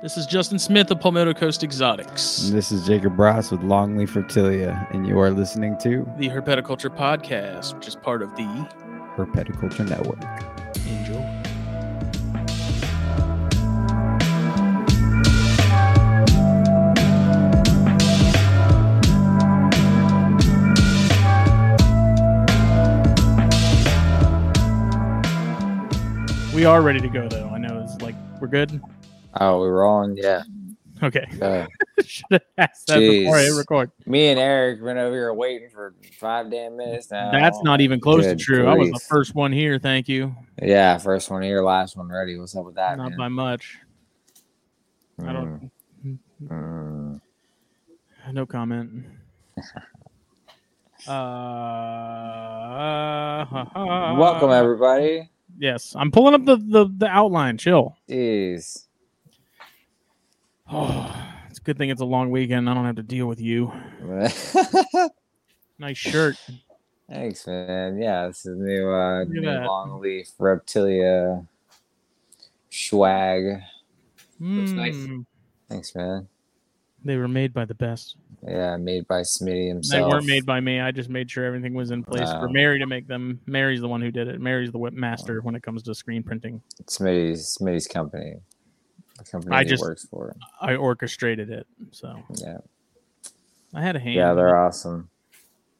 This 0.00 0.16
is 0.16 0.26
Justin 0.26 0.60
Smith 0.60 0.92
of 0.92 1.00
Palmetto 1.00 1.34
Coast 1.34 1.64
Exotics, 1.64 2.44
And 2.44 2.56
this 2.56 2.70
is 2.70 2.86
Jacob 2.86 3.18
Ross 3.18 3.50
with 3.50 3.62
Longleaf 3.62 4.10
Reptilia, 4.10 4.88
and 4.94 5.04
you 5.04 5.18
are 5.18 5.32
listening 5.32 5.76
to 5.78 6.08
the 6.18 6.28
Herpetoculture 6.28 6.88
Podcast, 6.88 7.74
which 7.74 7.88
is 7.88 7.96
part 7.96 8.22
of 8.22 8.30
the 8.36 8.44
Herpetoculture 9.16 9.88
Network. 9.88 10.22
Enjoy. 10.86 11.24
We 26.54 26.64
are 26.64 26.82
ready 26.82 27.00
to 27.00 27.08
go, 27.08 27.28
though. 27.28 27.48
I 27.48 27.58
know 27.58 27.80
it's 27.82 28.00
like 28.00 28.14
we're 28.40 28.46
good. 28.46 28.80
Oh, 29.40 29.60
we're 29.60 29.86
on. 29.86 30.16
Yeah. 30.16 30.42
Okay, 31.00 31.24
Uh, 31.40 31.64
should 32.04 32.24
have 32.32 32.42
asked 32.58 32.88
that 32.88 32.98
before 32.98 33.36
I 33.36 33.42
hit 33.42 33.52
record. 33.56 33.92
me 34.04 34.30
and 34.30 34.40
Erick 34.40 34.82
been 34.82 34.98
over 34.98 35.14
here 35.14 35.32
waiting 35.32 35.68
for 35.70 35.94
five 36.18 36.50
damn 36.50 36.76
minutes 36.76 37.08
now. 37.12 37.30
That's 37.30 37.62
not 37.62 37.80
even 37.80 38.00
close 38.00 38.24
to 38.24 38.30
Good 38.30 38.40
true. 38.40 38.66
I 38.66 38.74
was 38.74 38.90
the 38.90 38.98
first 38.98 39.36
one 39.36 39.52
here. 39.52 39.78
Thank 39.78 40.08
you. 40.08 40.34
Yeah, 40.60 40.98
first 40.98 41.30
one 41.30 41.42
here, 41.42 41.62
last 41.62 41.96
one 41.96 42.08
ready. 42.08 42.36
What's 42.36 42.56
up 42.56 42.64
with 42.64 42.74
that? 42.74 42.98
Not 42.98 43.10
man? 43.10 43.18
by 43.18 43.28
much. 43.28 43.78
I 45.24 45.32
don't. 45.32 45.70
Mm. 46.42 47.20
No 48.32 48.44
comment. 48.46 49.04
uh, 51.06 51.12
Welcome 54.16 54.50
everybody. 54.50 55.30
Yes, 55.58 55.94
I'm 55.96 56.10
pulling 56.10 56.34
up 56.34 56.44
the, 56.44 56.56
the 56.56 56.92
the 56.96 57.06
outline. 57.06 57.56
Chill. 57.56 57.96
Jeez. 58.08 58.86
Oh, 60.70 61.14
it's 61.50 61.58
a 61.58 61.62
good 61.62 61.78
thing 61.78 61.90
it's 61.90 62.00
a 62.00 62.04
long 62.06 62.30
weekend. 62.30 62.68
I 62.68 62.74
don't 62.74 62.84
have 62.84 62.96
to 62.96 63.02
deal 63.02 63.26
with 63.26 63.40
you. 63.40 63.72
Nice 65.80 65.96
shirt. 65.96 66.36
Thanks, 67.08 67.46
man. 67.46 67.98
Yeah, 67.98 68.26
this 68.26 68.44
is 68.44 68.58
new 68.58 68.90
uh 68.90 69.24
new 69.24 69.42
that. 69.42 69.64
long 69.64 70.00
leaf 70.00 70.28
reptilia 70.40 71.46
swag. 72.68 73.62
Looks 74.40 74.72
nice. 74.72 74.96
Mm, 74.96 75.24
Thanks, 75.68 75.94
man. 75.94 76.26
They 77.04 77.16
were 77.16 77.28
made 77.28 77.54
by 77.54 77.64
the 77.64 77.74
best. 77.74 78.16
Yeah, 78.46 78.76
made 78.76 79.06
by 79.06 79.20
Smitty 79.20 79.68
himself. 79.68 80.00
They 80.00 80.08
weren't 80.14 80.26
made 80.26 80.44
by 80.46 80.60
me. 80.60 80.80
I 80.80 80.90
just 80.90 81.08
made 81.08 81.30
sure 81.30 81.44
everything 81.44 81.74
was 81.74 81.92
in 81.92 82.02
place 82.02 82.28
for 82.28 82.48
Mary 82.48 82.78
to 82.80 82.86
make 82.86 83.06
them. 83.06 83.40
Mary's 83.46 83.80
the 83.80 83.88
one 83.88 84.00
who 84.00 84.10
did 84.10 84.26
it. 84.26 84.40
Mary's 84.40 84.72
the 84.72 84.78
whip 84.78 84.94
master 84.94 85.40
when 85.42 85.54
it 85.54 85.62
comes 85.62 85.82
to 85.84 85.94
screen 85.94 86.22
printing. 86.24 86.60
Smitty's 86.86 87.56
Smitty's 87.60 87.86
company. 87.86 88.34
The 89.18 89.24
company 89.24 89.54
I 89.56 89.64
just- 89.64 89.82
works 89.82 90.06
for. 90.06 90.34
I 90.60 90.76
orchestrated 90.76 91.50
it, 91.50 91.66
so 91.90 92.22
Yeah. 92.42 92.58
I 93.74 93.82
had 93.82 93.96
a 93.96 93.98
hand. 93.98 94.14
Yeah, 94.14 94.34
they're 94.34 94.56
awesome. 94.56 95.10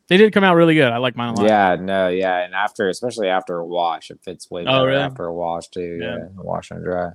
They 0.09 0.17
did 0.17 0.33
come 0.33 0.43
out 0.45 0.55
really 0.57 0.75
good. 0.75 0.91
I 0.91 0.97
like 0.99 1.17
mine 1.17 1.35
a 1.35 1.41
lot. 1.41 1.49
Yeah, 1.49 1.77
no, 1.81 2.09
yeah, 2.09 2.39
and 2.45 2.55
after, 2.55 2.89
especially 2.89 3.29
after 3.29 3.59
a 3.59 3.67
wash, 3.67 4.11
it 4.11 4.21
fits 4.23 4.51
way 4.51 4.63
Oh, 4.63 4.65
better 4.65 4.87
really? 4.87 5.03
after 5.03 5.25
a 5.27 5.35
wash 5.35 5.69
too. 5.69 5.99
Yeah. 6.01 6.17
Yeah, 6.19 6.29
wash 6.37 6.71
and 6.71 6.83
dry. 6.83 7.11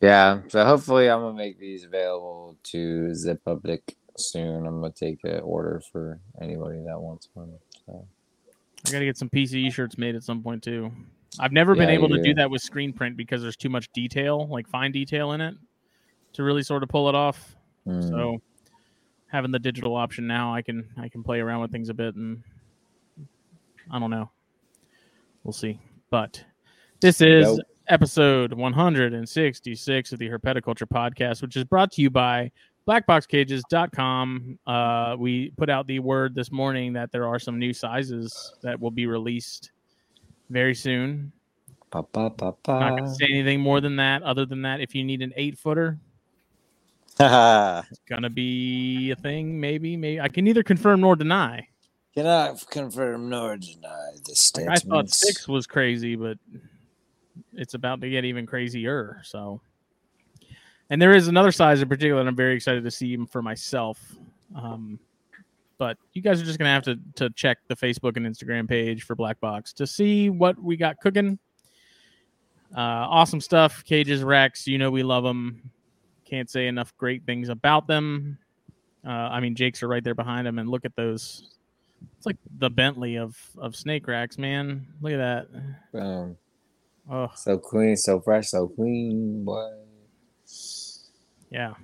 Yeah, 0.00 0.40
so 0.48 0.64
hopefully 0.64 1.08
I'm 1.10 1.20
gonna 1.20 1.34
make 1.36 1.58
these 1.58 1.84
available 1.84 2.56
to 2.64 3.14
the 3.14 3.34
public 3.36 3.96
soon. 4.16 4.66
I'm 4.66 4.80
gonna 4.80 4.92
take 4.92 5.24
an 5.24 5.40
order 5.40 5.80
for 5.92 6.20
anybody 6.40 6.82
that 6.86 7.00
wants 7.00 7.28
one. 7.34 7.54
So 7.86 8.06
I 8.86 8.90
got 8.92 8.98
to 9.00 9.04
get 9.04 9.16
some 9.16 9.28
PCE 9.30 9.72
shirts 9.72 9.98
made 9.98 10.14
at 10.14 10.22
some 10.22 10.42
point 10.42 10.62
too. 10.62 10.92
I've 11.40 11.52
never 11.52 11.74
been 11.74 11.88
Yeah, 11.88 11.94
able 11.94 12.08
to 12.08 12.16
do 12.16 12.22
do. 12.22 12.34
that 12.34 12.50
with 12.50 12.62
screen 12.62 12.92
print 12.92 13.16
because 13.16 13.42
there's 13.42 13.56
too 13.56 13.68
much 13.68 13.90
detail, 13.92 14.46
like 14.48 14.66
fine 14.68 14.92
detail 14.92 15.32
in 15.32 15.40
it, 15.40 15.54
to 16.34 16.42
really 16.42 16.62
sort 16.62 16.82
of 16.82 16.88
pull 16.88 17.08
it 17.08 17.14
off. 17.14 17.54
mm, 17.86 18.08
So 18.08 18.40
having 19.28 19.50
the 19.50 19.58
digital 19.58 19.96
option 19.96 20.26
now, 20.26 20.54
I 20.54 20.62
can 20.62 20.88
I 20.96 21.08
can 21.08 21.22
play 21.22 21.40
around 21.40 21.60
with 21.60 21.72
things 21.72 21.88
a 21.88 21.94
bit, 21.94 22.14
and 22.14 22.42
I 23.90 23.98
don't 23.98 24.10
know. 24.10 24.30
We'll 25.44 25.52
see. 25.52 25.78
But 26.10 26.44
this 27.00 27.20
is 27.20 27.46
Nope. 27.46 27.60
episode 27.88 28.52
166 28.52 30.12
of 30.12 30.18
the 30.18 30.28
Herpetoculture 30.28 30.88
Podcast, 30.88 31.42
which 31.42 31.56
is 31.56 31.64
brought 31.64 31.92
to 31.92 32.02
you 32.02 32.10
by 32.10 32.50
blackboxcages.com. 32.88 34.58
Uh, 34.66 35.16
we 35.18 35.50
put 35.56 35.68
out 35.70 35.86
the 35.86 35.98
word 35.98 36.34
this 36.34 36.50
morning 36.52 36.92
that 36.92 37.10
there 37.12 37.26
are 37.26 37.38
some 37.38 37.58
new 37.58 37.72
sizes 37.72 38.54
that 38.62 38.78
will 38.80 38.90
be 38.90 39.06
released 39.06 39.72
very 40.50 40.74
soon. 40.74 41.32
pa, 41.90 42.02
pa, 42.02 42.28
pa, 42.28 42.52
Not 42.80 42.90
going 42.98 43.04
to 43.04 43.14
say 43.14 43.26
anything 43.30 43.60
more 43.60 43.80
than 43.80 43.96
that. 43.96 44.22
Other 44.22 44.46
than 44.46 44.62
that, 44.62 44.80
if 44.80 44.94
you 44.94 45.04
need 45.04 45.22
an 45.22 45.32
eight 45.36 45.58
footer, 45.58 45.98
it's 47.20 48.00
gonna 48.06 48.28
be 48.28 49.10
a 49.10 49.16
thing. 49.16 49.58
Maybe, 49.58 49.96
maybe 49.96 50.20
I 50.20 50.28
can 50.28 50.44
neither 50.44 50.62
confirm 50.62 51.00
nor 51.00 51.16
deny. 51.16 51.66
Cannot 52.14 52.68
confirm 52.68 53.30
nor 53.30 53.56
deny 53.56 54.10
this 54.26 54.52
Like, 54.54 54.76
statement. 54.76 54.76
I 54.76 54.80
thought 54.80 55.10
six 55.10 55.48
was 55.48 55.66
crazy, 55.66 56.14
but 56.14 56.36
it's 57.54 57.72
about 57.72 58.02
to 58.02 58.10
get 58.10 58.26
even 58.26 58.44
crazier. 58.44 59.22
So, 59.24 59.62
and 60.90 61.00
there 61.00 61.16
is 61.16 61.28
another 61.28 61.52
size 61.52 61.80
in 61.80 61.88
particular 61.88 62.22
that 62.22 62.28
I'm 62.28 62.36
very 62.36 62.54
excited 62.54 62.84
to 62.84 62.90
see 62.90 63.16
for 63.24 63.40
myself. 63.40 63.98
Um, 64.54 64.98
but 65.78 65.96
you 66.12 66.22
guys 66.22 66.40
are 66.40 66.44
just 66.44 66.58
gonna 66.58 66.70
have 66.70 66.82
to 66.84 66.98
to 67.16 67.30
check 67.30 67.58
the 67.68 67.76
Facebook 67.76 68.16
and 68.16 68.26
Instagram 68.26 68.68
page 68.68 69.02
for 69.04 69.14
Black 69.14 69.40
Box 69.40 69.72
to 69.74 69.86
see 69.86 70.30
what 70.30 70.60
we 70.62 70.76
got 70.76 71.00
cooking. 71.00 71.38
Uh, 72.76 72.80
awesome 73.08 73.40
stuff. 73.40 73.84
Cages 73.84 74.22
Rex, 74.22 74.66
you 74.66 74.78
know 74.78 74.90
we 74.90 75.02
love 75.02 75.24
them. 75.24 75.70
Can't 76.24 76.50
say 76.50 76.66
enough 76.66 76.96
great 76.96 77.24
things 77.24 77.48
about 77.48 77.86
them. 77.86 78.38
Uh, 79.06 79.10
I 79.10 79.38
mean, 79.40 79.54
Jake's 79.54 79.82
are 79.84 79.88
right 79.88 80.02
there 80.02 80.16
behind 80.16 80.48
him, 80.48 80.58
and 80.58 80.68
look 80.68 80.84
at 80.84 80.96
those. 80.96 81.54
It's 82.16 82.26
like 82.26 82.36
the 82.58 82.68
Bentley 82.70 83.16
of 83.16 83.36
of 83.58 83.76
snake 83.76 84.08
racks, 84.08 84.36
man. 84.36 84.86
Look 85.00 85.12
at 85.12 85.18
that. 85.18 85.48
Boom. 85.92 86.36
Oh, 87.08 87.30
So 87.36 87.56
clean, 87.56 87.96
so 87.96 88.20
fresh, 88.20 88.48
so 88.48 88.66
clean, 88.66 89.44
boy. 89.44 89.70
yeah. 91.50 91.74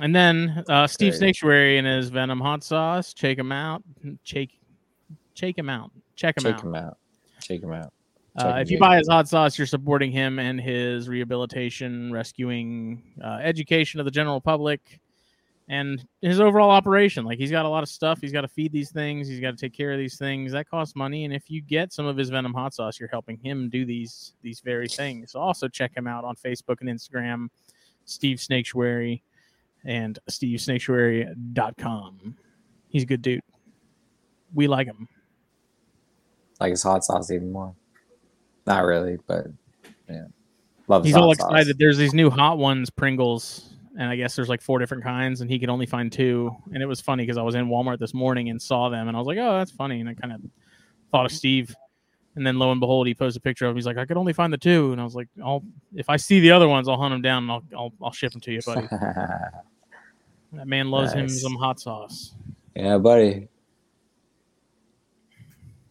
And 0.00 0.14
then 0.14 0.64
uh, 0.68 0.86
Steve. 0.86 1.14
Sanctuary 1.14 1.78
and 1.78 1.86
his 1.86 2.08
Venom 2.08 2.40
hot 2.40 2.62
sauce. 2.62 3.14
Check 3.14 3.38
him 3.38 3.52
out. 3.52 3.82
Check, 4.24 4.48
check 5.34 5.58
him 5.58 5.68
out. 5.68 5.90
Check 6.16 6.36
him 6.36 6.44
Check 6.44 6.54
out. 6.54 6.64
him 6.64 6.74
out. 6.74 6.98
Check 7.40 7.62
him 7.62 7.72
out. 7.72 7.92
Uh, 8.36 8.52
Check 8.52 8.62
if 8.62 8.70
you 8.70 8.78
buy 8.78 8.98
his 8.98 9.08
hot 9.08 9.28
sauce, 9.28 9.58
you're 9.58 9.66
supporting 9.66 10.12
him 10.12 10.38
and 10.38 10.60
his 10.60 11.08
rehabilitation, 11.08 12.12
rescuing, 12.12 13.02
uh, 13.22 13.38
education 13.42 13.98
of 13.98 14.04
the 14.04 14.10
general 14.12 14.40
public, 14.40 15.00
and 15.68 16.04
his 16.22 16.40
overall 16.40 16.70
operation. 16.70 17.24
Like 17.24 17.38
he's 17.38 17.50
got 17.50 17.66
a 17.66 17.68
lot 17.68 17.82
of 17.82 17.88
stuff. 17.88 18.20
He's 18.20 18.32
got 18.32 18.42
to 18.42 18.48
feed 18.48 18.72
these 18.72 18.90
things. 18.90 19.28
He's 19.28 19.40
got 19.40 19.50
to 19.50 19.56
take 19.56 19.74
care 19.74 19.92
of 19.92 19.98
these 19.98 20.16
things. 20.16 20.52
That 20.52 20.68
costs 20.68 20.96
money. 20.96 21.24
And 21.24 21.34
if 21.34 21.50
you 21.50 21.60
get 21.60 21.92
some 21.92 22.06
of 22.06 22.16
his 22.16 22.30
Venom 22.30 22.54
hot 22.54 22.74
sauce, 22.74 22.98
you're 22.98 23.08
helping 23.08 23.38
him 23.38 23.68
do 23.68 23.84
these 23.84 24.34
these 24.42 24.60
very 24.60 24.88
things. 24.88 25.32
So 25.32 25.40
also 25.40 25.68
check 25.68 25.96
him 25.96 26.06
out 26.06 26.24
on 26.24 26.36
Facebook 26.36 26.80
and 26.80 26.88
Instagram, 26.88 27.48
Steve 28.04 28.38
Snaketuary, 28.38 29.22
and 29.84 30.18
SteveSnaketuary.com. 30.30 32.36
He's 32.88 33.02
a 33.02 33.06
good 33.06 33.22
dude. 33.22 33.40
We 34.54 34.66
like 34.66 34.86
him. 34.86 35.08
like 36.60 36.70
his 36.70 36.82
hot 36.82 37.04
sauce 37.04 37.30
even 37.30 37.52
more. 37.52 37.74
Not 38.66 38.84
really, 38.84 39.18
but 39.26 39.46
yeah, 40.08 40.24
love. 40.88 41.04
his 41.04 41.14
He's 41.14 41.16
all 41.16 41.28
hot 41.28 41.36
sauce. 41.38 41.50
excited. 41.50 41.78
There's 41.78 41.98
these 41.98 42.14
new 42.14 42.30
hot 42.30 42.58
ones, 42.58 42.90
Pringles, 42.90 43.74
and 43.98 44.08
I 44.10 44.16
guess 44.16 44.34
there's 44.36 44.48
like 44.48 44.62
four 44.62 44.78
different 44.78 45.04
kinds, 45.04 45.40
and 45.42 45.50
he 45.50 45.58
could 45.58 45.68
only 45.70 45.86
find 45.86 46.10
two. 46.10 46.50
And 46.72 46.82
it 46.82 46.86
was 46.86 47.00
funny 47.00 47.24
because 47.24 47.36
I 47.38 47.42
was 47.42 47.54
in 47.54 47.68
Walmart 47.68 47.98
this 47.98 48.14
morning 48.14 48.48
and 48.50 48.60
saw 48.60 48.88
them, 48.88 49.08
and 49.08 49.16
I 49.16 49.20
was 49.20 49.26
like, 49.26 49.38
"Oh, 49.38 49.58
that's 49.58 49.70
funny." 49.70 50.00
And 50.00 50.08
I 50.08 50.14
kind 50.14 50.32
of 50.34 50.40
thought 51.10 51.26
of 51.26 51.32
Steve, 51.32 51.74
and 52.38 52.46
then 52.46 52.58
lo 52.58 52.70
and 52.70 52.78
behold, 52.78 53.08
he 53.08 53.14
posted 53.14 53.40
a 53.40 53.42
picture 53.42 53.66
of. 53.66 53.70
Him. 53.70 53.76
He's 53.76 53.86
like, 53.86 53.98
"I 53.98 54.06
could 54.06 54.16
only 54.16 54.32
find 54.32 54.52
the 54.52 54.58
two. 54.58 54.92
and 54.92 55.00
I 55.00 55.04
was 55.04 55.16
like, 55.16 55.28
"I'll 55.44 55.64
if 55.94 56.08
I 56.08 56.16
see 56.16 56.38
the 56.38 56.52
other 56.52 56.68
ones, 56.68 56.88
I'll 56.88 56.96
hunt 56.96 57.12
them 57.12 57.20
down 57.20 57.42
and 57.42 57.52
I'll 57.52 57.64
I'll, 57.76 57.92
I'll 58.02 58.12
ship 58.12 58.32
them 58.32 58.40
to 58.42 58.52
you, 58.52 58.60
buddy." 58.64 58.86
that 60.52 60.66
man 60.66 60.90
loves 60.90 61.12
him 61.12 61.28
some 61.28 61.56
hot 61.56 61.80
sauce. 61.80 62.34
yeah, 62.74 62.96
buddy. 62.96 63.48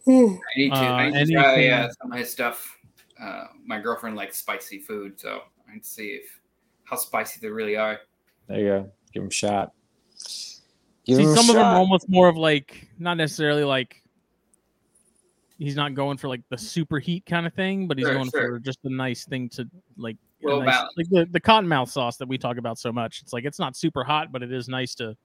I 0.07 0.37
need 0.55 0.69
to. 0.69 0.75
Uh, 0.75 0.79
I 0.79 1.09
need 1.09 1.25
to 1.25 1.33
try 1.33 1.67
uh, 1.67 1.89
some 2.01 2.13
of 2.13 2.17
his 2.17 2.31
stuff. 2.31 2.77
Uh, 3.21 3.45
my 3.65 3.79
girlfriend 3.79 4.15
likes 4.15 4.37
spicy 4.37 4.79
food, 4.79 5.19
so 5.19 5.41
I 5.69 5.73
need 5.73 5.83
to 5.83 5.89
see 5.89 6.07
if 6.07 6.39
how 6.85 6.95
spicy 6.95 7.39
they 7.41 7.49
really 7.49 7.75
are. 7.75 7.99
There 8.47 8.59
you 8.59 8.65
go. 8.65 8.91
Give 9.13 9.23
him 9.23 9.27
a 9.27 9.31
shot. 9.31 9.73
Give 11.05 11.17
See, 11.17 11.23
him 11.23 11.29
a 11.29 11.35
some 11.35 11.49
of 11.49 11.55
them 11.55 11.65
are 11.65 11.75
almost 11.75 12.07
more 12.07 12.29
of 12.29 12.37
like 12.37 12.87
not 12.97 13.17
necessarily 13.17 13.65
like 13.65 14.01
he's 15.57 15.75
not 15.75 15.93
going 15.93 16.17
for 16.17 16.27
like 16.27 16.41
the 16.49 16.57
super 16.57 16.99
heat 16.99 17.25
kind 17.25 17.45
of 17.47 17.53
thing, 17.53 17.87
but 17.87 17.97
he's 17.97 18.05
Sure, 18.07 18.13
going 18.15 18.29
sure. 18.29 18.51
for 18.53 18.59
just 18.59 18.79
a 18.83 18.89
nice 18.89 19.25
thing 19.25 19.49
to 19.49 19.67
like 19.97 20.17
Well 20.43 20.61
nice- 20.61 20.83
like 20.97 21.09
the, 21.09 21.27
the 21.31 21.41
cottonmouth 21.41 21.89
sauce 21.89 22.17
that 22.17 22.27
we 22.27 22.37
talk 22.37 22.57
about 22.57 22.77
so 22.77 22.91
much. 22.91 23.21
It's 23.21 23.33
like 23.33 23.45
it's 23.45 23.59
not 23.59 23.75
super 23.75 24.03
hot, 24.03 24.31
but 24.31 24.43
it 24.43 24.51
is 24.51 24.67
nice 24.67 24.93
to 24.95 25.15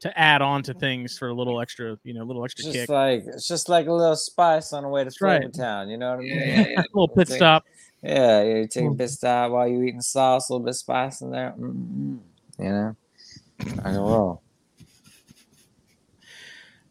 to 0.00 0.18
add 0.18 0.42
on 0.42 0.62
to 0.64 0.74
things 0.74 1.16
for 1.16 1.28
a 1.28 1.32
little 1.34 1.60
extra, 1.60 1.96
you 2.02 2.12
know, 2.12 2.22
a 2.22 2.24
little 2.24 2.44
extra 2.44 2.64
just 2.64 2.74
kick. 2.76 2.88
like 2.88 3.24
it's 3.26 3.46
just 3.46 3.68
like 3.68 3.86
a 3.86 3.92
little 3.92 4.16
spice 4.16 4.72
on 4.72 4.82
the 4.82 4.88
way 4.88 5.02
to 5.02 5.04
That's 5.04 5.20
right. 5.22 5.52
Town. 5.54 5.88
You 5.88 5.96
know 5.96 6.10
what 6.10 6.18
I 6.18 6.22
mean? 6.22 6.30
Yeah, 6.38 6.44
yeah, 6.44 6.66
yeah. 6.68 6.80
a 6.80 6.84
little 6.92 7.08
pit 7.08 7.28
Thing. 7.28 7.36
stop. 7.36 7.64
Yeah, 8.02 8.42
you 8.42 8.66
take 8.68 8.84
a 8.86 8.90
bit 8.90 9.08
stop 9.08 9.52
while 9.52 9.66
you 9.68 9.82
eating 9.82 10.02
sauce, 10.02 10.50
a 10.50 10.52
little 10.52 10.64
bit 10.64 10.70
of 10.70 10.76
spice 10.76 11.20
in 11.22 11.30
there. 11.30 11.54
mm 11.58 12.18
You 12.58 12.68
know, 12.70 12.96
I 13.60 13.64
can 13.82 13.96
roll. 13.96 14.42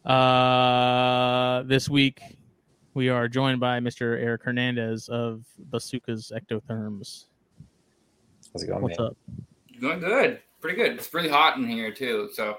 Uh, 0.04 1.62
this 1.62 1.88
week 1.88 2.20
we 2.94 3.08
are 3.08 3.28
joined 3.28 3.60
by 3.60 3.80
Mr. 3.80 4.20
Erick 4.20 4.42
Hernandez 4.44 5.08
of 5.08 5.44
Basuca's 5.70 6.32
Ectotherms. 6.34 7.24
How's 8.52 8.62
it 8.62 8.68
going, 8.68 8.82
What's 8.82 8.98
man? 8.98 9.08
up? 9.08 9.16
Going 9.80 10.00
good. 10.00 10.40
Pretty 10.60 10.76
good. 10.76 10.92
It's 10.92 11.12
really 11.12 11.28
hot 11.28 11.56
in 11.58 11.66
here 11.68 11.92
too. 11.92 12.30
So 12.32 12.58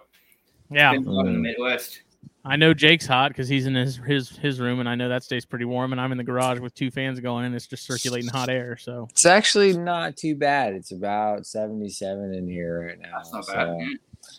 Yeah, 0.69 0.91
been 0.91 1.05
hot 1.05 1.27
in 1.27 1.33
the. 1.33 1.39
Midwest. 1.39 2.01
I 2.47 2.55
know 2.57 2.75
Jake's 2.75 3.07
hot 3.07 3.29
because 3.31 3.47
he's 3.47 3.65
in 3.65 3.73
his, 3.73 3.97
his 3.97 4.29
his 4.29 4.59
room, 4.59 4.79
and 4.79 4.87
I 4.87 4.93
know 4.93 5.09
that 5.09 5.23
stays 5.23 5.45
pretty 5.45 5.65
warm. 5.65 5.93
And 5.93 5.99
I'm 6.01 6.11
in 6.11 6.17
the 6.19 6.23
garage 6.23 6.59
with 6.59 6.75
two 6.75 6.91
fans 6.91 7.19
going, 7.19 7.45
and 7.45 7.55
it's 7.55 7.65
just 7.65 7.85
circulating 7.87 8.29
hot 8.29 8.49
air. 8.49 8.77
So 8.77 9.07
It's 9.09 9.25
actually 9.25 9.75
not 9.75 10.15
too 10.15 10.35
bad. 10.35 10.73
It's 10.75 10.91
about 10.91 11.47
seventy-seven 11.47 12.35
in 12.35 12.47
here 12.47 12.85
right 12.87 12.99
now. 12.99 13.17
That's 13.17 13.33
not 13.33 13.45
so 13.45 13.53
bad. 13.53 13.67
Mm, 13.69 13.93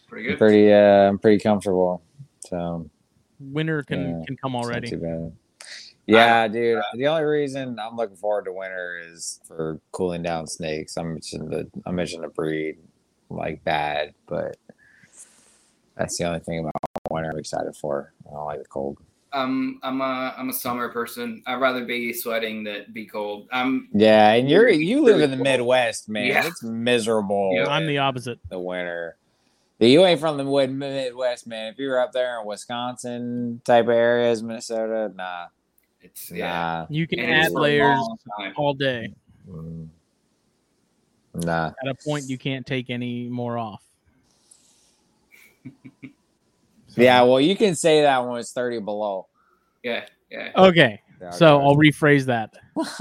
Pretty 0.08 0.26
I'm 0.26 0.32
good. 0.32 0.38
pretty, 0.38 0.72
uh, 0.72 1.08
I'm 1.08 1.19
pretty 1.19 1.43
comfortable. 1.43 2.00
So 2.40 2.88
winter 3.40 3.82
can 3.82 4.20
Yeah, 4.20 4.25
can 4.26 4.37
come 4.37 4.54
it's 4.54 4.62
not 4.66 4.72
already. 4.72 4.88
too 4.90 4.98
bad. 4.98 5.32
Yeah, 6.06 6.47
dude. 6.49 6.82
The 6.94 7.06
only 7.08 7.25
reason 7.25 7.79
I'm 7.79 7.97
looking 7.97 8.17
forward 8.17 8.44
to 8.44 8.53
winter 8.53 9.00
is 9.05 9.41
for 9.47 9.81
cooling 9.93 10.23
down 10.23 10.47
snakes. 10.47 10.97
I'm 10.97 11.17
itching 11.17 11.49
the 11.49 11.69
I'm 11.85 11.99
itching 11.99 12.23
to 12.23 12.29
breed 12.29 12.79
like 13.29 13.64
bad, 13.64 14.14
but 14.26 14.56
that's 15.97 16.17
the 16.19 16.25
only 16.25 16.41
thing 16.41 16.61
about 16.61 16.73
winter 17.11 17.31
I'm 17.31 17.38
excited 17.38 17.75
for. 17.76 18.12
I 18.29 18.32
don't 18.32 18.44
like 18.44 18.61
the 18.61 18.69
cold. 18.69 18.99
Um, 19.32 19.81
I'm 19.82 20.00
a 20.00 20.35
I'm 20.38 20.49
a 20.49 20.53
summer 20.53 20.88
person. 20.88 21.43
I'd 21.47 21.61
rather 21.61 21.85
be 21.85 22.12
sweating 22.12 22.64
than 22.64 22.87
be 22.93 23.06
cold. 23.06 23.49
I'm 23.53 23.88
Yeah, 23.93 24.32
and 24.32 24.49
you're 24.49 24.69
you 24.69 25.03
live 25.03 25.20
in 25.20 25.31
the 25.31 25.37
Midwest, 25.37 26.08
man. 26.08 26.26
Yeah. 26.29 26.47
It's 26.47 26.62
miserable. 26.62 27.53
Yeah. 27.55 27.67
I'm 27.67 27.87
the 27.87 27.99
opposite. 27.99 28.38
the 28.49 28.61
winter. 28.61 29.17
You 29.79 30.06
ain't 30.06 30.20
from 30.20 30.38
the 30.38 30.44
Midwest, 30.69 31.47
man. 31.47 31.73
If 31.73 31.79
you're 31.79 32.00
up 32.00 32.12
there 32.12 32.41
in 32.41 32.47
Wisconsin 32.47 33.61
type 33.64 33.85
of 33.85 33.91
areas, 33.91 34.43
Minnesota, 34.43 35.12
nah, 35.14 35.49
it's 36.06 36.31
yeah. 36.31 36.49
nah, 36.50 36.87
You 36.91 37.06
can 37.06 37.20
And 37.20 37.32
add 37.32 37.53
layers 37.53 38.00
all 38.56 38.75
day. 38.75 39.12
mm, 39.49 39.88
nah. 41.35 41.67
At 41.82 41.88
a 41.88 41.94
point, 41.94 42.29
you 42.29 42.38
can't 42.38 42.67
take 42.67 42.91
any 42.91 43.29
more 43.29 43.58
off. 43.58 43.82
So- 46.88 47.03
Yeah, 47.03 47.23
well, 47.23 47.41
you 47.41 47.56
can 47.56 47.75
say 47.75 48.03
that 48.03 48.26
when 48.26 48.38
it's 48.41 48.53
30 48.53 48.81
below. 48.81 49.26
Yeah, 49.82 50.06
yeah. 50.31 50.53
Okay. 50.56 51.03
Yeah, 51.20 51.31
So 51.31 51.56
okay. 51.56 51.64
I'll 51.67 51.76
rephrase 51.76 52.25
that. 52.26 52.55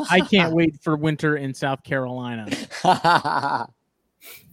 I 0.10 0.20
can't 0.20 0.54
wait 0.56 0.82
for 0.82 0.98
winter 0.98 1.38
in 1.38 1.54
South 1.54 1.82
Carolina. 1.84 2.48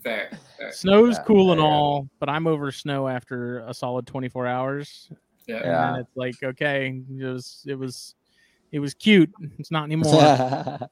Fair. 0.02 0.30
fair. 0.58 0.72
Snow's 0.72 1.16
Yeah, 1.16 1.24
cool 1.24 1.52
and 1.52 1.60
all, 1.60 2.08
but 2.20 2.28
I'm 2.28 2.46
over 2.46 2.70
snow 2.70 3.08
after 3.08 3.60
a 3.60 3.72
solid 3.74 4.06
24 4.06 4.46
hours. 4.46 5.08
Yeah. 5.48 5.60
Yeah. 5.64 5.88
And 5.94 6.00
it's 6.02 6.16
like, 6.16 6.34
okay, 6.42 7.02
it 7.18 7.24
was 7.24 7.64
it 7.66 7.74
was 7.76 8.14
it 8.72 8.80
was 8.80 8.94
cute. 8.94 9.30
It's 9.58 9.70
not 9.70 9.84
anymore. 9.84 10.08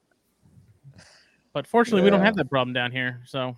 but 1.53 1.67
fortunately, 1.67 2.03
we 2.03 2.09
don't 2.09 2.21
have 2.21 2.35
that 2.35 2.49
problem 2.49 2.73
down 2.73 2.91
here. 2.91 3.21
So 3.25 3.57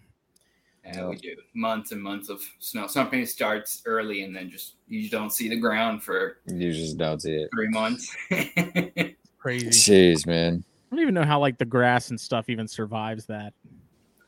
Yeah, 0.86 1.10
we 1.10 1.18
do. 1.18 1.36
Months 1.54 1.92
and 1.92 2.02
months 2.02 2.30
of 2.30 2.42
snow. 2.60 2.88
Something 2.88 3.26
starts 3.26 3.82
early 3.86 4.24
and 4.24 4.36
then 4.36 4.50
just 4.50 4.76
you 4.88 5.02
just 5.02 5.12
don't 5.12 5.32
see 5.32 5.50
the 5.50 5.58
ground 5.58 6.02
for 6.04 6.38
you 6.48 6.72
just 6.72 6.98
don't 6.98 7.22
see 7.22 7.36
it. 7.36 7.50
three 7.54 7.70
months. 7.70 8.16
crazy. 9.38 9.70
Jeez, 9.70 10.26
man. 10.26 10.64
I 10.92 10.96
don't 10.96 11.02
even 11.02 11.14
know 11.14 11.24
how 11.26 11.40
like 11.40 11.58
the 11.58 11.66
grass 11.66 12.10
and 12.10 12.20
stuff 12.20 12.50
even 12.50 12.68
survives 12.68 13.26
that. 13.26 13.54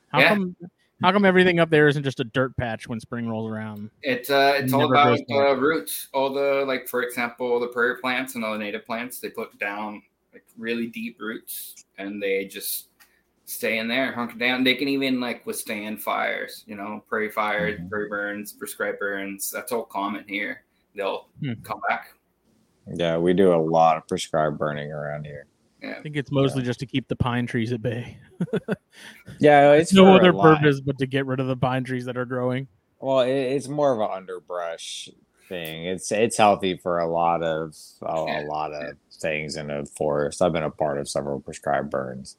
How 0.09 0.19
Yeah. 0.19 0.29
come 0.29 0.55
how 1.01 1.11
come 1.11 1.25
everything 1.25 1.59
up 1.59 1.69
there 1.69 1.87
isn't 1.87 2.03
just 2.03 2.19
a 2.19 2.23
dirt 2.23 2.55
patch 2.57 2.87
when 2.87 2.99
spring 2.99 3.27
rolls 3.27 3.49
around? 3.49 3.89
It's 4.01 4.29
uh, 4.29 4.53
it's 4.57 4.73
all 4.73 4.91
about 4.91 5.17
goes 5.17 5.21
uh, 5.31 5.55
roots. 5.55 6.07
All 6.13 6.33
the 6.33 6.63
like, 6.67 6.87
for 6.87 7.03
example, 7.03 7.59
the 7.59 7.67
prairie 7.67 7.97
plants 7.99 8.35
and 8.35 8.43
all 8.43 8.53
the 8.53 8.59
native 8.59 8.85
plants, 8.85 9.19
they 9.19 9.29
put 9.29 9.57
down 9.59 10.01
like 10.33 10.45
really 10.57 10.87
deep 10.87 11.19
roots, 11.19 11.85
and 11.97 12.21
they 12.21 12.45
just 12.45 12.89
stay 13.45 13.77
in 13.77 13.87
there, 13.87 14.11
hunker 14.11 14.37
down. 14.37 14.63
They 14.63 14.75
can 14.75 14.87
even 14.87 15.19
like 15.19 15.45
withstand 15.45 16.01
fires. 16.01 16.63
You 16.67 16.75
know, 16.75 17.03
prairie 17.07 17.29
fires, 17.29 17.79
Mhm. 17.79 17.89
prairie 17.89 18.09
burns, 18.09 18.53
prescribed 18.53 18.99
burns. 18.99 19.51
That's 19.51 19.71
all 19.71 19.83
common 19.83 20.25
here. 20.27 20.63
They'll 20.95 21.27
Hmm. 21.41 21.53
come 21.63 21.81
back. 21.87 22.13
Yeah, 22.87 23.17
we 23.17 23.33
do 23.33 23.53
a 23.53 23.57
lot 23.57 23.97
of 23.97 24.07
prescribed 24.07 24.57
burning 24.57 24.91
around 24.91 25.25
here. 25.25 25.47
Yeah, 25.85 25.95
I 25.97 26.01
think 26.01 26.15
it's 26.17 26.31
mostly 26.31 26.63
just 26.63 26.79
to 26.79 26.85
keep 26.85 27.07
the 27.07 27.15
pine 27.15 27.45
trees 27.47 27.71
at 27.71 27.81
bay. 27.81 28.17
Yeah, 29.39 29.73
it's 29.73 29.93
no 29.93 30.15
other 30.15 30.31
purpose 30.33 30.79
but 30.81 30.97
to 30.99 31.05
get 31.07 31.25
rid 31.25 31.39
of 31.39 31.47
the 31.47 31.57
pine 31.57 31.83
trees 31.83 32.05
that 32.05 32.17
are 32.17 32.25
growing. 32.25 32.67
Well, 32.99 33.21
it, 33.21 33.31
it's 33.31 33.67
more 33.67 33.93
of 33.93 33.99
an 33.99 34.15
underbrush 34.15 35.09
thing. 35.49 35.85
It's 35.85 36.11
it's 36.11 36.37
healthy 36.37 36.77
for 36.77 36.99
a 36.99 37.07
lot 37.07 37.43
of 37.43 37.75
a, 38.01 38.05
a 38.13 38.45
lot 38.47 38.73
of 38.73 38.95
things 39.21 39.57
in 39.57 39.69
a 39.69 39.85
forest. 39.85 40.41
I've 40.41 40.53
been 40.53 40.63
a 40.63 40.69
part 40.71 40.99
of 40.99 41.09
several 41.09 41.39
prescribed 41.39 41.89
burns. 41.91 42.37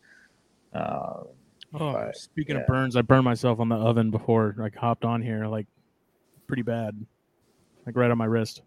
Um, 0.72 1.26
Oh, 1.74 1.92
But, 1.92 2.16
speaking 2.16 2.54
yeah. 2.56 2.62
of 2.62 2.66
burns, 2.68 2.96
I 2.96 3.02
burned 3.02 3.24
myself 3.24 3.60
on 3.60 3.68
the 3.68 3.76
oven 3.76 4.10
before 4.10 4.54
like 4.56 4.74
hopped 4.76 5.04
on 5.04 5.20
here, 5.20 5.46
like 5.46 5.66
pretty 6.46 6.62
bad, 6.62 6.94
like 7.84 7.96
right 7.96 8.10
on 8.10 8.16
my 8.16 8.24
wrist. 8.24 8.62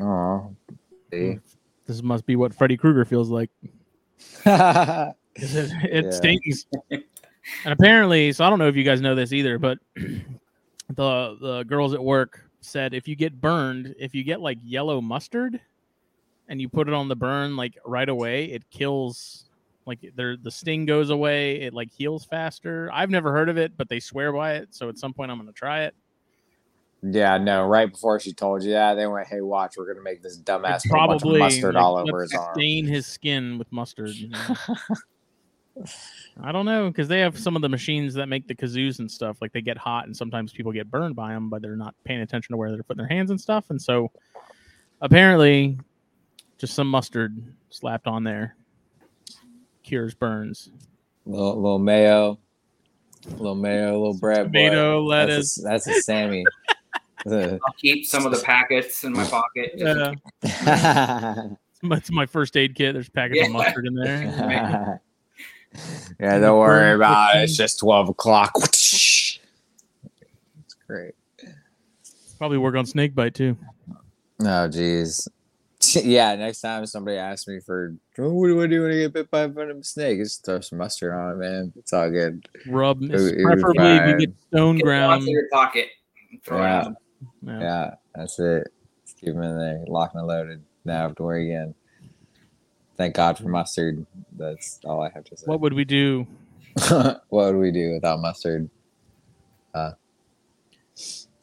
oh, 0.00 0.54
see? 1.12 1.38
This 1.86 2.02
must 2.02 2.24
be 2.24 2.34
what 2.36 2.54
Freddy 2.54 2.76
Krueger 2.76 3.04
feels 3.04 3.28
like. 3.28 3.50
It, 5.38 6.04
Yeah. 6.04 6.10
stings. 6.10 6.66
and 6.90 7.02
apparently, 7.66 8.32
so 8.32 8.44
I 8.44 8.48
don't 8.50 8.58
know 8.58 8.68
if 8.68 8.76
you 8.76 8.84
guys 8.84 9.02
know 9.02 9.14
this 9.14 9.32
either, 9.34 9.58
but 9.58 9.78
the 9.94 11.36
the 11.40 11.64
girls 11.68 11.92
at 11.92 12.02
work 12.02 12.42
said 12.62 12.94
if 12.94 13.06
you 13.06 13.16
get 13.16 13.38
burned, 13.40 13.94
if 13.98 14.14
you 14.14 14.24
get 14.24 14.40
like 14.40 14.58
yellow 14.62 15.00
mustard, 15.00 15.60
and 16.48 16.60
you 16.60 16.68
put 16.68 16.88
it 16.88 16.94
on 16.94 17.08
the 17.08 17.16
burn 17.16 17.56
like 17.56 17.76
right 17.84 18.08
away, 18.08 18.46
it 18.46 18.68
kills. 18.70 19.42
Like 19.84 20.00
there, 20.16 20.36
the 20.36 20.50
sting 20.50 20.84
goes 20.84 21.10
away. 21.10 21.60
It 21.60 21.72
like 21.74 21.92
heals 21.92 22.24
faster. 22.24 22.90
I've 22.92 23.10
never 23.10 23.30
heard 23.30 23.48
of 23.48 23.56
it, 23.56 23.76
but 23.76 23.88
they 23.88 24.00
swear 24.00 24.32
by 24.32 24.54
it. 24.54 24.74
So 24.74 24.88
at 24.88 24.98
some 24.98 25.12
point, 25.12 25.30
I'm 25.30 25.38
gonna 25.38 25.52
try 25.52 25.84
it. 25.84 25.94
No. 27.38 27.66
Right 27.66 27.90
before 27.90 28.20
she 28.20 28.32
told 28.32 28.62
you 28.62 28.72
that, 28.72 28.94
they 28.94 29.06
went, 29.06 29.26
"Hey, 29.28 29.40
watch, 29.40 29.74
we're 29.76 29.86
gonna 29.86 30.02
make 30.02 30.22
this 30.22 30.38
dumbass 30.38 30.42
put 30.42 30.54
a 30.56 30.62
bunch 30.62 30.84
of 30.84 30.90
probably 30.90 31.38
mustard 31.38 31.74
like, 31.74 31.84
all 31.84 31.96
over 31.96 32.20
let's 32.20 32.32
his 32.32 32.40
arm." 32.40 32.54
Stain 32.54 32.86
his 32.86 33.06
skin 33.06 33.58
with 33.58 33.70
mustard. 33.72 34.10
you 34.10 34.28
know? 34.28 34.56
I 36.42 36.52
don't 36.52 36.64
know 36.64 36.88
because 36.88 37.08
they 37.08 37.20
have 37.20 37.38
some 37.38 37.54
of 37.56 37.62
the 37.62 37.68
machines 37.68 38.14
that 38.14 38.26
make 38.26 38.46
the 38.46 38.54
kazoos 38.54 38.98
and 38.98 39.10
stuff. 39.10 39.38
Like 39.40 39.52
they 39.52 39.60
get 39.60 39.76
hot, 39.76 40.06
and 40.06 40.16
sometimes 40.16 40.52
people 40.52 40.72
get 40.72 40.90
burned 40.90 41.16
by 41.16 41.32
them, 41.32 41.50
but 41.50 41.62
they're 41.62 41.76
not 41.76 41.94
paying 42.04 42.20
attention 42.20 42.52
to 42.52 42.56
where 42.56 42.70
they're 42.70 42.82
putting 42.82 43.04
their 43.04 43.14
hands 43.14 43.30
and 43.30 43.40
stuff. 43.40 43.66
And 43.70 43.80
so, 43.80 44.10
apparently, 45.00 45.78
just 46.58 46.74
some 46.74 46.88
mustard 46.88 47.36
slapped 47.70 48.06
on 48.06 48.24
there 48.24 48.56
cures 49.86 50.14
burns. 50.14 50.70
little, 51.24 51.56
little 51.56 51.78
mayo, 51.78 52.38
little 53.38 53.54
mayo, 53.54 53.92
little 53.92 54.18
bread. 54.18 54.52
boy. 54.52 54.68
Tomato, 54.68 55.02
lettuce. 55.02 55.54
That's 55.54 55.86
a, 55.86 55.90
that's 55.90 55.98
a 55.98 56.02
Sammy. 56.02 56.44
I'll 57.32 57.58
keep 57.78 58.06
some 58.06 58.24
of 58.26 58.32
the 58.32 58.40
packets 58.42 59.04
in 59.04 59.12
my 59.12 59.24
pocket. 59.24 59.72
just 59.78 59.82
in 59.82 59.98
Yeah, 59.98 60.12
yeah, 60.42 61.44
it's 61.96 62.10
my 62.10 62.26
first 62.26 62.56
aid 62.56 62.74
kit. 62.74 62.94
There's 62.94 63.08
packets 63.08 63.46
of 63.46 63.52
mustard 63.52 63.86
in 63.86 63.94
there. 63.94 65.00
Yeah, 66.18 66.38
don't 66.38 66.58
worry 66.58 66.94
about 66.94 67.36
it. 67.36 67.42
It's 67.42 67.56
just 67.56 67.78
twelve 67.80 68.08
o'clock. 68.08 68.52
It's 70.64 70.74
great. 70.86 71.14
Probably 72.38 72.56
work 72.58 72.76
on 72.76 72.86
snake 72.86 73.14
bite 73.14 73.34
too. 73.34 73.56
Oh, 74.40 74.68
jeez. 74.68 75.28
Yeah, 76.02 76.34
next 76.36 76.60
time 76.62 76.84
somebody 76.86 77.16
asks 77.18 77.46
me 77.46 77.60
for 77.60 77.94
oh, 78.18 78.32
what 78.32 78.46
do 78.48 78.62
I 78.62 78.66
do 78.66 78.82
when 78.82 78.92
I 78.92 78.94
get 78.96 79.12
bit 79.12 79.30
by 79.30 79.42
a 79.42 79.48
venomous 79.48 79.88
snake? 79.90 80.18
Just 80.18 80.44
throw 80.46 80.60
some 80.60 80.78
mustard 80.78 81.12
on 81.12 81.32
it, 81.32 81.36
man. 81.36 81.72
It's 81.76 81.92
all 81.92 82.10
good. 82.10 82.48
Rub, 82.66 83.02
It 83.02 83.12
was- 83.12 83.32
preferably 83.32 83.84
if 83.96 84.08
you 84.20 84.26
get 84.26 84.34
stone 84.48 84.76
Get 84.76 84.84
ground. 84.84 85.10
lots 85.12 85.24
in 85.26 85.30
your 85.32 85.48
pocket. 85.52 85.88
Throw 86.44 86.58
Yeah. 86.62 86.78
out. 86.86 86.94
Yeah. 87.42 87.60
Yeah, 87.60 87.94
that's 88.14 88.38
it. 88.38 88.68
Just 89.04 89.18
keep 89.18 89.34
them 89.34 89.42
in 89.42 89.58
there, 89.58 89.84
locked 89.86 90.14
and 90.14 90.26
loaded. 90.26 90.62
Now 90.84 90.98
I 90.98 91.02
have 91.02 91.14
to 91.16 91.22
worry 91.22 91.50
again. 91.52 91.74
Thank 92.96 93.14
God 93.14 93.36
for 93.38 93.48
mustard. 93.48 94.06
That's 94.36 94.80
all 94.84 95.02
I 95.02 95.10
have 95.10 95.24
to 95.24 95.36
say. 95.36 95.44
What 95.46 95.60
would 95.60 95.74
we 95.74 95.84
do? 95.84 96.26
what 96.88 97.22
would 97.28 97.56
we 97.56 97.70
do 97.70 97.92
without 97.92 98.20
mustard? 98.20 98.70
Uh, 99.74 99.92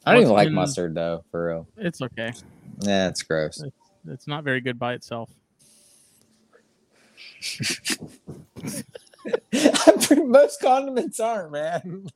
I 0.05 0.13
don't 0.13 0.15
What's 0.15 0.23
even 0.23 0.29
like 0.33 0.47
been- 0.47 0.53
mustard 0.55 0.95
though, 0.95 1.23
for 1.31 1.47
real. 1.47 1.67
It's 1.77 2.01
okay. 2.01 2.33
Yeah, 2.79 3.07
it's 3.09 3.21
gross. 3.21 3.63
It's 4.07 4.27
not 4.27 4.43
very 4.43 4.61
good 4.61 4.79
by 4.79 4.93
itself. 4.93 5.29
Most 10.15 10.59
condiments 10.61 11.19
aren't, 11.19 11.51
man. 11.51 12.07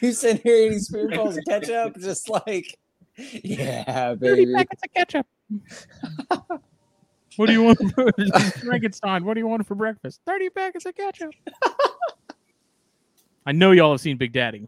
You 0.00 0.12
sitting 0.12 0.42
here 0.42 0.56
eating 0.66 0.78
spoonfuls 0.80 1.36
of 1.38 1.44
ketchup, 1.48 1.96
just 1.98 2.28
like, 2.28 2.78
yeah, 3.16 4.14
Thirty 4.16 4.44
baby. 4.46 4.54
packets 4.54 4.82
of 4.84 4.92
ketchup. 4.94 5.26
what 7.36 7.46
do 7.46 7.52
you 7.52 7.62
want? 7.62 7.78
For, 7.94 8.10
Frankenstein. 8.64 9.24
What 9.24 9.34
do 9.34 9.40
you 9.40 9.46
want 9.46 9.66
for 9.66 9.74
breakfast? 9.74 10.20
Thirty 10.26 10.50
packets 10.50 10.86
of 10.86 10.94
ketchup. 10.96 11.32
I 13.46 13.52
know 13.52 13.72
y'all 13.72 13.90
have 13.92 14.00
seen 14.00 14.16
Big 14.16 14.32
Daddy. 14.32 14.66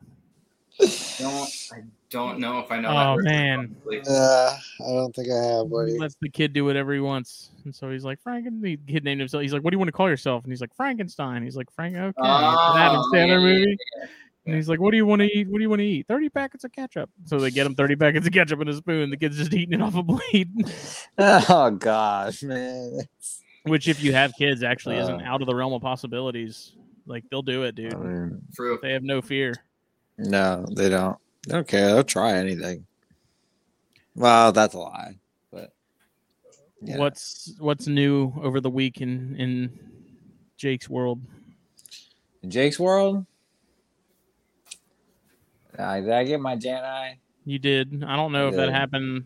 Don't 1.18 1.48
I 1.72 1.82
don't 2.10 2.38
know 2.40 2.58
if 2.60 2.70
I 2.70 2.80
know. 2.80 2.90
Oh, 2.90 3.16
that 3.22 3.24
man. 3.24 3.76
Uh, 4.08 4.56
I 4.80 4.88
don't 4.88 5.14
think 5.14 5.28
I 5.30 5.34
have, 5.36 5.66
He 5.66 5.70
buddy. 5.72 5.98
lets 5.98 6.16
the 6.20 6.28
kid 6.28 6.52
do 6.52 6.64
whatever 6.64 6.92
he 6.92 7.00
wants, 7.00 7.50
and 7.64 7.74
so 7.74 7.90
he's 7.90 8.04
like 8.04 8.22
Franken. 8.22 8.60
The 8.60 8.76
kid 8.88 9.04
named 9.04 9.20
himself. 9.20 9.42
He's 9.42 9.52
like, 9.52 9.62
"What 9.62 9.70
do 9.70 9.74
you 9.76 9.78
want 9.78 9.88
to 9.88 9.92
call 9.92 10.08
yourself?" 10.08 10.42
And 10.44 10.52
he's 10.52 10.60
like 10.60 10.74
Frankenstein. 10.74 11.42
He's 11.44 11.56
like 11.56 11.70
Frank. 11.72 11.94
Okay, 11.96 12.12
Oh, 12.18 12.74
Adam 12.76 13.00
Sandler 13.12 13.28
yeah, 13.28 13.38
movie. 13.38 13.76
yeah, 14.00 14.06
And 14.46 14.54
he's 14.54 14.68
like, 14.68 14.78
"What 14.80 14.90
do 14.90 14.98
you 14.98 15.06
want 15.06 15.20
to 15.20 15.26
eat? 15.26 15.48
What 15.48 15.56
do 15.58 15.62
you 15.62 15.70
want 15.70 15.80
to 15.80 15.86
eat? 15.86 16.06
Thirty 16.06 16.28
packets 16.28 16.64
of 16.64 16.72
ketchup." 16.72 17.08
So 17.24 17.38
they 17.38 17.50
get 17.50 17.66
him 17.66 17.74
thirty 17.74 17.96
packets 17.96 18.26
of 18.26 18.32
ketchup 18.32 18.60
in 18.60 18.68
a 18.68 18.74
spoon. 18.74 19.08
The 19.10 19.16
kid's 19.16 19.38
just 19.38 19.54
eating 19.54 19.80
it 19.80 19.82
off 19.82 19.94
a 19.94 20.02
blade. 20.02 20.50
Oh 21.18 21.70
gosh, 21.70 22.42
man. 22.42 23.00
Which, 23.62 23.88
if 23.88 24.02
you 24.02 24.12
have 24.12 24.32
kids, 24.36 24.62
actually 24.62 24.96
isn't 24.98 25.22
Uh. 25.22 25.24
out 25.24 25.40
of 25.40 25.46
the 25.46 25.54
realm 25.54 25.72
of 25.72 25.80
possibilities. 25.80 26.72
Like 27.06 27.24
they'll 27.30 27.42
do 27.42 27.62
it, 27.64 27.74
dude. 27.74 27.94
I 27.94 27.96
mean, 27.98 28.42
True. 28.54 28.78
They 28.82 28.92
have 28.92 29.02
no 29.02 29.22
fear. 29.22 29.54
no, 30.18 30.66
they 30.76 30.88
don't. 30.90 31.16
They 31.46 31.52
don't 31.54 31.68
care. 31.68 31.86
They'll 31.94 32.04
try 32.04 32.34
anything. 32.34 32.86
Well, 34.14 34.52
that's 34.52 34.74
a 34.74 34.78
lie. 34.78 35.18
But 35.50 35.72
yeah. 36.82 36.98
What's 36.98 37.54
what's 37.58 37.86
new 37.86 38.32
over 38.42 38.60
the 38.60 38.70
week 38.70 39.00
in 39.00 39.36
in 39.36 39.78
Jake's 40.58 40.88
world? 40.90 41.20
in 42.42 42.50
Jake's 42.50 42.78
world? 42.78 43.24
Uh, 45.78 46.00
did 46.00 46.10
I 46.10 46.24
get 46.24 46.40
my 46.40 46.56
Jedi? 46.56 47.14
You 47.44 47.58
did. 47.58 48.04
I 48.04 48.16
don't 48.16 48.32
know 48.32 48.48
if 48.48 48.56
that 48.56 48.70
happened. 48.70 49.24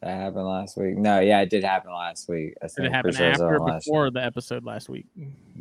That 0.00 0.16
happened 0.16 0.46
last 0.46 0.76
week. 0.76 0.96
No, 0.98 1.20
yeah, 1.20 1.40
it 1.40 1.50
did 1.50 1.64
happen 1.64 1.92
last 1.92 2.28
week. 2.28 2.54
I 2.62 2.66
Did 2.66 2.86
it 2.86 2.92
happen 2.92 3.12
sure 3.12 3.26
after 3.30 3.56
or 3.58 3.72
before 3.72 4.10
the 4.10 4.22
episode 4.22 4.64
last 4.64 4.88
week? 4.88 5.06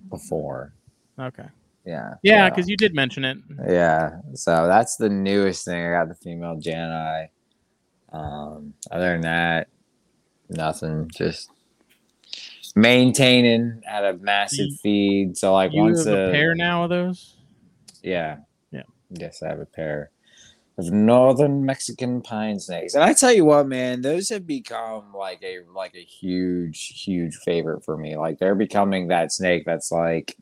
Before. 0.10 0.74
Okay. 1.20 1.46
Yeah. 1.86 2.15
Yeah, 2.24 2.48
so- 2.48 2.56
because 2.56 2.70
you 2.70 2.75
did 2.77 2.94
mention 2.94 3.24
it. 3.25 3.38
Yeah, 3.68 4.20
so 4.34 4.68
that's 4.68 4.98
the 4.98 5.10
newest 5.10 5.65
thing. 5.65 5.86
I 5.86 5.92
got 5.92 6.10
the 6.10 6.15
female 6.15 6.58
Jedi. 6.58 7.27
Um, 8.12 8.74
other 8.92 9.13
than 9.13 9.22
that, 9.22 9.68
nothing. 10.50 11.10
Just 11.15 11.50
maintaining 12.75 13.82
at 13.88 14.03
a 14.03 14.13
massive 14.18 14.68
You- 14.68 14.77
feed. 14.77 15.38
So 15.38 15.53
like 15.53 15.72
once 15.74 16.06
a 16.06 16.30
a 16.30 16.32
pair 16.32 16.56
now 16.56 16.84
of 16.84 16.89
those. 16.89 17.36
Yeah. 18.01 18.38
Yes, 19.13 19.41
I 19.43 19.50
have 19.50 19.60
a 19.60 19.65
pair 19.65 20.12
of 20.77 20.91
northern 20.91 21.65
Mexican 21.65 22.22
pine 22.22 22.60
snakes, 22.60 22.96
and 22.96 23.03
I 23.03 23.13
tell 23.13 23.32
you 23.32 23.46
what, 23.46 23.67
man, 23.67 24.01
those 24.01 24.29
have 24.29 24.48
become 24.48 25.13
like 25.13 25.43
a 25.43 25.60
like 25.74 25.96
a 25.96 26.03
huge, 26.03 27.03
huge 27.03 27.36
favorite 27.38 27.84
for 27.86 27.98
me. 27.98 28.17
Like 28.17 28.39
they're 28.39 28.55
becoming 28.55 29.08
that 29.08 29.32
snake 29.32 29.63
that's 29.65 29.91
like 29.91 30.38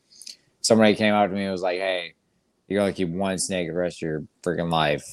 somebody 0.61 0.95
came 0.95 1.13
up 1.13 1.29
to 1.29 1.35
me 1.35 1.43
and 1.43 1.51
was 1.51 1.61
like, 1.61 1.79
"Hey, 1.79 2.13
you're 2.67 2.81
gonna 2.81 2.93
keep 2.93 3.09
one 3.09 3.37
snake 3.37 3.67
the 3.67 3.73
rest 3.73 3.97
of 3.97 4.07
your 4.07 4.23
freaking 4.43 4.71
life." 4.71 5.05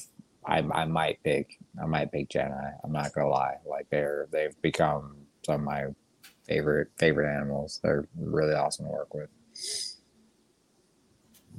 I, 0.45 0.59
I 0.71 0.85
might 0.85 1.21
pick 1.23 1.59
I 1.81 1.85
might 1.85 2.11
pick 2.11 2.29
Jedi. 2.29 2.73
I'm 2.83 2.91
not 2.91 3.13
gonna 3.13 3.29
lie. 3.29 3.57
Like 3.65 3.87
they're 3.89 4.27
they've 4.31 4.59
become 4.61 5.17
some 5.45 5.55
of 5.55 5.61
my 5.61 5.85
favorite 6.45 6.89
favorite 6.97 7.33
animals. 7.33 7.79
They're 7.83 8.07
really 8.17 8.53
awesome 8.53 8.85
to 8.85 8.91
work 8.91 9.13
with. 9.13 9.29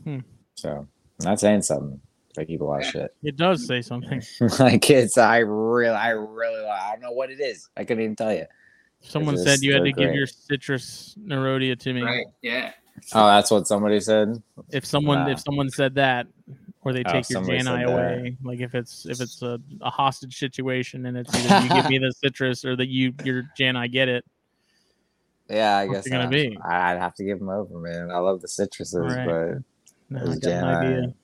Hmm. 0.05 0.19
So 0.55 0.89
not 1.25 1.41
saying 1.41 1.63
something. 1.63 2.01
I 2.39 2.45
keep 2.45 2.61
a 2.61 2.65
lot 2.65 2.83
of 2.83 2.87
shit. 2.87 3.15
It 3.23 3.37
does 3.37 3.67
say 3.67 3.83
something. 3.83 4.23
like 4.61 4.89
it's 4.89 5.19
I 5.19 5.39
really 5.39 5.89
I 5.89 6.11
really 6.11 6.65
I 6.65 6.93
don't 6.93 7.01
know 7.03 7.13
what 7.13 7.31
it 7.31 7.41
is. 7.41 7.69
I 7.77 7.85
couldn't 7.85 8.05
even 8.05 8.17
tell 8.17 8.33
you. 8.33 8.47
Someone 9.01 9.35
It's 9.35 9.45
said 9.45 9.61
you 9.63 9.73
had 9.73 9.81
they're 9.83 9.93
to 9.93 9.99
give 10.01 10.15
your 10.15 10.27
citrus 10.27 11.17
nerodia 11.21 11.79
to 11.81 11.93
me. 11.93 12.03
Right. 12.03 12.27
Yeah. 12.43 12.73
Oh, 13.15 13.27
that's 13.27 13.51
what 13.51 13.67
somebody 13.67 13.99
said. 14.01 14.41
If 14.71 14.85
someone 14.87 15.25
Wow. 15.25 15.31
if 15.31 15.41
someone 15.41 15.71
said 15.71 15.95
that, 15.97 16.27
or 16.83 16.93
they 16.93 17.01
Oh, 17.01 17.13
take 17.13 17.29
your 17.31 17.43
somebody 17.43 17.57
Jani 17.65 17.85
said 17.85 17.89
that. 17.89 17.93
away, 17.93 18.37
like 18.45 18.61
if 18.61 18.75
it's 18.75 19.07
if 19.07 19.21
it's 19.21 19.43
a, 19.43 19.59
a 19.81 19.91
hostage 19.91 20.39
situation 20.39 21.07
and 21.07 21.17
it's 21.17 21.35
either 21.35 21.63
you 21.67 21.83
give 21.83 21.91
me 21.91 21.99
the 22.07 22.13
citrus 22.13 22.65
or 22.65 22.77
that 22.77 22.89
you 22.89 23.13
your 23.25 23.45
Jani 23.59 23.89
get 23.89 24.09
it. 24.09 24.25
Yeah, 25.49 25.79
I 25.79 25.87
What's 25.87 26.01
guess 26.01 26.07
it 26.07 26.11
gonna 26.11 26.25
I- 26.25 26.29
be? 26.29 26.59
I'd 26.65 26.99
have 26.99 27.15
to 27.17 27.25
give 27.25 27.39
them 27.41 27.49
over, 27.49 27.79
man. 27.79 28.11
I 28.13 28.19
love 28.19 28.41
the 28.41 28.47
citruses, 28.49 29.17
Right. 29.17 29.27
but 29.27 29.65
No, 30.11 30.27
Those 30.27 30.37
I 30.39 30.41
got 30.41 30.51
an 30.51 30.65
idea. 30.65 31.15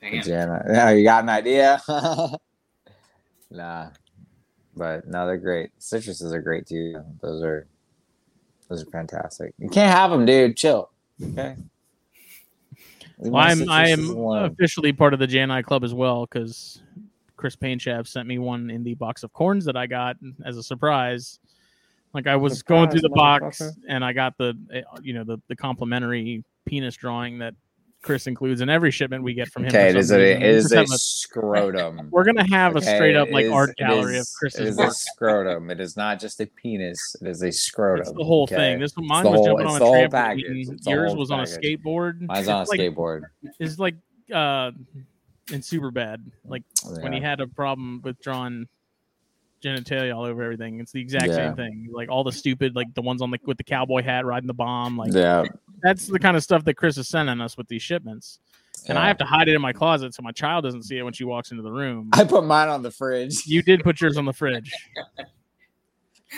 Damn. 0.00 0.22
Jana. 0.22 0.64
Yeah, 0.68 0.90
you 0.92 1.04
got 1.04 1.22
an 1.22 1.28
idea? 1.28 1.80
nah. 3.50 3.90
But 4.76 5.06
no, 5.06 5.26
they're 5.26 5.36
great. 5.36 5.70
Citruses 5.78 6.32
are 6.32 6.42
great 6.42 6.66
too. 6.66 6.96
Those 7.20 7.42
are 7.42 7.66
those 8.68 8.82
are 8.82 8.90
fantastic. 8.90 9.54
You 9.58 9.68
can't 9.68 9.94
have 9.94 10.10
them, 10.10 10.26
dude. 10.26 10.56
Chill. 10.56 10.90
Okay. 11.22 11.56
Well, 13.18 13.36
I'm 13.36 13.70
I 13.70 13.88
am 13.88 14.10
alone. 14.10 14.44
officially 14.46 14.92
part 14.92 15.14
of 15.14 15.20
the 15.20 15.28
Jani 15.28 15.62
Club 15.62 15.84
as 15.84 15.94
well 15.94 16.26
because 16.26 16.82
Chris 17.36 17.54
Painchap 17.54 18.08
sent 18.08 18.26
me 18.26 18.38
one 18.38 18.70
in 18.70 18.82
the 18.82 18.94
box 18.94 19.22
of 19.22 19.32
corns 19.32 19.64
that 19.66 19.76
I 19.76 19.86
got 19.86 20.16
as 20.44 20.56
a 20.56 20.62
surprise. 20.62 21.38
Like 22.12 22.26
I 22.26 22.36
was 22.36 22.62
going 22.62 22.90
through 22.90 23.00
the 23.00 23.10
box 23.10 23.62
and 23.88 24.04
I 24.04 24.12
got 24.12 24.36
the 24.38 24.58
eh, 24.72 24.82
you 25.02 25.14
know 25.14 25.24
the 25.24 25.38
the 25.48 25.56
complimentary 25.56 26.44
penis 26.64 26.96
drawing 26.96 27.38
that 27.38 27.54
Chris 28.04 28.26
includes 28.26 28.60
in 28.60 28.68
every 28.68 28.90
shipment 28.90 29.24
we 29.24 29.32
get 29.32 29.48
from 29.50 29.62
him. 29.64 29.70
Okay, 29.70 29.88
it 29.88 29.96
is 29.96 30.10
a 30.12 30.20
it 30.20 30.72
a, 30.72 30.82
a 30.82 30.86
scrotum. 30.86 32.08
We're 32.10 32.24
gonna 32.24 32.46
have 32.50 32.76
a 32.76 32.82
straight 32.82 33.16
up 33.16 33.30
like 33.30 33.46
is- 33.46 33.52
art 33.52 33.74
gallery 33.78 34.16
of 34.16 34.20
is- 34.20 34.28
It 34.28 34.38
Chris's 34.38 34.68
is 34.68 34.78
a 34.78 34.90
scrotum. 34.90 35.70
It 35.70 35.80
is 35.80 35.96
not 35.96 36.20
just 36.20 36.38
a 36.40 36.46
penis. 36.46 37.16
It 37.22 37.26
is 37.26 37.42
a 37.42 37.50
scrotum. 37.50 38.02
It's 38.02 38.12
the 38.12 38.22
whole 38.22 38.42
okay? 38.44 38.56
thing. 38.56 38.80
This 38.80 38.94
one, 38.94 39.06
mine 39.06 39.24
was 39.24 39.36
whole- 39.36 39.46
jumping 39.46 39.66
on 39.66 39.80
a 39.80 39.84
trampoline. 39.84 40.10
package. 40.10 40.68
Yours 40.86 41.14
was 41.14 41.30
on 41.30 41.40
a 41.40 41.46
package. 41.46 41.80
skateboard. 41.82 42.20
Mine's 42.20 42.46
on 42.48 42.66
a 42.66 42.68
like, 42.68 42.78
skateboard. 42.78 43.22
It's 43.58 43.78
like 43.78 43.94
uh, 44.32 44.72
in 45.50 45.60
Superbad. 45.60 46.18
Like 46.44 46.62
when 47.00 47.14
he 47.14 47.20
had 47.20 47.40
a 47.40 47.46
problem 47.46 48.02
with 48.04 48.20
drawing 48.20 48.68
genitalia 49.64 50.14
all 50.14 50.24
over 50.24 50.42
everything. 50.42 50.78
It's 50.80 50.92
the 50.92 51.00
exact 51.00 51.28
Yeah. 51.28 51.36
same 51.36 51.56
thing. 51.56 51.88
Like 51.90 52.10
all 52.10 52.22
the 52.22 52.32
stupid, 52.32 52.76
like 52.76 52.92
the 52.94 53.00
ones 53.02 53.22
on 53.22 53.30
the 53.30 53.38
with 53.46 53.56
the 53.56 53.64
cowboy 53.64 54.02
hat 54.02 54.26
riding 54.26 54.46
the 54.46 54.52
bomb. 54.52 54.98
Like 54.98 55.14
yeah. 55.14 55.44
That's 55.84 56.08
the 56.08 56.18
kind 56.18 56.36
of 56.36 56.42
stuff 56.42 56.64
that 56.64 56.74
Chris 56.74 56.98
is 56.98 57.06
sending 57.08 57.40
us 57.40 57.56
with 57.56 57.68
these 57.68 57.82
shipments. 57.82 58.40
And 58.88 58.98
I 58.98 59.06
have 59.06 59.16
to 59.18 59.24
hide 59.24 59.48
it 59.48 59.54
in 59.54 59.62
my 59.62 59.72
closet 59.72 60.12
so 60.14 60.22
my 60.22 60.32
child 60.32 60.64
doesn't 60.64 60.82
see 60.82 60.98
it 60.98 61.04
when 61.04 61.12
she 61.12 61.22
walks 61.24 61.52
into 61.52 61.62
the 61.62 61.70
room. 61.70 62.10
I 62.12 62.24
put 62.24 62.44
mine 62.44 62.68
on 62.68 62.82
the 62.82 62.90
fridge. 62.90 63.46
you 63.46 63.62
did 63.62 63.84
put 63.84 64.00
yours 64.00 64.16
on 64.16 64.24
the 64.24 64.32
fridge. 64.32 64.72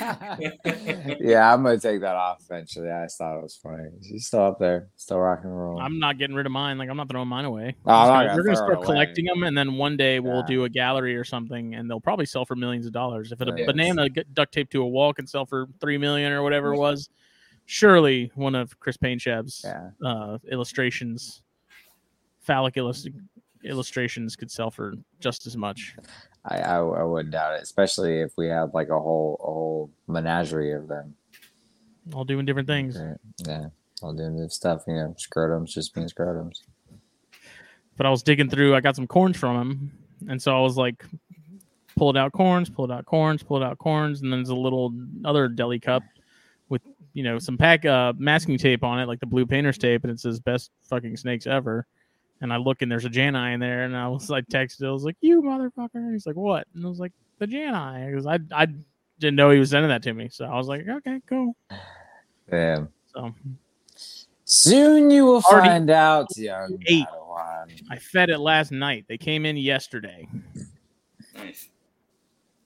yeah, 0.01 1.53
I'm 1.53 1.63
gonna 1.63 1.79
take 1.79 2.01
that 2.01 2.17
off 2.17 2.43
eventually. 2.45 2.91
I 2.91 3.05
just 3.07 3.17
thought 3.19 3.39
it 3.39 3.43
was 3.43 3.57
funny. 3.57 3.89
She's 4.03 4.27
still 4.27 4.43
up 4.45 4.59
there, 4.59 4.89
still 4.97 5.19
rock 5.19 5.41
and 5.45 5.57
roll. 5.59 5.81
I'm 5.81 5.99
not 5.99 6.19
getting 6.19 6.37
rid 6.37 6.45
of 6.45 6.53
mine. 6.53 6.77
Like 6.77 6.91
I'm 6.91 6.97
not 6.99 7.09
throwing 7.09 7.29
mine 7.29 7.47
away. 7.47 7.75
Oh, 7.87 7.91
gonna- 7.91 8.27
gonna 8.27 8.37
we're 8.37 8.43
gonna 8.43 8.57
start 8.57 8.83
collecting 8.83 9.25
them, 9.25 9.43
and 9.45 9.57
then 9.57 9.75
one 9.75 9.97
day 9.97 10.21
we'll 10.21 10.41
Yeah. 10.41 10.47
do 10.49 10.65
a 10.65 10.69
gallery 10.69 11.17
or 11.17 11.25
something, 11.25 11.75
and 11.75 11.89
they'll 11.89 12.01
probably 12.01 12.27
sell 12.27 12.45
for 12.45 12.57
millions 12.57 12.85
of 12.87 12.93
dollars. 12.93 13.33
If 13.33 13.41
a 13.41 13.47
Right. 13.47 13.67
banana 13.67 14.09
duct 14.11 14.53
taped 14.53 14.73
to 14.73 14.83
a 14.83 14.87
wall 14.89 15.15
can 15.15 15.27
sell 15.27 15.47
for 15.47 15.67
three 15.81 15.97
million 15.99 16.31
or 16.33 16.43
whatever 16.43 16.75
it 16.75 16.79
was, 16.79 17.09
surely 17.67 18.31
one 18.35 18.55
of 18.55 18.79
Chris 18.81 18.97
Painchab's 18.97 19.65
yeah, 19.65 19.91
uh, 20.05 20.39
illustrations, 20.51 21.43
phallic 22.41 22.77
illust- 22.77 23.11
illustrations, 23.65 24.37
could 24.37 24.51
sell 24.51 24.71
for 24.71 24.95
just 25.21 25.47
as 25.47 25.57
much. 25.57 25.97
I, 26.45 26.59
I 26.61 26.77
I 26.79 27.03
wouldn't 27.03 27.33
doubt 27.33 27.55
it, 27.55 27.63
especially 27.63 28.21
if 28.21 28.33
we 28.39 28.47
had 28.47 28.73
like 28.73 28.89
a 28.89 28.99
whole 28.99 29.37
a 29.41 29.47
whole 29.47 29.91
menagerie 30.07 30.73
of 30.73 30.89
them. 30.89 31.15
All 32.15 32.25
doing 32.25 32.47
different 32.47 32.69
things. 32.69 32.99
Right. 32.99 33.17
Yeah, 33.47 33.67
all 34.01 34.13
doing 34.13 34.33
different 34.33 34.53
stuff. 34.53 34.85
You 34.87 34.95
know, 34.95 35.15
scrotums 35.19 35.71
just 35.71 35.93
being 35.95 36.09
scrotums. 36.09 36.63
But 37.97 38.07
I 38.07 38.11
was 38.11 38.23
digging 38.23 38.49
through. 38.49 38.77
I 38.77 38.81
got 38.81 38.95
some 38.95 39.07
corns 39.07 39.37
from 39.37 39.61
him, 39.61 39.93
and 40.29 40.41
so 40.41 40.57
I 40.57 40.61
was 40.61 40.77
like, 40.77 41.05
pulled 41.97 42.17
out 42.17 42.31
corns, 42.31 42.71
pulled 42.71 42.93
out 42.93 43.07
corns, 43.07 43.43
pulled 43.43 43.63
out 43.63 43.79
corns, 43.79 44.23
and 44.23 44.33
then 44.33 44.41
there's 44.41 44.51
a 44.51 44.55
little 44.55 44.93
other 45.25 45.49
deli 45.49 45.81
cup 45.81 46.03
you 47.17 47.23
know 47.23 47.39
some 47.39 47.57
pack 47.57 47.87
uh, 47.87 48.13
masking 48.19 48.59
tape 48.59 48.85
on 48.85 49.01
it, 49.01 49.07
like 49.07 49.21
the 49.21 49.27
blue 49.27 49.47
painter's 49.47 49.79
tape, 49.79 50.05
and 50.05 50.11
it 50.11 50.21
says 50.21 50.39
"best 50.39 50.71
fucking 50.83 51.17
snakes 51.17 51.47
ever." 51.47 51.87
And 52.43 52.53
I 52.53 52.59
look 52.59 52.83
and 52.83 52.93
there's 52.93 53.07
a 53.07 53.11
Jani 53.11 53.55
in 53.55 53.61
there, 53.61 53.85
and 53.85 53.97
I 53.97 54.07
was 54.09 54.29
like, 54.29 54.47
texted, 54.49 54.87
I 54.87 54.91
was 54.91 55.03
like, 55.05 55.17
"You 55.23 55.41
motherfucker!" 55.41 56.13
He's 56.13 56.27
like, 56.27 56.37
"What?" 56.37 56.67
And 56.75 56.85
I 56.85 56.89
was 56.91 56.99
like, 57.01 57.13
"The 57.39 57.49
Jani," 57.49 58.11
because 58.11 58.27
I 58.27 58.39
I 58.53 58.67
didn't 59.19 59.37
know 59.37 59.49
he 59.51 59.59
was 59.59 59.71
sending 59.71 59.89
that 59.89 60.03
to 60.03 60.13
me, 60.13 60.29
so 60.31 60.45
I 60.45 60.55
was 60.57 60.69
like, 60.69 60.87
"Okay, 60.87 61.23
cool." 61.27 61.57
Yeah. 62.53 62.85
So 63.15 63.35
Soon 64.45 65.11
you 65.11 65.25
will 65.25 65.43
Already 65.51 65.69
find 65.69 65.91
out, 65.91 66.27
young 66.37 66.79
ate. 66.87 67.07
Padawan. 67.07 67.83
I 67.91 67.97
fed 67.97 68.29
it 68.31 68.39
last 68.39 68.71
night. 68.71 69.07
They 69.09 69.19
came 69.19 69.45
in 69.47 69.57
yesterday. 69.57 70.29
Nice. 71.35 71.69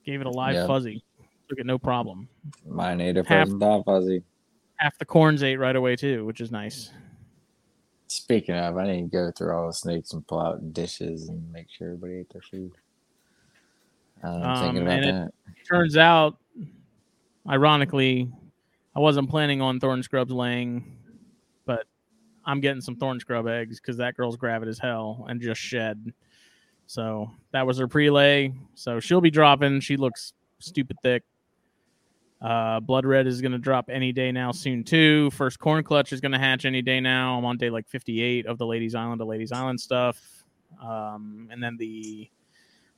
Gave 0.05 0.21
it 0.21 0.27
a 0.27 0.29
live 0.29 0.55
Yeah. 0.55 0.67
fuzzy. 0.67 1.03
Took 1.49 1.59
it 1.59 1.65
no 1.65 1.79
problem. 1.79 2.27
My 2.67 2.93
native 2.93 3.25
Half- 3.25 3.47
frozen 3.49 3.83
fuzzy. 3.83 4.23
Half 4.81 4.97
the 4.97 5.05
corns 5.05 5.43
ate 5.43 5.57
right 5.57 5.75
away 5.75 5.95
too, 5.95 6.25
which 6.25 6.41
is 6.41 6.51
nice. 6.51 6.89
Speaking 8.07 8.55
of, 8.55 8.77
I 8.77 8.87
need 8.87 9.01
to 9.03 9.07
go 9.07 9.31
through 9.31 9.55
all 9.55 9.67
the 9.67 9.73
snakes 9.73 10.11
and 10.13 10.25
pull 10.25 10.39
out 10.39 10.73
dishes 10.73 11.29
and 11.29 11.49
make 11.51 11.67
sure 11.69 11.89
everybody 11.89 12.17
ate 12.17 12.29
their 12.33 12.41
food. 12.41 12.71
I'm 14.23 14.41
Um, 14.41 14.63
thinking 14.63 14.81
about 14.81 15.01
that. 15.01 15.33
Turns 15.69 15.97
out, 15.97 16.37
ironically, 17.47 18.27
I 18.95 18.99
wasn't 18.99 19.29
planning 19.29 19.61
on 19.61 19.79
thorn 19.79 20.01
scrubs 20.01 20.31
laying, 20.31 20.97
but 21.65 21.85
I'm 22.43 22.59
getting 22.59 22.81
some 22.81 22.95
thorn 22.95 23.19
scrub 23.19 23.47
eggs 23.47 23.79
because 23.79 23.97
that 23.97 24.17
girl's 24.17 24.35
gravid 24.35 24.67
as 24.67 24.79
hell 24.79 25.25
and 25.29 25.39
just 25.39 25.61
shed. 25.61 26.11
So 26.87 27.31
that 27.51 27.65
was 27.67 27.77
her 27.77 27.87
prelay. 27.87 28.53
So 28.73 28.99
she'll 28.99 29.21
be 29.21 29.31
dropping. 29.31 29.79
She 29.79 29.95
looks 29.95 30.33
stupid 30.59 30.97
thick. 31.03 31.23
Uh, 32.41 32.79
Blood 32.79 33.05
Red 33.05 33.27
is 33.27 33.39
going 33.39 33.51
to 33.51 33.59
drop 33.59 33.89
any 33.89 34.11
day 34.11 34.31
now 34.31 34.51
soon 34.51 34.83
too. 34.83 35.29
First 35.31 35.59
Corn 35.59 35.83
Clutch 35.83 36.11
is 36.11 36.21
going 36.21 36.31
to 36.31 36.39
hatch 36.39 36.65
any 36.65 36.81
day 36.81 36.99
now. 36.99 37.37
I'm 37.37 37.45
on 37.45 37.57
day 37.57 37.69
like 37.69 37.87
58 37.87 38.47
of 38.47 38.57
the 38.57 38.65
Ladies 38.65 38.95
Island 38.95 39.19
to 39.19 39.25
Ladies 39.25 39.51
Island 39.51 39.79
stuff. 39.79 40.19
Um, 40.81 41.49
and 41.51 41.61
then 41.61 41.77
the 41.77 42.29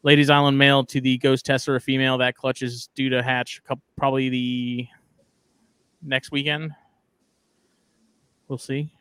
Ladies 0.04 0.30
Island 0.30 0.58
male 0.58 0.86
to 0.86 1.02
the 1.02 1.18
Ghost 1.18 1.46
Tessera 1.46 1.82
female. 1.82 2.18
That 2.18 2.36
clutch 2.36 2.62
is 2.62 2.90
due 2.96 3.10
to 3.10 3.22
hatch 3.22 3.62
couple, 3.66 3.84
probably 3.98 4.30
the 4.30 4.88
next 6.02 6.32
weekend. 6.32 6.72
We'll 8.48 8.58
see. 8.58 8.92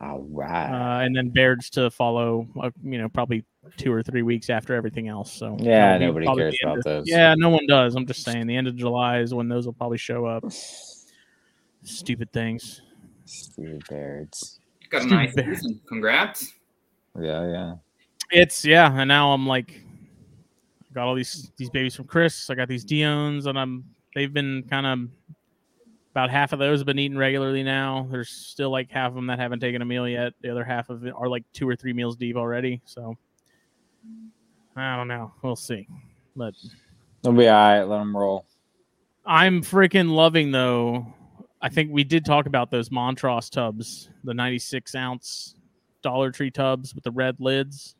All 0.00 0.26
right. 0.30 1.00
Uh, 1.00 1.04
and 1.04 1.16
then 1.16 1.30
Baird's 1.30 1.70
to 1.70 1.90
follow, 1.90 2.46
uh, 2.60 2.70
you 2.82 2.98
know, 2.98 3.08
probably 3.08 3.44
two 3.76 3.92
or 3.92 4.02
three 4.02 4.22
weeks 4.22 4.50
after 4.50 4.74
everything 4.74 5.08
else. 5.08 5.32
So 5.32 5.56
Yeah, 5.60 5.98
nobody 5.98 6.26
cares 6.26 6.56
about 6.62 6.78
of- 6.78 6.84
those. 6.84 7.08
Yeah, 7.08 7.34
no 7.36 7.48
one 7.50 7.66
does. 7.66 7.94
I'm 7.94 8.06
just 8.06 8.22
saying 8.22 8.46
the 8.46 8.56
end 8.56 8.66
of 8.68 8.76
July 8.76 9.18
is 9.20 9.32
when 9.34 9.48
those 9.48 9.66
will 9.66 9.72
probably 9.72 9.98
show 9.98 10.26
up. 10.26 10.44
Stupid 11.82 12.32
things. 12.32 12.80
Steve 13.26 13.82
Baird's. 13.88 14.60
You 14.80 14.88
got 14.88 14.98
a 14.98 15.00
Stupid 15.02 15.16
nice 15.16 15.34
bear. 15.34 15.54
season. 15.54 15.80
Congrats. 15.86 16.52
Yeah, 17.20 17.46
yeah. 17.50 17.74
It's 18.30 18.64
yeah, 18.64 18.90
and 18.98 19.06
now 19.08 19.32
I'm 19.32 19.46
like, 19.46 19.80
I 20.90 20.94
got 20.94 21.06
all 21.06 21.14
these 21.14 21.50
these 21.56 21.70
babies 21.70 21.94
from 21.94 22.06
Chris. 22.06 22.48
I 22.50 22.54
got 22.54 22.68
these 22.68 22.84
Diones, 22.84 23.46
and 23.46 23.58
I'm 23.58 23.84
they've 24.14 24.32
been 24.32 24.64
kind 24.68 24.86
of 24.86 24.98
about 26.12 26.30
half 26.30 26.52
of 26.52 26.58
those 26.58 26.78
have 26.80 26.86
been 26.86 26.98
eaten 26.98 27.18
regularly 27.18 27.62
now. 27.62 28.06
There's 28.10 28.30
still 28.30 28.70
like 28.70 28.90
half 28.90 29.08
of 29.08 29.14
them 29.14 29.26
that 29.26 29.38
haven't 29.38 29.60
taken 29.60 29.82
a 29.82 29.84
meal 29.84 30.08
yet. 30.08 30.32
The 30.40 30.50
other 30.50 30.64
half 30.64 30.88
of 30.88 31.04
it 31.06 31.12
are 31.16 31.28
like 31.28 31.44
two 31.52 31.68
or 31.68 31.76
three 31.76 31.92
meals 31.92 32.16
deep 32.16 32.36
already. 32.36 32.80
So 32.84 33.16
I 34.76 34.96
don't 34.96 35.08
know. 35.08 35.32
We'll 35.42 35.56
see. 35.56 35.86
But 36.36 36.54
They'll 37.24 37.32
be 37.32 37.48
all 37.48 37.54
right. 37.54 37.82
Let 37.82 37.98
them 37.98 38.14
roll. 38.14 38.44
I'm 39.24 39.62
freaking 39.62 40.10
loving 40.10 40.52
though. 40.52 41.06
I 41.62 41.70
think 41.70 41.90
we 41.90 42.04
did 42.04 42.26
talk 42.26 42.44
about 42.44 42.70
those 42.70 42.90
Montrose 42.90 43.48
tubs, 43.48 44.10
the 44.24 44.34
96 44.34 44.94
ounce 44.94 45.54
Dollar 46.02 46.30
Tree 46.30 46.50
tubs 46.50 46.94
with 46.94 47.02
the 47.02 47.10
red 47.10 47.40
lids. 47.40 47.96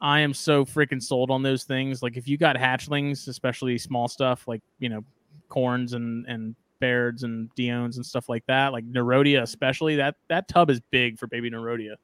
I 0.00 0.20
am 0.20 0.32
so 0.32 0.64
freaking 0.64 1.02
sold 1.02 1.30
on 1.30 1.42
those 1.42 1.64
things. 1.64 2.02
Like 2.02 2.16
if 2.16 2.26
you 2.26 2.38
got 2.38 2.56
hatchlings, 2.56 3.28
especially 3.28 3.76
small 3.76 4.08
stuff 4.08 4.48
like 4.48 4.62
you 4.78 4.88
know 4.88 5.04
corns 5.50 5.92
and 5.92 6.24
and 6.26 6.56
Bairds 6.80 7.22
and 7.22 7.54
Diones 7.54 7.98
and 7.98 8.06
stuff 8.06 8.30
like 8.30 8.46
that, 8.46 8.72
like 8.72 8.90
Nerodia 8.90 9.42
especially, 9.42 9.96
that 9.96 10.16
that 10.28 10.48
tub 10.48 10.70
is 10.70 10.80
big 10.90 11.18
for 11.18 11.26
baby 11.26 11.50
Nerodia. 11.50 11.96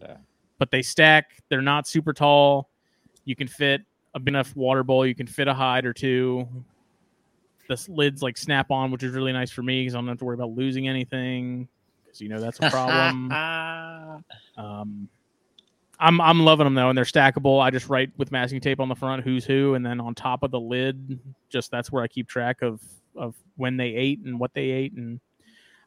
Yeah. 0.00 0.18
But 0.58 0.70
they 0.70 0.82
stack. 0.82 1.42
They're 1.48 1.60
not 1.60 1.88
super 1.88 2.12
tall. 2.12 2.67
You 3.28 3.36
can 3.36 3.46
fit 3.46 3.82
a 4.14 4.18
big 4.18 4.28
enough 4.28 4.56
water 4.56 4.82
bowl. 4.82 5.06
You 5.06 5.14
can 5.14 5.26
fit 5.26 5.48
a 5.48 5.54
hide 5.54 5.84
or 5.84 5.92
two 5.92 6.48
the 7.68 7.86
lids 7.88 8.22
like 8.22 8.36
snap 8.36 8.70
on, 8.70 8.90
which 8.90 9.02
is 9.02 9.12
really 9.12 9.32
nice 9.32 9.50
for 9.50 9.62
me 9.62 9.82
because 9.82 9.94
I 9.94 9.98
don't 9.98 10.08
have 10.08 10.18
to 10.18 10.24
worry 10.24 10.34
about 10.34 10.50
losing 10.50 10.88
anything. 10.88 11.68
Because 12.04 12.20
you 12.20 12.28
know 12.28 12.40
that's 12.40 12.58
a 12.60 12.70
problem. 12.70 13.30
um, 14.56 15.08
I'm 16.00 16.20
I'm 16.20 16.40
loving 16.40 16.64
them 16.64 16.74
though, 16.74 16.88
and 16.88 16.96
they're 16.96 17.04
stackable. 17.04 17.62
I 17.62 17.70
just 17.70 17.88
write 17.88 18.10
with 18.16 18.32
masking 18.32 18.60
tape 18.60 18.80
on 18.80 18.88
the 18.88 18.96
front 18.96 19.22
who's 19.22 19.44
who, 19.44 19.74
and 19.74 19.84
then 19.84 20.00
on 20.00 20.14
top 20.14 20.42
of 20.42 20.50
the 20.50 20.60
lid, 20.60 21.20
just 21.48 21.70
that's 21.70 21.92
where 21.92 22.02
I 22.02 22.08
keep 22.08 22.26
track 22.26 22.62
of 22.62 22.80
of 23.14 23.36
when 23.56 23.76
they 23.76 23.88
ate 23.88 24.20
and 24.24 24.40
what 24.40 24.54
they 24.54 24.70
ate, 24.70 24.94
and 24.94 25.20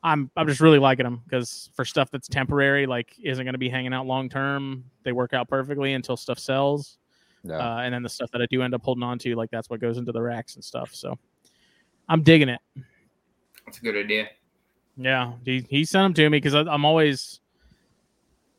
I'm 0.03 0.29
I'm 0.37 0.47
just 0.47 0.61
really 0.61 0.79
liking 0.79 1.05
them 1.05 1.21
because 1.25 1.71
for 1.75 1.83
stuff 1.83 2.11
that's 2.11 2.27
temporary, 2.27 2.85
like 2.85 3.15
isn't 3.23 3.43
going 3.43 3.53
to 3.53 3.59
be 3.59 3.69
hanging 3.69 3.93
out 3.93 4.05
long 4.05 4.29
term, 4.29 4.83
they 5.03 5.11
work 5.11 5.33
out 5.33 5.49
perfectly 5.49 5.93
until 5.93 6.15
stuff 6.15 6.37
sells 6.37 6.99
yeah. 7.43 7.57
uh, 7.57 7.79
and 7.79 7.93
then 7.93 8.03
the 8.03 8.09
stuff 8.09 8.31
that 8.31 8.41
I 8.41 8.45
do 8.49 8.61
end 8.61 8.73
up 8.73 8.83
holding 8.83 9.03
on 9.03 9.17
to, 9.19 9.35
like 9.35 9.49
that's 9.51 9.69
what 9.69 9.79
goes 9.79 9.97
into 9.97 10.11
the 10.11 10.21
racks 10.21 10.55
and 10.55 10.63
stuff. 10.63 10.93
So 10.93 11.17
I'm 12.09 12.23
digging 12.23 12.49
it. 12.49 12.59
That's 13.65 13.79
a 13.79 13.81
good 13.81 13.95
idea. 13.95 14.29
Yeah, 14.97 15.33
he, 15.45 15.65
he 15.69 15.85
sent 15.85 16.03
them 16.03 16.13
to 16.15 16.29
me 16.29 16.37
because 16.37 16.53
I'm 16.53 16.85
always, 16.85 17.39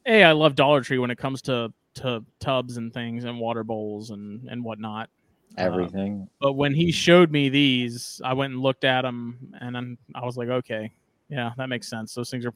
hey, 0.05 0.25
I 0.25 0.33
love 0.33 0.55
Dollar 0.55 0.81
Tree 0.83 0.99
when 0.99 1.11
it 1.11 1.19
comes 1.19 1.43
to 1.43 1.73
to 1.95 2.25
tubs 2.41 2.79
and 2.79 2.93
things 2.93 3.25
and 3.25 3.39
water 3.39 3.65
bowls 3.65 4.11
and 4.11 4.49
and 4.49 4.65
whatnot. 4.65 5.11
Everything. 5.59 6.29
But 6.41 6.55
when 6.55 6.75
he 6.75 6.91
showed 6.91 7.31
me 7.31 7.51
these, 7.51 8.21
I 8.25 8.33
went 8.33 8.55
and 8.55 8.63
looked 8.63 8.85
at 8.85 9.03
them, 9.03 9.53
and 9.61 9.75
then 9.75 9.99
I 10.15 10.25
was 10.25 10.37
like, 10.37 10.49
okay, 10.49 10.93
yeah, 11.29 11.51
that 11.59 11.69
makes 11.69 11.89
sense. 11.89 12.15
Those 12.15 12.31
things 12.31 12.47
are 12.47 12.55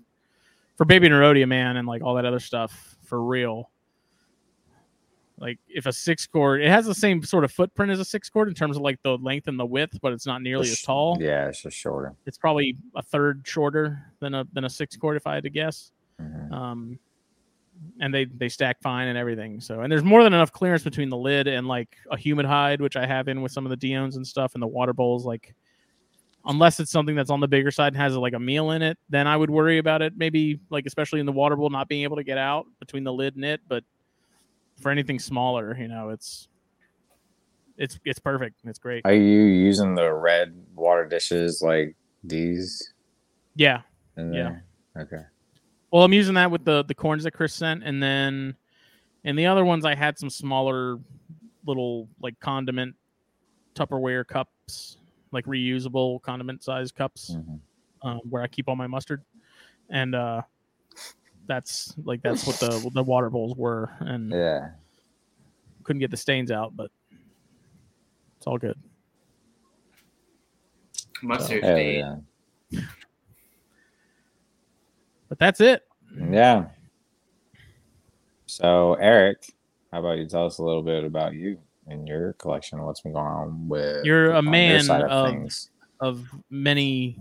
for 0.76 0.84
baby 0.84 1.08
Nerodia, 1.08 1.46
man, 1.46 1.76
and 1.76 1.86
like 1.86 2.02
all 2.02 2.14
that 2.14 2.24
other 2.24 2.40
stuff 2.40 2.96
for 3.04 3.22
real. 3.22 3.70
Like 5.38 5.58
if 5.68 5.84
a 5.84 5.92
six 5.92 6.26
cord, 6.26 6.62
it 6.62 6.70
has 6.70 6.86
the 6.86 6.94
same 6.94 7.22
sort 7.22 7.44
of 7.44 7.52
footprint 7.52 7.92
as 7.92 8.00
a 8.00 8.04
six 8.04 8.30
cord 8.30 8.48
in 8.48 8.54
terms 8.54 8.76
of 8.76 8.82
like 8.82 9.02
the 9.02 9.18
length 9.18 9.48
and 9.48 9.60
the 9.60 9.66
width, 9.66 9.98
but 10.00 10.12
it's 10.12 10.26
not 10.26 10.40
nearly 10.40 10.68
as 10.70 10.80
tall. 10.80 11.18
Yeah, 11.20 11.48
it's 11.48 11.60
just 11.62 11.76
shorter. 11.76 12.14
It's 12.24 12.38
probably 12.38 12.78
a 12.94 13.02
third 13.02 13.42
shorter 13.44 14.12
than 14.20 14.34
a 14.34 14.46
than 14.54 14.64
a 14.64 14.70
six 14.70 14.96
cord 14.96 15.16
if 15.16 15.26
I 15.26 15.34
had 15.34 15.42
to 15.42 15.50
guess. 15.50 15.92
Mhm. 16.20 16.52
Um, 16.52 16.98
and 18.00 18.14
they 18.14 18.24
they 18.24 18.48
stack 18.48 18.80
fine 18.80 19.08
and 19.08 19.18
everything. 19.18 19.60
So 19.60 19.80
and 19.82 19.92
there's 19.92 20.04
more 20.04 20.24
than 20.24 20.32
enough 20.32 20.52
clearance 20.52 20.82
between 20.82 21.10
the 21.10 21.18
lid 21.18 21.46
and 21.46 21.68
like 21.68 21.96
a 22.10 22.16
humid 22.16 22.46
hide, 22.46 22.80
which 22.80 22.96
I 22.96 23.04
have 23.06 23.28
in 23.28 23.42
with 23.42 23.52
some 23.52 23.66
of 23.66 23.70
the 23.70 23.76
Diones 23.76 24.16
and 24.16 24.26
stuff, 24.26 24.54
and 24.54 24.62
the 24.62 24.66
water 24.66 24.94
bowls. 24.94 25.26
Like, 25.26 25.54
unless 26.46 26.80
it's 26.80 26.90
something 26.90 27.14
that's 27.14 27.28
on 27.30 27.40
the 27.40 27.48
bigger 27.48 27.70
side 27.70 27.88
and 27.92 27.96
has 27.96 28.16
like 28.16 28.32
a 28.32 28.40
meal 28.40 28.70
in 28.70 28.80
it, 28.80 28.96
then 29.10 29.26
I 29.26 29.36
would 29.36 29.50
worry 29.50 29.76
about 29.76 30.00
it. 30.00 30.14
Maybe 30.16 30.60
like 30.70 30.86
especially 30.86 31.20
in 31.20 31.26
the 31.26 31.32
water 31.32 31.56
bowl 31.56 31.68
not 31.68 31.88
being 31.88 32.04
able 32.04 32.16
to 32.16 32.24
get 32.24 32.38
out 32.38 32.66
between 32.80 33.04
the 33.04 33.12
lid 33.12 33.36
and 33.36 33.44
it. 33.44 33.60
But 33.68 33.84
for 34.80 34.90
anything 34.90 35.18
smaller, 35.18 35.76
you 35.78 35.88
know, 35.88 36.10
it's 36.10 36.48
it's 37.76 37.98
it's 38.04 38.18
perfect. 38.18 38.60
It's 38.64 38.78
great. 38.78 39.02
Are 39.04 39.12
you 39.12 39.42
using 39.42 39.94
the 39.94 40.12
red 40.12 40.54
water 40.74 41.04
dishes 41.06 41.62
like 41.62 41.94
these? 42.24 42.92
Yeah. 43.54 43.82
Yeah. 44.16 44.56
Okay. 44.96 45.22
Well, 45.90 46.02
I'm 46.04 46.12
using 46.12 46.34
that 46.34 46.50
with 46.50 46.64
the 46.64 46.84
the 46.84 46.94
corns 46.94 47.24
that 47.24 47.32
Chris 47.32 47.54
sent, 47.54 47.82
and 47.84 48.02
then 48.02 48.56
in 49.24 49.36
the 49.36 49.46
other 49.46 49.64
ones 49.64 49.84
I 49.84 49.94
had 49.94 50.18
some 50.18 50.30
smaller 50.30 50.98
little 51.66 52.08
like 52.20 52.38
condiment 52.40 52.94
Tupperware 53.74 54.26
cups, 54.26 54.96
like 55.32 55.44
reusable 55.44 56.22
condiment 56.22 56.62
size 56.62 56.90
cups, 56.92 57.36
Mhm. 57.36 57.60
um, 58.02 58.20
where 58.30 58.42
I 58.42 58.46
keep 58.46 58.68
all 58.68 58.76
my 58.76 58.86
mustard, 58.86 59.22
and 59.90 60.14
uh, 60.14 60.42
that's 61.46 61.94
like 62.04 62.22
that's 62.22 62.46
what 62.46 62.56
the 62.60 62.90
the 62.94 63.02
water 63.02 63.30
bowls 63.30 63.56
were, 63.56 63.90
and 64.00 64.30
Yeah. 64.32 64.70
couldn't 65.84 66.00
get 66.00 66.10
the 66.10 66.16
stains 66.16 66.50
out, 66.50 66.76
but 66.76 66.90
it's 68.38 68.46
all 68.46 68.58
good. 68.58 68.78
Mustard 71.22 71.64
Hell 71.64 71.76
stain. 71.76 72.24
yeah. 72.70 72.80
But 75.28 75.38
that's 75.38 75.60
it. 75.60 75.82
Yeah. 76.30 76.66
So, 78.46 78.94
Erick, 78.94 79.52
how 79.92 80.00
about 80.00 80.18
you 80.18 80.26
tell 80.26 80.46
us 80.46 80.58
a 80.58 80.62
little 80.62 80.82
bit 80.82 81.04
about 81.04 81.34
you 81.34 81.58
and 81.88 82.06
your 82.06 82.34
collection? 82.34 82.80
What's 82.82 83.00
been 83.00 83.12
going 83.12 83.26
on 83.26 83.68
with 83.68 84.04
You're 84.04 84.32
a 84.32 84.36
on 84.38 84.44
your 84.44 84.50
man 84.52 84.82
side 84.82 85.02
of- 85.02 85.30
things? 85.30 85.70
Of 85.98 86.26
many 86.50 87.18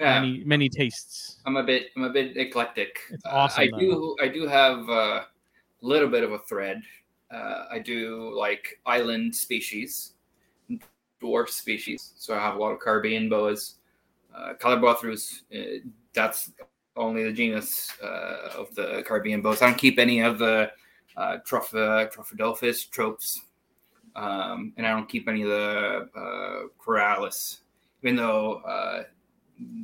Yeah, 0.00 0.20
many 0.20 0.42
many 0.44 0.68
tastes. 0.70 1.36
I'm 1.44 1.56
a 1.56 1.62
bit 1.62 1.90
I'm 1.94 2.04
a 2.04 2.10
bit 2.10 2.36
eclectic. 2.36 3.00
It's 3.10 3.24
Uh, 3.26 3.30
awesome, 3.30 3.64
I 3.64 3.68
though. 3.70 3.78
do 3.78 4.16
I 4.22 4.28
do 4.28 4.46
have 4.48 4.88
a 4.88 5.26
little 5.82 6.08
bit 6.08 6.24
of 6.24 6.32
a 6.32 6.38
thread. 6.38 6.82
Uh, 7.30 7.66
I 7.70 7.78
do 7.78 8.32
like 8.34 8.80
island 8.86 9.36
species, 9.36 10.14
dwarf 11.22 11.50
species. 11.50 12.14
So 12.16 12.34
I 12.34 12.38
have 12.40 12.56
a 12.56 12.58
lot 12.58 12.70
of 12.72 12.80
Caribbean 12.80 13.28
boas, 13.28 13.76
uh, 14.34 14.54
Chilabothrus. 14.54 15.42
Uh, 15.54 15.86
that's 16.14 16.50
only 16.96 17.22
the 17.24 17.32
genus 17.32 17.92
uh, 18.02 18.48
of 18.56 18.74
the 18.74 19.04
Caribbean 19.06 19.42
boas. 19.42 19.60
I 19.60 19.66
don't 19.66 19.78
keep 19.78 19.98
any 19.98 20.20
of 20.20 20.38
the 20.38 20.72
uh, 21.16 21.38
Tropha, 21.46 22.10
tropes, 22.90 23.42
um, 24.16 24.72
and 24.78 24.86
I 24.86 24.90
don't 24.90 25.08
keep 25.08 25.28
any 25.28 25.42
of 25.42 25.48
the 25.48 26.08
uh, 26.16 26.68
Corallus, 26.82 27.60
even 28.02 28.16
though. 28.16 28.62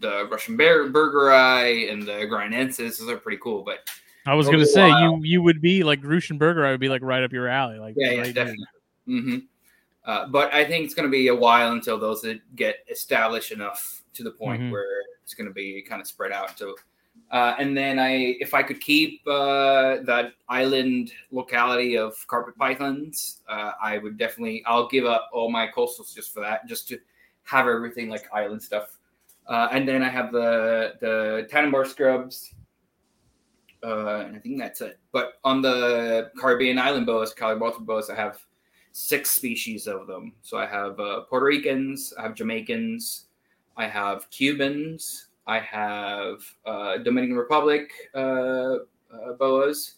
The 0.01 0.27
Russian 0.31 0.57
bear 0.57 0.89
burger 0.89 1.33
eye 1.33 1.87
and 1.91 2.03
the 2.03 2.13
Grinensis. 2.13 2.99
Those 2.99 3.09
are 3.11 3.17
pretty 3.17 3.39
cool, 3.43 3.63
but 3.63 3.89
I 4.25 4.35
was 4.35 4.47
gonna 4.47 4.67
say 4.67 4.89
while. 4.89 5.03
you 5.03 5.21
you 5.25 5.43
would 5.43 5.61
be 5.61 5.85
like 5.85 6.01
Russian 6.03 6.39
Burger. 6.39 6.65
I 6.65 6.71
would 6.71 6.81
be 6.81 6.89
like 6.89 7.03
right 7.03 7.23
up 7.23 7.33
your 7.33 7.49
alley. 7.49 7.79
Like 7.79 7.95
yeah, 7.97 8.11
yeah, 8.13 8.21
right 8.23 8.35
definitely. 8.35 8.67
hmm 9.07 9.39
Uh, 10.05 10.27
but 10.29 10.55
I 10.55 10.65
think 10.65 10.85
it's 10.85 10.95
going 10.95 11.09
to 11.09 11.11
be 11.11 11.29
a 11.29 11.35
while 11.35 11.73
until 11.73 11.99
those 11.99 12.23
that 12.23 12.39
get 12.55 12.77
established 12.89 13.51
enough 13.51 14.03
to 14.15 14.23
the 14.23 14.31
point 14.31 14.63
Mhm. 14.63 14.71
where 14.71 15.03
it's 15.23 15.35
going 15.35 15.49
to 15.49 15.53
be 15.53 15.83
kind 15.83 16.01
of 16.01 16.07
spread 16.07 16.31
out. 16.31 16.57
So, 16.57 16.77
uh, 17.33 17.57
and 17.59 17.77
then 17.77 17.99
I, 17.99 18.37
if 18.39 18.55
I 18.55 18.63
could 18.63 18.81
keep 18.81 19.27
uh, 19.27 19.97
that 20.05 20.35
island 20.49 21.13
locality 21.33 21.99
of 21.99 22.15
carpet 22.29 22.57
pythons, 22.57 23.43
uh, 23.49 23.73
I 23.83 23.99
would 23.99 24.17
definitely. 24.17 24.63
I'll 24.65 24.87
give 24.89 25.07
up 25.07 25.29
all 25.33 25.51
my 25.51 25.67
coastals 25.67 26.15
just 26.15 26.33
for 26.33 26.39
that, 26.41 26.67
just 26.69 26.87
to 26.89 26.99
have 27.43 27.67
everything 27.67 28.09
like 28.09 28.33
island 28.33 28.63
stuff. 28.63 28.96
Uh, 29.49 29.69
and 29.73 29.89
then 29.89 30.03
I 30.03 30.09
have 30.09 30.33
the 30.33 30.95
the 31.01 31.49
Tanimbar 31.51 31.87
scrubs, 31.87 32.55
uh, 33.85 34.25
and 34.27 34.37
I 34.37 34.39
think 34.41 34.59
that's 34.59 34.81
it. 34.81 34.99
But 35.13 35.35
on 35.45 35.63
the 35.63 36.31
Caribbean 36.39 36.79
island 36.79 37.07
boas, 37.07 37.33
Calibalto 37.35 37.81
boas, 37.85 38.11
I 38.11 38.17
have 38.17 38.39
six 38.93 39.31
species 39.31 39.87
of 39.87 40.07
them. 40.07 40.33
So 40.43 40.57
I 40.59 40.67
have 40.67 40.99
uh, 40.99 41.21
Puerto 41.23 41.47
Ricans, 41.47 42.13
I 42.19 42.23
have 42.23 42.35
Jamaicans, 42.35 43.27
I 43.77 43.87
have 43.87 44.29
Cubans, 44.31 45.27
I 45.47 45.61
have 45.61 46.43
uh, 46.65 46.99
Dominican 46.99 47.37
Republic 47.37 47.91
uh, 48.15 48.19
uh, 48.19 49.33
boas. 49.39 49.97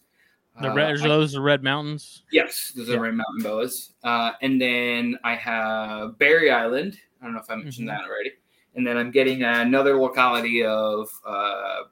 The 0.60 0.68
Uh, 0.70 0.74
red, 0.74 0.98
I- 1.00 1.08
those 1.08 1.36
are 1.36 1.40
red 1.40 1.62
mountains. 1.62 2.24
Yes, 2.32 2.72
those 2.76 2.88
Yeah. 2.88 2.96
are 2.96 3.00
Red 3.02 3.14
Mountain 3.14 3.42
boas. 3.44 3.92
Uh, 4.02 4.32
and 4.42 4.60
then 4.60 5.16
I 5.24 5.36
have 5.36 6.18
Berry 6.18 6.50
Island. 6.50 6.98
I 7.22 7.24
don't 7.24 7.34
know 7.34 7.40
if 7.40 7.48
I 7.48 7.54
mentioned 7.54 7.88
Mhm. 7.88 7.92
that 7.96 8.04
already. 8.04 8.32
And 8.78 8.86
then 8.86 8.96
I'm 8.96 9.10
getting 9.10 9.42
another 9.42 9.98
locality 9.98 10.64
of 10.64 11.10
uh, 11.26 11.82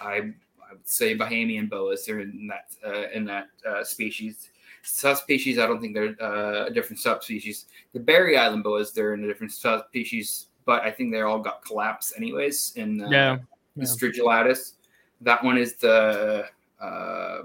I 0.00 0.34
I 0.70 0.72
would 0.72 0.88
say 0.88 1.16
Bahamian 1.16 1.70
boas. 1.70 2.04
They're 2.04 2.18
in 2.18 2.48
that 2.48 2.74
uh, 2.84 3.08
in 3.14 3.24
that 3.26 3.46
uh, 3.64 3.84
species. 3.84 4.50
Subspecies, 4.82 5.56
I 5.58 5.68
don't 5.68 5.80
think 5.80 5.94
they're 5.94 6.16
uh, 6.20 6.66
a 6.66 6.70
different 6.70 6.98
subspecies. 6.98 7.66
The 7.92 8.00
Berry 8.00 8.36
Island 8.36 8.64
boas, 8.64 8.92
they're 8.92 9.14
in 9.14 9.22
a 9.22 9.28
different 9.28 9.52
subspecies, 9.52 10.48
but 10.64 10.82
I 10.82 10.90
think 10.90 11.12
they 11.12 11.20
all 11.20 11.38
got 11.38 11.64
collapsed 11.64 12.14
anyways 12.16 12.72
in 12.74 13.02
uh, 13.02 13.08
Yeah, 13.08 13.36
the 13.76 13.82
yeah. 13.82 13.84
Strigilatus. 13.84 14.72
That 15.20 15.44
one 15.44 15.58
is 15.58 15.76
the 15.76 16.46
uh, 16.80 17.42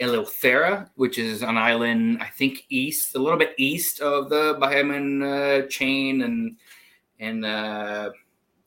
Eleuthera, 0.00 0.88
which 0.96 1.18
is 1.18 1.42
an 1.42 1.56
island, 1.56 2.18
I 2.20 2.26
think, 2.26 2.64
east, 2.70 3.14
a 3.14 3.18
little 3.18 3.38
bit 3.38 3.54
east 3.56 4.00
of 4.00 4.30
the 4.30 4.54
Bahamian 4.54 5.22
uh, 5.22 5.68
chain, 5.68 6.22
and 6.22 6.56
and 7.20 7.44
uh, 7.44 8.10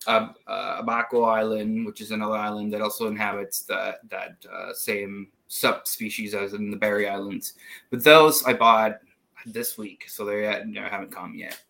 uh, 0.08 0.30
Abaco 0.48 1.24
Island, 1.24 1.86
which 1.86 2.02
is 2.02 2.12
another 2.12 2.36
island 2.36 2.74
that 2.74 2.82
also 2.82 3.08
inhabits 3.08 3.62
that 3.64 4.00
that 4.10 4.38
uh, 4.52 4.74
same 4.74 5.28
subspecies 5.48 6.34
as 6.34 6.54
in 6.54 6.72
the 6.72 6.78
Berry 6.78 7.08
Islands. 7.08 7.54
But 7.90 8.04
those 8.04 8.44
I 8.44 8.54
bought 8.54 9.00
this 9.46 9.78
week, 9.78 10.06
so 10.08 10.26
they 10.26 10.48
uh, 10.48 10.64
haven't 10.90 11.12
come 11.12 11.36
yet. 11.36 11.62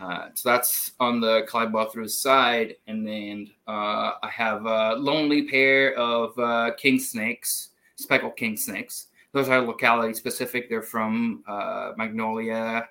Uh, 0.00 0.28
so 0.34 0.48
that's 0.48 0.92
on 0.98 1.20
the 1.20 1.46
Clybothra 1.48 2.08
side, 2.10 2.76
and 2.88 3.06
then 3.06 3.50
uh, 3.68 4.12
I 4.22 4.28
have 4.30 4.66
a 4.66 4.94
lonely 4.94 5.48
pair 5.48 5.94
of 5.94 6.36
uh, 6.38 6.72
king 6.76 6.98
snakes, 6.98 7.70
speckled 7.96 8.36
king 8.36 8.56
snakes. 8.56 9.08
Those 9.32 9.48
are 9.48 9.60
locality 9.60 10.14
specific. 10.14 10.68
They're 10.68 10.82
from 10.82 11.44
uh, 11.46 11.92
Magnolia 11.96 12.88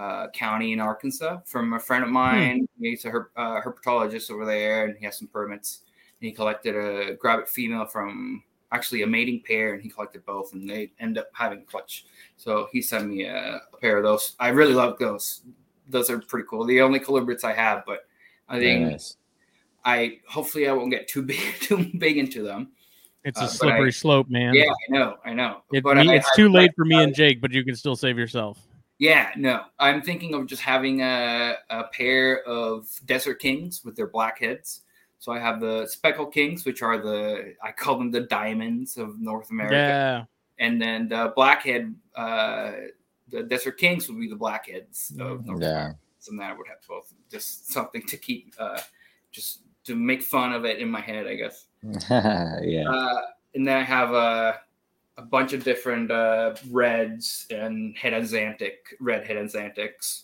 uh, 0.00 0.28
County 0.30 0.72
in 0.72 0.80
Arkansas. 0.80 1.38
From 1.46 1.74
a 1.74 1.78
friend 1.78 2.02
of 2.04 2.10
mine, 2.10 2.66
he's 2.80 3.04
a 3.04 3.10
herp- 3.10 3.34
uh, 3.36 3.60
herpetologist 3.60 4.30
over 4.30 4.44
there, 4.46 4.86
and 4.86 4.96
he 4.96 5.04
has 5.04 5.18
some 5.18 5.28
permits. 5.28 5.80
And 6.20 6.26
he 6.28 6.32
collected 6.32 6.74
a 6.76 7.14
gravid 7.14 7.48
female 7.48 7.86
from 7.86 8.42
actually 8.72 9.02
a 9.02 9.06
mating 9.06 9.42
pair, 9.46 9.74
and 9.74 9.82
he 9.82 9.88
collected 9.88 10.24
both, 10.24 10.52
and 10.54 10.68
they 10.68 10.92
end 11.00 11.18
up 11.18 11.28
having 11.32 11.64
clutch. 11.64 12.06
So 12.36 12.68
he 12.72 12.80
sent 12.80 13.08
me 13.08 13.24
a, 13.24 13.60
a 13.72 13.76
pair 13.80 13.98
of 13.98 14.04
those. 14.04 14.36
I 14.40 14.48
really 14.48 14.74
love 14.74 14.98
those 14.98 15.42
those 15.88 16.08
are 16.08 16.20
pretty 16.20 16.46
cool. 16.48 16.64
The 16.64 16.80
only 16.82 17.00
colubrids 17.00 17.42
I 17.42 17.52
have, 17.52 17.82
but 17.84 18.06
I 18.48 18.60
think 18.60 18.90
nice. 18.92 19.16
I 19.84 20.18
hopefully 20.28 20.68
I 20.68 20.72
won't 20.72 20.90
get 20.92 21.08
too 21.08 21.22
big 21.22 21.40
too 21.60 21.90
big 21.98 22.16
into 22.16 22.42
them. 22.42 22.70
It's 23.24 23.38
Uh, 23.38 23.42
a 23.42 23.44
but 23.46 23.50
slippery 23.52 23.88
I- 23.88 23.90
slope, 23.90 24.28
man. 24.30 24.54
Yeah, 24.54 24.70
I 24.70 24.92
know, 24.92 25.16
I 25.24 25.34
know. 25.34 25.62
It, 25.72 25.82
but 25.82 25.96
me, 25.96 26.08
I- 26.10 26.14
it's 26.16 26.28
I- 26.32 26.36
too 26.36 26.46
I- 26.46 26.52
late 26.52 26.70
for 26.76 26.84
me 26.84 27.02
and 27.02 27.14
Jake, 27.14 27.40
but 27.40 27.50
you 27.50 27.64
can 27.64 27.74
still 27.74 27.96
save 27.96 28.16
yourself. 28.16 28.58
Yeah, 29.00 29.30
no. 29.34 29.62
I'm 29.78 30.02
thinking 30.02 30.34
of 30.34 30.46
just 30.46 30.60
having 30.60 31.00
a, 31.00 31.54
a 31.70 31.84
pair 31.84 32.42
of 32.46 32.86
desert 33.06 33.36
kings 33.40 33.82
with 33.82 33.96
their 33.96 34.08
black 34.08 34.38
heads. 34.38 34.82
So 35.18 35.32
I 35.32 35.38
have 35.38 35.58
the 35.58 35.86
speckled 35.86 36.34
kings, 36.34 36.66
which 36.66 36.82
are 36.82 36.98
the 36.98 37.54
I 37.62 37.72
call 37.72 37.96
them 37.96 38.10
the 38.10 38.20
diamonds 38.20 38.98
of 38.98 39.18
North 39.18 39.50
America, 39.50 40.26
Yeah, 40.58 40.64
and 40.64 40.80
then 40.80 41.08
the 41.08 41.32
blackhead, 41.34 41.94
uh, 42.14 42.72
the 43.30 43.42
desert 43.42 43.78
kings 43.78 44.06
would 44.08 44.20
be 44.20 44.28
the 44.28 44.36
blackheads 44.36 45.10
of 45.18 45.46
North 45.46 45.62
Yeah. 45.62 45.68
America. 45.68 45.98
So 46.18 46.32
then 46.32 46.42
I 46.42 46.52
would 46.52 46.68
have 46.68 46.86
both. 46.86 47.12
Just 47.30 47.72
something 47.72 48.02
to 48.06 48.18
keep, 48.18 48.54
uh, 48.58 48.80
just 49.32 49.62
to 49.84 49.96
make 49.96 50.20
fun 50.22 50.52
of 50.52 50.66
it 50.66 50.78
in 50.78 50.90
my 50.90 51.00
head, 51.00 51.26
I 51.26 51.36
guess. 51.36 51.68
yeah. 52.10 52.84
Uh, 52.86 53.22
and 53.54 53.66
then 53.66 53.78
I 53.78 53.82
have 53.82 54.12
a, 54.12 54.60
a 55.20 55.26
bunch 55.26 55.52
of 55.52 55.62
different 55.62 56.10
uh, 56.10 56.54
reds 56.70 57.46
and 57.50 57.96
head 57.96 58.14
and 58.14 58.26
Xanthic, 58.26 58.78
red 59.00 59.26
head 59.26 59.36
Xanthics. 59.36 60.22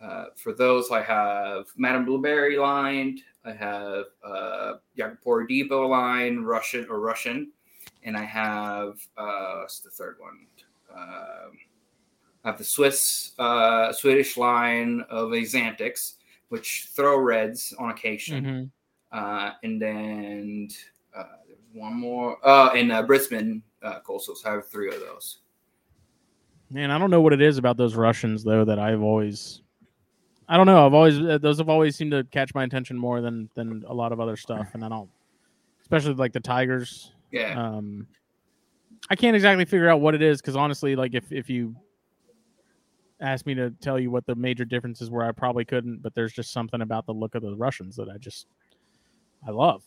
Uh, 0.00 0.26
for 0.36 0.52
those, 0.52 0.90
I 0.90 1.00
have 1.02 1.66
Madame 1.76 2.04
Blueberry 2.04 2.58
lined. 2.58 3.20
I 3.44 3.52
have 3.52 4.04
uh, 4.24 4.74
Yakupor 4.98 5.48
Depot 5.48 5.86
line, 5.88 6.42
Russian 6.42 6.86
or 6.90 7.00
Russian, 7.00 7.52
and 8.04 8.16
I 8.16 8.24
have 8.24 9.00
uh, 9.16 9.60
what's 9.60 9.80
the 9.80 9.90
third 9.90 10.16
one? 10.18 10.46
Um 10.94 11.58
I 12.44 12.48
have 12.48 12.58
the 12.58 12.64
Swiss 12.64 13.32
uh, 13.38 13.92
Swedish 13.92 14.36
line 14.36 15.04
of 15.08 15.30
Xanthics, 15.30 16.14
which 16.48 16.88
throw 16.90 17.16
reds 17.16 17.72
on 17.78 17.90
occasion. 17.90 18.44
Mhm. 18.44 18.70
Uh, 19.12 19.52
and 19.62 19.80
then 19.80 20.68
uh, 21.16 21.38
there's 21.46 21.60
one 21.72 21.94
more. 21.94 22.38
Uh, 22.42 22.70
and 22.74 22.90
uh, 22.90 23.02
Brisbane 23.04 23.62
uh, 23.82 24.00
coastals. 24.06 24.42
Have 24.44 24.68
three 24.68 24.88
of 24.94 25.00
those. 25.00 25.38
man, 26.70 26.90
I 26.90 26.98
don't 26.98 27.10
know 27.10 27.20
what 27.20 27.32
it 27.32 27.42
is 27.42 27.58
about 27.58 27.76
those 27.76 27.94
Russians 27.94 28.42
though 28.44 28.64
that 28.64 28.78
I've 28.78 29.02
always, 29.02 29.62
I 30.48 30.56
don't 30.56 30.66
know. 30.66 30.86
I've 30.86 30.94
always 30.94 31.18
uh, 31.20 31.38
those 31.38 31.58
have 31.58 31.68
always 31.68 31.96
seemed 31.96 32.12
to 32.12 32.24
catch 32.24 32.54
my 32.54 32.64
attention 32.64 32.96
more 32.96 33.20
than 33.20 33.48
than 33.54 33.84
a 33.86 33.94
lot 33.94 34.12
of 34.12 34.20
other 34.20 34.36
stuff, 34.36 34.68
and 34.74 34.84
I 34.84 34.88
don't, 34.88 35.10
especially 35.82 36.14
like 36.14 36.32
the 36.32 36.40
tigers. 36.40 37.12
Yeah. 37.30 37.60
Um, 37.60 38.06
I 39.10 39.16
can't 39.16 39.34
exactly 39.34 39.64
figure 39.64 39.88
out 39.88 40.00
what 40.00 40.14
it 40.14 40.22
is 40.22 40.40
because 40.40 40.56
honestly, 40.56 40.96
like 40.96 41.14
if 41.14 41.30
if 41.32 41.50
you 41.50 41.74
asked 43.20 43.46
me 43.46 43.54
to 43.54 43.70
tell 43.80 43.98
you 43.98 44.10
what 44.10 44.26
the 44.26 44.34
major 44.34 44.64
differences 44.64 45.10
were, 45.10 45.24
I 45.24 45.32
probably 45.32 45.64
couldn't. 45.64 46.02
But 46.02 46.14
there's 46.14 46.32
just 46.32 46.52
something 46.52 46.80
about 46.80 47.06
the 47.06 47.12
look 47.12 47.34
of 47.34 47.42
the 47.42 47.54
Russians 47.54 47.96
that 47.96 48.08
I 48.08 48.18
just 48.18 48.46
I 49.46 49.50
love. 49.50 49.82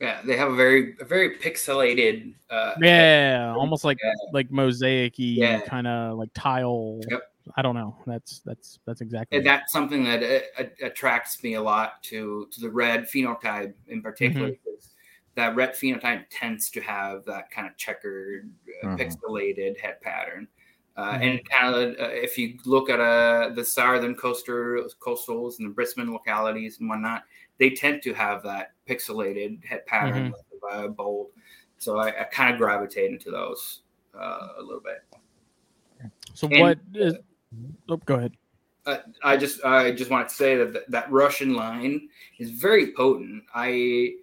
Yeah. 0.00 0.20
They 0.24 0.36
have 0.36 0.50
a 0.50 0.54
very, 0.56 0.96
a 1.00 1.04
very 1.04 1.36
pixelated. 1.38 2.34
Uh, 2.50 2.74
Yeah, 2.80 3.54
almost 3.56 3.84
like 3.84 3.98
Yeah. 4.02 4.12
like 4.32 4.50
mosaic-y 4.50 5.24
Yeah. 5.38 5.60
kind 5.62 5.86
of 5.86 6.18
like 6.18 6.30
tile. 6.34 7.00
Yep. 7.10 7.22
I 7.56 7.62
don't 7.62 7.74
know. 7.74 7.96
That's 8.06 8.40
that's 8.40 8.78
that's 8.86 9.00
exactly. 9.00 9.38
And 9.38 9.46
that's 9.46 9.72
something 9.72 10.04
that 10.04 10.22
uh, 10.58 10.64
attracts 10.82 11.42
me 11.42 11.54
a 11.54 11.62
lot 11.62 12.02
to 12.04 12.46
to 12.52 12.60
the 12.60 12.70
red 12.70 13.04
phenotype 13.04 13.74
in 13.88 14.02
particular. 14.02 14.50
because 14.50 14.90
That 15.34 15.54
red 15.56 15.72
phenotype 15.74 16.24
tends 16.30 16.68
to 16.70 16.80
have 16.80 17.24
that 17.26 17.50
kind 17.50 17.66
of 17.66 17.76
checkered, 17.76 18.50
uh, 18.82 18.88
Mhm. 18.88 18.98
pixelated 18.98 19.78
head 19.80 20.00
pattern. 20.02 20.48
Uh, 20.96 21.14
Mhm. 21.14 21.22
And 21.22 21.48
kind 21.48 21.74
of, 21.74 21.90
uh, 22.00 22.10
if 22.12 22.36
you 22.36 22.58
look 22.66 22.90
at 22.90 22.98
uh, 23.00 23.50
the 23.54 23.64
southern 23.64 24.14
coastal 24.16 24.88
coastals 25.00 25.58
and 25.58 25.68
the 25.68 25.72
Brisbane 25.72 26.12
localities 26.12 26.80
and 26.80 26.88
whatnot, 26.88 27.22
they 27.58 27.70
tend 27.70 28.02
to 28.02 28.14
have 28.14 28.42
that 28.44 28.72
pixelated 28.88 29.64
head 29.64 29.84
pattern 29.86 30.32
the 30.60 30.66
uh, 30.68 30.88
bold. 30.88 31.28
So 31.78 31.98
I, 31.98 32.08
I 32.08 32.24
kind 32.24 32.52
of 32.52 32.58
gravitate 32.58 33.10
into 33.10 33.30
those 33.30 33.82
uh, 34.18 34.48
a 34.58 34.62
little 34.62 34.80
bit. 34.82 35.04
so 36.34 36.48
and- 36.48 36.60
what 36.60 36.78
is? 36.94 37.14
Oh, 37.88 37.96
go 37.96 38.16
ahead. 38.16 38.32
uh, 38.84 38.98
I 39.22 39.36
just 39.36 39.64
I 39.64 39.90
just 39.92 40.10
wanted 40.10 40.28
to 40.28 40.34
say 40.34 40.56
that 40.56 40.72
th- 40.72 40.84
that 40.88 41.10
Russian 41.10 41.54
line 41.54 42.08
is 42.38 42.50
very 42.50 42.92
potent. 42.92 43.44
I 43.54 44.14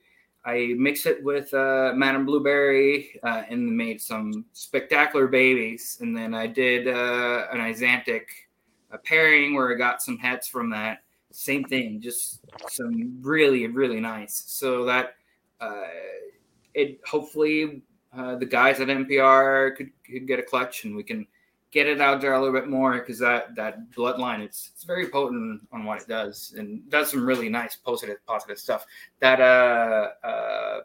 I 0.46 0.76
mixed 0.78 1.08
it 1.08 1.24
with 1.24 1.52
uh, 1.56 1.94
Madame 1.96 2.24
Blueberry 2.26 3.20
uh, 3.24 3.44
and 3.50 3.76
made 3.76 4.00
some 4.00 4.46
spectacular 4.54 5.26
babies, 5.28 5.98
and 6.02 6.16
then 6.16 6.36
I 6.36 6.46
did 6.46 6.88
uh, 6.88 7.48
an 7.52 7.60
Isantic 7.60 8.26
a 8.92 8.98
pairing 9.00 9.56
where 9.56 9.74
I 9.74 9.78
got 9.78 10.04
some 10.04 10.18
heads 10.20 10.48
from 10.48 10.70
that. 10.70 11.00
Same 11.36 11.66
thing, 11.66 12.00
just 12.00 12.40
some 12.70 13.20
really 13.22 13.68
really 13.68 14.00
nice. 14.00 14.44
So 14.48 14.86
that 14.86 15.16
uh, 15.60 15.84
it 16.74 17.00
hopefully 17.06 17.82
uh, 18.16 18.36
the 18.36 18.46
guys 18.46 18.80
at 18.80 18.88
NPR 18.88 19.76
could, 19.76 19.90
could 20.06 20.28
get 20.28 20.40
a 20.40 20.44
clutch 20.44 20.86
and 20.86 20.96
we 20.96 21.04
can 21.04 21.28
get 21.72 21.88
it 21.88 22.00
out 22.00 22.22
there 22.22 22.34
a 22.34 22.40
little 22.40 22.58
bit 22.58 22.70
more 22.70 22.94
because 22.94 23.20
that 23.20 23.54
that 23.56 23.92
bloodline 23.92 24.40
it's 24.40 24.72
it's 24.74 24.86
very 24.86 25.10
potent 25.10 25.62
on 25.74 25.84
what 25.84 26.02
it 26.02 26.08
does 26.08 26.56
and 26.58 26.90
does 26.90 27.12
some 27.12 27.26
really 27.26 27.50
nice 27.50 27.76
positive 27.76 28.26
positive 28.26 28.58
stuff. 28.58 28.86
That 29.20 29.42
uh 29.42 30.12
uh, 30.26 30.82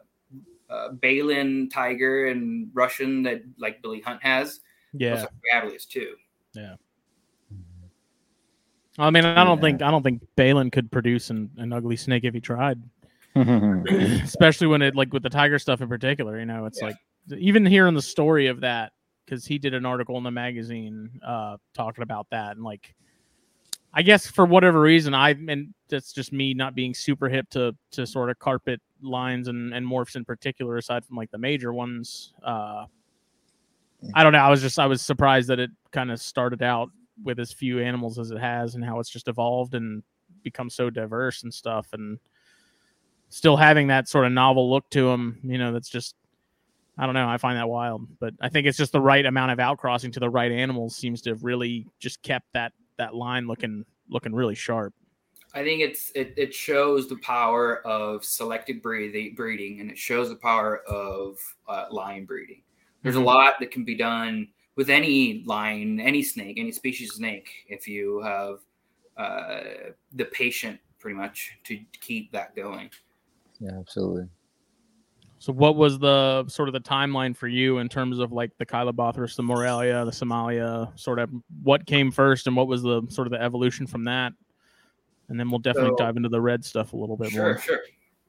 uh 0.69 0.89
Balin 0.99 1.69
tiger 1.69 2.27
and 2.27 2.69
Russian 2.73 3.23
that 3.23 3.41
like 3.57 3.81
Billy 3.81 4.01
Hunt 4.01 4.21
has, 4.21 4.59
Yeah. 4.91 5.25
fabulous 5.49 5.85
too. 5.85 6.15
I 9.01 9.09
mean, 9.09 9.25
I 9.25 9.43
don't 9.43 9.57
Yeah. 9.57 9.61
think 9.61 9.81
I 9.81 9.91
don't 9.91 10.03
think 10.03 10.21
Balin 10.35 10.71
could 10.71 10.91
produce 10.91 11.29
an, 11.29 11.49
an 11.57 11.73
ugly 11.73 11.95
snake 11.97 12.23
if 12.23 12.33
he 12.33 12.39
tried. 12.41 12.81
especially 14.23 14.67
when 14.67 14.81
it 14.81 14.93
like 14.95 15.13
with 15.13 15.23
the 15.23 15.29
tiger 15.29 15.57
stuff 15.57 15.79
in 15.79 15.87
particular 15.87 16.37
you 16.37 16.45
know 16.45 16.65
it's 16.65 16.81
Yeah. 16.81 16.87
like 16.87 16.97
even 17.37 17.65
hearing 17.65 17.93
the 17.93 18.01
story 18.01 18.47
of 18.47 18.59
that 18.59 18.91
because 19.25 19.45
he 19.45 19.57
did 19.57 19.73
an 19.73 19.85
article 19.85 20.17
in 20.17 20.23
the 20.23 20.31
magazine 20.31 21.09
uh 21.25 21.55
talking 21.73 22.01
about 22.01 22.27
that 22.31 22.57
and 22.57 22.63
like 22.65 22.93
I 23.93 24.01
guess 24.03 24.25
for 24.25 24.45
whatever 24.45 24.79
reason, 24.79 25.13
I 25.13 25.31
and 25.31 25.73
that's 25.89 26.13
just 26.13 26.31
me 26.31 26.53
not 26.53 26.75
being 26.75 26.93
super 26.93 27.27
hip 27.27 27.49
to 27.49 27.75
to 27.91 28.07
sort 28.07 28.29
of 28.29 28.39
carpet 28.39 28.79
lines 29.01 29.49
and 29.49 29.73
and 29.73 29.85
morphs 29.85 30.15
in 30.15 30.23
particular, 30.23 30.77
aside 30.77 31.03
from 31.05 31.17
like 31.17 31.29
the 31.31 31.37
major 31.37 31.73
ones. 31.73 32.33
Uh, 32.41 32.85
I 34.13 34.23
don't 34.23 34.31
know. 34.31 34.39
I 34.39 34.49
was 34.49 34.61
just 34.61 34.79
I 34.79 34.85
was 34.85 35.01
surprised 35.01 35.49
that 35.49 35.59
it 35.59 35.71
kind 35.91 36.09
of 36.09 36.21
started 36.21 36.63
out 36.63 36.89
with 37.23 37.39
as 37.39 37.51
few 37.51 37.79
animals 37.79 38.19
as 38.19 38.31
it 38.31 38.39
has, 38.39 38.75
and 38.75 38.83
how 38.83 38.99
it's 38.99 39.09
just 39.09 39.27
evolved 39.27 39.75
and 39.75 40.03
become 40.43 40.69
so 40.69 40.89
diverse 40.89 41.43
and 41.43 41.53
stuff, 41.53 41.87
and 41.93 42.19
still 43.29 43.55
having 43.55 43.87
that 43.87 44.07
sort 44.07 44.25
of 44.25 44.31
novel 44.31 44.69
look 44.69 44.89
to 44.91 45.05
them. 45.05 45.39
You 45.43 45.57
know, 45.57 45.71
that's 45.71 45.89
just 45.89 46.15
I 46.97 47.05
don't 47.05 47.15
know. 47.15 47.27
I 47.27 47.37
find 47.37 47.57
that 47.57 47.69
wild, 47.69 48.07
but 48.19 48.33
I 48.41 48.49
think 48.49 48.67
it's 48.67 48.77
just 48.77 48.91
the 48.91 49.01
right 49.01 49.25
amount 49.25 49.51
of 49.51 49.59
outcrossing 49.59 50.11
to 50.13 50.19
the 50.19 50.29
right 50.29 50.51
animals 50.51 50.95
seems 50.95 51.21
to 51.23 51.29
have 51.31 51.43
really 51.43 51.87
just 51.99 52.21
kept 52.21 52.51
that 52.53 52.73
that 52.97 53.15
line 53.15 53.47
looking 53.47 53.85
looking 54.09 54.33
really 54.33 54.55
sharp. 54.55 54.93
I 55.53 55.63
think 55.63 55.81
it's 55.81 56.11
it, 56.11 56.33
it 56.37 56.53
shows 56.53 57.09
the 57.09 57.17
power 57.17 57.85
of 57.85 58.23
selective 58.23 58.81
breeding, 58.81 59.35
breeding, 59.35 59.79
and 59.79 59.89
it 59.91 59.97
shows 59.97 60.29
the 60.29 60.35
power 60.35 60.79
of 60.87 61.37
uh, 61.67 61.85
line 61.91 62.25
breeding. 62.25 62.61
There's 63.03 63.15
Mhm. 63.15 63.21
a 63.21 63.25
lot 63.25 63.53
that 63.59 63.71
can 63.71 63.83
be 63.83 63.95
done 63.95 64.47
with 64.75 64.89
any 64.89 65.43
line, 65.45 65.99
any 65.99 66.23
snake, 66.23 66.57
any 66.57 66.71
species 66.71 67.09
of 67.09 67.15
snake, 67.17 67.49
if 67.67 67.87
you 67.87 68.21
have 68.21 68.59
uh, 69.17 69.61
the 70.13 70.25
patient, 70.25 70.79
pretty 70.99 71.15
much, 71.17 71.51
to 71.65 71.79
keep 71.99 72.31
that 72.31 72.55
going. 72.55 72.89
Yeah, 73.59 73.77
absolutely. 73.77 74.27
So, 75.39 75.51
what 75.51 75.75
was 75.75 75.97
the 75.97 76.45
sort 76.47 76.69
of 76.69 76.73
the 76.73 76.79
timeline 76.79 77.35
for 77.35 77.47
you 77.47 77.79
in 77.79 77.89
terms 77.89 78.19
of 78.19 78.31
like 78.31 78.51
the 78.59 78.65
Chilabothrus, 78.65 79.35
the 79.35 79.43
Morelia, 79.43 80.05
the 80.05 80.11
Simalia, 80.11 80.97
sort 80.99 81.17
of 81.19 81.31
what 81.63 81.85
came 81.87 82.11
first, 82.11 82.45
and 82.47 82.55
what 82.55 82.67
was 82.67 82.83
the 82.83 83.01
sort 83.09 83.25
of 83.27 83.31
the 83.31 83.41
evolution 83.41 83.87
from 83.87 84.03
that? 84.05 84.33
And 85.29 85.39
then 85.39 85.49
we'll 85.49 85.59
definitely 85.59 85.91
So- 85.91 86.05
dive 86.05 86.17
into 86.17 86.29
the 86.29 86.41
red 86.41 86.63
stuff 86.63 86.93
a 86.93 86.97
little 86.97 87.17
bit 87.17 87.31
Sure, 87.31 87.53
more. 87.53 87.57
sure. 87.59 87.79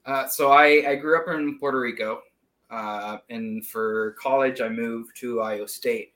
Uh, 0.07 0.27
so 0.27 0.51
I, 0.51 0.85
I 0.89 0.95
grew 0.97 1.19
up 1.21 1.29
in 1.29 1.59
Puerto 1.59 1.79
Rico, 1.81 2.23
uh, 2.71 3.19
and 3.29 3.65
for 3.67 4.13
college 4.19 4.61
I 4.61 4.69
moved 4.69 5.15
to 5.19 5.41
Iowa 5.43 5.69
State, 5.69 6.15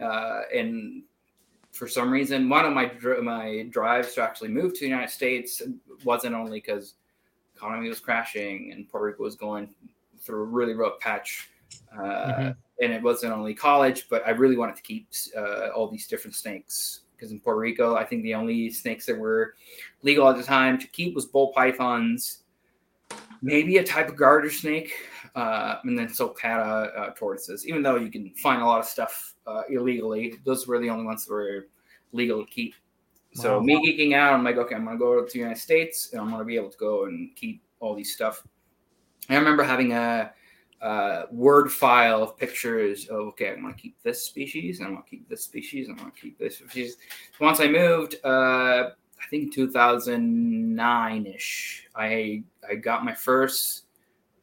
uh, 0.00 0.42
and 0.54 1.02
for 1.72 1.86
some 1.86 2.10
reason 2.10 2.48
one 2.48 2.64
of 2.64 2.72
my 2.72 2.90
my 3.22 3.66
drives 3.70 4.14
to 4.14 4.22
actually 4.22 4.48
move 4.48 4.72
to 4.74 4.80
the 4.80 4.86
United 4.86 5.10
States 5.10 5.62
wasn't 6.04 6.34
only 6.34 6.58
because 6.58 6.94
economy 7.54 7.88
was 7.88 8.00
crashing 8.00 8.72
and 8.72 8.88
Puerto 8.88 9.06
Rico 9.06 9.22
was 9.22 9.34
going 9.34 9.74
through 10.18 10.42
a 10.42 10.44
really 10.44 10.74
rough 10.74 10.98
patch, 11.00 11.50
uh, 11.92 12.32
Mhm. 12.32 12.56
and 12.80 12.92
it 12.92 13.02
wasn't 13.02 13.32
only 13.32 13.54
college, 13.54 14.08
but 14.08 14.26
I 14.26 14.30
really 14.30 14.56
wanted 14.56 14.76
to 14.76 14.82
keep 14.82 15.08
uh, 15.36 15.68
all 15.68 15.88
these 15.88 16.06
different 16.06 16.34
snakes 16.34 17.02
because 17.14 17.32
in 17.32 17.40
Puerto 17.40 17.60
Rico 17.60 17.94
I 17.96 18.04
think 18.04 18.22
the 18.22 18.34
only 18.34 18.70
snakes 18.70 19.06
that 19.06 19.16
were 19.18 19.54
legal 20.02 20.28
at 20.28 20.36
the 20.36 20.42
time 20.42 20.78
to 20.78 20.86
keep 20.88 21.14
was 21.14 21.26
bull 21.26 21.52
pythons 21.52 22.42
maybe 23.42 23.78
a 23.78 23.84
type 23.84 24.08
of 24.08 24.16
garter 24.16 24.50
snake, 24.50 24.92
uh, 25.36 25.78
and 25.84 25.96
then 25.98 26.08
sulcata 26.08 26.98
uh, 26.98 27.10
tortoises. 27.10 27.68
Even 27.68 27.82
though 27.82 27.96
you 27.96 28.10
can 28.10 28.32
find 28.34 28.62
a 28.62 28.64
lot 28.64 28.80
of 28.80 28.86
stuff 28.86 29.34
uh, 29.46 29.62
illegally, 29.68 30.34
those 30.44 30.66
were 30.66 30.80
the 30.80 30.90
only 30.90 31.04
ones 31.04 31.26
that 31.26 31.32
were 31.32 31.68
legal 32.12 32.44
to 32.44 32.50
keep. 32.50 32.74
So 33.34 33.58
Wow. 33.58 33.60
me 33.60 33.74
geeking 33.86 34.14
out, 34.14 34.32
I'm 34.32 34.42
like, 34.42 34.56
okay, 34.56 34.74
I'm 34.74 34.86
gonna 34.86 34.98
go 34.98 35.22
to 35.22 35.30
the 35.30 35.38
United 35.38 35.60
States, 35.60 36.10
and 36.12 36.20
I'm 36.22 36.30
gonna 36.30 36.44
be 36.44 36.56
able 36.56 36.70
to 36.70 36.78
go 36.78 37.04
and 37.04 37.36
keep 37.36 37.62
all 37.80 37.94
these 37.94 38.14
stuff. 38.14 38.42
I 39.28 39.36
remember 39.36 39.62
having 39.62 39.92
a, 39.92 40.32
a 40.80 41.24
word 41.30 41.70
file 41.70 42.22
of 42.22 42.38
pictures 42.38 43.06
of 43.08 43.18
okay, 43.28 43.50
I'm 43.52 43.60
gonna 43.60 43.74
keep 43.74 44.02
this 44.02 44.22
species, 44.22 44.78
and 44.78 44.88
I'm 44.88 44.94
gonna 44.94 45.04
keep 45.08 45.28
this 45.28 45.44
species, 45.44 45.88
and 45.88 45.98
I'm 45.98 46.04
gonna 46.06 46.16
keep 46.18 46.38
this 46.38 46.56
species. 46.58 46.96
Once 47.40 47.60
I 47.60 47.68
moved, 47.68 48.16
uh, 48.24 48.90
I 49.22 49.26
think 49.28 49.52
2009 49.52 51.26
ish. 51.26 51.88
I 51.94 52.42
I 52.66 52.76
got 52.76 53.04
my 53.04 53.14
first, 53.14 53.84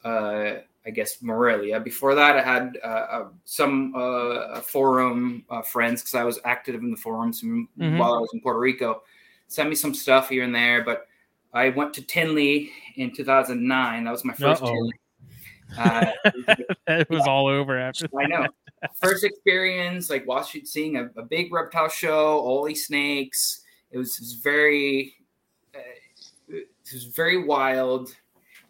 uh, 0.03 0.57
I 0.85 0.89
guess 0.89 1.21
Morelia. 1.21 1.79
Before 1.79 2.13
that, 2.15 2.35
I 2.37 2.41
had 2.43 2.77
uh, 2.83 2.87
uh, 2.87 3.27
some 3.45 3.93
uh, 3.95 4.59
forum 4.61 5.45
uh, 5.49 5.61
friends 5.61 6.01
because 6.01 6.15
I 6.15 6.23
was 6.23 6.39
active 6.43 6.75
in 6.75 6.91
the 6.91 6.97
forums 6.97 7.41
m- 7.43 7.69
Mhm. 7.79 7.97
while 7.97 8.15
I 8.15 8.19
was 8.19 8.29
in 8.33 8.41
Puerto 8.41 8.59
Rico. 8.59 9.03
Sent 9.47 9.69
me 9.69 9.75
some 9.75 9.93
stuff 9.93 10.29
here 10.29 10.43
and 10.43 10.53
there, 10.53 10.83
but 10.83 11.07
I 11.53 11.69
went 11.69 11.93
to 11.93 12.01
Tinley 12.01 12.71
in 12.95 13.11
2009. 13.13 14.03
That 14.03 14.11
was 14.11 14.25
my 14.25 14.33
1st 14.33 14.61
Uh-oh. 14.63 14.67
Tinley. 14.73 14.91
Uh, 15.75 16.05
it 16.87 17.09
was 17.09 17.25
all 17.25 17.47
over 17.47 17.79
after. 17.79 18.07
I 18.19 18.27
know. 18.27 18.45
First 19.01 19.23
experience, 19.23 20.07
like 20.07 20.27
watching, 20.27 20.65
seeing 20.65 20.97
a, 20.97 21.09
a 21.17 21.23
big 21.23 21.51
reptile 21.51 21.89
show, 21.89 22.39
all 22.41 22.63
these 22.63 22.85
snakes. 22.85 23.61
It 23.89 23.97
was, 23.97 24.15
it 24.19 24.21
was 24.21 24.33
very, 24.33 25.15
uh, 25.73 25.79
it 26.47 26.67
was 26.93 27.05
very 27.05 27.43
wild 27.43 28.15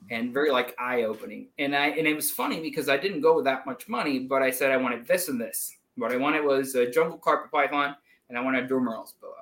and 0.09 0.33
very 0.33 0.51
like 0.51 0.75
eye 0.79 1.03
opening. 1.03 1.47
And 1.59 1.75
I 1.75 1.87
and 1.87 2.07
it 2.07 2.15
was 2.15 2.31
funny 2.31 2.61
because 2.61 2.89
I 2.89 2.97
didn't 2.97 3.21
go 3.21 3.35
with 3.35 3.45
that 3.45 3.65
much 3.65 3.87
money, 3.87 4.19
but 4.19 4.41
I 4.41 4.51
said 4.51 4.71
I 4.71 4.77
wanted 4.77 5.07
this 5.07 5.27
and 5.29 5.39
this. 5.39 5.77
What 5.95 6.11
I 6.11 6.17
wanted 6.17 6.43
was 6.43 6.75
a 6.75 6.89
jungle 6.89 7.17
carpet 7.17 7.51
python, 7.51 7.95
and 8.29 8.37
I 8.37 8.41
wanted 8.41 8.63
a 8.63 8.67
Dumeril's 8.67 9.13
boa. 9.21 9.33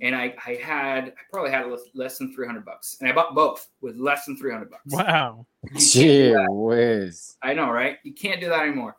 And 0.00 0.16
I, 0.16 0.34
I 0.46 0.54
had 0.54 1.08
I 1.08 1.20
probably 1.30 1.50
had 1.50 1.66
less, 1.66 1.82
less 1.94 2.18
than 2.18 2.34
three 2.34 2.46
hundred 2.46 2.64
bucks, 2.64 2.96
and 3.00 3.08
I 3.08 3.12
bought 3.12 3.34
both 3.34 3.68
with 3.82 3.96
less 3.96 4.24
than 4.24 4.36
three 4.36 4.50
hundred 4.50 4.70
bucks. 4.70 4.82
Wow. 4.86 5.46
Gee 5.76 6.34
whiz. 6.48 7.36
I 7.42 7.54
know, 7.54 7.70
right? 7.70 7.98
You 8.02 8.12
can't 8.12 8.40
do 8.40 8.48
that 8.48 8.62
anymore. 8.62 8.96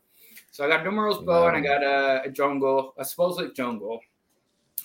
So 0.51 0.63
I 0.63 0.67
got 0.67 0.85
a 0.85 0.91
boa, 0.91 1.21
bow 1.23 1.47
and 1.47 1.57
I 1.57 1.61
got 1.61 1.83
a, 1.83 2.21
a 2.25 2.29
jungle, 2.29 2.93
a 2.97 3.03
supposedly 3.03 3.51
jungle. 3.53 3.99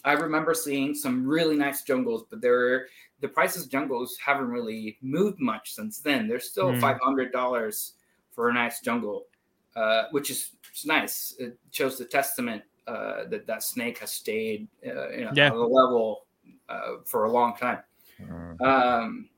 I 0.03 0.13
remember 0.13 0.55
seeing 0.55 0.95
some 0.95 1.27
really 1.27 1.57
nice 1.57 1.83
jungles, 1.83 2.25
but 2.31 2.41
they're 2.41 2.87
the 3.21 3.29
prices 3.29 3.65
of 3.65 3.71
jungles 3.71 4.17
haven't 4.25 4.49
really 4.49 4.99
moved 5.03 5.41
much 5.41 5.75
since 5.75 6.01
then. 6.01 6.29
They're 6.29 6.41
still 6.41 6.73
Hmm. 6.73 6.81
five 6.81 6.99
hundred 7.03 7.33
dollars 7.33 7.95
for 8.33 8.49
a 8.49 8.53
nice 8.55 8.81
jungle, 8.81 9.27
uh, 9.75 10.05
which 10.13 10.31
is 10.31 10.53
nice. 10.87 11.35
It 11.39 11.59
shows 11.71 11.99
the 11.99 12.05
testament 12.05 12.63
uh, 12.87 13.25
that 13.29 13.47
that 13.47 13.63
snake 13.63 13.99
has 13.99 14.11
stayed 14.13 14.69
uh, 14.87 15.11
you 15.11 15.25
know, 15.25 15.33
Yeah. 15.35 15.47
at 15.47 15.53
a 15.53 15.59
level 15.59 16.27
uh, 16.69 16.99
for 17.05 17.25
a 17.25 17.31
long 17.31 17.57
time. 17.57 17.83
Mm. 18.21 18.61
Um, 18.63 19.29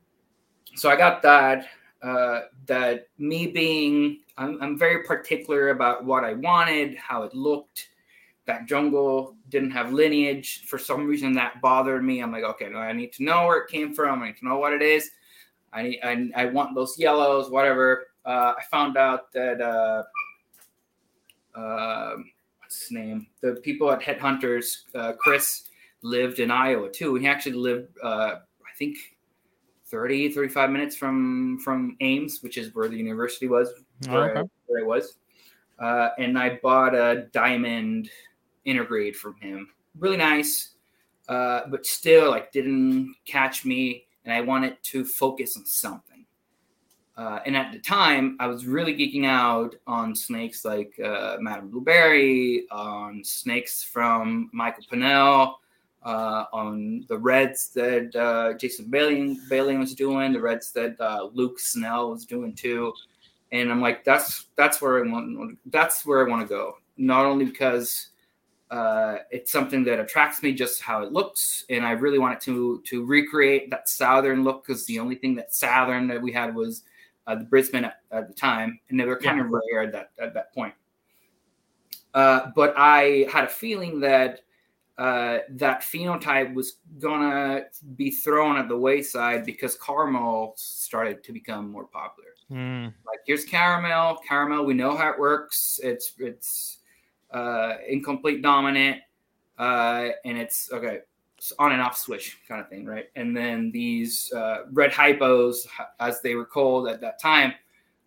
so 0.77 0.89
I 0.91 0.97
got 0.97 1.23
that. 1.23 1.69
Uh, 2.03 2.43
that 2.67 3.09
me 3.19 3.47
being, 3.49 4.21
I'm, 4.39 4.63
I'm 4.63 4.79
very 4.79 5.05
particular 5.05 5.69
about 5.71 6.05
what 6.05 6.25
I 6.25 6.33
wanted, 6.33 6.97
how 6.97 7.25
it 7.25 7.35
looked. 7.35 7.89
That 8.51 8.67
jungle 8.67 9.37
didn't 9.49 9.71
have 9.71 9.93
lineage. 9.93 10.65
For 10.67 10.77
some 10.77 11.07
reason, 11.07 11.33
that 11.35 11.61
bothered 11.61 12.03
me. 12.05 12.21
I'm 12.21 12.33
like, 12.33 12.43
okay, 12.43 12.69
no, 12.69 12.79
I 12.79 12.93
need 12.93 13.13
to 13.13 13.23
know 13.23 13.47
where 13.47 13.59
it 13.59 13.71
came 13.71 13.95
from. 13.95 14.23
I 14.23 14.27
need 14.27 14.39
to 14.39 14.45
know 14.49 14.59
what 14.59 14.73
it 14.73 14.83
is. 14.83 15.09
I 15.73 15.83
need, 15.85 16.01
I, 16.03 16.31
I 16.35 16.45
want 16.47 16.75
those 16.75 16.99
yellows, 16.99 17.49
whatever. 17.49 18.09
Uh, 18.25 18.55
I 18.59 18.63
found 18.69 18.97
out 18.97 19.33
that, 19.35 19.61
uh, 19.61 20.03
um 21.55 22.25
what's 22.59 22.83
his 22.83 22.91
name? 22.91 23.29
The 23.41 23.61
people 23.63 23.89
at 23.93 24.01
Headhunters, 24.01 24.83
uh, 24.97 25.13
Chris, 25.13 25.69
lived 26.03 26.41
in 26.41 26.51
Iowa 26.51 26.91
too. 26.91 27.15
He 27.15 27.29
actually 27.29 27.53
lived, 27.53 27.97
uh, 28.03 28.35
I 28.41 28.73
think, 28.81 28.97
30, 29.87 30.33
35 30.33 30.71
minutes 30.71 30.97
from 30.97 31.61
from 31.61 31.97
Ames, 32.01 32.43
which 32.43 32.59
is 32.59 32.75
where 32.75 32.89
the 32.89 32.97
university 32.97 33.47
was, 33.47 33.69
Oh, 34.09 34.13
where, 34.13 34.37
I, 34.37 34.41
okay. 34.41 34.51
where 34.67 34.83
I 34.83 34.87
was. 34.87 35.19
Uh, 35.79 36.09
and 36.19 36.37
I 36.39 36.59
bought 36.63 36.95
a 36.95 37.29
diamond 37.33 38.11
intergrade 38.67 39.17
from 39.17 39.37
him. 39.41 39.69
Really 39.99 40.17
nice, 40.17 40.71
uh, 41.29 41.63
but 41.69 41.87
still 41.87 42.31
like 42.31 42.53
didn't 42.53 43.15
catch 43.25 43.65
me. 43.65 44.05
And 44.25 44.35
I 44.35 44.41
wanted 44.43 44.77
to 44.83 45.05
focus 45.05 45.57
on 45.57 45.65
something. 45.65 46.27
Uh, 47.17 47.41
and 47.45 47.57
at 47.57 47.73
the 47.73 47.79
time, 47.79 48.37
I 48.41 48.47
was 48.47 48.67
really 48.67 48.95
geeking 48.95 49.27
out 49.27 49.75
on 49.87 50.15
snakes 50.15 50.65
like 50.65 50.99
uh, 51.01 51.37
Madame 51.41 51.69
Blueberry, 51.69 52.67
on 52.71 53.23
snakes 53.25 53.83
from 53.83 54.49
Michael 54.53 54.85
Pinnell, 54.91 55.57
uh, 56.03 56.45
on 56.53 57.05
the 57.09 57.19
Reds 57.19 57.71
that 57.75 58.15
uh, 58.17 58.57
Jason 58.57 58.87
Bailey, 58.89 59.77
was 59.77 59.95
doing, 59.95 60.33
the 60.33 60.41
Reds 60.41 60.73
that 60.73 60.99
uh, 61.01 61.29
Luke 61.35 61.59
Snell 61.59 62.11
was 62.11 62.25
doing 62.25 62.55
too. 62.55 62.95
And 63.53 63.71
I'm 63.71 63.81
like, 63.81 64.05
that's 64.05 64.47
that's 64.57 64.81
where 64.81 65.05
I 65.05 65.11
want. 65.11 65.59
That's 65.67 66.07
where 66.07 66.25
I 66.25 66.31
want 66.31 66.43
to 66.43 66.49
go. 66.49 66.77
Not 66.97 67.27
only 67.27 67.45
because 67.45 68.10
uh, 68.71 69.19
it's 69.31 69.51
something 69.51 69.83
that 69.85 69.99
attracts 69.99 70.43
me, 70.43 70.53
just 70.53 70.81
how 70.81 71.03
it 71.03 71.13
looks, 71.13 71.65
and 71.71 71.85
I 71.85 71.93
really 71.93 72.19
wanted 72.19 72.41
to 72.43 72.83
to 72.87 73.05
recreate 73.05 73.71
that 73.71 73.89
southern 73.89 74.45
look 74.45 74.65
because 74.65 74.87
the 74.87 75.01
only 75.01 75.17
thing 75.17 75.35
that 75.37 75.53
southern 75.53 76.07
that 76.09 76.23
we 76.23 76.33
had 76.33 76.55
was 76.55 76.85
uh, 77.27 77.35
the 77.35 77.45
Brisbane 77.45 77.85
at, 77.85 78.01
at 78.13 78.29
the 78.29 78.35
time, 78.35 78.79
and 78.89 78.99
they 78.99 79.05
were 79.05 79.17
kind 79.17 79.41
of 79.41 79.49
rare 79.51 79.83
at 79.83 79.93
that 79.93 80.11
at 80.21 80.35
that 80.35 80.55
point. 80.55 80.75
Uh, 82.15 82.51
but 82.55 82.75
I 82.77 83.27
had 83.33 83.45
a 83.45 83.49
feeling 83.49 84.01
that 84.01 84.41
uh, 84.99 85.39
that 85.51 85.81
phenotype 85.81 86.55
was 86.55 86.77
gonna 86.99 87.63
be 87.97 88.11
thrown 88.11 88.57
at 88.57 88.69
the 88.69 88.77
wayside 88.77 89.45
because 89.45 89.77
caramel 89.79 90.53
started 90.57 91.25
to 91.25 91.33
become 91.33 91.73
more 91.73 91.87
popular. 91.87 92.29
Hmm. 92.49 92.85
Like 93.07 93.21
here's 93.27 93.45
caramel, 93.45 94.21
caramel. 94.29 94.65
We 94.65 94.75
know 94.75 94.97
how 94.97 95.11
it 95.11 95.19
works. 95.19 95.81
It's 95.83 96.13
it's 96.19 96.80
uh, 97.33 97.75
incomplete 97.89 98.43
dominant, 98.43 98.99
uh, 99.59 100.09
and 100.25 100.39
it's 100.39 100.73
okay. 100.73 101.01
It's 101.39 101.53
on 101.59 101.73
and 101.73 101.81
off 101.81 101.97
switch 101.97 102.39
kind 102.47 102.61
of 102.61 102.69
thing, 102.69 102.85
right? 102.85 103.07
And 103.17 103.35
then 103.35 103.71
these 103.73 104.31
uh, 104.35 104.65
red 104.73 104.91
hypos, 104.91 105.67
as 105.99 106.21
they 106.21 106.35
were 106.35 106.45
called 106.45 106.87
at 106.87 107.01
that 107.01 107.19
time, 107.19 107.55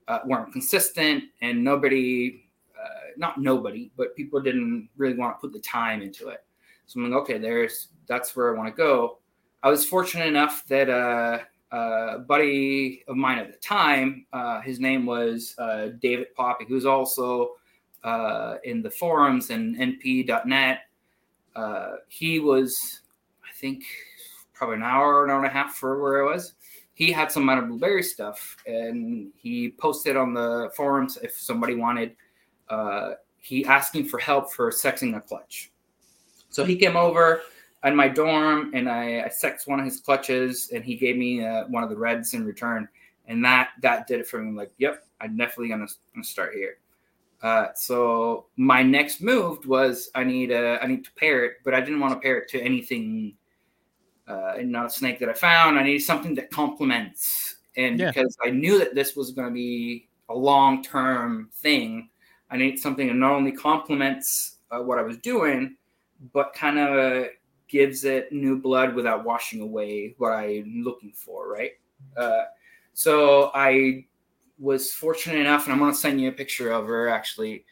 uh, 0.07 0.19
weren't 0.25 0.51
consistent, 0.51 1.23
and 1.41 1.63
nobody, 1.63 2.43
uh, 2.79 3.12
not 3.17 3.41
nobody, 3.41 3.91
but 3.97 4.15
people 4.15 4.39
didn't 4.39 4.88
really 4.97 5.15
want 5.15 5.36
to 5.36 5.41
put 5.41 5.51
the 5.51 5.59
time 5.59 6.03
into 6.03 6.27
it. 6.27 6.43
So 6.86 6.99
I'm 6.99 7.09
like, 7.09 7.21
okay, 7.21 7.38
there's 7.39 7.88
that's 8.07 8.36
where 8.36 8.53
I 8.53 8.57
want 8.57 8.69
to 8.69 8.77
go. 8.77 9.17
I 9.63 9.69
was 9.69 9.86
fortunate 9.86 10.27
enough 10.27 10.65
that 10.67 10.89
uh, 10.89 11.39
a 11.71 12.19
buddy 12.19 13.03
of 13.07 13.15
mine 13.15 13.39
at 13.39 13.51
the 13.51 13.57
time, 13.57 14.25
uh, 14.31 14.62
his 14.62 14.79
name 14.79 15.05
was 15.05 15.55
uh, 15.57 15.88
David 16.01 16.36
Poppy, 16.36 16.65
who's 16.67 16.86
also 16.86 17.53
uh, 18.04 18.56
in 18.63 18.82
the 18.82 18.89
forums 18.89 19.50
and 19.50 19.76
np.net. 19.78 20.82
Uh, 21.56 21.92
he 22.08 22.39
was, 22.39 23.02
I 23.44 23.52
think, 23.56 23.84
probably 24.54 24.78
an 24.78 24.84
hour, 24.84 25.24
an 25.24 25.32
hour 25.32 25.38
and 25.38 25.48
a 25.48 25.54
half 25.54 25.76
for 25.76 26.02
where 26.02 26.28
I 26.28 26.32
was. 26.32 26.54
He 26.96 27.12
had 27.12 27.32
some 27.32 27.46
Madame 27.46 27.70
Blueberry 27.70 28.04
stuff, 28.04 28.58
and 28.68 29.32
he 29.36 29.72
posted 29.72 30.16
on 30.16 30.34
the 30.34 30.72
forums 30.76 31.18
if 31.22 31.38
somebody 31.38 31.76
wanted. 31.76 32.16
Uh, 32.70 33.13
he 33.39 33.66
asking 33.66 34.06
for 34.06 34.20
help 34.20 34.54
for 34.54 34.72
sexing 34.72 35.18
a 35.18 35.22
clutch. 35.22 35.72
So 36.50 36.63
he 36.63 36.76
came 36.76 36.96
over 36.96 37.42
in 37.84 37.96
my 37.96 38.08
dorm, 38.08 38.72
and 38.74 38.88
I, 38.88 39.24
I 39.26 39.30
sexed 39.30 39.68
one 39.68 39.80
of 39.80 39.86
his 39.86 40.00
clutches, 40.00 40.70
and 40.74 40.84
he 40.84 40.96
gave 40.96 41.18
me 41.18 41.44
uh, 41.44 41.66
one 41.66 41.84
of 41.84 41.89
the 41.89 41.98
reds 41.98 42.34
in 42.36 42.46
return, 42.46 42.88
and 43.28 43.44
that 43.44 43.70
that 43.82 44.08
did 44.08 44.20
it 44.20 44.28
for 44.28 44.39
me. 44.39 44.50
I'm 44.50 44.56
like, 44.56 44.72
yep, 44.78 45.04
I'm 45.20 45.36
definitely 45.36 45.70
gonna 45.70 45.88
start 46.24 46.54
here. 46.54 46.78
Uh, 47.43 47.67
so 47.75 48.45
my 48.56 48.82
next 48.82 49.21
move 49.21 49.67
was 49.67 50.10
I 50.15 50.23
need 50.23 50.49
a, 50.49 50.79
I 50.82 50.88
need 50.88 51.03
to 51.03 51.12
pair 51.13 51.43
it, 51.43 51.56
but 51.65 51.73
I 51.73 51.82
didn't 51.82 51.99
want 51.99 52.13
to 52.13 52.19
pair 52.19 52.38
it 52.38 52.49
to 52.51 52.62
anything, 52.62 53.36
uh, 54.27 54.53
not 54.62 54.86
a 54.86 54.89
snake 54.89 55.19
that 55.19 55.27
I 55.27 55.34
found. 55.34 55.77
I 55.77 55.84
needed 55.84 56.01
something 56.01 56.34
that 56.36 56.49
complements, 56.51 57.58
and 57.75 57.99
Yeah. 57.99 58.12
because 58.12 58.38
I 58.43 58.49
knew 58.49 58.79
that 58.79 58.95
this 58.95 59.17
was 59.17 59.32
going 59.32 59.49
to 59.49 59.53
be 59.53 60.08
a 60.29 60.34
long 60.34 60.82
term 60.82 61.49
thing, 61.53 62.10
I 62.49 62.56
need 62.56 62.79
something 62.79 63.08
that 63.08 63.15
not 63.15 63.34
only 63.34 63.51
complements 63.51 64.60
uh, 64.71 64.79
what 64.79 64.97
I 64.97 65.01
was 65.01 65.17
doing, 65.17 65.75
but 66.32 66.53
kind 66.53 66.79
of 66.79 67.27
gives 67.67 68.06
it 68.06 68.32
new 68.32 68.58
blood 68.58 68.95
without 68.95 69.25
washing 69.25 69.60
away 69.60 70.15
what 70.17 70.32
I'm 70.32 70.82
looking 70.84 71.12
for, 71.12 71.51
right? 71.51 71.71
Uh, 72.15 72.43
so 72.93 73.51
I 73.53 74.06
was 74.63 74.93
fortunate 74.93 75.39
enough, 75.39 75.65
and 75.65 75.73
I'm 75.73 75.91
to 75.91 75.97
send 75.97 76.21
you 76.21 76.30
a 76.30 76.32
picture 76.32 76.71
of 76.71 76.88
her 76.88 77.10
actually, 77.10 77.65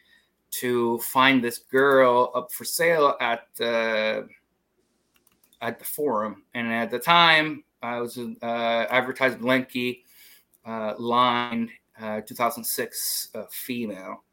to 0.52 1.00
find 1.00 1.42
this 1.42 1.60
girl 1.60 2.30
up 2.36 2.52
for 2.52 2.66
sale 2.66 3.16
at 3.22 3.48
the 3.56 4.28
at 5.62 5.80
the 5.80 5.86
forum. 5.86 6.44
And 6.54 6.68
at 6.68 6.92
the 6.92 7.00
time, 7.00 7.64
I 7.82 8.02
was 8.02 8.18
uh, 8.18 8.86
advertised 8.90 9.40
Blenky 9.40 10.02
uh, 10.66 10.96
line 10.98 11.70
uh, 12.00 12.22
2006 12.22 13.30
uh, 13.36 13.44
female. 13.50 14.24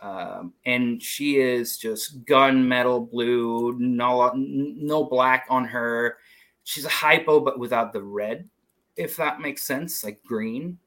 Um, 0.00 0.52
and 0.66 1.00
she 1.00 1.38
is 1.38 1.78
just 1.78 2.24
gunmetal 2.24 3.08
blue, 3.10 3.76
no 3.78 4.32
no 4.34 5.04
black 5.04 5.46
on 5.48 5.64
her. 5.66 6.18
She's 6.64 6.84
a 6.84 6.90
hypo, 6.90 7.38
but 7.40 7.58
without 7.58 7.92
the 7.92 8.02
red, 8.02 8.48
if 8.96 9.16
that 9.16 9.40
makes 9.40 9.62
sense, 9.62 10.02
like 10.02 10.22
green. 10.24 10.78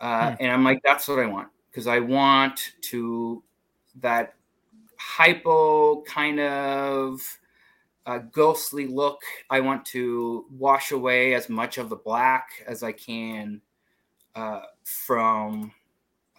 Uh, 0.00 0.30
Hmm. 0.30 0.36
And 0.40 0.52
I'm 0.52 0.64
like, 0.64 0.80
that's 0.82 1.08
what 1.08 1.18
I 1.18 1.26
want 1.26 1.48
because 1.70 1.86
I 1.86 2.00
want 2.00 2.72
to 2.82 3.42
that 4.00 4.34
hypo 4.96 6.02
kind 6.02 6.40
of 6.40 7.20
uh, 8.06 8.18
ghostly 8.32 8.86
look. 8.86 9.20
I 9.50 9.60
want 9.60 9.84
to 9.86 10.46
wash 10.50 10.92
away 10.92 11.34
as 11.34 11.48
much 11.48 11.78
of 11.78 11.88
the 11.88 11.96
black 11.96 12.48
as 12.66 12.82
I 12.82 12.92
can 12.92 13.60
uh, 14.34 14.62
from 14.84 15.72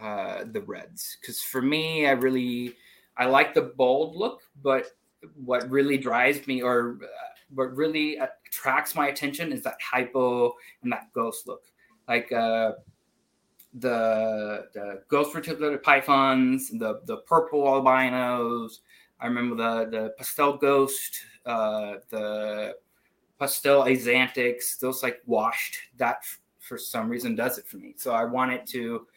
uh, 0.02 0.46
the 0.52 0.62
reds 0.62 1.18
because 1.22 1.42
for 1.44 1.62
me 1.62 2.08
i 2.08 2.12
really 2.12 2.74
i 3.18 3.26
like 3.26 3.54
the 3.54 3.62
bold 3.62 4.16
look 4.16 4.42
but 4.64 4.88
what 5.36 5.70
really 5.70 5.96
drives 5.96 6.48
me 6.48 6.64
or 6.64 6.98
uh, 7.04 7.08
what 7.54 7.76
really 7.76 8.18
attracts 8.18 8.96
my 8.96 9.10
attention 9.10 9.52
is 9.52 9.62
that 9.62 9.76
hypo 9.80 10.52
and 10.82 10.92
that 10.92 11.14
ghost 11.14 11.46
look 11.48 11.66
like 12.08 12.32
uh 12.32 12.72
the 13.76 14.68
the 14.74 15.02
ghost 15.08 15.34
reticulated 15.34 15.82
pythons 15.82 16.70
the 16.72 17.00
the 17.06 17.18
purple 17.26 17.66
albinos 17.66 18.82
i 19.22 19.26
remember 19.26 19.56
the 19.56 19.90
the 19.90 20.10
pastel 20.18 20.58
ghost 20.58 21.22
uh 21.46 21.96
the 22.10 22.76
pastel 23.40 23.84
axanthics 23.84 24.78
those 24.78 25.02
like 25.04 25.22
washed 25.26 25.78
that 25.98 26.26
for 26.60 26.78
some 26.78 27.08
reason 27.08 27.34
does 27.34 27.58
it 27.58 27.66
for 27.66 27.78
me 27.78 27.94
so 27.96 28.12
i 28.12 28.26
want 28.26 28.52
it 28.52 28.68
to 28.68 29.08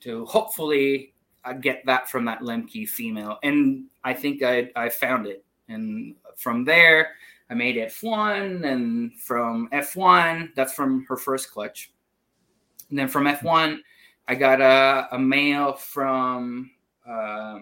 to 0.00 0.24
hopefully 0.24 1.14
uh, 1.44 1.52
get 1.52 1.84
that 1.86 2.08
from 2.08 2.24
that 2.26 2.40
Lemke 2.40 2.88
female. 2.88 3.38
And 3.42 3.84
I 4.04 4.14
think 4.14 4.42
I, 4.42 4.70
I 4.76 4.88
found 4.88 5.26
it. 5.26 5.44
And 5.68 6.14
from 6.36 6.64
there, 6.64 7.12
I 7.48 7.54
made 7.54 7.76
F1. 7.76 8.64
And 8.64 9.14
from 9.14 9.68
F1, 9.72 10.54
that's 10.54 10.72
from 10.72 11.04
her 11.08 11.16
first 11.16 11.50
clutch. 11.50 11.92
And 12.90 12.98
then 12.98 13.08
from 13.08 13.24
F1, 13.24 13.78
I 14.30 14.36
got 14.36 14.60
a, 14.60 15.08
a 15.10 15.18
male 15.18 15.72
from 15.72 16.70
uh, 17.04 17.58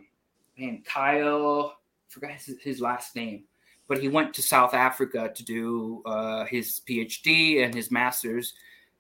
man, 0.59 0.83
Kyle, 0.85 1.79
forgot 2.09 2.33
his, 2.33 2.59
his 2.61 2.79
last 2.79 3.17
name, 3.17 3.45
but 3.89 3.97
he 3.97 4.09
went 4.09 4.35
to 4.35 4.43
South 4.43 4.75
Africa 4.75 5.33
to 5.35 5.43
do 5.43 6.03
uh, 6.05 6.45
his 6.45 6.83
PhD 6.87 7.65
and 7.65 7.75
his 7.75 7.91
master's. 7.91 8.53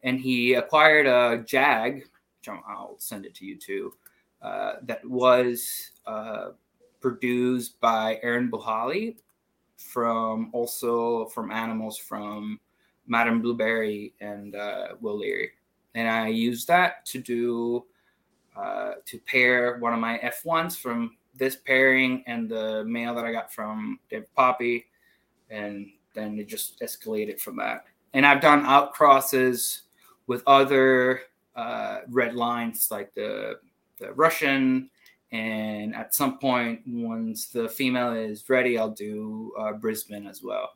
And 0.02 0.18
he 0.18 0.54
acquired 0.54 1.06
a 1.06 1.44
Jag, 1.44 1.96
which 1.96 2.48
I'll- 2.48 2.64
I'll 2.66 2.96
send 2.98 3.26
it 3.26 3.34
to 3.34 3.44
you 3.44 3.58
too, 3.58 3.92
uh, 4.40 4.76
that 4.84 5.04
was 5.04 5.90
uh, 6.06 6.52
produced 7.02 7.78
by 7.80 8.18
Aaron 8.22 8.50
Buhali 8.50 9.18
from 9.76 10.48
also 10.54 11.26
from 11.26 11.50
animals 11.50 11.98
from 11.98 12.58
Madame 13.06 13.42
Blueberry 13.42 14.14
and 14.22 14.56
uh, 14.56 14.94
Will 15.02 15.18
Leary. 15.18 15.50
And 15.98 16.08
I 16.08 16.28
use 16.28 16.64
that 16.66 17.04
to 17.06 17.18
do 17.18 17.84
uh, 18.56 18.92
to 19.04 19.18
pair 19.26 19.78
one 19.78 19.92
of 19.92 19.98
my 19.98 20.18
F1s 20.18 20.76
from 20.76 21.16
this 21.34 21.56
pairing 21.56 22.22
and 22.28 22.48
the 22.48 22.84
male 22.84 23.16
that 23.16 23.24
I 23.24 23.32
got 23.32 23.52
from 23.52 23.98
David 24.08 24.32
Poppy. 24.36 24.86
And 25.50 25.90
then 26.14 26.38
it 26.38 26.46
just 26.46 26.80
escalated 26.80 27.40
from 27.40 27.56
that. 27.56 27.86
And 28.12 28.24
I've 28.24 28.40
done 28.40 28.64
out 28.64 28.92
crosses 28.92 29.82
with 30.28 30.44
other 30.46 31.22
uh, 31.56 32.02
red 32.08 32.36
lines 32.36 32.92
like 32.92 33.12
the 33.14 33.58
the 33.98 34.12
Russian, 34.12 34.88
and 35.32 35.92
at 35.96 36.14
some 36.14 36.38
point, 36.38 36.82
once 36.86 37.46
the 37.46 37.68
female 37.68 38.12
is 38.12 38.48
ready, 38.48 38.78
I'll 38.78 38.90
do 38.90 39.52
uh, 39.58 39.72
Brisbane 39.72 40.28
as 40.28 40.40
well, 40.40 40.74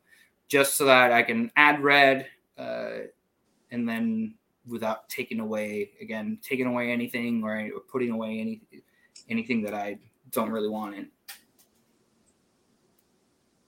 just 0.49 0.75
so 0.75 0.85
that 0.87 1.13
I 1.13 1.23
can 1.23 1.53
add 1.55 1.81
red, 1.85 2.27
uh, 2.59 3.07
and 3.71 3.89
then 3.89 4.35
without 4.67 5.09
taking 5.09 5.41
away 5.41 5.91
again 6.01 6.39
taking 6.43 6.67
away 6.67 6.91
anything 6.91 7.43
or, 7.43 7.57
or 7.59 7.81
putting 7.91 8.11
away 8.11 8.39
any 8.39 8.61
anything 9.29 9.63
that 9.63 9.75
I 9.75 9.99
don't 10.31 10.51
really 10.51 10.69
want 10.69 10.95
in. 10.95 11.09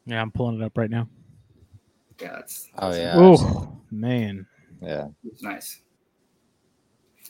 Yeah, 0.07 0.21
I'm 0.21 0.31
pulling 0.31 0.61
it 0.61 0.65
up 0.65 0.77
right 0.77 0.91
now. 0.91 1.09
Yeah, 2.21 2.33
that's 2.33 2.69
Oh 2.79 2.95
yeah. 2.95 3.15
Oh 3.17 3.79
man, 3.91 4.47
Yeah. 4.81 5.09
It's 5.25 5.43
nice. 5.43 5.81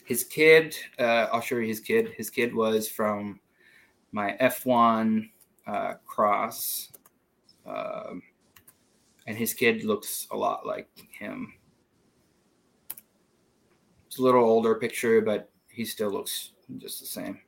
His 0.04 0.24
kid, 0.24 0.76
uh, 0.98 1.28
I'll 1.32 1.40
show 1.40 1.56
you 1.56 1.66
his 1.66 1.80
kid. 1.80 2.12
His 2.16 2.28
kid 2.28 2.54
was 2.54 2.88
from 2.88 3.40
my 4.12 4.36
F1 4.40 5.30
uh, 5.66 5.94
cross. 6.04 6.90
Um, 7.66 8.22
and 9.26 9.36
his 9.36 9.54
kid 9.54 9.84
looks 9.84 10.26
a 10.30 10.36
lot 10.36 10.66
like 10.66 10.88
him. 11.18 11.54
It's 14.14 14.20
a 14.20 14.22
little 14.22 14.44
older 14.44 14.76
picture, 14.76 15.20
but 15.20 15.50
he 15.68 15.84
still 15.84 16.08
looks 16.08 16.52
just 16.78 17.00
the 17.00 17.06
same. 17.06 17.40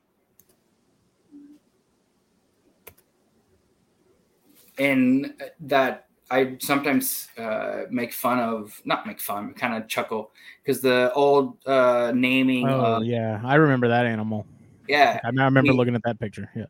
And 4.77 5.33
that 5.61 6.07
I 6.29 6.57
sometimes 6.59 7.29
uh, 7.37 7.83
make 7.89 8.11
fun 8.11 8.39
of, 8.39 8.81
not 8.83 9.07
make 9.07 9.21
fun, 9.21 9.53
kind 9.53 9.81
of 9.81 9.87
chuckle 9.87 10.31
because 10.61 10.81
the 10.81 11.13
old 11.13 11.65
uh, 11.65 12.11
naming. 12.13 12.67
oh 12.67 12.97
of, 12.97 13.05
yeah, 13.05 13.39
I 13.45 13.55
remember 13.55 13.87
that 13.87 14.05
animal. 14.05 14.45
yeah, 14.89 15.21
I, 15.23 15.29
remember 15.29 15.71
He- 15.71 15.77
looking 15.77 15.95
at 15.95 16.03
that 16.03 16.19
picture. 16.19 16.49
Yeah, 16.53 16.65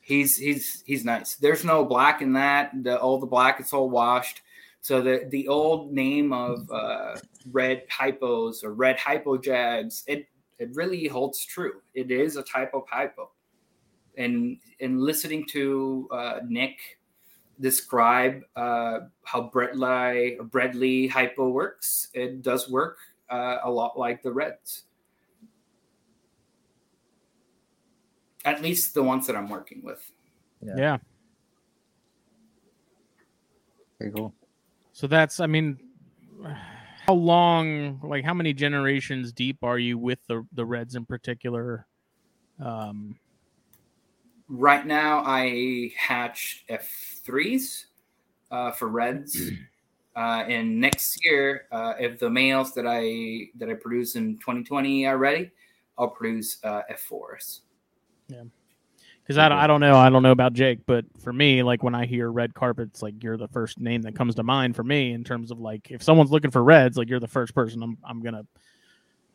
he's 0.00 0.36
he's 0.36 0.82
he's 0.84 1.04
nice. 1.04 1.36
There's 1.36 1.64
no 1.64 1.84
black 1.84 2.20
in 2.20 2.32
that. 2.32 2.72
The 2.82 2.98
all 2.98 3.20
the 3.20 3.28
black 3.28 3.60
it's 3.60 3.72
all 3.72 3.88
washed. 3.88 4.42
So 4.82 5.02
the 5.02 5.26
the 5.28 5.46
old 5.48 5.92
name 5.92 6.32
of 6.32 6.70
uh, 6.70 7.16
red 7.52 7.82
hypos 7.88 8.64
or 8.64 8.72
red 8.72 8.98
hypo 8.98 9.36
jags, 9.36 10.04
it 10.06 10.26
it 10.58 10.70
really 10.74 11.06
holds 11.06 11.44
true. 11.44 11.82
It 11.94 12.10
is 12.10 12.36
a 12.36 12.42
type 12.42 12.72
of 12.74 12.82
hypo. 12.88 13.30
And 14.16 14.58
and 14.80 15.00
listening 15.00 15.46
to 15.50 16.08
uh, 16.10 16.40
Nick, 16.46 16.98
describe 17.60 18.42
uh, 18.56 19.00
how 19.24 19.50
Bredli 19.52 20.38
Bredli 20.38 21.10
hypo 21.10 21.48
works, 21.48 22.08
it 22.14 22.42
does 22.42 22.70
work 22.70 22.98
uh, 23.30 23.58
a 23.62 23.70
lot 23.70 23.98
like 23.98 24.22
the 24.22 24.32
Reds. 24.32 24.84
At 28.44 28.62
least 28.62 28.94
the 28.94 29.02
ones 29.02 29.26
that 29.26 29.36
I'm 29.36 29.50
working 29.50 29.82
with. 29.84 30.10
Yeah. 30.62 30.74
yeah. 30.76 30.98
Pretty 33.98 34.14
cool. 34.14 34.34
So 35.00 35.06
that's, 35.06 35.40
I 35.40 35.46
mean, 35.46 35.78
how 37.06 37.14
long, 37.14 37.98
like, 38.02 38.22
how 38.22 38.34
many 38.34 38.52
generations 38.52 39.32
deep 39.32 39.56
are 39.62 39.78
you 39.78 39.96
with 39.96 40.18
the 40.28 40.46
the 40.52 40.66
Reds 40.66 40.94
in 40.94 41.06
particular? 41.06 41.86
Um, 42.62 43.16
Right 44.46 44.84
now, 44.84 45.22
I 45.24 45.92
hatch 45.96 46.66
F3s 46.68 47.86
uh, 48.50 48.72
for 48.72 48.88
Reds. 48.88 49.40
Uh, 50.16 50.44
and 50.48 50.80
next 50.80 51.24
year, 51.24 51.66
uh, 51.70 51.94
if 52.00 52.18
the 52.18 52.28
males 52.28 52.74
that 52.74 52.84
I 52.84 53.48
that 53.56 53.70
I 53.70 53.74
produce 53.74 54.16
in 54.16 54.38
2020 54.38 55.06
are 55.06 55.16
ready, 55.16 55.52
I'll 55.96 56.08
produce 56.08 56.58
uh, 56.64 56.82
F4s. 56.90 57.60
Because 59.30 59.38
I, 59.38 59.48
don't- 59.48 59.58
I 59.58 59.68
don't 59.68 59.80
know, 59.80 59.94
I 59.96 60.10
don't 60.10 60.24
know 60.24 60.32
about 60.32 60.54
Jake, 60.54 60.80
but 60.86 61.04
for 61.22 61.32
me, 61.32 61.62
like 61.62 61.84
when 61.84 61.94
I 61.94 62.04
hear 62.04 62.32
red 62.32 62.52
carpets, 62.52 63.00
like 63.00 63.22
you're 63.22 63.36
the 63.36 63.46
first 63.46 63.78
name 63.78 64.02
that 64.02 64.16
comes 64.16 64.34
to 64.34 64.42
mind 64.42 64.74
for 64.74 64.82
me 64.82 65.12
in 65.12 65.22
terms 65.22 65.52
of 65.52 65.60
like 65.60 65.88
if 65.92 66.02
someone's 66.02 66.32
looking 66.32 66.50
for 66.50 66.64
reds, 66.64 66.96
like 66.96 67.08
you're 67.08 67.20
the 67.20 67.28
first 67.28 67.54
person 67.54 67.80
I'm 67.80 67.96
I'm 68.02 68.20
gonna 68.22 68.44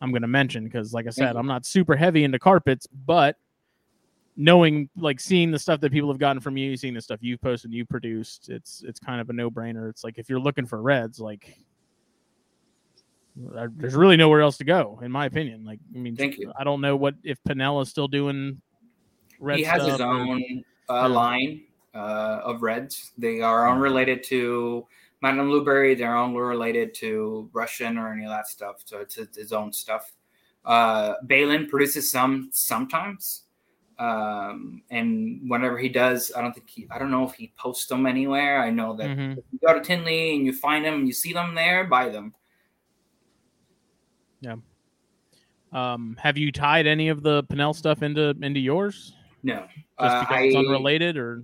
I'm 0.01 0.11
gonna 0.11 0.27
mention 0.27 0.65
because 0.65 0.93
like 0.93 1.07
I 1.07 1.11
said. 1.11 1.37
I'm 1.37 1.47
not 1.47 1.65
super 1.65 1.95
heavy 1.95 2.25
into 2.25 2.37
carpets, 2.39 2.87
but 2.87 3.37
knowing 4.35 4.89
like 4.97 5.21
seeing 5.21 5.49
the 5.49 5.59
stuff 5.59 5.79
that 5.79 5.93
people 5.93 6.09
have 6.09 6.19
gotten 6.19 6.41
from 6.41 6.57
you, 6.57 6.75
seeing 6.75 6.93
the 6.93 6.99
stuff 6.99 7.19
you've 7.21 7.39
posted, 7.39 7.71
you 7.71 7.85
produced, 7.85 8.49
it's 8.49 8.83
it's 8.85 8.99
kind 8.99 9.21
of 9.21 9.29
a 9.29 9.33
no 9.33 9.49
brainer. 9.49 9.89
It's 9.89 10.03
like 10.03 10.17
if 10.17 10.29
you're 10.29 10.41
looking 10.41 10.65
for 10.65 10.81
reds, 10.81 11.21
like 11.21 11.57
there's 13.37 13.95
really 13.95 14.17
nowhere 14.17 14.41
else 14.41 14.57
to 14.57 14.65
go, 14.65 14.99
in 15.01 15.09
my 15.09 15.25
opinion. 15.25 15.63
Like, 15.63 15.79
I 15.95 15.99
mean, 15.99 16.17
Thank 16.17 16.37
you. 16.37 16.51
I 16.59 16.65
don't 16.65 16.81
know 16.81 16.97
what 16.97 17.15
if 17.23 17.41
Pinella's 17.45 17.89
still 17.89 18.09
doing 18.09 18.61
red 19.39 19.57
he 19.57 19.63
has 19.63 19.85
his 19.85 20.01
own 20.01 20.63
uh, 20.89 21.09
line 21.09 21.63
uh, 21.93 22.41
of 22.43 22.61
Reds. 22.61 23.11
They 23.17 23.41
are 23.41 23.69
unrelated 23.69 24.23
to 24.25 24.85
Madame 25.21 25.47
Blueberry. 25.47 25.95
They're 25.95 26.17
unrelated 26.17 26.93
to 26.95 27.49
Russian 27.53 27.97
or 27.97 28.11
any 28.13 28.25
of 28.25 28.29
that 28.29 28.47
stuff. 28.47 28.81
So 28.85 28.99
it's, 28.99 29.17
it's 29.17 29.37
his 29.37 29.53
own 29.53 29.71
stuff. 29.71 30.13
Uh, 30.65 31.15
Balin 31.23 31.67
produces 31.67 32.11
some 32.11 32.49
sometimes. 32.51 33.43
Um, 33.97 34.81
and 34.89 35.39
whenever 35.49 35.77
he 35.77 35.87
does, 35.87 36.31
I 36.35 36.41
don't 36.41 36.53
think 36.53 36.69
he, 36.69 36.85
I 36.91 36.99
don't 36.99 37.11
know 37.11 37.23
if 37.23 37.33
he 37.33 37.53
posts 37.57 37.87
them 37.87 38.05
anywhere. 38.05 38.61
I 38.61 38.69
know 38.69 38.93
that 38.97 39.07
Mhm. 39.07 39.37
if 39.37 39.45
you 39.51 39.59
go 39.65 39.73
to 39.73 39.79
Tinley 39.79 40.35
and 40.35 40.45
you 40.45 40.51
find 40.51 40.83
them 40.83 40.95
and 40.95 41.07
you 41.07 41.13
see 41.13 41.31
them 41.31 41.55
there, 41.55 41.85
buy 41.85 42.09
them. 42.09 42.33
Yeah. 44.41 44.57
Um, 45.71 46.17
have 46.19 46.37
you 46.37 46.51
tied 46.51 46.87
any 46.87 47.07
of 47.07 47.23
the 47.23 47.43
Pinel 47.45 47.73
stuff 47.73 48.03
into 48.03 48.35
into 48.41 48.59
yours 48.59 49.14
No, 49.45 49.67
just 49.69 49.77
Uh, 49.99 50.19
because 50.21 50.45
it's 50.45 50.55
I- 50.55 50.59
unrelated, 50.59 51.17
or 51.17 51.43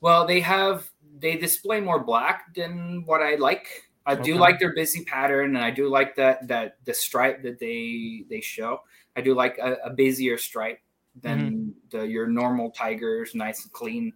Well, 0.00 0.26
they 0.26 0.40
have 0.40 0.88
they 1.20 1.36
display 1.36 1.80
more 1.80 2.02
black 2.02 2.54
than 2.54 3.04
what 3.06 3.22
I 3.22 3.36
like. 3.36 3.68
I 4.06 4.14
do 4.16 4.36
like 4.36 4.58
their 4.58 4.74
busy 4.74 5.04
pattern, 5.04 5.56
and 5.56 5.64
I 5.64 5.70
do 5.70 5.88
like 5.88 6.16
that 6.16 6.48
that 6.48 6.76
the 6.84 6.92
stripe 6.92 7.42
that 7.42 7.58
they 7.58 8.24
they 8.28 8.40
show. 8.40 8.80
I 9.16 9.20
do 9.20 9.34
like 9.34 9.58
a, 9.58 9.76
a 9.84 9.90
busier 9.90 10.36
stripe 10.38 10.80
than 11.22 11.74
the 11.90 12.06
your 12.08 12.26
normal 12.26 12.70
tigers, 12.70 13.34
nice 13.34 13.62
and 13.64 13.72
clean. 13.72 14.12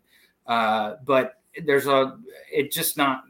Uh, 0.47 0.97
but 1.05 1.41
there's 1.65 1.87
a 1.87 2.19
it's 2.51 2.75
just 2.75 2.97
not 2.97 3.25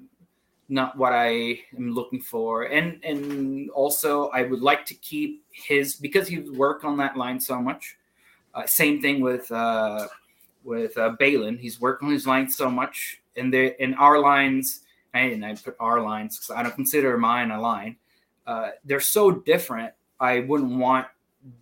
not 0.69 0.97
what 0.97 1.13
I 1.13 1.61
am 1.77 1.91
looking 1.93 2.21
for, 2.23 2.65
and 2.65 3.03
and 3.05 3.71
also 3.71 4.29
I 4.31 4.43
would 4.43 4.61
like 4.63 4.87
to 4.87 4.95
keep 4.95 5.45
his 5.51 5.97
because 5.97 6.27
he's 6.29 6.51
worked 6.51 6.85
on 6.85 6.97
that 6.99 7.17
line 7.17 7.39
so 7.41 7.61
much. 7.61 7.98
Uh, 8.59 8.67
same 8.67 9.01
thing 9.01 9.21
with. 9.21 9.51
Uh, 9.53 10.09
with 10.65 10.99
uh, 10.99 11.11
Balin. 11.19 11.57
He's 11.57 11.81
worked 11.81 12.03
on 12.03 12.11
his 12.11 12.27
lines 12.27 12.57
so 12.57 12.71
much, 12.71 13.23
and 13.37 13.53
they 13.53 13.75
in 13.79 13.95
our 13.95 14.19
lines, 14.19 14.83
and 15.15 15.45
I 15.45 15.55
put 15.55 15.77
our 15.81 16.03
lines 16.03 16.37
because 16.37 16.51
I 16.55 16.63
don't 16.63 16.75
consider 16.75 17.17
mine 17.17 17.51
a 17.51 17.61
line. 17.61 17.97
Uh, 18.47 18.71
they're 18.85 19.01
so 19.01 19.31
different. 19.31 19.93
I 20.21 20.41
wouldn't 20.41 20.79
want 20.79 21.07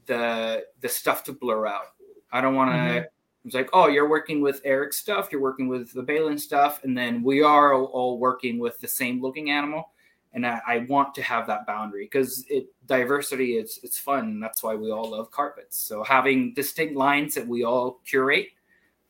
the 0.07 0.67
the 0.81 0.89
stuff 0.89 1.23
to 1.25 1.33
blur 1.33 1.67
out. 1.67 1.95
I 2.33 2.41
don't 2.41 2.55
want 2.55 2.73
to. 2.73 2.77
Mhm. 2.77 3.07
It's 3.45 3.55
like, 3.55 3.71
oh, 3.73 3.87
you're 3.87 4.09
working 4.09 4.41
with 4.41 4.61
Eric's 4.65 4.99
stuff, 4.99 5.29
you're 5.31 5.41
working 5.41 5.69
with 5.69 5.93
the 5.93 6.03
Balin 6.03 6.37
stuff, 6.37 6.83
and 6.83 6.99
then 6.99 7.23
we 7.23 7.43
are 7.43 7.75
all 7.75 8.19
working 8.19 8.59
with 8.59 8.81
the 8.81 8.89
same 8.89 9.23
looking 9.23 9.51
animal. 9.51 9.91
And 10.37 10.47
I, 10.47 10.61
I 10.67 10.79
want 10.89 11.15
to 11.17 11.23
have 11.23 11.49
that 11.49 11.67
boundary 11.67 12.05
because 12.05 12.45
it 12.49 12.67
diversity 12.87 13.57
is 13.57 13.81
it's 13.83 13.99
fun. 13.99 14.39
That's 14.39 14.63
why 14.63 14.77
we 14.77 14.93
all 14.93 15.11
love 15.11 15.33
carpets. 15.33 15.77
So 15.77 16.05
having 16.05 16.55
distinct 16.55 16.95
lines 16.95 17.35
that 17.35 17.49
we 17.49 17.65
all 17.65 18.01
curate 18.07 18.49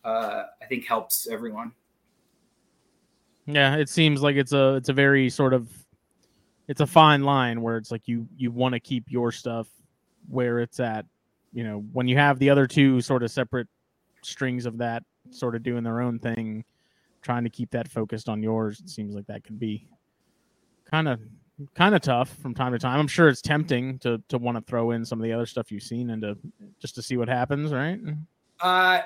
uh, 0.06 0.44
I 0.62 0.66
think 0.66 0.86
helps 0.86 1.26
everyone. 1.26 1.72
yeah, 3.46 3.74
it 3.76 3.88
seems 3.88 4.22
like 4.22 4.36
it's 4.36 4.52
a 4.52 4.76
it's 4.76 4.88
a 4.88 4.92
very 4.92 5.28
sort 5.28 5.52
of 5.52 5.68
it's 6.68 6.80
a 6.80 6.86
fine 6.86 7.24
line 7.24 7.60
where 7.60 7.76
it's 7.76 7.90
like 7.90 8.06
you 8.06 8.28
you 8.36 8.52
want 8.52 8.72
to 8.74 8.80
keep 8.80 9.04
your 9.08 9.32
stuff 9.32 9.66
where 10.28 10.60
it's 10.60 10.78
at. 10.80 11.06
You 11.52 11.64
know, 11.64 11.84
when 11.92 12.06
you 12.06 12.16
have 12.16 12.38
the 12.38 12.50
other 12.50 12.66
two 12.66 13.00
sort 13.00 13.24
of 13.24 13.30
separate 13.30 13.66
strings 14.22 14.64
of 14.64 14.78
that 14.78 15.02
sort 15.30 15.56
of 15.56 15.64
doing 15.64 15.82
their 15.82 16.00
own 16.00 16.20
thing, 16.20 16.64
trying 17.22 17.42
to 17.44 17.50
keep 17.50 17.70
that 17.72 17.88
focused 17.88 18.28
on 18.28 18.42
yours, 18.42 18.80
it 18.80 18.88
seems 18.88 19.14
like 19.14 19.26
that 19.26 19.42
could 19.42 19.58
be 19.58 19.88
kind 20.90 21.08
of 21.08 21.20
kind 21.74 21.94
of 21.94 22.02
tough 22.02 22.28
from 22.36 22.54
time 22.54 22.72
to 22.72 22.78
time. 22.78 23.00
I'm 23.00 23.08
sure 23.08 23.28
it's 23.28 23.40
tempting 23.40 23.98
to 24.00 24.22
to 24.28 24.38
want 24.38 24.56
to 24.56 24.62
throw 24.62 24.92
in 24.92 25.04
some 25.04 25.18
of 25.18 25.24
the 25.24 25.32
other 25.32 25.46
stuff 25.46 25.70
you've 25.70 25.82
seen 25.82 26.10
into 26.10 26.36
just 26.80 26.94
to 26.96 27.02
see 27.02 27.16
what 27.16 27.28
happens, 27.28 27.72
right? 27.72 28.00
Uh, 28.60 29.00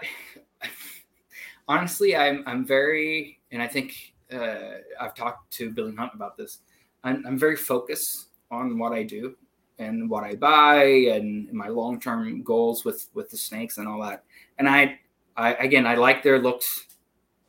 honestly, 1.69 2.17
I'm 2.17 2.43
I'm 2.47 2.67
very, 2.67 3.41
and 3.53 3.63
I 3.63 3.67
think 3.67 4.15
uh, 4.33 4.79
I've 5.01 5.15
talked 5.15 5.53
to 5.55 5.71
Billy 5.71 5.95
Hunt 5.95 6.13
about 6.15 6.37
this. 6.37 6.61
I'm 7.05 7.25
I'm 7.27 7.39
very 7.39 7.57
focused 7.57 8.29
on 8.51 8.79
what 8.79 8.93
I 8.93 9.03
do 9.03 9.37
and 9.79 10.11
what 10.11 10.25
I 10.25 10.35
buy 10.35 10.85
and 10.85 11.51
my 11.53 11.69
long 11.69 11.99
term 12.01 12.43
goals 12.43 12.85
with 12.85 13.09
with 13.15 13.31
the 13.31 13.37
snakes 13.37 13.79
and 13.79 13.89
all 13.89 14.01
that. 14.03 14.25
And 14.59 14.69
I, 14.69 14.99
I 15.37 15.55
again, 15.55 15.87
I 15.87 15.95
like 15.95 16.23
their 16.23 16.39
looks 16.39 16.87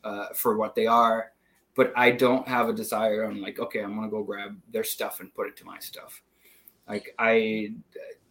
uh, 0.03 0.27
for 0.33 0.57
what 0.57 0.75
they 0.75 0.87
are, 0.87 1.30
but 1.75 1.93
I 1.95 2.11
don't 2.11 2.47
have 2.47 2.69
a 2.69 2.73
desire 2.73 3.25
on 3.25 3.41
like, 3.41 3.59
okay, 3.59 3.81
I'm 3.81 3.95
gonna 3.95 4.09
go 4.09 4.23
grab 4.23 4.59
their 4.71 4.83
stuff 4.83 5.19
and 5.19 5.33
put 5.33 5.47
it 5.47 5.55
to 5.57 5.65
my 5.65 5.79
stuff. 5.79 6.21
Like 6.87 7.13
I, 7.19 7.73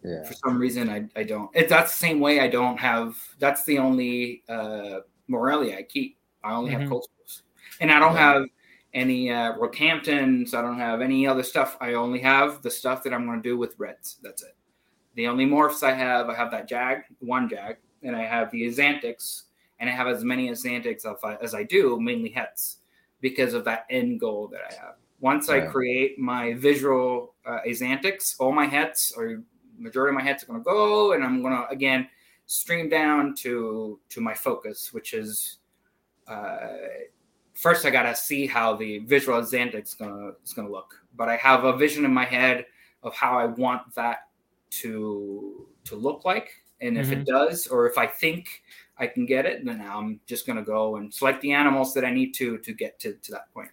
Yeah. 0.03 0.25
for 0.25 0.33
some 0.33 0.59
reason 0.59 0.89
I, 0.89 1.05
I 1.15 1.25
don't 1.25 1.51
it, 1.55 1.69
that's 1.69 1.93
the 1.93 1.99
same 2.07 2.21
way 2.21 2.41
i 2.41 2.49
don't 2.49 2.81
have 2.81 3.17
that's 3.39 3.65
the 3.67 3.77
only 3.79 4.43
uh 4.49 5.01
Morelia 5.29 5.77
i 5.77 5.83
keep 5.83 6.17
i 6.43 6.55
only 6.55 6.71
Mhm. 6.73 6.81
have 6.81 6.89
coastals 6.91 7.43
and 7.83 7.93
i 7.93 7.99
don't 7.99 8.15
Yeah. 8.15 8.33
have 8.33 8.47
any 8.95 9.31
uh 9.31 9.53
rockhamptons 9.59 10.55
i 10.55 10.63
don't 10.63 10.79
have 10.79 11.03
any 11.03 11.27
other 11.27 11.43
stuff 11.43 11.77
i 11.83 11.93
only 11.95 12.19
have 12.21 12.63
the 12.63 12.71
stuff 12.71 13.03
that 13.03 13.13
i'm 13.13 13.27
going 13.27 13.43
to 13.43 13.49
do 13.49 13.59
with 13.59 13.75
reds 13.79 14.17
that's 14.23 14.43
it 14.43 14.57
the 15.17 15.27
only 15.29 15.45
morphs 15.45 15.83
i 15.83 15.93
have 15.93 16.31
i 16.31 16.35
have 16.35 16.51
that 16.51 16.67
jag 16.67 17.03
one 17.19 17.47
jag 17.47 17.77
and 18.03 18.17
i 18.17 18.23
have 18.25 18.51
the 18.53 18.63
axanthics 18.67 19.43
and 19.81 19.91
i 19.91 19.93
have 19.93 20.09
as 20.09 20.25
many 20.25 20.49
axanthics 20.49 21.05
as 21.05 21.23
I, 21.23 21.37
as 21.43 21.55
I 21.55 21.63
do 21.63 22.01
mainly 22.01 22.31
hets 22.31 22.79
because 23.21 23.55
of 23.55 23.65
that 23.65 23.87
end 23.91 24.21
goal 24.21 24.49
that 24.49 24.61
i 24.71 24.75
have. 24.75 24.95
Once 25.21 25.49
i 25.49 25.61
create 25.61 26.19
my 26.19 26.55
visual 26.55 27.35
uh, 27.47 27.59
axanthics 27.67 28.37
all 28.39 28.53
my 28.53 28.67
hets 28.67 29.13
or 29.13 29.43
majority 29.79 30.11
of 30.11 30.15
my 30.15 30.23
heads 30.23 30.43
are 30.43 30.47
going 30.47 30.59
to 30.59 30.65
go 30.65 31.13
and 31.13 31.25
i'm 31.25 31.43
going 31.43 31.55
to 31.55 31.69
again 31.69 32.09
stream 32.47 32.89
down 32.89 33.35
to 33.35 33.99
to 34.09 34.21
my 34.21 34.35
focus 34.35 34.93
which 34.93 35.15
is 35.15 35.59
uh 36.29 36.69
first 37.61 37.85
i 37.85 37.91
got 37.91 38.05
to 38.05 38.17
see 38.17 38.47
how 38.47 38.75
the 38.75 38.99
visual 39.01 39.39
Xantic 39.41 39.85
is 39.85 39.95
going 39.95 40.11
to 40.11 40.35
is 40.43 40.53
going 40.55 40.67
to 40.67 40.73
look. 40.73 40.95
But 41.17 41.29
i 41.29 41.37
have 41.37 41.65
a 41.65 41.77
vision 41.77 42.05
in 42.05 42.13
my 42.13 42.25
head 42.25 42.67
of 43.03 43.15
how 43.15 43.39
i 43.39 43.45
want 43.45 43.95
that 43.95 44.29
to 44.71 45.67
to 45.85 45.97
look 45.97 46.25
like. 46.25 46.51
And 46.81 46.97
if 46.97 47.13
it 47.13 47.27
does 47.27 47.67
or 47.67 47.87
if 47.87 47.99
i 47.99 48.07
think 48.07 48.63
i 49.01 49.07
can 49.07 49.27
get 49.27 49.47
it 49.47 49.59
and 49.59 49.69
then 49.69 49.81
i'm 49.91 50.21
just 50.27 50.47
going 50.47 50.57
to 50.57 50.63
go 50.63 50.97
and 50.97 51.13
select 51.13 51.41
the 51.41 51.53
animals 51.53 51.93
that 51.95 52.05
i 52.05 52.11
need 52.11 52.33
to 52.33 52.59
to 52.59 52.73
get 52.73 52.99
to, 53.01 53.15
to 53.15 53.33
that 53.33 53.53
point. 53.53 53.71